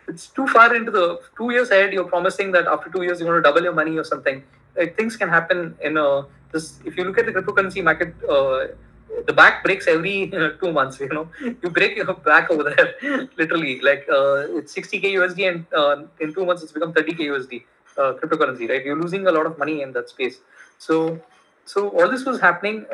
[0.08, 1.94] it's too far into the two years ahead.
[1.94, 4.44] You're promising that after two years you're going to double your money or something.
[4.76, 6.80] Like things can happen in a this.
[6.86, 8.68] If you look at the cryptocurrency market, uh,
[9.28, 11.00] the back breaks every uh, two months.
[11.00, 13.82] You know, you break your back over there, literally.
[13.82, 17.64] Like uh, it's 60k USD, and uh, in two months it's become 30k USD
[17.98, 18.70] uh, cryptocurrency.
[18.70, 20.38] Right, you're losing a lot of money in that space.
[20.78, 21.20] So,
[21.66, 22.86] so all this was happening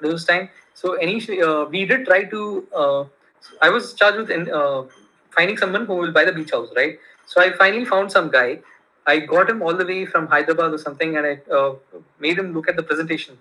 [0.00, 0.48] this time.
[0.74, 2.66] So initially, uh, we did try to.
[2.74, 3.04] Uh,
[3.62, 4.84] I was charged with in, uh,
[5.30, 6.98] finding someone who will buy the beach house, right?
[7.26, 8.60] So I finally found some guy.
[9.06, 11.74] I got him all the way from Hyderabad or something, and I uh,
[12.18, 13.38] made him look at the presentation.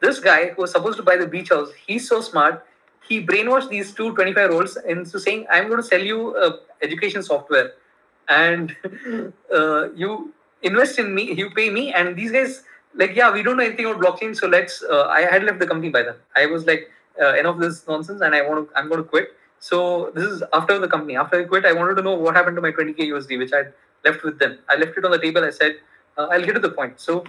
[0.00, 2.66] This guy who was supposed to buy the beach house, he's so smart.
[3.08, 6.56] He brainwashed these two 25 year olds into saying, "I'm going to sell you uh,
[6.82, 7.72] education software,
[8.28, 8.74] and
[9.54, 12.64] uh, you invest in me, you pay me." And these guys,
[12.96, 14.82] like, yeah, we don't know anything about blockchain, so let's.
[14.82, 16.14] Uh, I had left the company by then.
[16.36, 16.90] I was like,
[17.20, 18.76] uh, enough of this nonsense, and I want to.
[18.76, 19.28] I'm going to quit.
[19.58, 21.16] So this is after the company.
[21.16, 23.64] After I quit, I wanted to know what happened to my 20k USD, which I
[24.04, 24.58] left with them.
[24.68, 25.44] I left it on the table.
[25.44, 25.76] I said,
[26.18, 27.00] uh, I'll get to the point.
[27.00, 27.24] So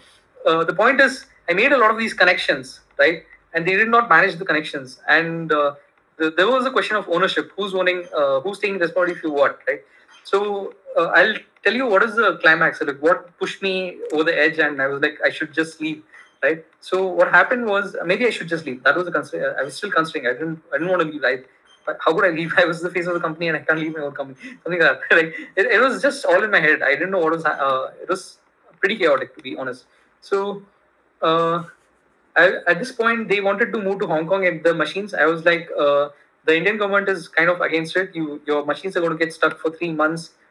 [0.46, 3.24] uh, the point is, I made a lot of these connections, right?
[3.54, 5.00] And they did not manage the connections.
[5.08, 5.76] And uh,
[6.18, 7.52] the, there was a question of ownership.
[7.56, 8.06] Who's owning?
[8.16, 9.82] Uh, who's taking responsibility for what, right?
[10.24, 12.82] So uh, I'll tell you what is the climax.
[12.82, 16.04] Like what pushed me over the edge, and I was like, I should just leave,
[16.44, 16.66] right?
[16.80, 18.84] So what happened was maybe I should just leave.
[18.84, 19.56] That was the consider.
[19.60, 20.28] I was still considering.
[20.28, 20.62] I didn't.
[20.74, 21.24] I didn't want to leave.
[21.24, 21.44] I
[22.00, 22.54] how could I leave?
[22.58, 24.40] I was the face of the company and I can't leave my own company.
[24.64, 25.02] Something like that.
[25.16, 26.82] Like it, it was just all in my head.
[26.82, 27.46] I didn't know what was.
[27.46, 28.38] Uh, it was
[28.80, 29.86] pretty chaotic to be honest.
[30.22, 30.64] So
[31.22, 31.64] uh,
[32.36, 35.14] I, at this point, they wanted to move to Hong Kong and the machines.
[35.14, 36.10] I was like, uh,
[36.46, 38.16] the Indian government is kind of against it.
[38.16, 40.45] You your machines are going to get stuck for three months uh,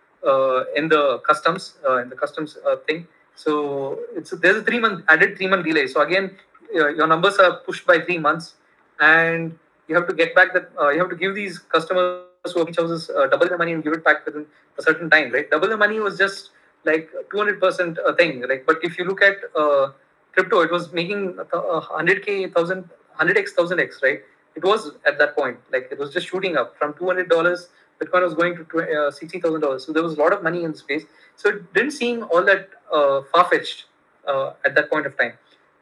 [0.76, 3.06] in the customs uh, in the customs uh, thing.
[3.36, 5.86] So there's a three month added three month delay.
[5.86, 6.36] So again,
[6.74, 8.54] uh, your numbers are pushed by three months,
[9.00, 12.22] and you have to get back that uh, you have to give these customers
[12.52, 14.46] who beach houses uh, double the money and give it back within
[14.78, 15.50] a certain time, right?
[15.50, 16.50] Double the money was just
[16.84, 18.64] like 200% a thing, like.
[18.66, 19.92] But if you look at uh,
[20.32, 22.88] crypto, it was making 100k, thousand,
[23.18, 24.20] 100x, thousand x, right?
[24.54, 27.68] It was at that point, like it was just shooting up from 200 dollars.
[28.02, 30.64] Bitcoin was going to uh, sixty thousand dollars, so there was a lot of money
[30.64, 31.04] in the space.
[31.36, 33.86] So it didn't seem all that uh, far fetched
[34.26, 35.34] uh, at that point of time,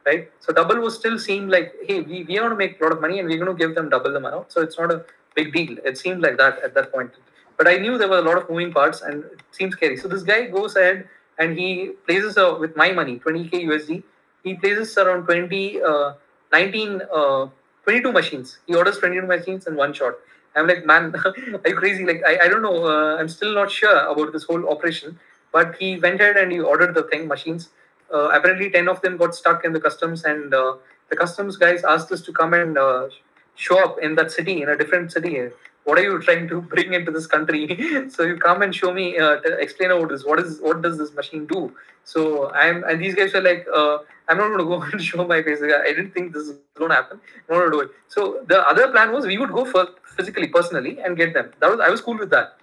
[0.05, 0.29] right?
[0.39, 3.01] So double was still seemed like, hey, we, we going to make a lot of
[3.01, 4.51] money and we're going to give them double the amount.
[4.51, 5.77] So it's not a big deal.
[5.85, 7.11] It seemed like that at that point.
[7.57, 9.97] But I knew there were a lot of moving parts and it seemed scary.
[9.97, 14.03] So this guy goes ahead and he places uh, with my money, 20k USD.
[14.43, 16.13] He places around 20, uh,
[16.51, 17.47] 19, uh,
[17.83, 18.59] 22 machines.
[18.67, 20.15] He orders 22 machines in one shot.
[20.55, 22.05] I'm like, man, are you crazy?
[22.05, 22.85] Like, I, I don't know.
[22.85, 25.19] Uh, I'm still not sure about this whole operation.
[25.51, 27.69] But he went ahead and he ordered the thing, machines.
[28.13, 30.75] Uh, apparently, 10 of them got stuck in the customs, and uh,
[31.09, 33.07] the customs guys asked us to come and uh,
[33.55, 35.49] show up in that city, in a different city.
[35.85, 38.09] What are you trying to bring into this country?
[38.09, 40.23] so you come and show me, uh, explain about this.
[40.23, 41.73] What is what does this machine do?
[42.03, 43.97] So I'm and these guys were like, uh,
[44.29, 45.59] I'm not going to go and show my face.
[45.61, 47.19] I didn't think this is going to happen.
[47.49, 47.91] I'm not going to do it.
[48.07, 51.51] So the other plan was we would go for physically, personally, and get them.
[51.59, 52.57] That was I was cool with that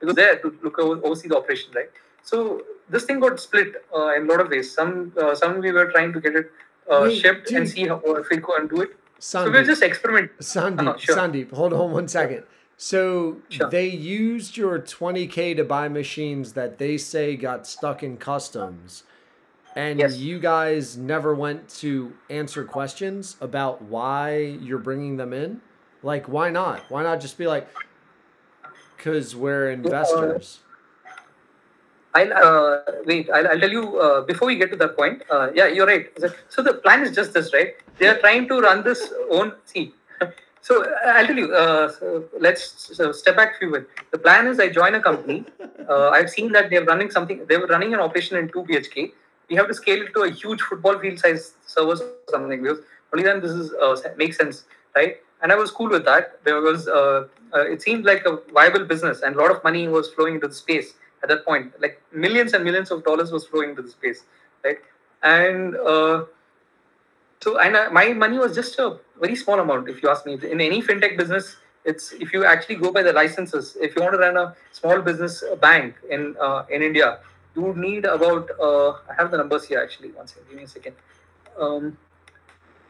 [0.00, 1.90] because there to look over, oversee the operation, right?
[2.22, 4.72] So this thing got split uh, in a lot of ways.
[4.72, 6.50] Some uh, some we were trying to get it
[6.90, 8.90] uh, shipped and see how if we go and do it.
[9.18, 10.30] So Sandeep, were just experimenting.
[10.40, 11.16] Sandeep, Uh-huh, sure.
[11.16, 12.44] Sandeep, hold on one second.
[12.76, 13.68] So Sure.
[13.68, 19.02] they used your 20k to buy machines that they say got stuck in customs,
[19.74, 20.16] and Yes.
[20.18, 25.60] you guys never went to answer questions about why you're bringing them in.
[26.04, 26.82] Like, why not?
[26.88, 27.68] Why not just be like,
[28.96, 30.60] because we're investors.
[32.18, 33.30] I'll uh, wait.
[33.30, 35.22] I'll, I'll tell you uh, before we get to that point.
[35.30, 36.06] Uh, yeah, you're right.
[36.48, 37.74] So the plan is just this, right?
[37.98, 39.52] They are trying to run this own.
[39.64, 39.92] See,
[40.60, 41.54] so uh, I'll tell you.
[41.54, 43.88] Uh, so let's so step back a few bit.
[44.10, 45.44] The plan is I join a company.
[45.88, 47.46] Uh, I've seen that they're running something.
[47.48, 49.10] They were running an operation in two BHK.
[49.48, 52.80] We have to scale it to a huge football field size servers or something because
[53.10, 54.64] only then this is uh, makes sense,
[54.94, 55.16] right?
[55.40, 57.24] And I was cool with that uh,
[57.54, 60.48] uh, it seemed like a viable business and a lot of money was flowing into
[60.48, 61.72] the space at that point.
[61.80, 64.24] Like millions and millions of dollars was flowing into the space,
[64.64, 64.78] right?
[65.22, 66.24] And uh,
[67.40, 70.34] so, and uh, my money was just a very small amount, if you ask me.
[70.34, 73.76] In any fintech business, it's if you actually go by the licenses.
[73.80, 77.20] If you want to run a small business bank in uh, in India,
[77.54, 78.50] you would need about.
[78.60, 80.10] Uh, I have the numbers here actually.
[80.12, 80.94] One second, give me a second.
[81.58, 81.96] Um,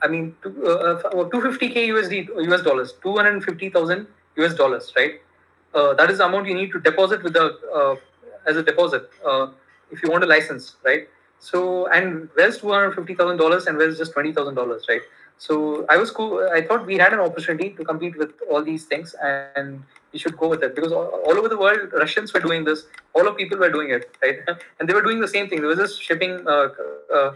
[0.02, 5.20] I mean, two, uh, uh, 250k USD US dollars, 250,000 US dollars, right?
[5.74, 7.96] Uh, that is the amount you need to deposit with the uh,
[8.48, 9.48] as a deposit uh,
[9.90, 11.08] if you want a license, right?
[11.40, 15.02] So and where's two hundred fifty thousand dollars and where's just twenty thousand dollars, right?
[15.38, 16.48] So I was cool.
[16.52, 20.36] I thought we had an opportunity to compete with all these things, and we should
[20.36, 22.86] go with it because all, all over the world, Russians were doing this.
[23.14, 24.40] All of people were doing it, right?
[24.80, 25.60] And they were doing the same thing.
[25.60, 26.44] They were just shipping.
[26.46, 26.68] Uh,
[27.14, 27.34] uh,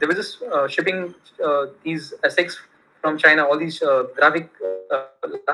[0.00, 2.56] they were just uh, shipping uh, these ASICs
[3.02, 4.48] from China, all these uh, graphic
[4.90, 5.02] uh,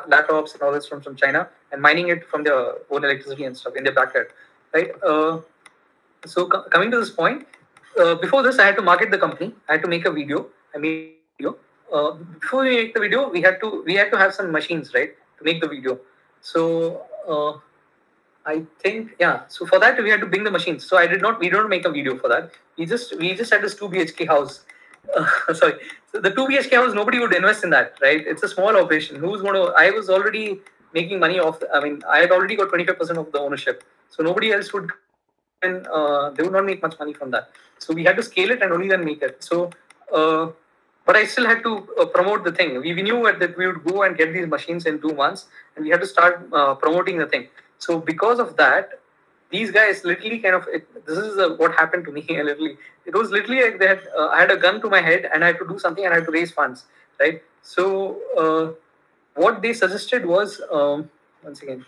[0.09, 3.57] laptops and all this from, from China, and mining it from their own electricity and
[3.57, 4.29] stuff in their backyard,
[4.73, 4.91] right?
[5.03, 5.41] Uh,
[6.27, 7.47] so co- coming to this point,
[7.99, 9.55] uh, before this, I had to market the company.
[9.69, 10.47] I had to make a video.
[10.75, 11.57] I made video.
[11.93, 14.95] Uh, before we make the video, we had to we had to have some machines,
[14.95, 15.99] right, to make the video.
[16.41, 17.59] So uh,
[18.47, 19.43] I think yeah.
[19.49, 20.87] So for that, we had to bring the machines.
[20.87, 21.41] So I did not.
[21.41, 22.53] We don't make a video for that.
[22.77, 24.65] We just we just had this two BHK house.
[25.17, 25.75] Uh, sorry,
[26.13, 26.95] so the two BHK house.
[26.95, 28.25] Nobody would invest in that, right?
[28.25, 29.17] It's a small operation.
[29.17, 29.73] Who's going to?
[29.77, 30.61] I was already
[30.95, 31.61] making money off.
[31.75, 33.83] I mean, I had already got twenty five percent of the ownership.
[34.11, 34.91] So nobody else would
[35.63, 37.51] and uh, they would not make much money from that.
[37.79, 39.43] So we had to scale it and only then make it.
[39.43, 39.71] So,
[40.15, 40.49] uh,
[41.07, 42.81] but I still had to uh, promote the thing.
[42.81, 45.85] We, we knew that we would go and get these machines in two months, and
[45.85, 47.49] we had to start uh, promoting the thing.
[47.79, 49.01] So because of that,
[49.51, 52.25] these guys literally kind of it, this is uh, what happened to me.
[52.29, 55.29] literally, it was literally like they had uh, I had a gun to my head
[55.33, 56.85] and I had to do something and I had to raise funds,
[57.19, 57.43] right?
[57.63, 58.77] So
[59.35, 61.11] what they suggested was um,
[61.43, 61.85] once again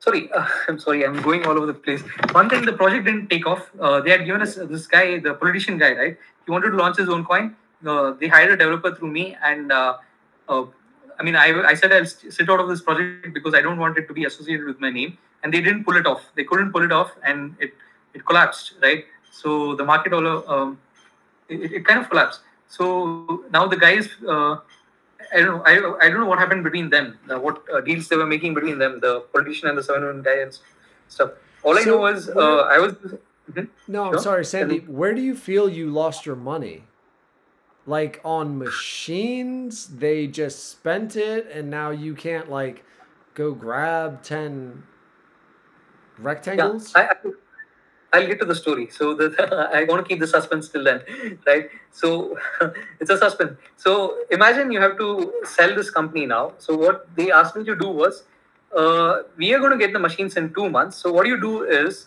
[0.00, 2.02] sorry uh, i'm sorry i'm going all over the place.
[2.32, 5.34] One thing the project didn't take off uh, they had given us this guy the
[5.34, 6.16] politician guy right?
[6.44, 7.56] He wanted to launch his own coin.
[7.86, 9.96] Uh, they hired a developer through me and uh,
[10.48, 10.64] uh,
[11.18, 13.98] i mean I, I said i'll sit out of this project because i don't want
[13.98, 15.18] it to be associated with my name.
[15.44, 16.22] And they didn't pull it off.
[16.34, 17.72] They couldn't pull it off and it
[18.14, 19.04] it collapsed right?
[19.30, 20.78] So the market all um,
[21.48, 22.40] it, it kind of collapsed.
[22.68, 24.56] So now the guys uh,
[25.34, 25.62] I don't know.
[25.64, 27.18] I, I don't know what happened between them.
[27.30, 30.22] Uh, what uh, deals they were making between them, the politician and the seven one
[30.22, 30.58] guy and
[31.08, 31.32] stuff.
[31.62, 32.94] All I So know was uh, I was.
[33.50, 33.68] Mhm.
[33.88, 34.22] No, I'm Sure.
[34.22, 34.80] sorry, Sandy.
[34.80, 36.84] Where do you feel you lost your money?
[37.86, 42.84] Like on machines, they just spent it, and now you can't like
[43.34, 44.84] go grab ten
[46.18, 46.94] Yeah, rectangles.
[46.94, 47.14] I, I,
[48.12, 48.88] I'll get to the story.
[48.90, 51.02] So the, I want to keep the suspense till then,
[51.46, 51.68] right?
[51.92, 52.38] So
[53.00, 53.58] it's a suspense.
[53.76, 56.52] So imagine you have to sell this company now.
[56.58, 58.24] So what they asked me to do was,
[58.76, 60.96] uh, we are going to get the machines in two months.
[60.96, 62.06] So what you do is,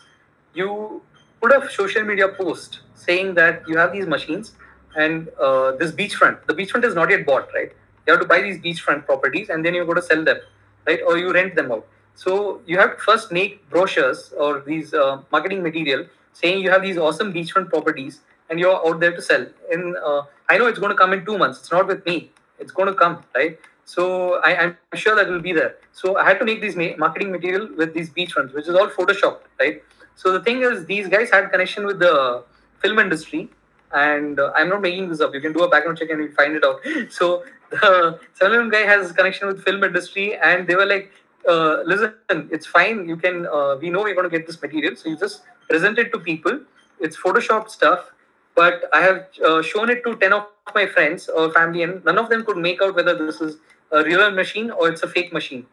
[0.54, 1.02] you
[1.42, 4.54] put a social media post saying that you have these machines
[4.96, 6.46] and uh, this beachfront.
[6.46, 7.72] The beachfront is not yet bought, right?
[8.06, 10.38] You have to buy these beachfront properties and then you go to sell them,
[10.86, 11.00] right?
[11.06, 11.88] Or you rent them out.
[12.16, 16.82] So you have to first make brochures or these uh, marketing material saying you have
[16.82, 19.46] these awesome beachfront properties and you're out there to sell.
[19.72, 21.60] And uh, I know it's going to come in two months.
[21.60, 22.32] It's not with me.
[22.60, 23.58] It's going to come, right?
[23.86, 25.76] So I, am sure that will be there.
[25.94, 28.88] So I had to make these ma- marketing material with these beachfronts, which is all
[28.88, 29.82] photoshopped, right?
[30.16, 32.44] So the thing is, these guys had connection with the
[32.80, 33.50] film industry,
[33.92, 35.34] and uh, I'm not making this up.
[35.34, 36.80] You can do a background check and you find it out.
[37.10, 41.12] So the 7 guy has connection with film industry, and they were like,
[41.48, 42.14] uh, "Listen,
[42.52, 43.08] it's fine.
[43.08, 43.46] You can.
[43.48, 46.20] Uh, we know we're going to get this material, so you just present it to
[46.20, 46.60] people.
[47.00, 48.12] It's Photoshop stuff."
[48.56, 52.18] But I have uh, shown it to 10 of my friends or family, and none
[52.18, 53.58] of them could make out whether this is
[53.92, 55.66] a real machine or it's a fake machine.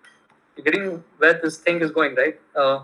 [0.57, 2.39] You're getting where this thing is going, right?
[2.55, 2.83] Uh,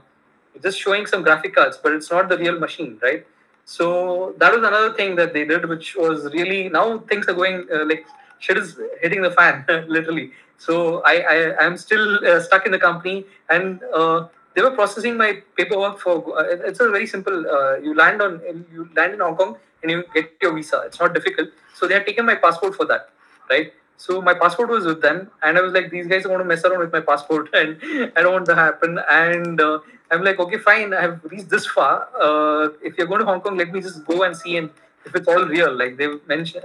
[0.63, 3.25] just showing some graphic cards, but it's not the real machine, right?
[3.65, 7.67] So that was another thing that they did, which was really now things are going
[7.73, 8.07] uh, like
[8.45, 9.65] shit is hitting the fan,
[9.97, 10.31] literally.
[10.67, 13.17] So I I am still uh, stuck in the company,
[13.57, 14.19] and uh,
[14.55, 16.17] they were processing my paperwork for.
[16.39, 17.47] Uh, it's a very simple.
[17.59, 18.41] Uh, you land on
[18.73, 20.83] you land in Hong Kong and you get your visa.
[20.87, 21.49] It's not difficult.
[21.75, 23.11] So they had taken my passport for that,
[23.51, 23.73] right?
[23.97, 26.45] So my passport was with them, and I was like, these guys are going to
[26.45, 27.79] mess around with my passport, and
[28.17, 28.99] I don't want to happen.
[29.09, 29.79] And uh,
[30.11, 32.09] I'm like, okay, fine, I have reached this far.
[32.21, 34.71] Uh, if you're going to Hong Kong, let me just go and see, and
[35.05, 36.65] if it's all real, like they mentioned,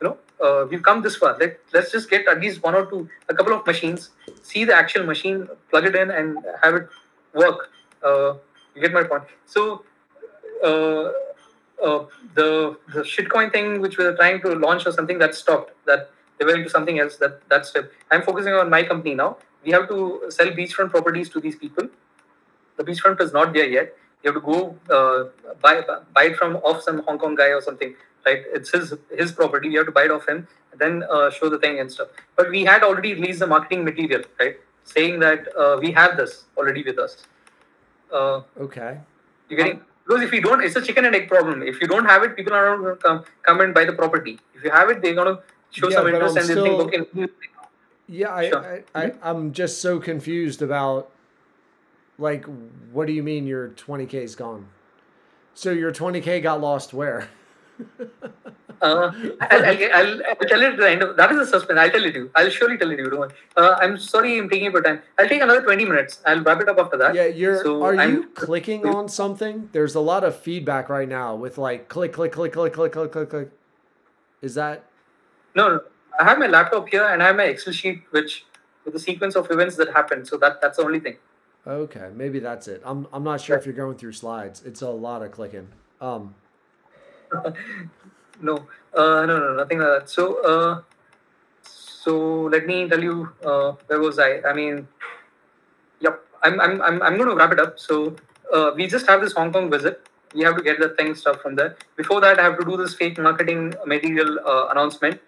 [0.00, 1.36] you know, uh, we've come this far.
[1.38, 4.10] Let let's just get at least one or two, a couple of machines,
[4.42, 6.88] see the actual machine, plug it in, and have it
[7.34, 7.70] work.
[8.02, 8.34] Uh,
[8.74, 9.24] you get my point.
[9.46, 9.84] So.
[10.62, 11.10] Uh,
[11.82, 12.04] uh,
[12.34, 16.10] the the shitcoin thing which we were trying to launch or something that stopped that
[16.38, 17.16] they were into something else.
[17.16, 17.72] That that's.
[18.10, 19.38] I'm focusing on my company now.
[19.64, 21.88] We have to sell beachfront properties to these people.
[22.76, 23.94] The beachfront is not there yet.
[24.22, 25.82] You have to go uh, buy
[26.14, 27.94] buy it from off some Hong Kong guy or something,
[28.26, 28.42] right?
[28.52, 29.68] It's his his property.
[29.68, 32.08] You have to buy it off him, then uh, show the thing and stuff.
[32.36, 34.56] But we had already released the marketing material, right?
[34.84, 37.16] Saying that uh, we have this already with us.
[38.12, 38.98] Uh, okay.
[39.48, 41.62] You're getting because if you don't, it's a chicken and egg problem.
[41.62, 43.92] If you don't have it, people are not going to come come and buy the
[43.92, 44.38] property.
[44.54, 46.88] If you have it, they're going to show Yeah, some interest I'm and they still-
[46.88, 47.32] think, okay,
[48.08, 48.82] Yeah, I, Sure.
[48.94, 51.10] I, I, I'm just so confused about,
[52.20, 52.44] like,
[52.92, 54.68] what do you mean your 20k is gone?
[55.54, 57.28] So your 20k got lost where?
[58.00, 58.04] uh,
[58.82, 61.78] I'll, I'll, I'll, tell it at the end of that is a suspense.
[61.78, 62.30] I'll tell it to you.
[62.34, 63.10] I'll surely tell it to you.
[63.10, 63.32] Don't.
[63.56, 65.00] Uh, I'm sorry I'm taking your time.
[65.18, 66.20] I'll take another 20 minutes.
[66.26, 67.14] I'll wrap it up after that.
[67.14, 67.62] Yeah, you're.
[67.62, 69.70] So are I'm- you clicking on something?
[69.72, 73.12] There's a lot of feedback right now with like click, click, click, click, click, click,
[73.12, 73.50] click, click.
[74.42, 74.84] Is that
[75.54, 75.80] No, no.
[76.18, 78.44] I have my laptop here and I have my Excel sheet which
[78.84, 80.28] with the sequence of events that happened.
[80.28, 81.16] So that that's the only thing.
[81.66, 82.10] Okay?
[82.14, 82.82] Maybe that's it.
[82.84, 83.06] I'm.
[83.12, 84.62] I'm not sure if you're going through slides.
[84.64, 85.68] It's a lot of clicking.
[86.00, 86.34] Um.
[88.42, 88.56] No,
[88.94, 90.10] uh, no, no, nothing like that.
[90.10, 90.82] So, uh,
[91.62, 94.40] so let me tell you, uh, where was I?
[94.40, 94.88] I mean,
[96.00, 97.78] yep, I'm, I'm, I'm, I'm going to wrap it up.
[97.78, 98.16] So,
[98.52, 100.06] uh, we just have this Hong Kong visit.
[100.34, 101.76] We have to get the thing stuff from there.
[101.96, 105.20] Before that, I have to do this fake marketing material uh, announcement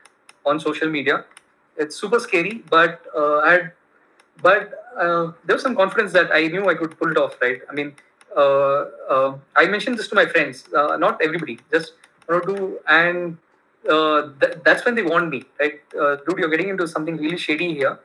[0.47, 1.25] on social media.
[1.77, 3.73] It's super scary, but uh, I had,
[4.41, 7.37] but uh, there was some confidence that I knew I could pull it off.
[7.41, 7.61] Right?
[7.69, 7.95] I mean,
[8.37, 11.93] uh, uh, I mentioned this to my friends, uh, not everybody, just
[12.27, 13.37] one or two, and
[13.89, 15.81] uh, th- that's when they warned me, right?
[15.99, 17.99] Uh, dude, you're getting into something really shady here.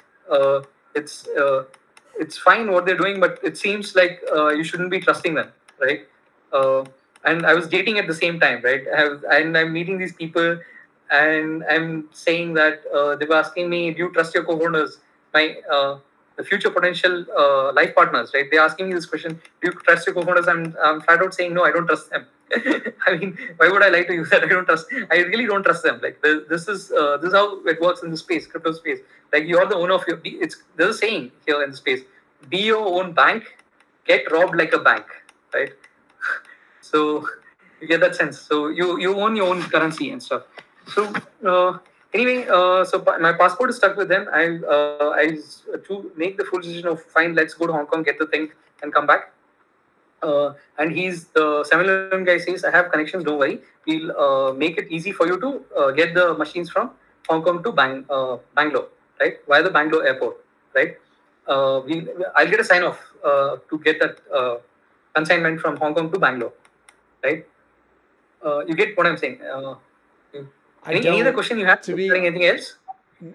[0.95, 1.27] It's
[2.19, 4.21] it's fine what they're doing, but it seems like
[4.57, 6.07] you shouldn't be trusting them, right?
[7.23, 8.83] And I was dating at the same time, right?
[9.29, 10.59] And I'm meeting these people,
[11.11, 12.83] and I'm saying that
[13.19, 14.99] they were asking me, "Do you trust your co-owners?"
[15.33, 15.45] My
[16.37, 18.45] the future potential uh, life partners, right?
[18.49, 20.47] They're asking me this question: Do you trust your co-founders?
[20.47, 21.63] I'm, I'm flat out saying no.
[21.65, 22.25] I don't trust them.
[23.07, 24.85] I mean, why would I lie to you that I don't trust?
[25.11, 25.99] I really don't trust them.
[26.01, 28.99] Like this, is uh, this is how it works in the space, crypto space.
[29.33, 30.21] Like you are the owner of your.
[30.23, 32.01] It's there's a saying here in the space:
[32.49, 33.57] be your own bank,
[34.05, 35.05] get robbed like a bank,
[35.53, 35.73] right?
[36.81, 37.27] so
[37.81, 38.39] you get that sense.
[38.39, 40.43] So you you own your own currency and stuff.
[40.93, 41.13] So
[41.45, 41.79] uh,
[42.17, 44.27] anyway, uh, so my passport is stuck with them.
[44.33, 44.43] I
[44.75, 45.37] uh, I
[45.87, 48.49] to make the full decision of fine, let's go to Hong Kong, get the thing,
[48.81, 49.33] and come back.
[50.21, 53.61] Uh, and he's the 7 guy says, I have connections, don't worry.
[53.85, 56.91] We'll uh, make it easy for you to uh, get the machines from
[57.29, 58.87] Hong Kong to Bang, uh, Bangalore,
[59.19, 59.37] right?
[59.47, 60.37] Via the Bangalore airport,
[60.73, 60.97] right?
[61.47, 64.61] Uh, we, I'll get a sign off to get that
[65.13, 66.53] consignment from Hong Kong to Bangalore,
[67.23, 67.45] right?
[68.67, 69.39] You get what I'm saying.
[70.87, 71.81] I any, any other question you have?
[71.81, 72.75] to be- Anything else?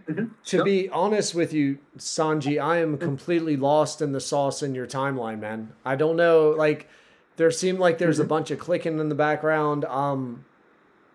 [0.07, 0.65] To Sure.
[0.65, 5.41] be honest with you, Sanji, I am completely lost in the sauce in your timeline,
[5.41, 5.73] man.
[5.85, 6.51] I don't know.
[6.51, 6.89] Like,
[7.37, 8.25] there seemed like there's Mm-hmm.
[8.25, 9.85] a bunch of clicking in the background.
[9.87, 10.45] Um,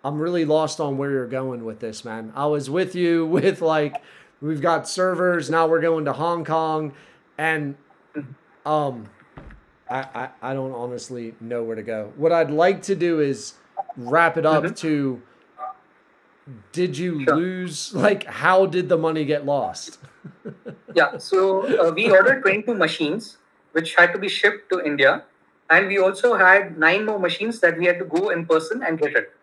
[0.03, 2.33] I'm really lost on where you're going with this, man.
[2.35, 4.01] I was with you with like
[4.41, 5.65] we've got servers now.
[5.67, 6.93] We're going to Hong Kong,
[7.37, 7.75] and
[8.15, 8.69] Mm-hmm.
[8.69, 9.05] um,
[9.89, 12.11] I, I I don't honestly know where to go.
[12.17, 13.53] What I'd like to do is
[13.95, 15.21] wrap it up to.
[16.71, 17.23] Did you.
[17.23, 17.35] Sure.
[17.35, 17.93] lose?
[17.93, 19.99] Like, how did the money get lost?
[20.93, 23.37] Yeah, so uh, we ordered 22 machines,
[23.73, 25.23] which had to be shipped to India,
[25.69, 28.97] and we also had nine more machines that we had to go in person and
[28.97, 29.33] get it,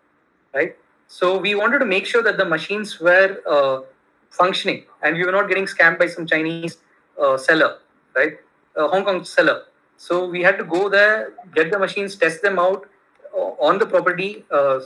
[0.53, 0.77] right?
[1.07, 3.83] So we wanted to make sure that the machines were uh,
[4.31, 6.79] functioning, and we were not getting scammed by some Chinese
[7.21, 7.79] uh, seller,
[8.17, 8.39] right?
[8.77, 9.65] A Hong Kong seller.
[9.97, 12.89] So we had to go there, get the machines, test them out
[13.37, 14.81] uh, on the property, uh,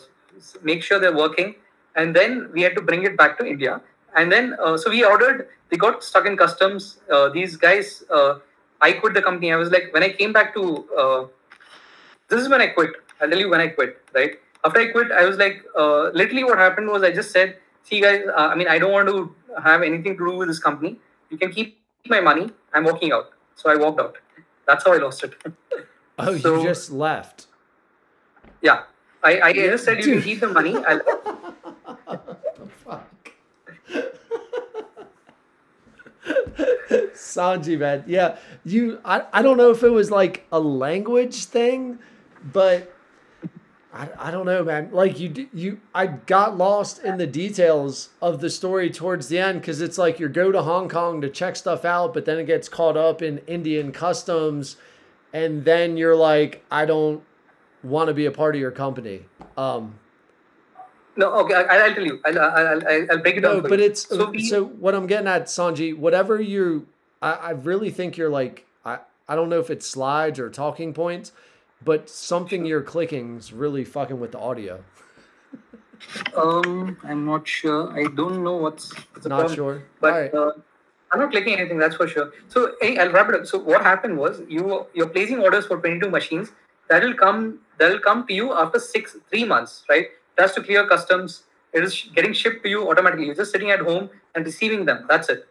[0.62, 1.54] make sure they're working,
[2.00, 3.80] and then we had to bring it back to India.
[4.16, 5.48] And then, uh, so we ordered.
[5.70, 6.86] They got stuck in customs.
[7.14, 8.34] Uh, these guys, uh,
[8.80, 9.52] I quit the company.
[9.52, 10.64] I was like, when I came back to,
[11.04, 11.20] uh,
[12.28, 12.92] this is when I quit.
[13.20, 13.98] I'll tell you when I quit.
[14.14, 17.56] Right after I quit, I was like, uh, literally, what happened was I just said,
[17.90, 19.34] see, guys, uh, I mean, I don't want to
[19.68, 20.98] have anything to do with this company.
[21.30, 21.76] You can keep
[22.16, 22.50] my money.
[22.72, 23.30] I'm walking out.
[23.56, 24.16] So I walked out.
[24.66, 25.34] That's how I lost it.
[26.20, 27.46] Oh, So- you just left.
[28.60, 28.82] yeah,
[29.22, 30.76] I, I just said you can keep the money.
[30.84, 31.00] I'll,
[36.58, 38.04] Sanji, man.
[38.06, 39.00] Yeah, you.
[39.04, 41.98] I, I don't know if it was like a language thing,
[42.52, 42.94] but
[43.92, 44.90] I, I don't know, man.
[44.92, 45.80] Like you, you.
[45.94, 50.18] I got lost in the details of the story towards the end because it's like
[50.18, 53.22] you go to Hong Kong to check stuff out, but then it gets caught up
[53.22, 54.76] in Indian customs,
[55.32, 57.22] and then you're like, I don't
[57.82, 59.26] want to be a part of your company.
[59.56, 59.98] Um,
[61.18, 62.20] no, okay, I, I'll tell you.
[62.24, 63.56] I'll, I'll, I'll, I'll break it down.
[63.56, 63.84] no, but you.
[63.86, 65.96] it's so, so what I'm getting at, Sanji.
[65.96, 66.86] Whatever you,
[67.20, 70.94] I, I really think you're like I, I don't know if it's slides or talking
[70.94, 71.32] points,
[71.84, 74.82] but something you're clicking's really fucking with the audio.
[76.36, 77.90] Um, I'm not sure.
[77.90, 79.56] I don't know what's, what's Not problem.
[79.56, 79.82] sure.
[80.00, 80.52] But uh,
[81.10, 81.76] I'm not clicking anything.
[81.76, 82.32] That's for sure.
[82.46, 83.46] So hey, I'll wrap it up.
[83.46, 86.52] So what happened was you you're placing orders for 22 machines.
[86.88, 87.58] That will come.
[87.78, 90.06] That will come to you after six three months, right?
[90.38, 91.42] It has to clear customs.
[91.72, 93.26] It is getting shipped to you automatically.
[93.26, 95.04] You're just sitting at home and receiving them.
[95.08, 95.48] That's it.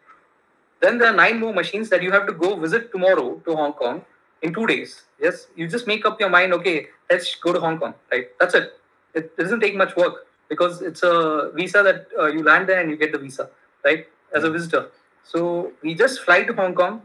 [0.79, 3.73] Then there are nine more machines that you have to go visit tomorrow to Hong
[3.73, 4.03] Kong
[4.41, 5.03] in two days.
[5.19, 6.53] Yes, you just make up your mind.
[6.53, 7.93] Okay, let's go to Hong Kong.
[8.11, 8.27] Right.
[8.39, 8.79] That's it.
[9.13, 12.89] It doesn't take much work because it's a visa that uh, you land there and
[12.89, 13.49] you get the visa,
[13.83, 14.89] right, as a visitor.
[15.23, 17.01] So we just fly to Hong Kong,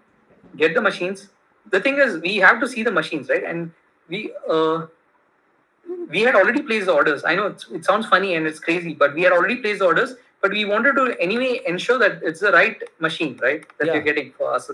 [0.57, 1.29] get the machines.
[1.71, 3.43] The thing is, we have to see the machines, right?
[3.43, 3.73] And
[4.09, 4.87] we uh,
[6.09, 7.25] we had already placed the orders.
[7.25, 9.87] I know it's, it sounds funny and it's crazy, but we had already placed the
[9.87, 10.15] orders.
[10.41, 13.93] But we wanted to anyway ensure that it's the right machine, right, that Yeah.
[13.95, 14.71] we're getting for us.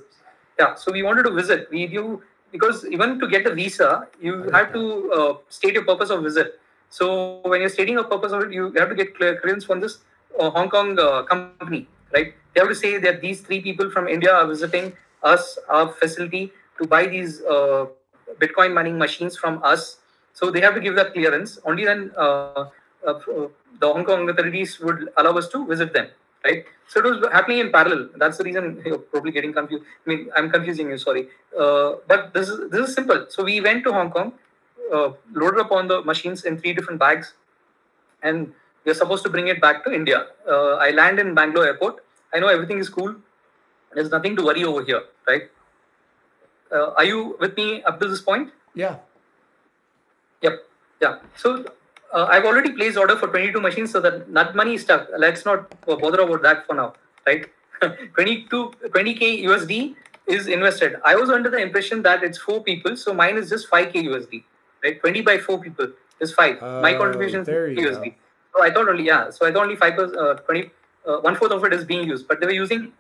[0.59, 0.75] Yeah.
[0.75, 1.69] So we wanted to visit.
[1.71, 5.85] We do because even to get a visa, you get have to uh, state your
[5.85, 6.59] purpose of visit.
[6.89, 9.81] So when you're stating a purpose of it, you have to get clear- clearance from
[9.81, 9.99] this
[10.41, 12.33] uh, Hong Kong uh, company, right?
[12.55, 16.51] They have to say that these three people from India are visiting us, our facility,
[16.81, 17.87] to buy these uh,
[18.41, 19.99] Bitcoin mining machines from us.
[20.39, 21.59] So they have to give that clearance.
[21.65, 22.67] Only then uh,
[23.07, 23.49] uh, uh,
[23.81, 26.07] the Hong Kong authorities would allow us to visit them,
[26.45, 26.65] right?
[26.87, 28.11] So it was happening in parallel.
[28.17, 29.85] That's the reason you're probably getting confused.
[30.07, 30.99] I mean, I'm confusing you.
[30.99, 31.27] Sorry,
[31.59, 33.27] uh, but this is this is simple.
[33.31, 34.33] So we went to Hong Kong,
[34.93, 37.35] uh, loaded up on the machines in three different bags,
[38.23, 38.53] and
[38.85, 40.21] we're supposed to bring it back to India.
[40.49, 42.05] Uh, I land in Bangalore airport.
[42.33, 43.17] I know everything is cool.
[43.93, 45.51] There's nothing to worry over here, right?
[46.71, 48.53] Are you with me up to this point?
[48.75, 48.97] Yeah.
[50.43, 50.65] Yep.
[51.03, 51.19] Yeah.
[51.37, 51.65] So
[52.13, 55.09] uh, I've already placed order for 22 machines, so that that money is stuck.
[55.17, 56.95] Let's not bother about that for now,
[57.27, 57.47] right?
[58.15, 59.95] 22, 20k USD
[60.27, 60.97] is invested.
[61.05, 64.43] I was under the impression that it's four people, so mine is just 5k USD,
[64.85, 65.01] right?
[65.01, 65.89] 20 by four people
[66.21, 66.61] is five.
[66.61, 68.05] My Oh, contribution is USD.
[68.05, 68.15] go.
[68.57, 69.31] So I thought only yeah.
[69.31, 70.71] So I thought only five percent, uh, 20,
[71.07, 72.93] uh, one fourth of it is being used, but they were using.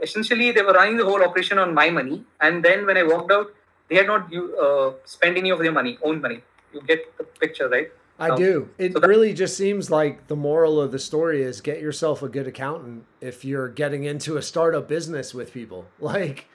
[0.00, 3.30] Essentially, they were running the whole operation on my money, and then when I walked
[3.30, 3.52] out,
[3.88, 6.40] they had not uh, spent any of their money, own money.
[6.72, 7.90] You get the picture, right?
[8.18, 8.68] I Um, do.
[8.78, 12.22] It so that- really just seems like the moral of the story is get yourself
[12.22, 15.86] a good accountant if you're getting into a startup business with people.
[16.00, 16.46] Like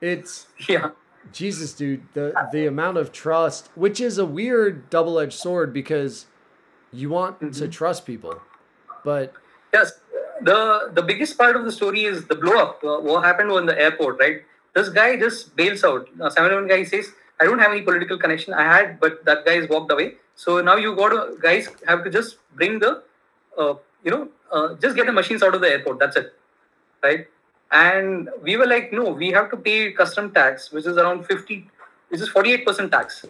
[0.00, 0.90] it's Yeah.
[1.32, 6.26] Jesus, dude, the the amount of trust, which is a weird double-edged sword because
[6.92, 7.70] you want to Mm-hmm.
[7.70, 8.40] trust people.
[9.04, 9.32] But
[9.72, 10.00] Yes,
[10.40, 12.82] the the biggest part of the story is the blow up.
[12.84, 14.42] Uh, what happened was the airport, right?
[14.74, 16.08] This guy just bails out.
[16.20, 18.54] Uh, 7 guy says, "I don't have any political connection.
[18.54, 20.14] I had, but that guy has walked away.
[20.36, 23.02] So now you got to guys have to just bring the,
[23.58, 25.98] uh, you know, uh, just get the machines out of the airport.
[25.98, 26.32] That's it,
[27.02, 27.26] right?"
[27.70, 31.60] And we were like, "No, we have to pay custom tax, which is around 50,
[32.08, 33.24] which is 48 percent tax."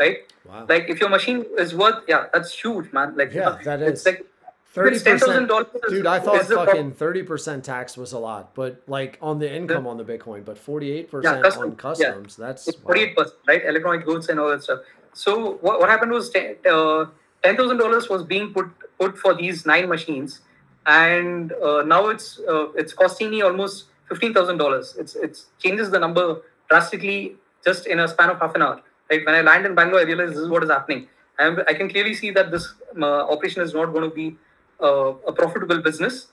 [0.00, 0.18] right?
[0.44, 0.66] Wow.
[0.68, 3.16] Like if your machine is worth, yeah, that's huge, man.
[3.16, 4.06] Like Yeah, that it's is.
[4.06, 4.26] like
[4.74, 5.88] Thirty it's ten thousand percent, dollars.
[5.88, 6.04] dude.
[6.04, 9.98] I thought fucking thirty percent tax was a lot, but like on the income on
[9.98, 11.76] the Bitcoin, but forty-eight percent custom, on yeah.
[11.76, 12.36] customs.
[12.36, 12.72] That's wow.
[12.82, 13.64] forty-eight percent, right?
[13.64, 14.80] Electronic goods and all that stuff.
[15.12, 17.06] So what, what happened was ten uh,
[17.44, 18.66] thousand dollars was being put
[18.98, 20.40] put for these nine machines,
[20.86, 24.96] and uh, now it's uh, it's costing me almost fifteen thousand dollars.
[24.98, 28.82] It's it's changes the number drastically just in a span of half an hour.
[29.08, 29.24] Right?
[29.24, 31.06] When I land in Bangalore, I realize this is what is happening.
[31.38, 34.36] And I can clearly see that this uh, operation is not going to be
[34.80, 36.28] a profitable business,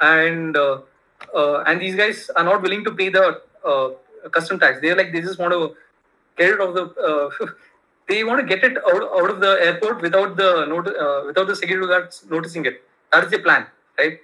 [0.00, 0.80] and uh,
[1.34, 3.90] uh, and these guys are not willing to pay the uh,
[4.30, 4.80] custom tax.
[4.80, 5.76] They're like they just want to
[6.36, 6.84] get it of the.
[7.10, 7.46] Uh,
[8.08, 11.46] they want to get it out, out of the airport without the not, uh, without
[11.46, 12.82] the security guards noticing it.
[13.12, 13.66] That is the plan,
[13.98, 14.20] right?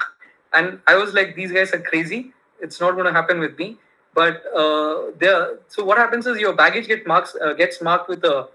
[0.54, 2.32] And I was like, these guys are crazy.
[2.60, 3.78] It's not going to happen with me.
[4.14, 8.24] But uh, there, so what happens is your baggage get marks uh, gets marked with
[8.24, 8.48] a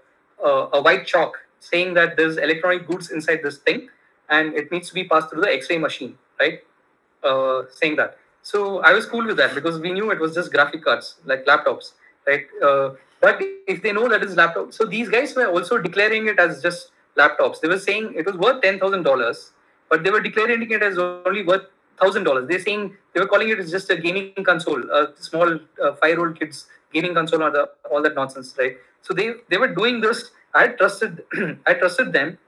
[0.44, 3.88] uh, a white chalk saying that there's electronic goods inside this thing,
[4.30, 6.60] and it needs to be passed through the X-ray machine, right?
[7.22, 8.18] Uh, saying that.
[8.42, 11.44] So I was cool with that because we knew it was just graphic cards, like
[11.46, 11.92] laptops,
[12.26, 12.46] right?
[12.62, 12.90] Uh,
[13.20, 16.62] but if they know that it's laptop, so these guys were also declaring it as
[16.62, 17.60] just laptops.
[17.60, 19.50] They were saying it was worth ten thousand dollars,
[19.88, 21.66] but they were declaring it as only worth
[22.00, 22.48] thousand dollars.
[22.48, 26.38] They're saying they were calling it as just a gaming console, a small uh, five-year-old
[26.38, 28.76] kids gaming console, or the, all that nonsense, right?
[29.02, 30.30] So they they were doing this.
[30.54, 31.24] I trusted
[31.66, 32.38] I trusted them,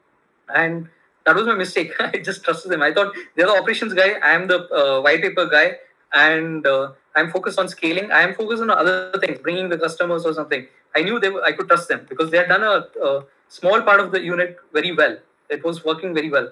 [0.54, 0.88] and
[1.26, 1.92] that was my mistake.
[2.00, 2.82] I just trusted them.
[2.82, 4.14] I thought they're the operations guy.
[4.22, 5.76] I am the uh, white paper guy,
[6.12, 8.10] and uh, I'm focused on scaling.
[8.12, 10.66] I am focused on other things, bringing the customers or something.
[10.94, 13.80] I knew they were, I could trust them because they had done a, a small
[13.82, 15.16] part of the unit very well.
[15.48, 16.50] It was working very well.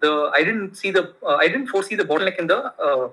[0.00, 2.58] The I didn't see the uh, I didn't foresee the bottleneck in the
[2.88, 3.08] uh,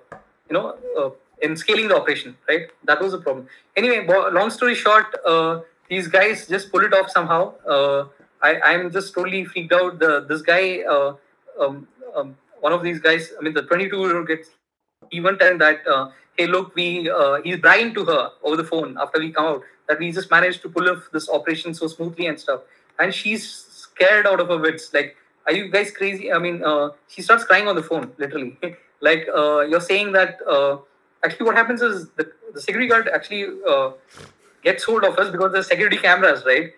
[0.49, 1.09] you know uh,
[1.41, 2.35] in scaling the operation.
[2.49, 3.47] Right, that was the problem.
[3.75, 7.53] Anyway, long story short, uh, these guys just pull it off somehow.
[8.41, 9.99] I, I'm just totally freaked out.
[9.99, 11.15] The this guy, uh,
[11.59, 14.49] um, um, one of these guys, I mean, the 22 year old gets
[15.11, 18.97] even telling that, uh, hey, look, we uh, he's bragging to her over the phone
[18.99, 22.27] after we come out that we just managed to pull off this operation so smoothly
[22.27, 22.61] and stuff.
[22.99, 24.93] And she's scared out of her wits.
[24.93, 25.15] Like,
[25.47, 26.31] are you guys crazy?
[26.31, 28.57] I mean, uh, she starts crying on the phone, literally.
[29.01, 30.77] like, uh, you're saying that uh,
[31.23, 33.47] actually what happens is the, the security guard actually
[34.63, 36.71] gets hold of us because there's security cameras, right?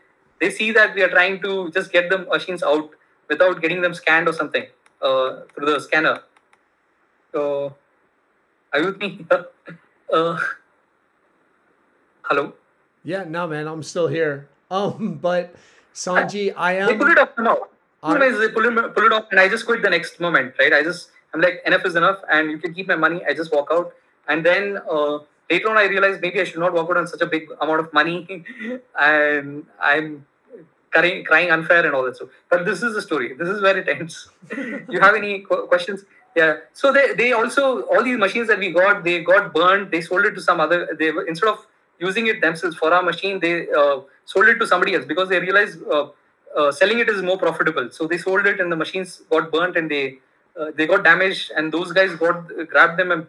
[0.44, 2.90] They see that we are trying to just get the machines out
[3.30, 4.66] without getting them scanned or something
[5.02, 6.20] uh, through the scanner.
[7.32, 7.74] So,
[8.74, 9.26] are you with me?
[10.14, 10.38] uh,
[12.24, 12.52] hello?
[13.06, 14.50] Yeah, no, man, I'm still here.
[14.74, 15.54] Um, but
[15.94, 16.88] Sanji, I am.
[16.88, 17.58] They pull it off now.
[18.02, 20.56] I- Sometimes they pull it, pull it off, and I just quit the next moment,
[20.58, 20.74] right?
[20.74, 23.22] I just, I'm like, enough is enough, and you can keep my money.
[23.24, 23.94] I just walk out.
[24.28, 25.20] And then uh,
[25.52, 27.82] later on, I realized maybe I should not walk out on such a big amount
[27.82, 28.44] of money,
[29.00, 30.26] and I'm
[30.94, 32.30] crying, crying unfair and all that stuff.
[32.50, 33.34] But this is the story.
[33.34, 34.30] This is where it ends.
[34.58, 36.06] you have any qu- questions?
[36.36, 36.58] Yeah.
[36.74, 39.92] So they, they also all these machines that we got, they got burned.
[39.92, 40.90] They sold it to some other.
[40.98, 41.66] They were instead of
[42.00, 45.40] using it themselves for our machine, they uh, sold it to somebody else because they
[45.40, 46.08] realized uh,
[46.58, 47.90] uh, selling it is more profitable.
[47.92, 50.20] So they sold it, and the machines got burnt and they
[50.60, 51.52] uh, they got damaged.
[51.56, 53.28] And those guys got grabbed them and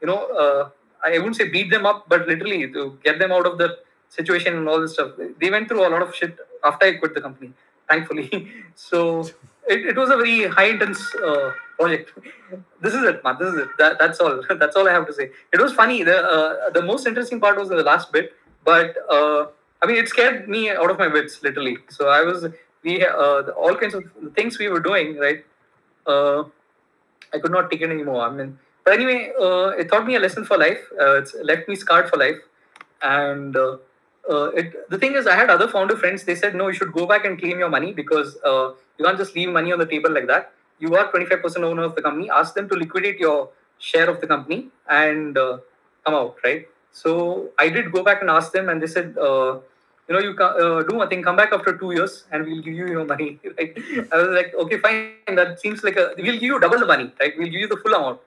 [0.00, 0.70] you know uh,
[1.04, 4.56] I wouldn't say beat them up, but literally to get them out of the situation
[4.56, 5.12] and all this stuff.
[5.40, 7.52] They went through a lot of shit after I quit the company,
[7.88, 8.30] thankfully.
[8.74, 9.22] so
[9.68, 12.12] it, it was a very high intense uh, project.
[12.80, 13.36] This is it, man.
[13.38, 13.68] This is it.
[13.78, 14.42] That, that's all.
[14.58, 15.30] that's all I have to say.
[15.52, 16.02] It was funny.
[16.02, 18.34] The uh, the most interesting part was the last bit,
[18.64, 19.46] but uh,
[19.82, 21.78] I mean, it scared me out of my wits, literally.
[21.88, 22.46] So I was
[22.82, 25.44] we uh, all kinds of things we were doing, right?
[26.06, 26.44] Uh,
[27.32, 28.22] I could not take it anymore.
[28.22, 30.80] I mean, but anyway, uh, it taught me a lesson for life.
[30.98, 32.38] It's left me scarred for life.
[33.00, 33.56] And
[34.30, 36.24] uh, it, the thing is, I had other founder friends.
[36.24, 39.18] They said, no, you should go back and claim your money because uh, you can't
[39.18, 40.52] just leave money on the table like that.
[40.78, 42.30] You are 25% owner of the company.
[42.30, 45.58] Ask them to liquidate your share of the company and uh,
[46.04, 46.66] come out, right?
[46.92, 49.58] So I did go back and ask them, and they said, uh,
[50.08, 52.74] you know, you uh, do one thing, come back after two years, and we'll give
[52.74, 53.40] you your money.
[53.58, 53.76] Right?
[54.12, 55.36] I was like, okay, fine.
[55.36, 56.14] That seems like a.
[56.16, 57.32] We'll give you double the money, right?
[57.36, 58.20] We'll give you the full amount.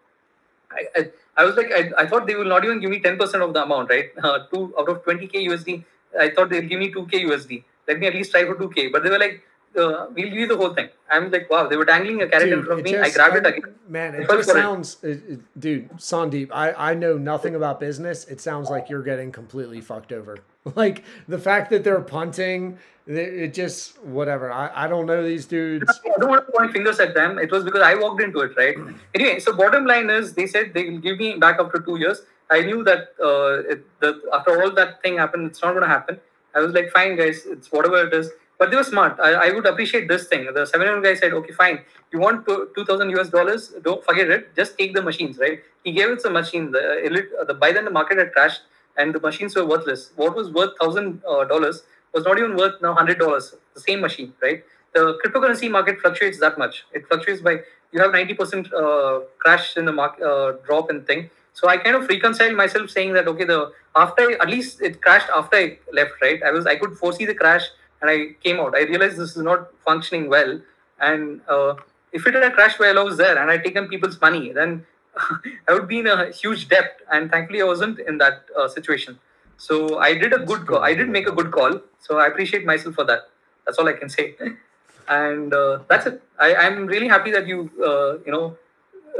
[0.75, 3.19] I, I, I was like, I, I thought they will not even give me 10%
[3.47, 4.09] of the amount, right?
[4.23, 5.83] Uh, two out of 20k USD.
[6.19, 7.63] I thought they'll give me 2k USD.
[7.87, 8.91] Let me at least try for 2k.
[8.91, 9.43] But they were like,
[9.77, 10.89] uh, we'll give you the whole thing.
[11.09, 12.97] I'm like, wow, they were dangling a carrot in front of me.
[12.97, 13.75] I just- grabbed it again.
[13.87, 14.53] Man, it just it.
[14.53, 16.49] sounds, it, it- dude, Sandeep.
[16.51, 18.25] I I know nothing about business.
[18.25, 20.37] It sounds like you're getting completely fucked over.
[20.75, 24.51] Like the fact that they're punting, it just whatever.
[24.51, 25.87] I I don't know these dudes.
[26.03, 27.37] I don't want to point fingers at them.
[27.37, 28.75] It was because I walked into it, right?
[29.13, 32.23] Anyway, so bottom line is they said they will give me back after two years.
[32.49, 35.87] I knew that uh, it, the, after all that thing happened, it's not going to
[35.87, 36.19] happen.
[36.53, 38.29] I was like, fine, guys, it's whatever it is.
[38.59, 39.19] But they were smart.
[39.19, 40.47] I, I would appreciate this thing.
[40.53, 41.79] The 7 guy said, okay, fine.
[42.13, 43.73] You want 2,000 US dollars?
[43.83, 44.55] Don't forget it.
[44.55, 45.59] Just take the machines, right?
[45.83, 46.71] He gave it some machine.
[46.71, 48.61] The, the by then the market had crashed
[48.97, 50.11] and the machines were worthless.
[50.15, 51.83] What was worth thousand uh, dollars
[52.13, 53.55] was not even worth now hundred dollars.
[53.73, 54.63] The same machine, right?
[54.93, 56.85] The cryptocurrency market fluctuates that much.
[56.93, 57.59] It fluctuates by
[57.91, 61.29] you have ninety percent uh, crash in the market uh, drop and thing.
[61.53, 65.29] So I kind of reconciled myself saying that okay, the after at least it crashed
[65.33, 66.41] after I left, right?
[66.43, 67.63] I was I could foresee the crash
[68.01, 68.75] and I came out.
[68.75, 70.59] I realized this is not functioning well,
[70.99, 71.75] and uh,
[72.11, 74.85] if it had crashed while I was there and I'd taken people's money, then
[75.67, 76.99] I would be in a huge debt.
[77.11, 79.19] And thankfully, I wasn't in that uh, situation.
[79.57, 80.79] So I did a good call.
[80.79, 81.79] I did make a good call.
[81.99, 83.29] So I appreciate myself for that.
[83.65, 84.35] That's all I can say.
[85.07, 86.21] and uh, that's it.
[86.39, 88.57] I, am really happy that you uh, you know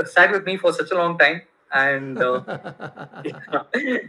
[0.05, 1.41] sat with me for such a long time.
[1.71, 2.41] And uh,
[3.23, 3.59] yeah.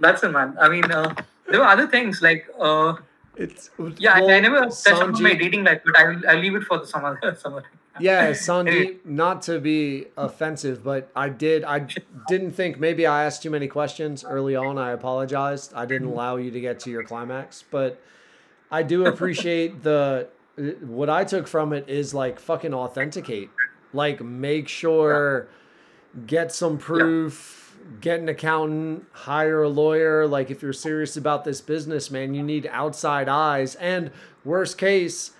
[0.00, 0.56] that's it, man.
[0.60, 1.14] I mean, uh,
[1.48, 2.94] there were other things like uh,
[3.36, 4.14] it's yeah.
[4.14, 6.86] I, I, never touched on my dating life, but I'll, I'll leave it for the
[6.86, 7.66] some other some other
[8.00, 11.86] yeah, Sandeep, not to be offensive, but I did I
[12.28, 14.78] didn't think maybe I asked too many questions early on.
[14.78, 15.72] I apologized.
[15.74, 18.00] I didn't allow you to get to your climax, but
[18.70, 20.28] I do appreciate the
[20.80, 23.50] what I took from it is like fucking authenticate.
[23.92, 25.48] Like make sure
[26.26, 30.26] get some proof, get an accountant, hire a lawyer.
[30.26, 34.10] Like if you're serious about this business, man, you need outside eyes and
[34.44, 35.32] worst case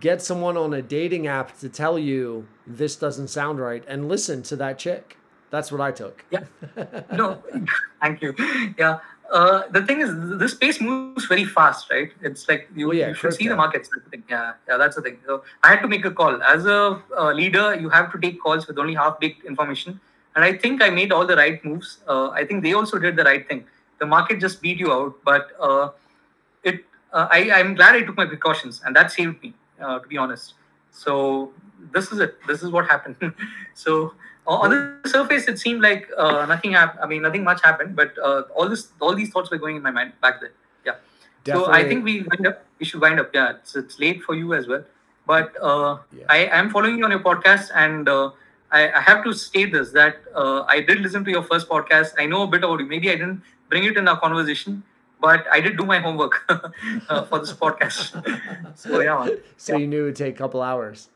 [0.00, 4.42] get someone on a dating app to tell you this doesn't sound right and listen
[4.44, 5.16] to that chick.
[5.50, 6.24] That's what I took.
[6.30, 6.44] Yeah.
[7.12, 7.42] No,
[8.00, 8.34] thank you.
[8.78, 9.00] Yeah.
[9.30, 12.12] Uh, the thing is, the space moves very fast, right?
[12.20, 13.88] It's like you, well, yeah, you should see the markets.
[14.28, 15.18] Yeah, yeah, that's the thing.
[15.26, 16.42] So I had to make a call.
[16.42, 19.98] As a uh, leader, you have to take calls with only half-baked information.
[20.36, 21.98] And I think I made all the right moves.
[22.06, 23.64] Uh, I think they also did the right thing.
[24.00, 25.90] The market just beat you out, but uh,
[26.62, 26.84] it.
[27.12, 30.16] Uh, I, I'm glad I took my precautions, and that saved me uh, to be
[30.16, 30.54] honest.
[30.90, 31.52] So
[31.92, 32.36] this is it.
[32.46, 33.16] This is what happened.
[33.74, 34.14] so
[34.46, 37.00] on the surface, it seemed like uh, nothing happened.
[37.02, 39.82] I mean, nothing much happened, but uh, all this, all these thoughts were going in
[39.82, 40.50] my mind back then.
[40.84, 40.94] Yeah.
[41.44, 41.66] Definitely.
[41.66, 42.64] So I think we wind up.
[42.78, 43.30] We should wind up.
[43.34, 44.84] Yeah, it's, it's late for you as well.
[45.26, 46.24] But uh, yeah.
[46.28, 48.30] I am following you on your podcast, and uh,
[48.72, 52.14] I, I, have to state this that uh, I did listen to your first podcast.
[52.18, 52.86] I know a bit about you.
[52.86, 54.82] Maybe I didn't bring it in our conversation,
[55.22, 56.44] but I did do my homework
[57.08, 58.76] uh, for this podcast.
[58.76, 59.28] so yeah.
[59.56, 59.78] So yeah.
[59.78, 61.08] you knew it would take a couple hours.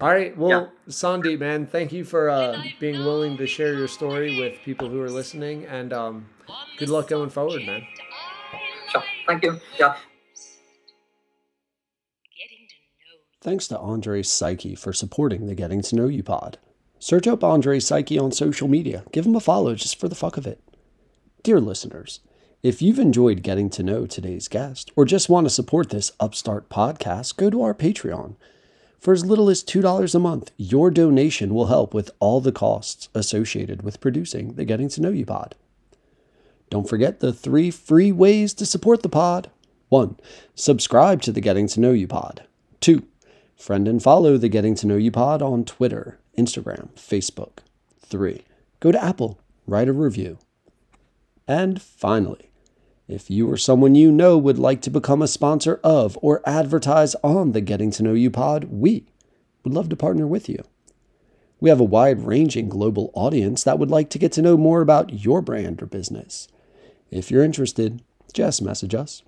[0.00, 0.36] All right.
[0.36, 0.92] Well, yeah.
[0.92, 5.00] Sandeep, man, thank you for uh, being willing to share your story with people who
[5.00, 6.26] are listening, and um,
[6.78, 7.86] good luck going forward, man.
[8.88, 9.04] Sure.
[9.28, 9.60] Thank you.
[9.78, 9.94] Yeah.
[13.40, 16.58] Thanks to Andre Psyche for supporting the Getting to Know You pod.
[16.98, 19.04] Search up Andre Psyche on social media.
[19.12, 20.60] Give him a follow just for the fuck of it.
[21.42, 22.20] Dear listeners,
[22.62, 26.68] if you've enjoyed getting to know today's guest or just want to support this upstart
[26.68, 28.36] podcast, go to our Patreon.
[29.00, 33.08] For as little as $2 a month, your donation will help with all the costs
[33.16, 35.56] associated with producing the Getting to Know You pod.
[36.70, 39.50] Don't forget the three free ways to support the pod.
[39.88, 40.16] 1.
[40.54, 42.44] Subscribe to the Getting to Know You pod.
[42.80, 43.02] 2.
[43.56, 47.58] Friend and follow the Getting to Know You pod on Twitter, Instagram, Facebook.
[48.06, 48.44] 3.
[48.78, 50.38] Go to Apple, write a review.
[51.48, 52.51] And finally,
[53.12, 57.14] if you or someone you know would like to become a sponsor of or advertise
[57.22, 59.06] on the Getting to Know You pod, we
[59.62, 60.64] would love to partner with you.
[61.60, 64.80] We have a wide ranging global audience that would like to get to know more
[64.80, 66.48] about your brand or business.
[67.10, 69.22] If you're interested, just message us.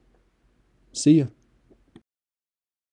[0.93, 1.31] See you.